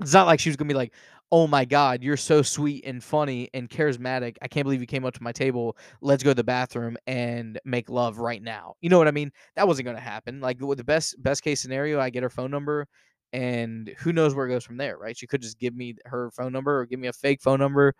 It's 0.00 0.12
not 0.12 0.26
like 0.26 0.40
she 0.40 0.48
was 0.48 0.56
gonna 0.56 0.68
be 0.68 0.74
like, 0.74 0.92
"Oh 1.30 1.46
my 1.46 1.64
god, 1.64 2.02
you're 2.02 2.16
so 2.16 2.42
sweet 2.42 2.84
and 2.86 3.02
funny 3.04 3.50
and 3.54 3.68
charismatic. 3.68 4.36
I 4.42 4.48
can't 4.48 4.64
believe 4.64 4.80
you 4.80 4.86
came 4.86 5.04
up 5.04 5.14
to 5.14 5.22
my 5.22 5.32
table. 5.32 5.76
Let's 6.00 6.22
go 6.22 6.30
to 6.30 6.34
the 6.34 6.44
bathroom 6.44 6.96
and 7.06 7.58
make 7.64 7.90
love 7.90 8.18
right 8.18 8.42
now." 8.42 8.74
You 8.80 8.88
know 8.90 8.98
what 8.98 9.08
I 9.08 9.12
mean? 9.12 9.30
That 9.56 9.66
wasn't 9.68 9.86
gonna 9.86 10.00
happen. 10.00 10.40
Like 10.40 10.60
with 10.60 10.78
the 10.78 10.84
best 10.84 11.22
best 11.22 11.42
case 11.42 11.60
scenario, 11.60 12.00
I 12.00 12.10
get 12.10 12.22
her 12.22 12.30
phone 12.30 12.50
number 12.50 12.86
and 13.34 13.88
who 13.98 14.12
knows 14.12 14.34
where 14.34 14.46
it 14.46 14.50
goes 14.50 14.64
from 14.64 14.78
there, 14.78 14.96
right? 14.98 15.16
She 15.16 15.26
could 15.26 15.42
just 15.42 15.58
give 15.58 15.74
me 15.76 15.96
her 16.06 16.30
phone 16.32 16.52
number 16.52 16.80
or 16.80 16.86
give 16.86 16.98
me 17.00 17.08
a 17.08 17.12
fake 17.12 17.42
phone 17.42 17.58
number. 17.60 17.94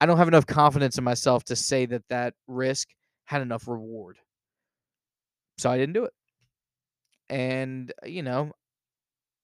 I 0.00 0.06
don't 0.06 0.16
have 0.18 0.28
enough 0.28 0.46
confidence 0.46 0.98
in 0.98 1.04
myself 1.04 1.44
to 1.44 1.56
say 1.56 1.86
that 1.86 2.06
that 2.08 2.34
risk 2.46 2.88
had 3.24 3.42
enough 3.42 3.66
reward. 3.68 4.18
So 5.58 5.70
I 5.70 5.78
didn't 5.78 5.94
do 5.94 6.04
it. 6.04 6.12
And, 7.28 7.92
uh, 8.02 8.06
you 8.08 8.22
know, 8.22 8.52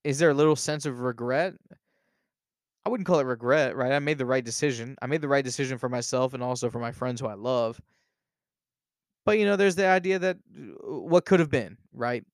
is 0.05 0.19
there 0.19 0.31
a 0.31 0.35
little 0.35 0.57
sense 0.57 0.87
of 0.87 1.01
regret? 1.01 1.55
I 2.87 2.89
wouldn't 2.89 3.09
call 3.09 3.19
it 3.19 3.25
regret, 3.25 3.75
right? 3.75 3.91
I 3.91 3.99
made 3.99 4.17
the 4.17 4.27
right 4.27 4.45
decision. 4.45 4.97
I 5.03 5.07
made 5.07 5.21
the 5.21 5.27
right 5.29 5.45
decision 5.45 5.77
for 5.77 5.89
myself 5.89 6.35
and 6.35 6.43
also 6.43 6.71
for 6.71 6.79
my 6.79 6.93
friends 6.93 7.21
who 7.21 7.27
I 7.27 7.35
love. 7.35 7.81
But 9.25 9.39
you 9.39 9.45
know, 9.45 9.57
there's 9.57 9.75
the 9.75 9.87
idea 9.87 10.19
that 10.21 10.37
uh, 10.37 10.99
what 11.01 11.25
could 11.27 11.41
have 11.41 11.51
been, 11.51 11.77
right? 11.93 12.25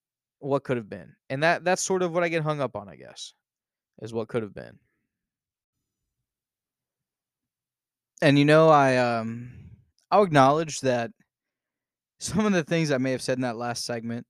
What 0.41 0.63
could 0.65 0.77
have 0.77 0.91
been. 0.91 1.15
And 1.31 1.43
that 1.43 1.65
that's 1.65 1.83
sort 1.83 2.03
of 2.03 2.13
what 2.13 2.23
I 2.23 2.29
get 2.29 2.43
hung 2.43 2.61
up 2.61 2.77
on, 2.77 2.89
I 2.89 2.97
guess, 2.97 3.33
is 4.03 4.13
what 4.13 4.29
could 4.29 4.43
have 4.43 4.55
been. 4.55 4.79
And 8.21 8.39
you 8.39 8.45
know, 8.45 8.69
I 8.69 8.97
um 8.97 9.53
I'll 10.11 10.23
acknowledge 10.23 10.81
that 10.81 11.11
some 12.21 12.47
of 12.47 12.53
the 12.53 12.65
things 12.65 12.91
I 12.91 12.99
may 12.99 13.13
have 13.13 13.23
said 13.23 13.39
in 13.39 13.43
that 13.43 13.57
last 13.57 13.85
segment, 13.85 14.27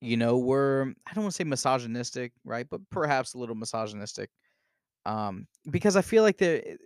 you 0.00 0.16
know, 0.16 0.38
were 0.38 0.92
I 1.06 1.14
don't 1.14 1.24
want 1.24 1.34
to 1.34 1.36
say 1.36 1.44
misogynistic, 1.44 2.32
right? 2.44 2.66
But 2.68 2.82
perhaps 2.90 3.34
a 3.34 3.38
little 3.38 3.56
misogynistic. 3.56 4.30
Um, 5.06 5.46
because 5.70 5.96
I 5.96 6.02
feel 6.02 6.22
like 6.22 6.38
the 6.38 6.78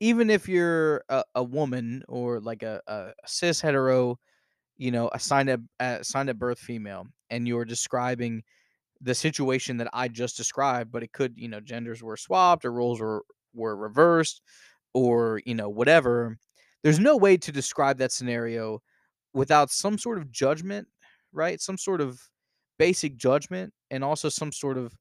even 0.00 0.30
if 0.30 0.48
you're 0.48 1.04
a, 1.08 1.24
a 1.34 1.42
woman 1.44 2.02
or 2.08 2.40
like 2.40 2.62
a, 2.62 2.80
a 2.86 3.12
cis 3.26 3.60
hetero, 3.60 4.18
you 4.78 4.90
know, 4.90 5.10
assigned 5.12 5.50
at 5.50 5.60
assigned 5.80 6.30
at 6.30 6.38
birth 6.38 6.58
female, 6.58 7.06
and 7.30 7.46
you're 7.48 7.64
describing 7.64 8.42
the 9.00 9.14
situation 9.14 9.78
that 9.78 9.88
I 9.92 10.08
just 10.08 10.36
described, 10.36 10.92
but 10.92 11.02
it 11.02 11.12
could, 11.12 11.34
you 11.36 11.48
know, 11.48 11.60
genders 11.60 12.02
were 12.02 12.16
swapped 12.16 12.64
or 12.64 12.72
roles 12.72 13.00
were 13.00 13.24
were 13.54 13.76
reversed 13.76 14.42
or, 14.94 15.40
you 15.46 15.54
know, 15.54 15.68
whatever. 15.68 16.38
There's 16.82 17.00
no 17.00 17.16
way 17.16 17.36
to 17.38 17.52
describe 17.52 17.98
that 17.98 18.12
scenario 18.12 18.80
without 19.34 19.70
some 19.70 19.98
sort 19.98 20.18
of 20.18 20.30
judgment, 20.30 20.88
right? 21.32 21.60
Some 21.60 21.78
sort 21.78 22.00
of 22.00 22.20
basic 22.78 23.16
judgment 23.16 23.72
and 23.90 24.04
also 24.04 24.28
some 24.28 24.52
sort 24.52 24.78
of 24.78 24.94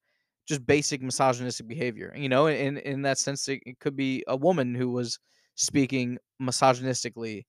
just 0.49 0.65
basic 0.65 1.01
misogynistic 1.01 1.67
behavior. 1.67 2.13
You 2.17 2.27
know, 2.27 2.47
in 2.47 2.77
in 2.79 3.03
that 3.03 3.19
sense, 3.19 3.47
it, 3.47 3.61
it 3.65 3.79
could 3.79 3.95
be 3.95 4.23
a 4.27 4.35
woman 4.35 4.75
who 4.75 4.89
was 4.89 5.19
speaking 5.55 6.17
misogynistically 6.41 7.45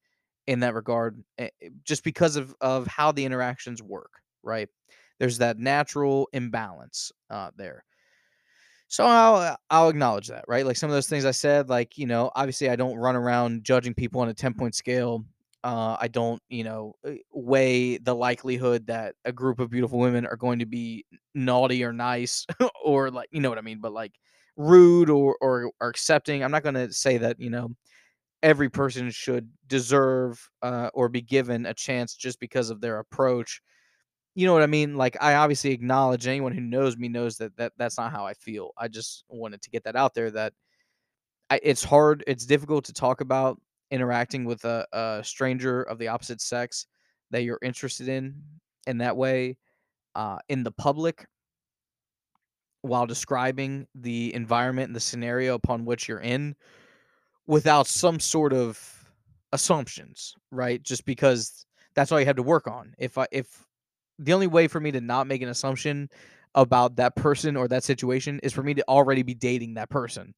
in 0.46 0.60
that 0.60 0.74
regard, 0.74 1.24
eh, 1.38 1.48
eh, 1.62 1.70
just 1.82 2.04
because 2.04 2.36
of 2.36 2.54
of 2.60 2.86
how 2.86 3.10
the 3.10 3.24
interactions 3.24 3.82
work, 3.82 4.12
right? 4.42 4.68
There's 5.18 5.38
that 5.38 5.58
natural 5.58 6.28
imbalance 6.32 7.10
uh, 7.30 7.50
there. 7.56 7.84
So 8.88 9.06
I'll 9.06 9.56
I'll 9.70 9.88
acknowledge 9.88 10.28
that, 10.28 10.44
right? 10.48 10.66
Like 10.66 10.76
some 10.76 10.90
of 10.90 10.94
those 10.94 11.08
things 11.08 11.24
I 11.24 11.30
said, 11.30 11.68
like 11.70 11.96
you 11.96 12.06
know, 12.06 12.30
obviously 12.34 12.68
I 12.68 12.76
don't 12.76 12.96
run 12.96 13.16
around 13.16 13.64
judging 13.64 13.94
people 13.94 14.20
on 14.20 14.28
a 14.28 14.34
ten 14.34 14.52
point 14.52 14.74
scale. 14.74 15.24
Uh, 15.62 15.96
I 16.00 16.08
don't, 16.08 16.42
you 16.48 16.64
know, 16.64 16.94
uh, 17.06 17.12
weigh 17.32 17.98
the 17.98 18.14
likelihood 18.14 18.86
that 18.86 19.14
a 19.24 19.32
group 19.32 19.60
of 19.60 19.70
beautiful 19.70 19.98
women 19.98 20.26
are 20.26 20.36
going 20.36 20.60
to 20.60 20.66
be 20.66 21.04
naughty 21.34 21.84
or 21.84 21.92
nice, 21.92 22.46
or 22.84 23.10
like, 23.10 23.28
you 23.30 23.40
know 23.40 23.50
what 23.50 23.58
I 23.58 23.62
mean, 23.62 23.80
but 23.80 23.92
like 23.92 24.12
rude 24.56 25.10
or 25.10 25.36
or, 25.40 25.70
or 25.80 25.88
accepting. 25.88 26.42
I'm 26.42 26.50
not 26.50 26.62
going 26.62 26.74
to 26.76 26.92
say 26.92 27.18
that, 27.18 27.38
you 27.38 27.50
know, 27.50 27.70
every 28.42 28.70
person 28.70 29.10
should 29.10 29.50
deserve 29.66 30.48
uh, 30.62 30.90
or 30.94 31.08
be 31.08 31.22
given 31.22 31.66
a 31.66 31.74
chance 31.74 32.14
just 32.14 32.40
because 32.40 32.70
of 32.70 32.80
their 32.80 32.98
approach 32.98 33.60
you 34.34 34.46
know 34.46 34.52
what 34.52 34.62
I 34.62 34.66
mean? 34.66 34.96
Like 34.96 35.16
I 35.20 35.34
obviously 35.34 35.72
acknowledge 35.72 36.26
anyone 36.26 36.52
who 36.52 36.60
knows 36.60 36.96
me 36.96 37.08
knows 37.08 37.36
that, 37.38 37.56
that 37.56 37.72
that's 37.76 37.98
not 37.98 38.12
how 38.12 38.26
I 38.26 38.34
feel. 38.34 38.70
I 38.78 38.88
just 38.88 39.24
wanted 39.28 39.62
to 39.62 39.70
get 39.70 39.84
that 39.84 39.96
out 39.96 40.14
there 40.14 40.30
that 40.30 40.52
I, 41.50 41.60
it's 41.62 41.82
hard, 41.82 42.22
it's 42.26 42.46
difficult 42.46 42.84
to 42.86 42.92
talk 42.92 43.20
about 43.20 43.60
interacting 43.90 44.44
with 44.44 44.64
a, 44.64 44.86
a 44.92 45.20
stranger 45.24 45.82
of 45.82 45.98
the 45.98 46.08
opposite 46.08 46.40
sex 46.40 46.86
that 47.30 47.42
you're 47.42 47.58
interested 47.62 48.08
in 48.08 48.34
in 48.86 48.98
that 48.98 49.16
way 49.16 49.56
uh, 50.14 50.38
in 50.48 50.62
the 50.62 50.72
public 50.72 51.26
while 52.82 53.06
describing 53.06 53.86
the 53.94 54.34
environment 54.34 54.88
and 54.88 54.96
the 54.96 55.00
scenario 55.00 55.54
upon 55.54 55.84
which 55.84 56.08
you're 56.08 56.20
in 56.20 56.54
without 57.46 57.86
some 57.86 58.18
sort 58.18 58.52
of 58.52 58.78
assumptions, 59.52 60.34
right? 60.50 60.82
Just 60.82 61.04
because 61.04 61.66
that's 61.94 62.12
all 62.12 62.20
you 62.20 62.26
have 62.26 62.36
to 62.36 62.42
work 62.42 62.66
on. 62.66 62.94
If 62.98 63.18
I 63.18 63.26
if 63.32 63.66
the 64.18 64.32
only 64.32 64.46
way 64.46 64.68
for 64.68 64.80
me 64.80 64.90
to 64.92 65.00
not 65.00 65.26
make 65.26 65.42
an 65.42 65.48
assumption 65.48 66.08
about 66.54 66.96
that 66.96 67.16
person 67.16 67.56
or 67.56 67.68
that 67.68 67.84
situation 67.84 68.40
is 68.42 68.52
for 68.52 68.62
me 68.62 68.74
to 68.74 68.84
already 68.88 69.22
be 69.22 69.34
dating 69.34 69.74
that 69.74 69.88
person. 69.90 70.34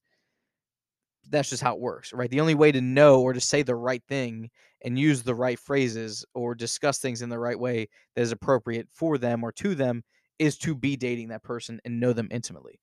That's 1.30 1.50
just 1.50 1.62
how 1.62 1.74
it 1.74 1.80
works, 1.80 2.12
right? 2.12 2.30
The 2.30 2.40
only 2.40 2.54
way 2.54 2.72
to 2.72 2.80
know 2.80 3.20
or 3.22 3.32
to 3.32 3.40
say 3.40 3.62
the 3.62 3.74
right 3.74 4.02
thing 4.08 4.50
and 4.84 4.98
use 4.98 5.22
the 5.22 5.34
right 5.34 5.58
phrases 5.58 6.24
or 6.34 6.54
discuss 6.54 6.98
things 6.98 7.22
in 7.22 7.28
the 7.28 7.38
right 7.38 7.58
way 7.58 7.88
that 8.16 8.22
is 8.22 8.32
appropriate 8.32 8.88
for 8.92 9.18
them 9.18 9.44
or 9.44 9.52
to 9.52 9.74
them 9.74 10.02
is 10.38 10.58
to 10.58 10.74
be 10.74 10.96
dating 10.96 11.28
that 11.28 11.42
person 11.42 11.80
and 11.84 12.00
know 12.00 12.12
them 12.12 12.28
intimately. 12.30 12.80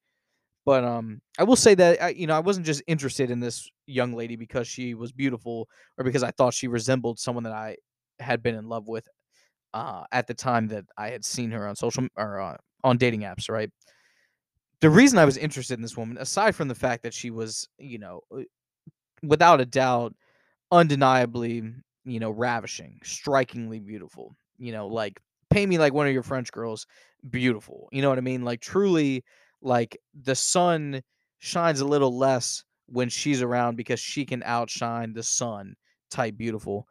But 0.65 0.83
um, 0.83 1.21
I 1.39 1.43
will 1.43 1.55
say 1.55 1.73
that 1.75 2.01
I, 2.01 2.09
you 2.09 2.27
know 2.27 2.35
I 2.35 2.39
wasn't 2.39 2.65
just 2.65 2.83
interested 2.87 3.31
in 3.31 3.39
this 3.39 3.67
young 3.87 4.13
lady 4.13 4.35
because 4.35 4.67
she 4.67 4.93
was 4.93 5.11
beautiful 5.11 5.67
or 5.97 6.03
because 6.03 6.23
I 6.23 6.31
thought 6.31 6.53
she 6.53 6.67
resembled 6.67 7.19
someone 7.19 7.43
that 7.45 7.53
I 7.53 7.77
had 8.19 8.43
been 8.43 8.55
in 8.55 8.67
love 8.67 8.87
with 8.87 9.07
uh, 9.73 10.03
at 10.11 10.27
the 10.27 10.33
time 10.33 10.67
that 10.69 10.85
I 10.97 11.09
had 11.09 11.25
seen 11.25 11.51
her 11.51 11.67
on 11.67 11.75
social 11.75 12.07
or 12.15 12.39
uh, 12.41 12.57
on 12.83 12.97
dating 12.97 13.21
apps. 13.21 13.49
Right. 13.49 13.71
The 14.81 14.89
reason 14.89 15.19
I 15.19 15.25
was 15.25 15.37
interested 15.37 15.73
in 15.73 15.81
this 15.81 15.97
woman, 15.97 16.17
aside 16.17 16.55
from 16.55 16.67
the 16.67 16.75
fact 16.75 17.03
that 17.03 17.13
she 17.13 17.31
was, 17.31 17.67
you 17.77 17.97
know, 17.99 18.21
uh, 18.33 18.43
without 19.23 19.61
a 19.61 19.65
doubt, 19.65 20.15
undeniably, 20.71 21.63
you 22.05 22.19
know, 22.19 22.31
ravishing, 22.31 22.99
strikingly 23.03 23.79
beautiful. 23.79 24.35
You 24.57 24.71
know, 24.71 24.87
like 24.87 25.19
pay 25.49 25.65
me 25.65 25.77
like 25.77 25.93
one 25.93 26.07
of 26.07 26.13
your 26.13 26.23
French 26.23 26.51
girls, 26.51 26.85
beautiful. 27.29 27.89
You 27.91 28.01
know 28.01 28.09
what 28.09 28.17
I 28.17 28.21
mean? 28.21 28.43
Like 28.43 28.61
truly, 28.61 29.23
like 29.61 29.97
the 30.23 30.35
sun 30.35 31.01
shines 31.39 31.81
a 31.81 31.85
little 31.85 32.17
less 32.17 32.63
when 32.87 33.09
she's 33.09 33.41
around 33.41 33.75
because 33.75 33.99
she 33.99 34.25
can 34.25 34.43
outshine 34.43 35.13
the 35.13 35.23
sun 35.23 35.75
type 36.09 36.37
beautiful 36.37 36.87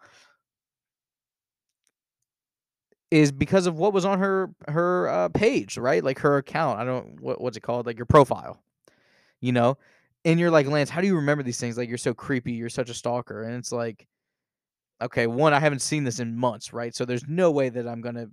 is 3.11 3.33
because 3.33 3.67
of 3.67 3.77
what 3.77 3.93
was 3.93 4.05
on 4.05 4.19
her 4.19 4.51
her 4.69 5.09
uh, 5.09 5.29
page 5.31 5.79
right? 5.79 6.05
Like 6.05 6.19
her 6.21 6.39
account. 6.39 6.79
I 6.79 6.85
don't 6.85 7.21
what, 7.21 7.41
what's 7.41 7.57
it 7.57 7.63
called? 7.63 7.87
Like 7.87 7.99
your 7.99 8.07
profile 8.07 8.61
you 9.41 9.53
know? 9.53 9.79
And 10.25 10.39
you're 10.39 10.51
like 10.51 10.67
lance 10.67 10.91
how 10.91 11.01
do 11.01 11.07
you 11.07 11.17
remember 11.17 11.43
these 11.43 11.61
things? 11.61 11.79
Like 11.79 11.89
you're 11.89 11.99
so 11.99 12.15
creepy. 12.15 12.53
You're 12.53 12.69
such 12.69 12.91
a 12.91 12.95
stalker. 12.95 13.45
And 13.45 13.57
it's 13.57 13.73
like 13.73 14.07
okay 15.01 15.29
one 15.29 15.55
i 15.55 15.61
haven't 15.61 15.79
seen 15.79 16.03
this 16.03 16.19
in 16.19 16.37
months 16.37 16.73
right? 16.73 16.95
So 16.95 17.05
there's 17.05 17.27
no 17.29 17.51
way 17.53 17.69
that 17.69 17.87
i'm 17.87 18.01
gonna 18.01 18.27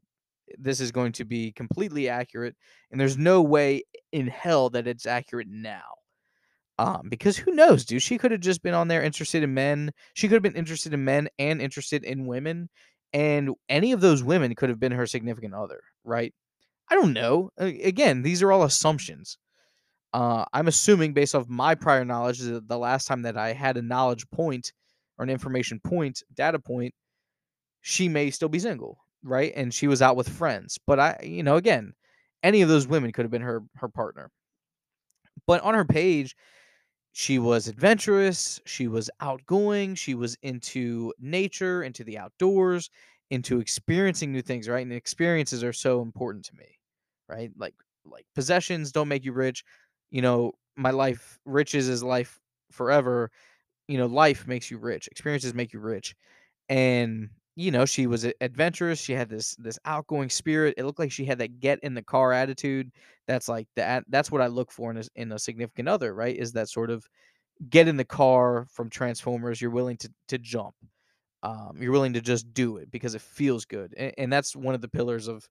this 0.57 0.80
is 0.80 0.91
going 0.91 1.11
to 1.13 1.26
be 1.26 1.51
completely 1.51 2.09
accurate 2.09 2.55
and 2.91 2.99
there's 2.99 3.17
no 3.17 3.41
way 3.41 3.84
in 4.11 4.28
hell 4.28 4.69
that 4.71 4.88
it's 4.88 5.05
accurate 5.05 5.47
now. 5.47 5.84
Um 6.80 7.07
because 7.09 7.38
who 7.38 7.53
knows 7.53 7.86
dude? 7.86 8.01
She 8.01 8.17
could 8.17 8.32
have 8.32 8.41
just 8.41 8.63
been 8.63 8.73
on 8.73 8.88
there 8.88 9.03
interested 9.03 9.43
in 9.43 9.53
men. 9.53 9.91
She 10.15 10.28
could 10.28 10.36
have 10.36 10.43
been 10.43 10.55
interested 10.55 10.93
in 10.93 11.05
men 11.05 11.30
and 11.39 11.61
interested 11.61 12.03
in 12.03 12.26
women 12.26 12.69
and 13.16 13.51
any 13.70 13.93
of 13.93 14.01
those 14.01 14.24
women 14.24 14.55
could 14.55 14.70
have 14.70 14.80
been 14.80 14.93
her 14.93 15.07
significant 15.07 15.55
other 15.55 15.82
right 16.05 16.34
i 16.91 16.95
don't 16.95 17.13
know 17.13 17.49
again 17.59 18.24
these 18.24 18.43
are 18.43 18.51
all 18.51 18.63
assumptions 18.63 19.38
uh 20.13 20.45
i'm 20.53 20.68
assuming 20.68 21.13
based 21.13 21.36
off 21.36 21.47
my 21.49 21.76
prior 21.76 22.05
knowledge 22.05 22.39
that 22.39 22.68
the 22.68 22.78
last 22.78 23.07
time 23.07 23.24
that 23.24 23.38
i 23.38 23.53
had 23.53 23.78
a 23.78 23.82
knowledge 23.82 24.30
point 24.32 24.74
or 25.18 25.24
an 25.24 25.32
information 25.32 25.80
point 25.82 26.24
data 26.36 26.59
point 26.59 26.93
she 27.82 28.09
may 28.09 28.32
still 28.32 28.49
be 28.49 28.59
single, 28.59 28.97
right? 29.24 29.53
And 29.55 29.74
she 29.74 29.88
was 29.88 30.01
out 30.01 30.16
with 30.16 30.30
friends. 30.30 30.80
But 30.88 30.99
I, 30.99 31.20
you 31.24 31.43
know, 31.43 31.57
again, 31.57 31.93
any 32.43 32.63
of 32.63 32.70
those 32.70 32.88
women 32.88 33.11
could 33.11 33.26
have 33.26 33.32
been 33.32 33.43
her 33.43 33.61
her 33.76 33.89
partner. 33.89 34.32
But 35.47 35.61
on 35.61 35.74
her 35.76 35.86
page, 35.86 36.36
she 37.18 37.39
was 37.39 37.70
adventurous, 37.70 38.59
she 38.66 38.89
was 38.89 39.09
outgoing, 39.22 39.95
she 39.95 40.16
was 40.16 40.36
into 40.43 41.13
nature, 41.18 41.82
into 41.84 42.03
the 42.03 42.18
outdoors, 42.18 42.89
into 43.30 43.61
experiencing 43.61 44.34
new 44.34 44.41
things, 44.41 44.68
right? 44.68 44.82
And 44.86 44.91
experiences 44.91 45.63
are 45.63 45.72
so 45.74 46.01
important 46.01 46.43
to 46.45 46.55
me, 46.57 46.78
right? 47.30 47.51
Like 47.57 47.74
like 48.05 48.26
possessions 48.36 48.91
don't 48.91 49.07
make 49.07 49.24
you 49.26 49.32
rich. 49.34 49.63
You 50.11 50.22
know, 50.24 50.53
my 50.76 50.91
life 50.91 51.39
riches 51.45 51.88
is 51.88 52.03
life 52.03 52.39
forever. 52.72 53.32
You 53.88 53.97
know, 53.99 54.07
life 54.07 54.47
makes 54.47 54.72
you 54.72 54.78
rich. 54.80 55.07
Experiences 55.07 55.53
make 55.53 55.74
you 55.74 55.80
rich 55.80 56.16
and 56.70 57.30
you 57.55 57.71
know 57.71 57.85
she 57.85 58.07
was 58.07 58.25
adventurous 58.41 58.99
she 58.99 59.13
had 59.13 59.29
this 59.29 59.55
this 59.55 59.79
outgoing 59.85 60.29
spirit 60.29 60.73
it 60.77 60.85
looked 60.85 60.99
like 60.99 61.11
she 61.11 61.25
had 61.25 61.37
that 61.37 61.59
get 61.59 61.79
in 61.83 61.93
the 61.93 62.01
car 62.01 62.33
attitude 62.33 62.91
that's 63.27 63.47
like 63.47 63.67
that 63.75 64.03
that's 64.09 64.31
what 64.31 64.41
i 64.41 64.47
look 64.47 64.71
for 64.71 64.91
in 64.91 64.97
a, 64.97 65.03
in 65.15 65.31
a 65.31 65.39
significant 65.39 65.87
other 65.87 66.13
right 66.13 66.37
is 66.37 66.51
that 66.51 66.69
sort 66.69 66.89
of 66.89 67.07
get 67.69 67.87
in 67.87 67.97
the 67.97 68.05
car 68.05 68.67
from 68.69 68.89
transformers 68.89 69.61
you're 69.61 69.71
willing 69.71 69.97
to 69.97 70.11
to 70.27 70.37
jump 70.37 70.75
um, 71.43 71.77
you're 71.79 71.91
willing 71.91 72.13
to 72.13 72.21
just 72.21 72.53
do 72.53 72.77
it 72.77 72.89
because 72.91 73.13
it 73.15 73.21
feels 73.21 73.65
good 73.65 73.93
and, 73.97 74.13
and 74.17 74.33
that's 74.33 74.55
one 74.55 74.75
of 74.75 74.81
the 74.81 74.87
pillars 74.87 75.27
of 75.27 75.47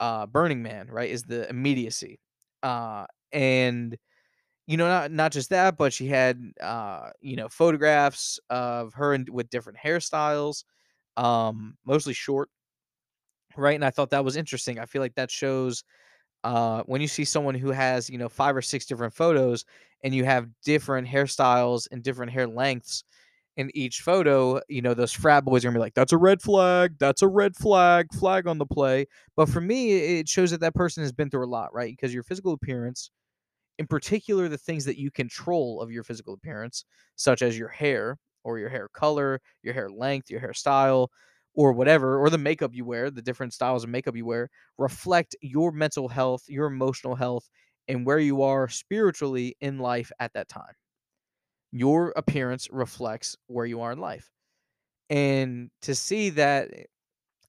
uh, 0.00 0.26
burning 0.26 0.62
man 0.62 0.88
right 0.90 1.10
is 1.10 1.22
the 1.22 1.48
immediacy 1.48 2.18
uh, 2.62 3.06
and 3.32 3.96
you 4.66 4.76
know 4.76 4.88
not 4.88 5.10
not 5.10 5.32
just 5.32 5.50
that 5.50 5.76
but 5.76 5.92
she 5.92 6.06
had 6.08 6.40
uh, 6.60 7.10
you 7.20 7.36
know 7.36 7.48
photographs 7.48 8.38
of 8.50 8.92
her 8.94 9.14
and 9.14 9.28
with 9.30 9.50
different 9.50 9.78
hairstyles 9.78 10.64
um, 11.16 11.76
mostly 11.86 12.14
short, 12.14 12.50
right? 13.56 13.74
And 13.74 13.84
I 13.84 13.90
thought 13.90 14.10
that 14.10 14.24
was 14.24 14.36
interesting. 14.36 14.78
I 14.78 14.86
feel 14.86 15.02
like 15.02 15.14
that 15.14 15.30
shows 15.30 15.82
uh, 16.44 16.82
when 16.86 17.00
you 17.00 17.08
see 17.08 17.24
someone 17.24 17.54
who 17.54 17.70
has, 17.72 18.10
you 18.10 18.18
know, 18.18 18.28
five 18.28 18.56
or 18.56 18.62
six 18.62 18.86
different 18.86 19.14
photos 19.14 19.64
and 20.04 20.14
you 20.14 20.24
have 20.24 20.48
different 20.64 21.08
hairstyles 21.08 21.88
and 21.92 22.02
different 22.02 22.32
hair 22.32 22.46
lengths 22.48 23.04
in 23.56 23.70
each 23.74 24.00
photo, 24.02 24.60
you 24.68 24.82
know, 24.82 24.94
those 24.94 25.12
frat 25.12 25.44
boys 25.44 25.64
are 25.64 25.68
gonna 25.68 25.78
be 25.78 25.80
like, 25.80 25.94
that's 25.94 26.12
a 26.12 26.18
red 26.18 26.42
flag, 26.42 26.94
that's 26.98 27.22
a 27.22 27.28
red 27.28 27.56
flag, 27.56 28.06
flag 28.14 28.46
on 28.48 28.58
the 28.58 28.66
play. 28.66 29.06
But 29.36 29.48
for 29.50 29.60
me, 29.60 29.92
it 30.20 30.28
shows 30.28 30.50
that 30.52 30.60
that 30.60 30.74
person 30.74 31.02
has 31.02 31.12
been 31.12 31.30
through 31.30 31.46
a 31.46 31.48
lot, 31.50 31.74
right? 31.74 31.92
Because 31.92 32.14
your 32.14 32.22
physical 32.24 32.52
appearance 32.54 33.10
in 33.78 33.86
particular 33.86 34.48
the 34.48 34.58
things 34.58 34.84
that 34.84 34.98
you 34.98 35.10
control 35.10 35.80
of 35.80 35.90
your 35.90 36.02
physical 36.04 36.34
appearance, 36.34 36.84
such 37.16 37.42
as 37.42 37.58
your 37.58 37.68
hair 37.68 38.16
or 38.46 38.58
your 38.60 38.68
hair 38.68 38.88
color, 38.92 39.40
your 39.62 39.74
hair 39.74 39.90
length, 39.90 40.30
your 40.30 40.40
hairstyle, 40.40 41.08
or 41.54 41.72
whatever, 41.72 42.18
or 42.18 42.30
the 42.30 42.38
makeup 42.38 42.74
you 42.74 42.84
wear, 42.84 43.10
the 43.10 43.22
different 43.22 43.52
styles 43.52 43.82
of 43.82 43.90
makeup 43.90 44.14
you 44.14 44.24
wear, 44.24 44.48
reflect 44.78 45.34
your 45.42 45.72
mental 45.72 46.08
health, 46.08 46.44
your 46.46 46.66
emotional 46.66 47.16
health, 47.16 47.48
and 47.88 48.06
where 48.06 48.20
you 48.20 48.42
are 48.42 48.68
spiritually 48.68 49.56
in 49.60 49.78
life 49.78 50.12
at 50.20 50.32
that 50.34 50.48
time. 50.48 50.74
Your 51.72 52.12
appearance 52.16 52.68
reflects 52.70 53.36
where 53.48 53.66
you 53.66 53.80
are 53.80 53.92
in 53.92 53.98
life. 53.98 54.30
And 55.10 55.70
to 55.82 55.94
see 55.94 56.30
that 56.30 56.70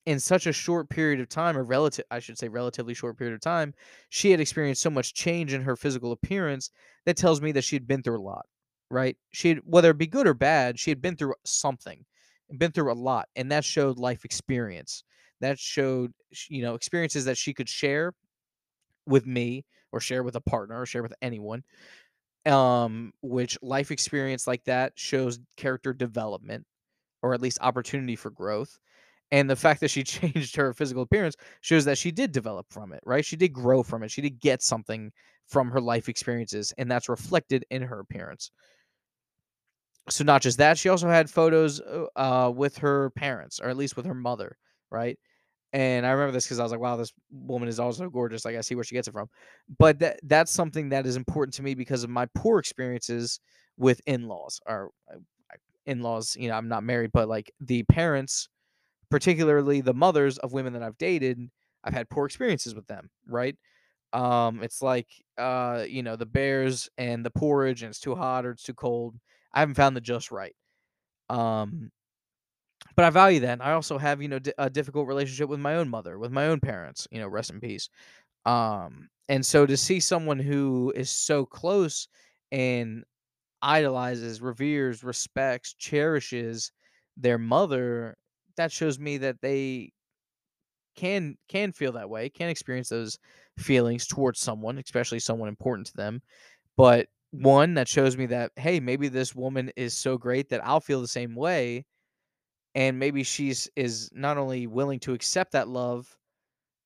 in 0.06 0.20
such 0.22 0.48
a 0.48 0.54
short 0.54 0.90
period 0.90 1.20
of 1.20 1.28
time, 1.28 1.58
or 1.58 1.64
relative, 1.64 2.06
I 2.10 2.20
should 2.20 2.38
say, 2.38 2.48
relatively 2.48 2.94
short 2.94 3.18
period 3.18 3.36
of 3.36 3.42
time, 3.42 3.74
she 4.10 4.32
had 4.32 4.40
experienced 4.40 4.82
so 4.82 4.90
much 4.90 5.14
change 5.14 5.54
in 5.54 5.64
her 5.64 5.76
physical 5.76 6.14
appearance 6.14 6.72
that 7.06 7.18
tells 7.18 7.42
me 7.42 7.52
that 7.52 7.66
she 7.66 7.76
had 7.76 7.88
been 7.88 8.02
through 8.02 8.22
a 8.22 8.24
lot, 8.24 8.46
right? 8.90 9.18
She 9.32 9.50
had, 9.50 9.60
whether 9.64 9.92
it 9.92 9.98
be 9.98 10.08
good 10.08 10.28
or 10.28 10.34
bad, 10.34 10.80
she 10.80 10.92
had 10.92 11.02
been 11.02 11.16
through 11.16 11.34
something, 11.46 12.06
been 12.58 12.72
through 12.72 12.92
a 12.92 12.94
lot, 12.94 13.28
and 13.36 13.52
that 13.52 13.66
showed 13.66 13.98
life 13.98 14.26
experience. 14.26 15.04
That 15.42 15.60
showed, 15.60 16.14
you 16.50 16.64
know, 16.64 16.76
experiences 16.76 17.26
that 17.26 17.38
she 17.38 17.54
could 17.54 17.70
share 17.70 18.14
with 19.06 19.26
me 19.26 19.66
or 19.92 20.00
share 20.00 20.24
with 20.24 20.36
a 20.36 20.42
partner 20.42 20.82
or 20.82 20.86
share 20.86 21.04
with 21.04 21.14
anyone. 21.22 21.64
Um, 22.46 23.12
which 23.22 23.58
life 23.62 23.92
experience 23.92 24.48
like 24.48 24.64
that 24.64 24.94
shows 24.96 25.38
character 25.58 25.94
development 25.94 26.66
or 27.22 27.34
at 27.34 27.42
least 27.42 27.58
opportunity 27.62 28.16
for 28.16 28.30
growth 28.30 28.80
and 29.32 29.50
the 29.50 29.56
fact 29.56 29.82
that 29.82 29.90
she 29.90 30.04
changed 30.06 30.56
her 30.56 30.74
physical 30.74 31.04
appearance 31.04 31.36
shows 31.62 31.86
that 31.86 31.98
she 31.98 32.12
did 32.12 32.32
develop 32.32 32.68
from 32.70 32.94
it, 32.94 33.02
right? 33.06 33.26
She 33.26 33.36
did 33.36 33.50
grow 33.50 33.84
from 33.84 34.04
it. 34.04 34.12
She 34.12 34.22
did 34.22 34.40
get 34.40 34.62
something 34.62 35.12
from 35.48 35.72
her 35.72 35.82
life 35.82 36.10
experiences, 36.10 36.74
and 36.78 36.90
that's 36.90 37.10
reflected 37.10 37.66
in 37.70 37.82
her 37.82 38.00
appearance. 38.00 38.52
So 40.10 40.24
not 40.24 40.42
just 40.42 40.58
that, 40.60 40.78
she 40.78 40.90
also 40.90 41.08
had 41.10 41.30
photos 41.30 41.82
uh 41.82 42.06
uh, 42.16 42.50
with 42.50 42.78
her 42.78 43.10
parents, 43.12 43.60
or 43.60 43.70
at 43.70 43.78
least 43.78 43.98
with 43.98 44.06
her 44.06 44.14
mother, 44.14 44.58
right? 44.90 45.18
And 45.74 46.06
I 46.06 46.12
remember 46.12 46.34
this 46.34 46.46
because 46.46 46.60
I 46.60 46.64
was 46.64 46.74
like, 46.74 46.82
"Wow, 46.82 46.98
this 46.98 47.14
woman 47.32 47.70
is 47.70 47.80
also 47.80 48.10
gorgeous." 48.10 48.46
Like, 48.46 48.58
I 48.58 48.62
see 48.62 48.76
where 48.76 48.84
she 48.86 48.96
gets 48.96 49.08
it 49.08 49.14
from. 49.14 49.30
But 49.80 50.00
that 50.00 50.20
that's 50.24 50.52
something 50.52 50.90
that 50.90 51.06
is 51.08 51.16
important 51.18 51.56
to 51.56 51.64
me 51.64 51.76
because 51.76 52.04
of 52.04 52.10
my 52.12 52.28
poor 52.36 52.60
experiences 52.60 53.40
with 53.78 54.02
in-laws, 54.08 54.62
or 54.68 54.92
uh, 55.14 55.18
in-laws. 55.86 56.36
You 56.40 56.50
know, 56.50 56.56
I'm 56.56 56.70
not 56.70 56.84
married, 56.84 57.12
but 57.14 57.30
like 57.30 57.52
the 57.62 57.84
parents 57.84 58.50
particularly 59.10 59.82
the 59.82 59.94
mothers 59.94 60.38
of 60.40 60.54
women 60.54 60.74
that 60.74 60.84
I've 60.84 60.98
dated, 60.98 61.40
I've 61.84 61.94
had 61.94 62.10
poor 62.10 62.26
experiences 62.26 62.76
with 62.76 62.88
them, 62.88 63.10
right? 63.28 63.56
Um, 64.14 64.64
it's 64.64 64.82
like 64.82 65.08
uh, 65.38 65.86
you 65.88 66.04
know, 66.04 66.16
the 66.16 66.26
bears 66.26 66.90
and 66.98 67.26
the 67.26 67.32
porridge, 67.32 67.84
and 67.84 67.90
it's 67.90 68.00
too 68.00 68.16
hot 68.16 68.46
or 68.46 68.52
it's 68.52 68.64
too 68.64 68.74
cold. 68.74 69.16
I 69.58 69.62
haven't 69.62 69.76
found 69.76 69.98
the 69.98 70.02
just 70.02 70.32
right. 70.32 70.56
Um, 71.30 71.92
but 72.96 73.06
I 73.06 73.10
value 73.10 73.40
that. 73.42 73.54
And 73.54 73.64
I 73.64 73.74
also 73.74 73.98
have, 73.98 74.22
you 74.22 74.28
know, 74.28 74.40
di- 74.40 74.54
a 74.58 74.70
difficult 74.70 75.08
relationship 75.08 75.50
with 75.50 75.60
my 75.60 75.76
own 75.76 75.90
mother, 75.90 76.20
with 76.20 76.32
my 76.32 76.48
own 76.48 76.60
parents, 76.60 77.08
you 77.12 77.20
know, 77.20 77.28
rest 77.28 77.50
in 77.50 77.60
peace. 77.60 77.90
Um, 78.46 79.10
and 79.30 79.46
so 79.46 79.66
to 79.66 79.78
see 79.78 80.00
someone 80.00 80.40
who 80.40 80.94
is 80.96 81.10
so 81.10 81.46
close 81.46 82.08
and 82.52 83.04
idolizes, 83.62 84.42
reveres, 84.42 85.04
respects, 85.04 85.74
cherishes 85.74 86.72
their 87.18 87.38
mother, 87.38 88.18
that 88.58 88.72
shows 88.72 89.00
me 89.00 89.18
that 89.18 89.42
they 89.42 89.92
can 90.96 91.38
can 91.48 91.72
feel 91.72 91.92
that 91.94 92.10
way, 92.10 92.30
can 92.30 92.50
experience 92.50 92.90
those 92.90 93.20
feelings 93.58 94.08
towards 94.08 94.40
someone, 94.40 94.78
especially 94.80 95.20
someone 95.20 95.50
important 95.50 95.88
to 95.88 95.96
them. 95.96 96.22
But 96.76 97.08
one 97.32 97.74
that 97.76 97.88
shows 97.88 98.18
me 98.18 98.26
that 98.28 98.52
hey, 98.56 98.80
maybe 98.80 99.08
this 99.10 99.36
woman 99.36 99.72
is 99.76 99.96
so 99.96 100.18
great 100.18 100.50
that 100.50 100.66
I'll 100.66 100.80
feel 100.80 101.02
the 101.02 101.08
same 101.08 101.36
way 101.36 101.86
and 102.76 103.00
maybe 103.00 103.24
she's 103.24 103.70
is 103.76 104.10
not 104.14 104.38
only 104.38 104.68
willing 104.68 105.00
to 105.02 105.14
accept 105.14 105.52
that 105.54 105.68
love 105.68 106.16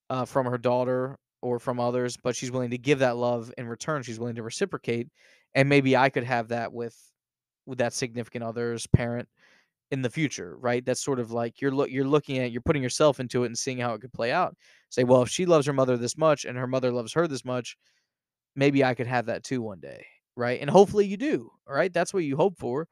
uh, 0.09 0.25
from 0.25 0.45
her 0.47 0.57
daughter 0.57 1.17
or 1.41 1.59
from 1.59 1.79
others, 1.79 2.17
but 2.17 2.35
she's 2.35 2.51
willing 2.51 2.71
to 2.71 2.77
give 2.77 2.99
that 2.99 3.17
love 3.17 3.53
in 3.57 3.67
return. 3.67 4.03
She's 4.03 4.19
willing 4.19 4.35
to 4.35 4.43
reciprocate, 4.43 5.09
and 5.55 5.69
maybe 5.69 5.97
I 5.97 6.09
could 6.09 6.23
have 6.23 6.49
that 6.49 6.73
with 6.73 6.97
with 7.65 7.79
that 7.79 7.93
significant 7.93 8.43
other's 8.43 8.87
parent 8.87 9.29
in 9.91 10.01
the 10.01 10.09
future, 10.09 10.57
right? 10.57 10.85
That's 10.85 11.03
sort 11.03 11.19
of 11.19 11.31
like 11.31 11.61
you're 11.61 11.71
look 11.71 11.91
you're 11.91 12.05
looking 12.05 12.39
at 12.39 12.51
you're 12.51 12.61
putting 12.61 12.83
yourself 12.83 13.19
into 13.19 13.43
it 13.43 13.47
and 13.47 13.57
seeing 13.57 13.79
how 13.79 13.93
it 13.93 14.01
could 14.01 14.13
play 14.13 14.31
out. 14.31 14.55
Say, 14.89 15.03
well, 15.05 15.23
if 15.23 15.29
she 15.29 15.45
loves 15.45 15.67
her 15.67 15.73
mother 15.73 15.97
this 15.97 16.17
much 16.17 16.45
and 16.45 16.57
her 16.57 16.67
mother 16.67 16.91
loves 16.91 17.13
her 17.13 17.27
this 17.27 17.45
much, 17.45 17.77
maybe 18.55 18.83
I 18.83 18.93
could 18.95 19.07
have 19.07 19.27
that 19.27 19.43
too 19.43 19.61
one 19.61 19.79
day, 19.79 20.05
right? 20.35 20.59
And 20.61 20.69
hopefully 20.69 21.05
you 21.05 21.17
do, 21.17 21.51
right? 21.67 21.91
That's 21.93 22.13
what 22.13 22.23
you 22.23 22.37
hope 22.37 22.57
for. 22.57 22.87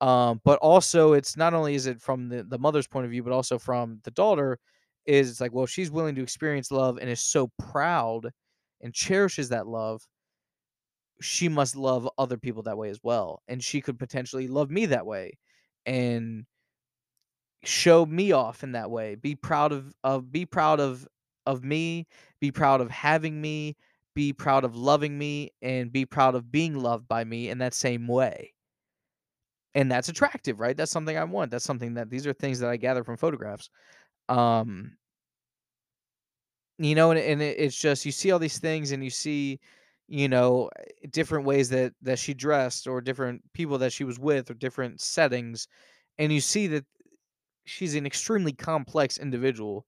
Um, 0.00 0.40
but 0.44 0.58
also 0.60 1.12
it's 1.14 1.36
not 1.36 1.54
only 1.54 1.74
is 1.74 1.86
it 1.86 2.00
from 2.02 2.28
the, 2.28 2.44
the 2.44 2.58
mother's 2.58 2.88
point 2.88 3.06
of 3.06 3.10
view, 3.10 3.22
but 3.22 3.32
also 3.32 3.58
from 3.58 4.00
the 4.04 4.10
daughter, 4.10 4.58
is 5.06 5.30
it's 5.30 5.40
like, 5.40 5.52
well, 5.52 5.66
she's 5.66 5.90
willing 5.90 6.14
to 6.16 6.22
experience 6.22 6.70
love 6.70 6.98
and 6.98 7.10
is 7.10 7.20
so 7.20 7.50
proud 7.58 8.30
and 8.82 8.94
cherishes 8.94 9.50
that 9.50 9.66
love, 9.66 10.06
she 11.20 11.48
must 11.48 11.76
love 11.76 12.08
other 12.18 12.36
people 12.36 12.62
that 12.64 12.76
way 12.76 12.90
as 12.90 13.00
well. 13.02 13.42
And 13.48 13.62
she 13.62 13.80
could 13.80 13.98
potentially 13.98 14.48
love 14.48 14.70
me 14.70 14.86
that 14.86 15.06
way 15.06 15.38
and 15.86 16.44
show 17.64 18.04
me 18.04 18.32
off 18.32 18.62
in 18.62 18.72
that 18.72 18.90
way. 18.90 19.14
Be 19.14 19.34
proud 19.34 19.72
of 19.72 19.94
of 20.04 20.30
be 20.30 20.46
proud 20.46 20.80
of 20.80 21.06
of 21.46 21.64
me, 21.64 22.06
be 22.40 22.50
proud 22.50 22.80
of 22.80 22.90
having 22.90 23.40
me, 23.40 23.76
be 24.14 24.32
proud 24.32 24.64
of 24.64 24.76
loving 24.76 25.16
me, 25.18 25.52
and 25.62 25.92
be 25.92 26.06
proud 26.06 26.34
of 26.34 26.50
being 26.50 26.74
loved 26.74 27.08
by 27.08 27.24
me 27.24 27.48
in 27.50 27.58
that 27.58 27.74
same 27.74 28.06
way 28.06 28.54
and 29.74 29.90
that's 29.90 30.08
attractive, 30.08 30.60
right? 30.60 30.76
That's 30.76 30.92
something 30.92 31.16
I 31.18 31.24
want. 31.24 31.50
That's 31.50 31.64
something 31.64 31.94
that 31.94 32.10
these 32.10 32.26
are 32.26 32.32
things 32.32 32.60
that 32.60 32.70
I 32.70 32.76
gather 32.76 33.02
from 33.02 33.16
photographs. 33.16 33.70
Um, 34.28 34.92
you 36.78 36.94
know, 36.94 37.10
and, 37.10 37.20
and 37.20 37.42
it, 37.42 37.58
it's 37.58 37.76
just 37.76 38.06
you 38.06 38.12
see 38.12 38.30
all 38.30 38.38
these 38.38 38.58
things, 38.58 38.92
and 38.92 39.02
you 39.02 39.10
see, 39.10 39.60
you 40.08 40.28
know, 40.28 40.70
eh, 40.78 41.06
different 41.10 41.44
ways 41.44 41.68
that 41.70 41.92
that 42.02 42.18
she 42.18 42.34
dressed, 42.34 42.86
or 42.86 43.00
different 43.00 43.42
people 43.52 43.78
that 43.78 43.92
she 43.92 44.04
was 44.04 44.18
with, 44.18 44.50
or 44.50 44.54
different 44.54 45.00
settings, 45.00 45.68
and 46.18 46.32
you 46.32 46.40
see 46.40 46.66
that 46.68 46.84
she's 47.64 47.94
an 47.94 48.06
extremely 48.06 48.52
complex 48.52 49.18
individual 49.18 49.86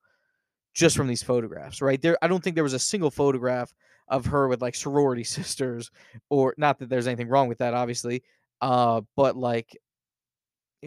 just 0.74 0.97
from 0.97 1.07
these 1.07 1.22
photographs, 1.22 1.81
right? 1.81 2.03
There, 2.03 2.18
I 2.22 2.29
don't 2.29 2.43
think 2.43 2.55
there 2.55 2.64
was 2.64 2.74
a 2.74 2.79
single 2.79 3.11
photograph 3.11 3.72
of 4.09 4.27
her 4.27 4.49
with 4.49 4.63
like 4.63 4.75
sorority 4.75 5.25
sisters, 5.39 5.91
or 6.31 6.55
not 6.59 6.79
that 6.79 6.89
there's 6.89 7.07
anything 7.07 7.29
wrong 7.29 7.49
with 7.49 7.59
that, 7.59 7.75
obviously, 7.75 8.23
uh, 8.61 9.01
but 9.17 9.37
like, 9.37 9.77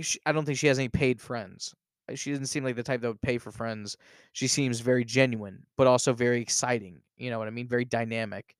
she, 0.01 0.19
I 0.25 0.31
don't 0.31 0.45
think 0.45 0.57
she 0.57 0.67
has 0.67 0.79
any 0.79 0.89
paid 0.89 1.19
friends. 1.21 1.73
Uh, 2.09 2.15
she 2.15 2.31
doesn't 2.31 2.47
seem 2.47 2.63
like 2.63 2.75
the 2.75 2.83
type 2.83 3.01
that 3.01 3.07
would 3.07 3.21
pay 3.21 3.37
for 3.37 3.51
friends. 3.51 3.97
She 4.33 4.47
seems 4.47 4.79
very 4.79 5.03
genuine, 5.05 5.63
but 5.77 5.87
also 5.87 6.13
very 6.13 6.41
exciting. 6.41 7.01
You 7.17 7.29
know 7.29 7.39
what 7.39 7.47
I 7.47 7.51
mean? 7.51 7.67
Very 7.67 7.85
dynamic, 7.85 8.55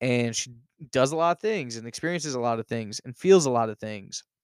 and 0.00 0.34
she 0.34 0.52
does 0.92 1.12
a 1.12 1.16
lot 1.16 1.36
of 1.36 1.40
things 1.40 1.76
and 1.76 1.86
experiences 1.86 2.34
a 2.34 2.40
lot 2.40 2.60
of 2.60 2.66
things 2.66 3.00
and 3.04 3.16
feels 3.16 3.46
a 3.46 3.50
lot 3.50 3.70
of 3.70 3.78
things. 3.78 4.24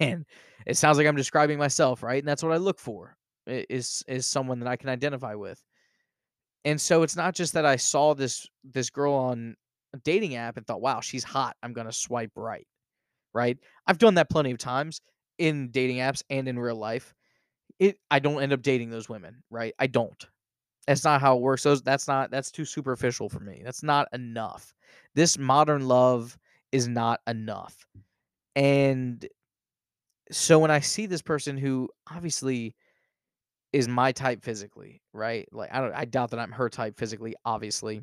And 0.00 0.24
it 0.66 0.76
sounds 0.76 0.98
like 0.98 1.06
I'm 1.08 1.16
describing 1.16 1.58
myself, 1.58 2.02
right? 2.02 2.22
And 2.22 2.28
that's 2.28 2.42
what 2.44 2.52
I 2.52 2.58
look 2.58 2.78
for 2.78 3.16
is 3.46 4.04
is 4.06 4.26
someone 4.26 4.60
that 4.60 4.68
I 4.68 4.76
can 4.76 4.88
identify 4.88 5.34
with. 5.34 5.60
And 6.64 6.80
so 6.80 7.02
it's 7.02 7.16
not 7.16 7.34
just 7.34 7.54
that 7.54 7.66
I 7.66 7.76
saw 7.76 8.14
this 8.14 8.46
this 8.64 8.90
girl 8.90 9.14
on 9.14 9.56
a 9.94 9.98
dating 9.98 10.36
app 10.36 10.56
and 10.56 10.66
thought, 10.66 10.82
"Wow, 10.82 11.00
she's 11.00 11.24
hot. 11.24 11.56
I'm 11.62 11.72
going 11.72 11.86
to 11.86 11.92
swipe 11.92 12.32
right." 12.36 12.66
right? 13.32 13.58
I've 13.86 13.98
done 13.98 14.14
that 14.14 14.30
plenty 14.30 14.50
of 14.50 14.58
times 14.58 15.00
in 15.38 15.70
dating 15.70 15.98
apps 15.98 16.22
and 16.30 16.48
in 16.48 16.58
real 16.58 16.76
life. 16.76 17.14
It 17.78 17.98
I 18.10 18.18
don't 18.18 18.42
end 18.42 18.52
up 18.52 18.62
dating 18.62 18.90
those 18.90 19.08
women, 19.08 19.42
right? 19.50 19.74
I 19.78 19.86
don't. 19.86 20.26
That's 20.86 21.04
not 21.04 21.20
how 21.20 21.36
it 21.36 21.42
works. 21.42 21.62
Those 21.62 21.82
that's 21.82 22.08
not 22.08 22.30
that's 22.30 22.50
too 22.50 22.64
superficial 22.64 23.28
for 23.28 23.40
me. 23.40 23.62
That's 23.64 23.82
not 23.82 24.08
enough. 24.12 24.74
This 25.14 25.38
modern 25.38 25.86
love 25.86 26.36
is 26.72 26.88
not 26.88 27.20
enough. 27.26 27.86
And 28.56 29.26
so 30.30 30.58
when 30.58 30.70
I 30.70 30.80
see 30.80 31.06
this 31.06 31.22
person 31.22 31.56
who 31.56 31.88
obviously 32.10 32.74
is 33.72 33.88
my 33.88 34.12
type 34.12 34.42
physically, 34.42 35.00
right? 35.12 35.48
Like 35.52 35.70
I 35.72 35.80
don't 35.80 35.94
I 35.94 36.04
doubt 36.04 36.30
that 36.30 36.40
I'm 36.40 36.52
her 36.52 36.68
type 36.68 36.98
physically, 36.98 37.34
obviously, 37.44 38.02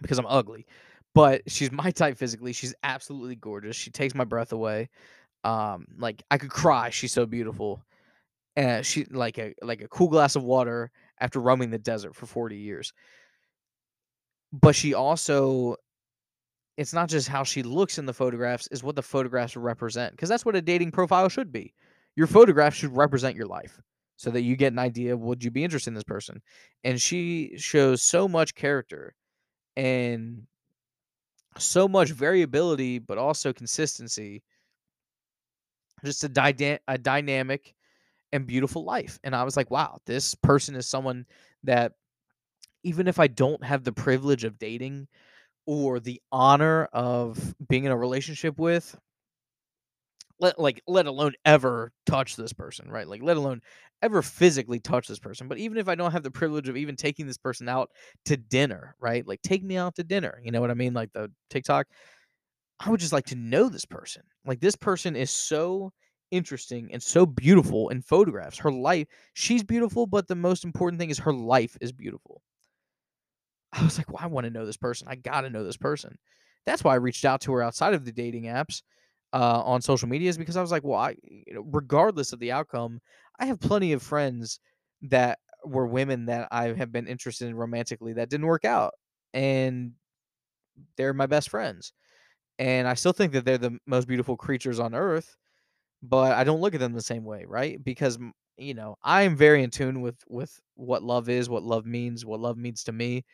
because 0.00 0.18
I'm 0.18 0.26
ugly 0.26 0.66
but 1.14 1.42
she's 1.50 1.70
my 1.70 1.90
type 1.90 2.16
physically. 2.16 2.52
She's 2.52 2.74
absolutely 2.82 3.36
gorgeous. 3.36 3.76
She 3.76 3.90
takes 3.90 4.14
my 4.14 4.24
breath 4.24 4.52
away. 4.52 4.88
Um, 5.44 5.86
like 5.98 6.22
I 6.30 6.38
could 6.38 6.50
cry. 6.50 6.90
She's 6.90 7.12
so 7.12 7.26
beautiful. 7.26 7.82
And 8.56 8.84
she 8.84 9.04
like 9.06 9.38
a 9.38 9.54
like 9.62 9.82
a 9.82 9.88
cool 9.88 10.08
glass 10.08 10.36
of 10.36 10.44
water 10.44 10.90
after 11.20 11.40
roaming 11.40 11.70
the 11.70 11.78
desert 11.78 12.14
for 12.14 12.26
40 12.26 12.56
years. 12.56 12.92
But 14.52 14.74
she 14.74 14.94
also 14.94 15.76
it's 16.78 16.92
not 16.94 17.08
just 17.08 17.28
how 17.28 17.44
she 17.44 17.62
looks 17.62 17.98
in 17.98 18.06
the 18.06 18.14
photographs, 18.14 18.66
is 18.68 18.82
what 18.82 18.96
the 18.96 19.02
photographs 19.02 19.56
represent. 19.56 20.12
Because 20.12 20.28
that's 20.28 20.44
what 20.44 20.56
a 20.56 20.62
dating 20.62 20.90
profile 20.90 21.28
should 21.28 21.52
be. 21.52 21.74
Your 22.16 22.26
photograph 22.26 22.74
should 22.74 22.96
represent 22.96 23.36
your 23.36 23.46
life 23.46 23.80
so 24.22 24.30
that 24.30 24.42
you 24.42 24.54
get 24.54 24.72
an 24.72 24.78
idea 24.78 25.16
would 25.16 25.42
you 25.42 25.50
be 25.50 25.64
interested 25.64 25.90
in 25.90 25.94
this 25.94 26.04
person. 26.04 26.40
And 26.84 27.02
she 27.02 27.54
shows 27.56 28.04
so 28.04 28.28
much 28.28 28.54
character 28.54 29.16
and 29.76 30.46
so 31.58 31.88
much 31.88 32.12
variability, 32.12 33.00
but 33.00 33.18
also 33.18 33.52
consistency. 33.52 34.44
Just 36.04 36.22
a, 36.22 36.28
dyna- 36.28 36.78
a 36.86 36.98
dynamic 36.98 37.74
and 38.32 38.46
beautiful 38.46 38.84
life. 38.84 39.18
And 39.24 39.34
I 39.34 39.42
was 39.42 39.56
like, 39.56 39.72
wow, 39.72 39.98
this 40.06 40.36
person 40.36 40.76
is 40.76 40.86
someone 40.86 41.26
that 41.64 41.94
even 42.84 43.08
if 43.08 43.18
I 43.18 43.26
don't 43.26 43.64
have 43.64 43.82
the 43.82 43.92
privilege 43.92 44.44
of 44.44 44.56
dating 44.56 45.08
or 45.66 45.98
the 45.98 46.22
honor 46.30 46.84
of 46.92 47.56
being 47.68 47.86
in 47.86 47.90
a 47.90 47.96
relationship 47.96 48.56
with, 48.56 48.96
let 50.42 50.58
like 50.58 50.82
let 50.86 51.06
alone 51.06 51.32
ever 51.44 51.92
touch 52.04 52.36
this 52.36 52.52
person, 52.52 52.90
right? 52.90 53.06
Like 53.06 53.22
let 53.22 53.36
alone 53.36 53.62
ever 54.02 54.20
physically 54.20 54.80
touch 54.80 55.08
this 55.08 55.18
person. 55.18 55.48
But 55.48 55.58
even 55.58 55.78
if 55.78 55.88
I 55.88 55.94
don't 55.94 56.12
have 56.12 56.22
the 56.24 56.30
privilege 56.30 56.68
of 56.68 56.76
even 56.76 56.96
taking 56.96 57.26
this 57.26 57.38
person 57.38 57.68
out 57.68 57.90
to 58.26 58.36
dinner, 58.36 58.96
right? 59.00 59.26
Like 59.26 59.40
take 59.42 59.62
me 59.62 59.76
out 59.76 59.94
to 59.96 60.04
dinner. 60.04 60.40
You 60.44 60.50
know 60.50 60.60
what 60.60 60.70
I 60.70 60.74
mean? 60.74 60.92
Like 60.92 61.12
the 61.12 61.30
TikTok. 61.50 61.86
I 62.80 62.90
would 62.90 63.00
just 63.00 63.12
like 63.12 63.26
to 63.26 63.36
know 63.36 63.68
this 63.68 63.84
person. 63.84 64.22
Like 64.44 64.60
this 64.60 64.74
person 64.74 65.14
is 65.14 65.30
so 65.30 65.92
interesting 66.32 66.90
and 66.92 67.00
so 67.00 67.24
beautiful 67.24 67.90
in 67.90 68.02
photographs. 68.02 68.58
Her 68.58 68.72
life, 68.72 69.06
she's 69.34 69.62
beautiful, 69.62 70.06
but 70.06 70.26
the 70.26 70.34
most 70.34 70.64
important 70.64 70.98
thing 70.98 71.10
is 71.10 71.18
her 71.20 71.32
life 71.32 71.76
is 71.80 71.92
beautiful. 71.92 72.42
I 73.72 73.84
was 73.84 73.98
like, 73.98 74.10
well, 74.10 74.20
I 74.20 74.26
want 74.26 74.44
to 74.44 74.50
know 74.50 74.66
this 74.66 74.76
person. 74.76 75.06
I 75.08 75.14
got 75.14 75.42
to 75.42 75.50
know 75.50 75.64
this 75.64 75.76
person. 75.76 76.18
That's 76.66 76.82
why 76.82 76.92
I 76.92 76.96
reached 76.96 77.24
out 77.24 77.40
to 77.42 77.52
her 77.52 77.62
outside 77.62 77.94
of 77.94 78.04
the 78.04 78.12
dating 78.12 78.44
apps 78.44 78.82
uh, 79.32 79.62
on 79.64 79.82
social 79.82 80.08
media 80.08 80.28
is 80.28 80.38
because 80.38 80.56
I 80.56 80.62
was 80.62 80.70
like, 80.70 80.84
well, 80.84 80.98
I, 80.98 81.16
regardless 81.56 82.32
of 82.32 82.38
the 82.40 82.52
outcome, 82.52 83.00
I 83.38 83.46
have 83.46 83.60
plenty 83.60 83.92
of 83.92 84.02
friends 84.02 84.60
that 85.02 85.38
were 85.64 85.86
women 85.86 86.26
that 86.26 86.48
I 86.50 86.68
have 86.74 86.92
been 86.92 87.06
interested 87.06 87.48
in 87.48 87.54
romantically 87.56 88.14
that 88.14 88.30
didn't 88.30 88.46
work 88.46 88.64
out, 88.64 88.94
and 89.32 89.92
they're 90.96 91.12
my 91.14 91.26
best 91.26 91.50
friends, 91.50 91.92
and 92.58 92.88
I 92.88 92.94
still 92.94 93.12
think 93.12 93.32
that 93.32 93.44
they're 93.44 93.58
the 93.58 93.78
most 93.86 94.08
beautiful 94.08 94.36
creatures 94.36 94.80
on 94.80 94.94
earth, 94.94 95.36
but 96.02 96.32
I 96.34 96.44
don't 96.44 96.60
look 96.60 96.74
at 96.74 96.80
them 96.80 96.92
the 96.94 97.02
same 97.02 97.24
way, 97.24 97.44
right? 97.46 97.82
Because 97.82 98.18
you 98.58 98.74
know 98.74 98.96
I 99.02 99.22
am 99.22 99.36
very 99.36 99.62
in 99.62 99.70
tune 99.70 100.02
with 100.02 100.16
with 100.28 100.58
what 100.76 101.02
love 101.02 101.28
is, 101.28 101.48
what 101.50 101.62
love 101.64 101.86
means, 101.86 102.26
what 102.26 102.40
love 102.40 102.58
means 102.58 102.84
to 102.84 102.92
me, 102.92 103.24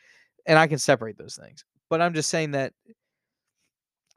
and 0.47 0.59
I 0.59 0.67
can 0.67 0.79
separate 0.79 1.17
those 1.17 1.37
things. 1.41 1.65
But 1.89 2.01
I'm 2.01 2.13
just 2.13 2.29
saying 2.29 2.51
that 2.51 2.73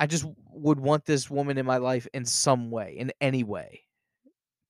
I 0.00 0.06
just 0.06 0.24
would 0.50 0.80
want 0.80 1.04
this 1.04 1.30
woman 1.30 1.58
in 1.58 1.66
my 1.66 1.76
life 1.76 2.06
in 2.12 2.24
some 2.24 2.70
way, 2.70 2.96
in 2.98 3.12
any 3.20 3.44
way, 3.44 3.82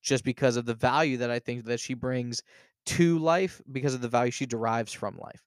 just 0.03 0.25
because 0.25 0.57
of 0.57 0.67
the 0.67 0.75
value 0.75 1.19
that 1.19 1.31
I 1.31 1.39
think 1.39 1.65
that 1.67 1.81
she 1.81 1.95
brings 1.95 2.43
to 2.87 3.19
life, 3.19 3.61
because 3.71 3.95
of 3.95 4.01
the 4.01 4.09
value 4.09 4.33
she 4.33 4.47
derives 4.47 4.93
from 4.93 5.17
life. 5.17 5.43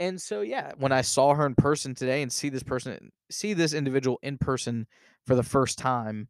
And 0.00 0.20
so, 0.20 0.40
yeah, 0.40 0.72
when 0.78 0.90
I 0.90 1.02
saw 1.02 1.32
her 1.34 1.46
in 1.46 1.54
person 1.54 1.94
today 1.94 2.22
and 2.22 2.32
see 2.32 2.48
this 2.48 2.64
person, 2.64 3.12
see 3.30 3.52
this 3.52 3.72
individual 3.72 4.18
in 4.22 4.36
person 4.36 4.88
for 5.26 5.36
the 5.36 5.44
first 5.44 5.78
time, 5.78 6.28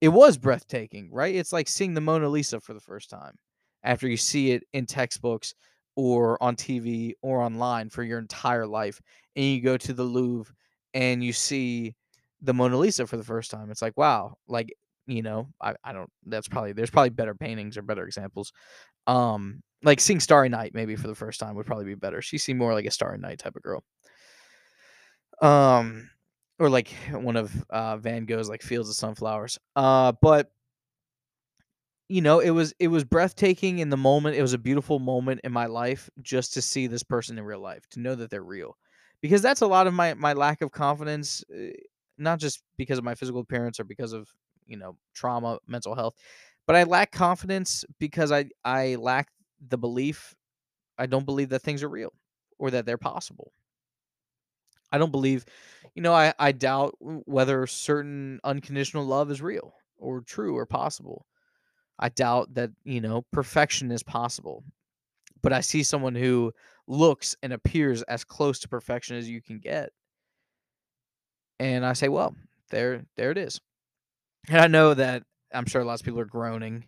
it 0.00 0.08
was 0.08 0.36
breathtaking, 0.36 1.10
right? 1.12 1.34
It's 1.34 1.52
like 1.52 1.68
seeing 1.68 1.94
the 1.94 2.00
Mona 2.00 2.28
Lisa 2.28 2.58
for 2.58 2.74
the 2.74 2.80
first 2.80 3.08
time 3.08 3.36
after 3.84 4.08
you 4.08 4.16
see 4.16 4.50
it 4.50 4.64
in 4.72 4.86
textbooks 4.86 5.54
or 5.94 6.42
on 6.42 6.56
TV 6.56 7.14
or 7.22 7.40
online 7.40 7.90
for 7.90 8.02
your 8.02 8.18
entire 8.18 8.66
life. 8.66 9.00
And 9.36 9.44
you 9.44 9.60
go 9.62 9.76
to 9.76 9.92
the 9.92 10.02
Louvre 10.02 10.52
and 10.96 11.22
you 11.22 11.34
see 11.34 11.94
the 12.40 12.54
Mona 12.54 12.78
Lisa 12.78 13.06
for 13.06 13.18
the 13.18 13.22
first 13.22 13.50
time. 13.50 13.70
It's 13.70 13.82
like, 13.82 13.96
wow, 13.98 14.36
like 14.48 14.74
you 15.06 15.22
know, 15.22 15.48
I, 15.60 15.74
I 15.84 15.92
don't 15.92 16.10
that's 16.24 16.48
probably 16.48 16.72
there's 16.72 16.90
probably 16.90 17.10
better 17.10 17.34
paintings 17.34 17.76
or 17.76 17.82
better 17.82 18.04
examples. 18.04 18.52
Um 19.06 19.62
like 19.82 20.00
seeing 20.00 20.20
Starry 20.20 20.48
Night 20.48 20.72
maybe 20.74 20.96
for 20.96 21.06
the 21.06 21.14
first 21.14 21.38
time 21.38 21.54
would 21.54 21.66
probably 21.66 21.84
be 21.84 21.94
better. 21.94 22.22
She 22.22 22.38
seemed 22.38 22.58
more 22.58 22.72
like 22.72 22.86
a 22.86 22.90
Starry 22.90 23.18
Night 23.18 23.38
type 23.38 23.54
of 23.54 23.62
girl. 23.62 23.84
Um 25.42 26.08
or 26.58 26.70
like 26.70 26.88
one 27.12 27.36
of 27.36 27.52
uh 27.70 27.98
Van 27.98 28.24
Gogh's 28.24 28.48
like 28.48 28.62
Fields 28.62 28.88
of 28.88 28.96
Sunflowers. 28.96 29.58
Uh 29.76 30.12
but 30.22 30.50
you 32.08 32.22
know, 32.22 32.40
it 32.40 32.50
was 32.50 32.72
it 32.78 32.88
was 32.88 33.04
breathtaking 33.04 33.80
in 33.80 33.90
the 33.90 33.96
moment. 33.98 34.36
It 34.36 34.42
was 34.42 34.54
a 34.54 34.58
beautiful 34.58 34.98
moment 34.98 35.42
in 35.44 35.52
my 35.52 35.66
life 35.66 36.08
just 36.22 36.54
to 36.54 36.62
see 36.62 36.86
this 36.86 37.02
person 37.02 37.36
in 37.36 37.44
real 37.44 37.60
life, 37.60 37.86
to 37.90 38.00
know 38.00 38.14
that 38.14 38.30
they're 38.30 38.42
real. 38.42 38.76
Because 39.26 39.42
that's 39.42 39.60
a 39.60 39.66
lot 39.66 39.86
of 39.86 39.94
my 39.94 40.14
my 40.14 40.32
lack 40.32 40.62
of 40.62 40.70
confidence, 40.72 41.44
uh, 41.54 41.70
not 42.18 42.38
just 42.38 42.62
because 42.76 42.98
of 42.98 43.04
my 43.04 43.14
physical 43.14 43.40
appearance 43.40 43.80
or 43.80 43.84
because 43.84 44.12
of, 44.12 44.28
you 44.66 44.76
know, 44.76 44.98
trauma, 45.14 45.58
mental 45.66 45.94
health, 45.94 46.14
but 46.66 46.76
I 46.76 46.84
lack 46.84 47.12
confidence 47.12 47.84
because 47.98 48.32
I 48.32 48.46
I 48.64 48.96
lack 48.96 49.28
the 49.60 49.78
belief 49.78 50.34
I 50.98 51.06
don't 51.06 51.26
believe 51.26 51.50
that 51.50 51.60
things 51.62 51.82
are 51.82 51.88
real 51.88 52.12
or 52.58 52.70
that 52.72 52.86
they're 52.86 52.98
possible. 52.98 53.52
I 54.92 54.98
don't 54.98 55.10
believe, 55.10 55.44
you 55.94 56.02
know, 56.02 56.12
I 56.12 56.32
I 56.38 56.52
doubt 56.52 56.96
whether 57.00 57.66
certain 57.66 58.40
unconditional 58.44 59.04
love 59.04 59.30
is 59.30 59.42
real 59.42 59.74
or 59.98 60.20
true 60.20 60.56
or 60.56 60.66
possible. 60.66 61.26
I 61.98 62.10
doubt 62.10 62.54
that, 62.54 62.72
you 62.84 63.00
know, 63.00 63.22
perfection 63.32 63.92
is 63.92 64.02
possible. 64.02 64.64
But 65.42 65.52
I 65.52 65.60
see 65.62 65.82
someone 65.84 66.14
who 66.16 66.52
looks 66.86 67.36
and 67.42 67.52
appears 67.52 68.02
as 68.02 68.24
close 68.24 68.58
to 68.60 68.68
perfection 68.68 69.16
as 69.16 69.28
you 69.28 69.42
can 69.42 69.58
get. 69.58 69.90
And 71.58 71.84
I 71.84 71.94
say, 71.94 72.08
well, 72.08 72.34
there 72.70 73.04
there 73.16 73.30
it 73.30 73.38
is. 73.38 73.60
And 74.48 74.60
I 74.60 74.66
know 74.66 74.94
that 74.94 75.22
I'm 75.52 75.66
sure 75.66 75.84
lots 75.84 76.02
of 76.02 76.04
people 76.04 76.20
are 76.20 76.24
groaning. 76.24 76.84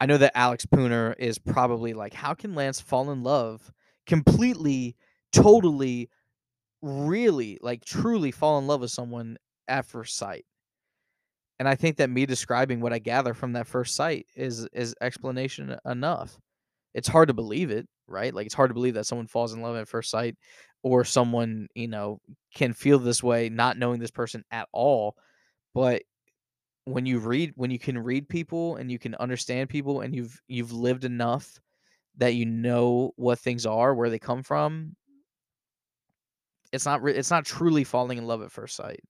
I 0.00 0.06
know 0.06 0.18
that 0.18 0.36
Alex 0.36 0.66
Pooner 0.66 1.14
is 1.18 1.38
probably 1.38 1.92
like, 1.92 2.12
how 2.12 2.34
can 2.34 2.54
Lance 2.54 2.80
fall 2.80 3.10
in 3.12 3.22
love 3.22 3.70
completely, 4.06 4.96
totally, 5.32 6.10
really, 6.80 7.58
like 7.62 7.84
truly 7.84 8.32
fall 8.32 8.58
in 8.58 8.66
love 8.66 8.80
with 8.80 8.90
someone 8.90 9.36
at 9.68 9.86
first 9.86 10.16
sight? 10.16 10.44
And 11.60 11.68
I 11.68 11.76
think 11.76 11.98
that 11.98 12.10
me 12.10 12.26
describing 12.26 12.80
what 12.80 12.92
I 12.92 12.98
gather 12.98 13.34
from 13.34 13.52
that 13.52 13.68
first 13.68 13.94
sight 13.94 14.26
is 14.34 14.66
is 14.72 14.94
explanation 15.00 15.76
enough. 15.84 16.40
It's 16.94 17.08
hard 17.08 17.28
to 17.28 17.34
believe 17.34 17.70
it, 17.70 17.88
right? 18.06 18.34
Like 18.34 18.46
it's 18.46 18.54
hard 18.54 18.70
to 18.70 18.74
believe 18.74 18.94
that 18.94 19.06
someone 19.06 19.26
falls 19.26 19.52
in 19.52 19.62
love 19.62 19.76
at 19.76 19.88
first 19.88 20.10
sight 20.10 20.36
or 20.82 21.04
someone, 21.04 21.68
you 21.74 21.88
know, 21.88 22.20
can 22.54 22.72
feel 22.72 22.98
this 22.98 23.22
way 23.22 23.48
not 23.48 23.78
knowing 23.78 24.00
this 24.00 24.10
person 24.10 24.44
at 24.50 24.68
all. 24.72 25.16
But 25.74 26.02
when 26.84 27.06
you 27.06 27.18
read 27.18 27.52
when 27.56 27.70
you 27.70 27.78
can 27.78 27.98
read 27.98 28.28
people 28.28 28.76
and 28.76 28.90
you 28.90 28.98
can 28.98 29.14
understand 29.16 29.68
people 29.68 30.00
and 30.00 30.14
you've 30.14 30.40
you've 30.48 30.72
lived 30.72 31.04
enough 31.04 31.60
that 32.18 32.34
you 32.34 32.44
know 32.44 33.12
what 33.16 33.38
things 33.38 33.64
are, 33.64 33.94
where 33.94 34.10
they 34.10 34.18
come 34.18 34.42
from, 34.42 34.94
it's 36.72 36.84
not 36.84 37.02
re- 37.02 37.14
it's 37.14 37.30
not 37.30 37.46
truly 37.46 37.84
falling 37.84 38.18
in 38.18 38.26
love 38.26 38.42
at 38.42 38.52
first 38.52 38.76
sight. 38.76 39.00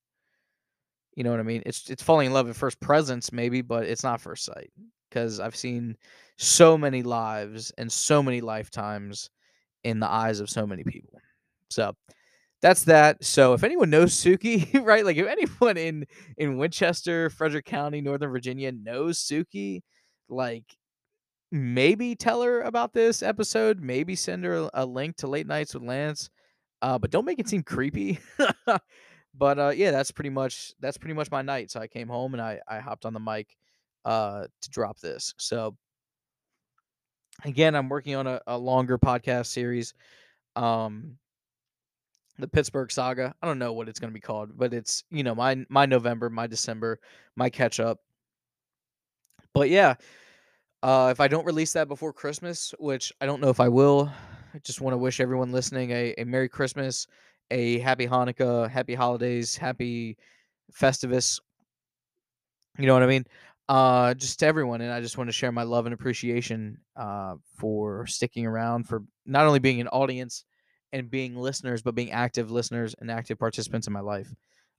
You 1.17 1.25
know 1.25 1.31
what 1.31 1.41
I 1.41 1.45
mean? 1.45 1.63
It's 1.67 1.91
it's 1.91 2.03
falling 2.03 2.27
in 2.27 2.33
love 2.33 2.49
at 2.49 2.57
first 2.57 2.81
presence 2.81 3.33
maybe, 3.33 3.63
but 3.63 3.85
it's 3.85 4.05
not 4.05 4.21
first 4.21 4.45
sight 4.45 4.71
because 5.13 5.41
I've 5.41 5.57
seen 5.57 5.97
so 6.39 6.79
many 6.79 7.03
lives 7.03 7.73
and 7.79 7.91
so 7.91 8.23
many 8.23 8.41
lifetimes 8.41 9.31
in 9.85 10.01
the 10.01 10.11
eyes 10.11 10.41
of 10.41 10.49
so 10.49 10.67
many 10.67 10.85
people. 10.85 11.21
So 11.71 11.95
that's 12.63 12.85
that. 12.85 13.23
So 13.25 13.55
if 13.55 13.65
anyone 13.65 13.91
knows 13.91 14.15
Suki, 14.15 14.73
right? 14.87 15.05
Like 15.05 15.17
if 15.17 15.27
anyone 15.27 15.77
in 15.77 16.07
in 16.39 16.59
Winchester, 16.59 17.31
Frederick 17.31 17.67
County, 17.67 18.01
Northern 18.01 18.31
Virginia 18.31 18.73
knows 18.73 19.19
Suki, 19.19 19.83
like 20.29 20.65
maybe 21.51 22.15
tell 22.15 22.43
her 22.43 22.63
about 22.63 22.93
this 22.95 23.23
episode, 23.23 23.81
maybe 23.81 24.17
send 24.17 24.45
her 24.45 24.71
a 24.75 24.87
link 24.87 25.17
to 25.19 25.27
Late 25.29 25.47
Nights 25.47 25.75
with 25.75 25.83
Lance. 25.83 26.31
Uh, 26.81 26.99
but 26.99 27.11
don't 27.11 27.25
make 27.27 27.39
it 27.39 27.49
seem 27.49 27.63
creepy. 27.63 28.19
But 29.35 29.59
uh, 29.59 29.73
yeah, 29.75 29.91
that's 29.91 30.11
pretty 30.11 30.31
much 30.31 30.75
that's 30.81 30.99
pretty 30.99 31.15
much 31.15 31.31
my 31.31 31.43
night. 31.43 31.71
So 31.71 31.81
I 31.81 31.87
came 31.87 32.09
home 32.09 32.35
and 32.35 32.43
I 32.43 32.61
I 32.69 32.81
hopped 32.81 33.07
on 33.07 33.15
the 33.15 33.21
mic 33.21 33.57
uh, 34.05 34.47
to 34.61 34.71
drop 34.71 34.99
this. 35.01 35.35
So 35.39 35.77
again, 37.45 37.75
I'm 37.75 37.89
working 37.89 38.15
on 38.15 38.27
a, 38.27 38.41
a 38.47 38.59
longer 38.59 38.99
podcast 38.99 39.47
series. 39.47 39.95
Um, 40.57 41.17
the 42.39 42.49
Pittsburgh 42.49 42.91
Saga. 42.91 43.35
I 43.43 43.47
don't 43.47 43.59
know 43.59 43.73
what 43.73 43.89
it's 43.89 44.01
going 44.01 44.11
to 44.11 44.15
be 44.15 44.21
called, 44.21 44.57
but 44.57 44.73
it's 44.75 45.05
you 45.11 45.23
know 45.23 45.35
my 45.35 45.65
my 45.69 45.87
November, 45.87 46.31
my 46.31 46.47
December, 46.47 46.99
my 47.37 47.51
catch 47.51 47.81
up. 47.81 47.99
But 49.55 49.69
yeah, 49.71 49.95
uh, 50.83 51.09
if 51.11 51.21
I 51.21 51.29
don't 51.29 51.47
release 51.47 51.73
that 51.75 51.89
before 51.89 52.13
Christmas, 52.13 52.75
which 52.79 53.13
I 53.21 53.27
don't 53.27 53.41
know 53.41 53.51
if 53.51 53.61
I 53.61 53.69
will, 53.69 54.11
I 54.55 54.59
just 54.59 54.81
want 54.81 54.95
to 54.95 54.99
wish 54.99 55.21
everyone 55.21 55.53
listening 55.53 55.91
a, 55.91 56.15
a 56.19 56.25
Merry 56.25 56.49
Christmas, 56.49 57.07
a 57.51 57.79
Happy 57.79 58.07
Hanukkah, 58.07 58.69
Happy 58.69 58.95
Holidays, 58.95 59.57
Happy 59.57 60.17
Festivus. 60.73 61.39
You 62.79 62.87
know 62.87 62.95
what 62.95 63.03
I 63.03 63.07
mean? 63.07 63.27
Uh, 63.69 64.13
just 64.15 64.41
to 64.41 64.47
everyone, 64.47 64.81
and 64.81 64.93
I 64.93 65.01
just 65.01 65.17
want 65.17 65.29
to 65.29 65.33
share 65.33 65.53
my 65.53 65.63
love 65.63 65.87
and 65.87 65.95
appreciation 65.95 66.79
uh, 66.97 67.37
for 67.57 68.07
sticking 68.07 68.47
around, 68.47 68.89
for 68.89 69.03
not 69.25 69.47
only 69.47 69.61
being 69.61 69.81
an 69.81 69.89
audience 69.89 70.45
and 70.93 71.11
being 71.11 71.37
listeners, 71.37 71.83
but 71.83 71.95
being 71.95 72.11
active 72.11 72.51
listeners 72.51 72.95
and 72.99 73.11
active 73.11 73.39
participants 73.39 73.87
in 73.87 73.93
my 73.93 74.01
life. 74.01 74.29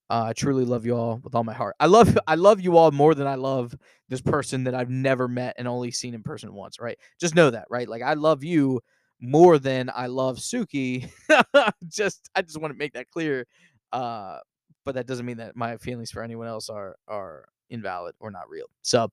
Uh, 0.09 0.25
I 0.27 0.33
truly 0.33 0.65
love 0.65 0.85
you 0.85 0.95
all 0.95 1.19
with 1.23 1.33
all 1.33 1.43
my 1.43 1.53
heart. 1.53 1.75
I 1.79 1.87
love 1.87 2.17
I 2.27 2.35
love 2.35 2.61
you 2.61 2.77
all 2.77 2.91
more 2.91 3.15
than 3.15 3.25
I 3.25 3.35
love 3.35 3.73
this 4.09 4.21
person 4.21 4.65
that 4.65 4.75
I've 4.75 4.89
never 4.89 5.27
met 5.27 5.55
and 5.57 5.67
only 5.67 5.91
seen 5.91 6.13
in 6.13 6.21
person 6.21 6.53
once. 6.53 6.79
Right? 6.79 6.99
Just 7.19 7.35
know 7.35 7.49
that, 7.49 7.65
right? 7.69 7.87
Like 7.87 8.03
I 8.03 8.13
love 8.13 8.43
you 8.43 8.81
more 9.21 9.57
than 9.57 9.89
I 9.95 10.07
love 10.07 10.37
Suki. 10.37 11.09
just 11.87 12.29
I 12.35 12.41
just 12.41 12.59
want 12.59 12.73
to 12.73 12.77
make 12.77 12.93
that 12.93 13.09
clear. 13.09 13.47
Uh, 13.91 14.39
but 14.85 14.95
that 14.95 15.07
doesn't 15.07 15.25
mean 15.25 15.37
that 15.37 15.55
my 15.55 15.77
feelings 15.77 16.11
for 16.11 16.21
anyone 16.21 16.47
else 16.47 16.69
are 16.69 16.97
are 17.07 17.45
invalid 17.69 18.15
or 18.19 18.31
not 18.31 18.49
real. 18.49 18.67
So, 18.81 19.09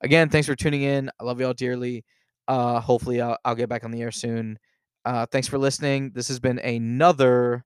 again, 0.00 0.28
thanks 0.28 0.46
for 0.46 0.56
tuning 0.56 0.82
in. 0.82 1.10
I 1.20 1.24
love 1.24 1.40
you 1.40 1.46
all 1.46 1.54
dearly. 1.54 2.04
Uh, 2.48 2.80
hopefully, 2.80 3.20
I'll, 3.20 3.38
I'll 3.44 3.54
get 3.54 3.68
back 3.68 3.84
on 3.84 3.90
the 3.90 4.02
air 4.02 4.12
soon. 4.12 4.58
Uh, 5.04 5.26
thanks 5.26 5.48
for 5.48 5.58
listening. 5.58 6.12
This 6.14 6.28
has 6.28 6.40
been 6.40 6.58
another 6.58 7.64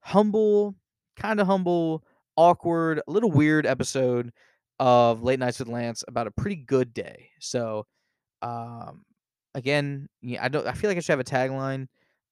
humble, 0.00 0.74
kind 1.16 1.40
of 1.40 1.46
humble, 1.46 2.04
awkward, 2.36 3.00
a 3.06 3.10
little 3.10 3.30
weird 3.30 3.66
episode 3.66 4.32
of 4.80 5.22
Late 5.22 5.38
Nights 5.38 5.58
with 5.58 5.68
Lance 5.68 6.04
about 6.08 6.26
a 6.26 6.30
pretty 6.30 6.56
good 6.56 6.94
day. 6.94 7.30
So, 7.40 7.86
um, 8.42 9.04
again, 9.54 10.08
yeah, 10.22 10.44
I 10.44 10.48
don't. 10.48 10.66
I 10.66 10.72
feel 10.72 10.88
like 10.88 10.96
I 10.96 11.00
should 11.00 11.12
have 11.12 11.20
a 11.20 11.24
tagline. 11.24 11.88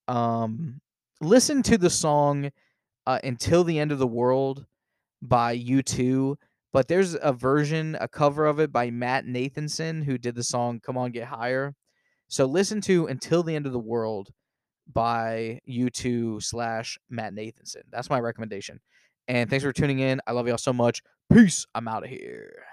Um, 0.08 0.80
listen 1.20 1.62
to 1.64 1.76
the 1.78 1.90
song 1.90 2.50
uh, 3.06 3.18
"Until 3.24 3.64
the 3.64 3.78
End 3.78 3.92
of 3.92 3.98
the 3.98 4.06
World" 4.06 4.64
by 5.22 5.58
U2, 5.58 6.36
but 6.72 6.88
there's 6.88 7.16
a 7.20 7.32
version, 7.32 7.96
a 8.00 8.08
cover 8.08 8.46
of 8.46 8.60
it 8.60 8.72
by 8.72 8.90
Matt 8.90 9.24
Nathanson, 9.24 10.04
who 10.04 10.18
did 10.18 10.34
the 10.34 10.42
song 10.42 10.80
"Come 10.80 10.98
On 10.98 11.10
Get 11.10 11.28
Higher." 11.28 11.74
So 12.28 12.44
listen 12.46 12.80
to 12.82 13.06
"Until 13.06 13.42
the 13.42 13.54
End 13.54 13.66
of 13.66 13.72
the 13.72 13.78
World" 13.78 14.30
by 14.92 15.60
U2 15.68 16.42
slash 16.42 16.98
Matt 17.10 17.34
Nathanson. 17.34 17.82
That's 17.90 18.10
my 18.10 18.20
recommendation. 18.20 18.80
And 19.28 19.50
thanks 19.50 19.64
for 19.64 19.72
tuning 19.72 19.98
in. 19.98 20.20
I 20.26 20.32
love 20.32 20.46
y'all 20.46 20.58
so 20.58 20.72
much. 20.72 21.02
Peace. 21.32 21.66
I'm 21.74 21.88
out 21.88 22.04
of 22.04 22.10
here. 22.10 22.64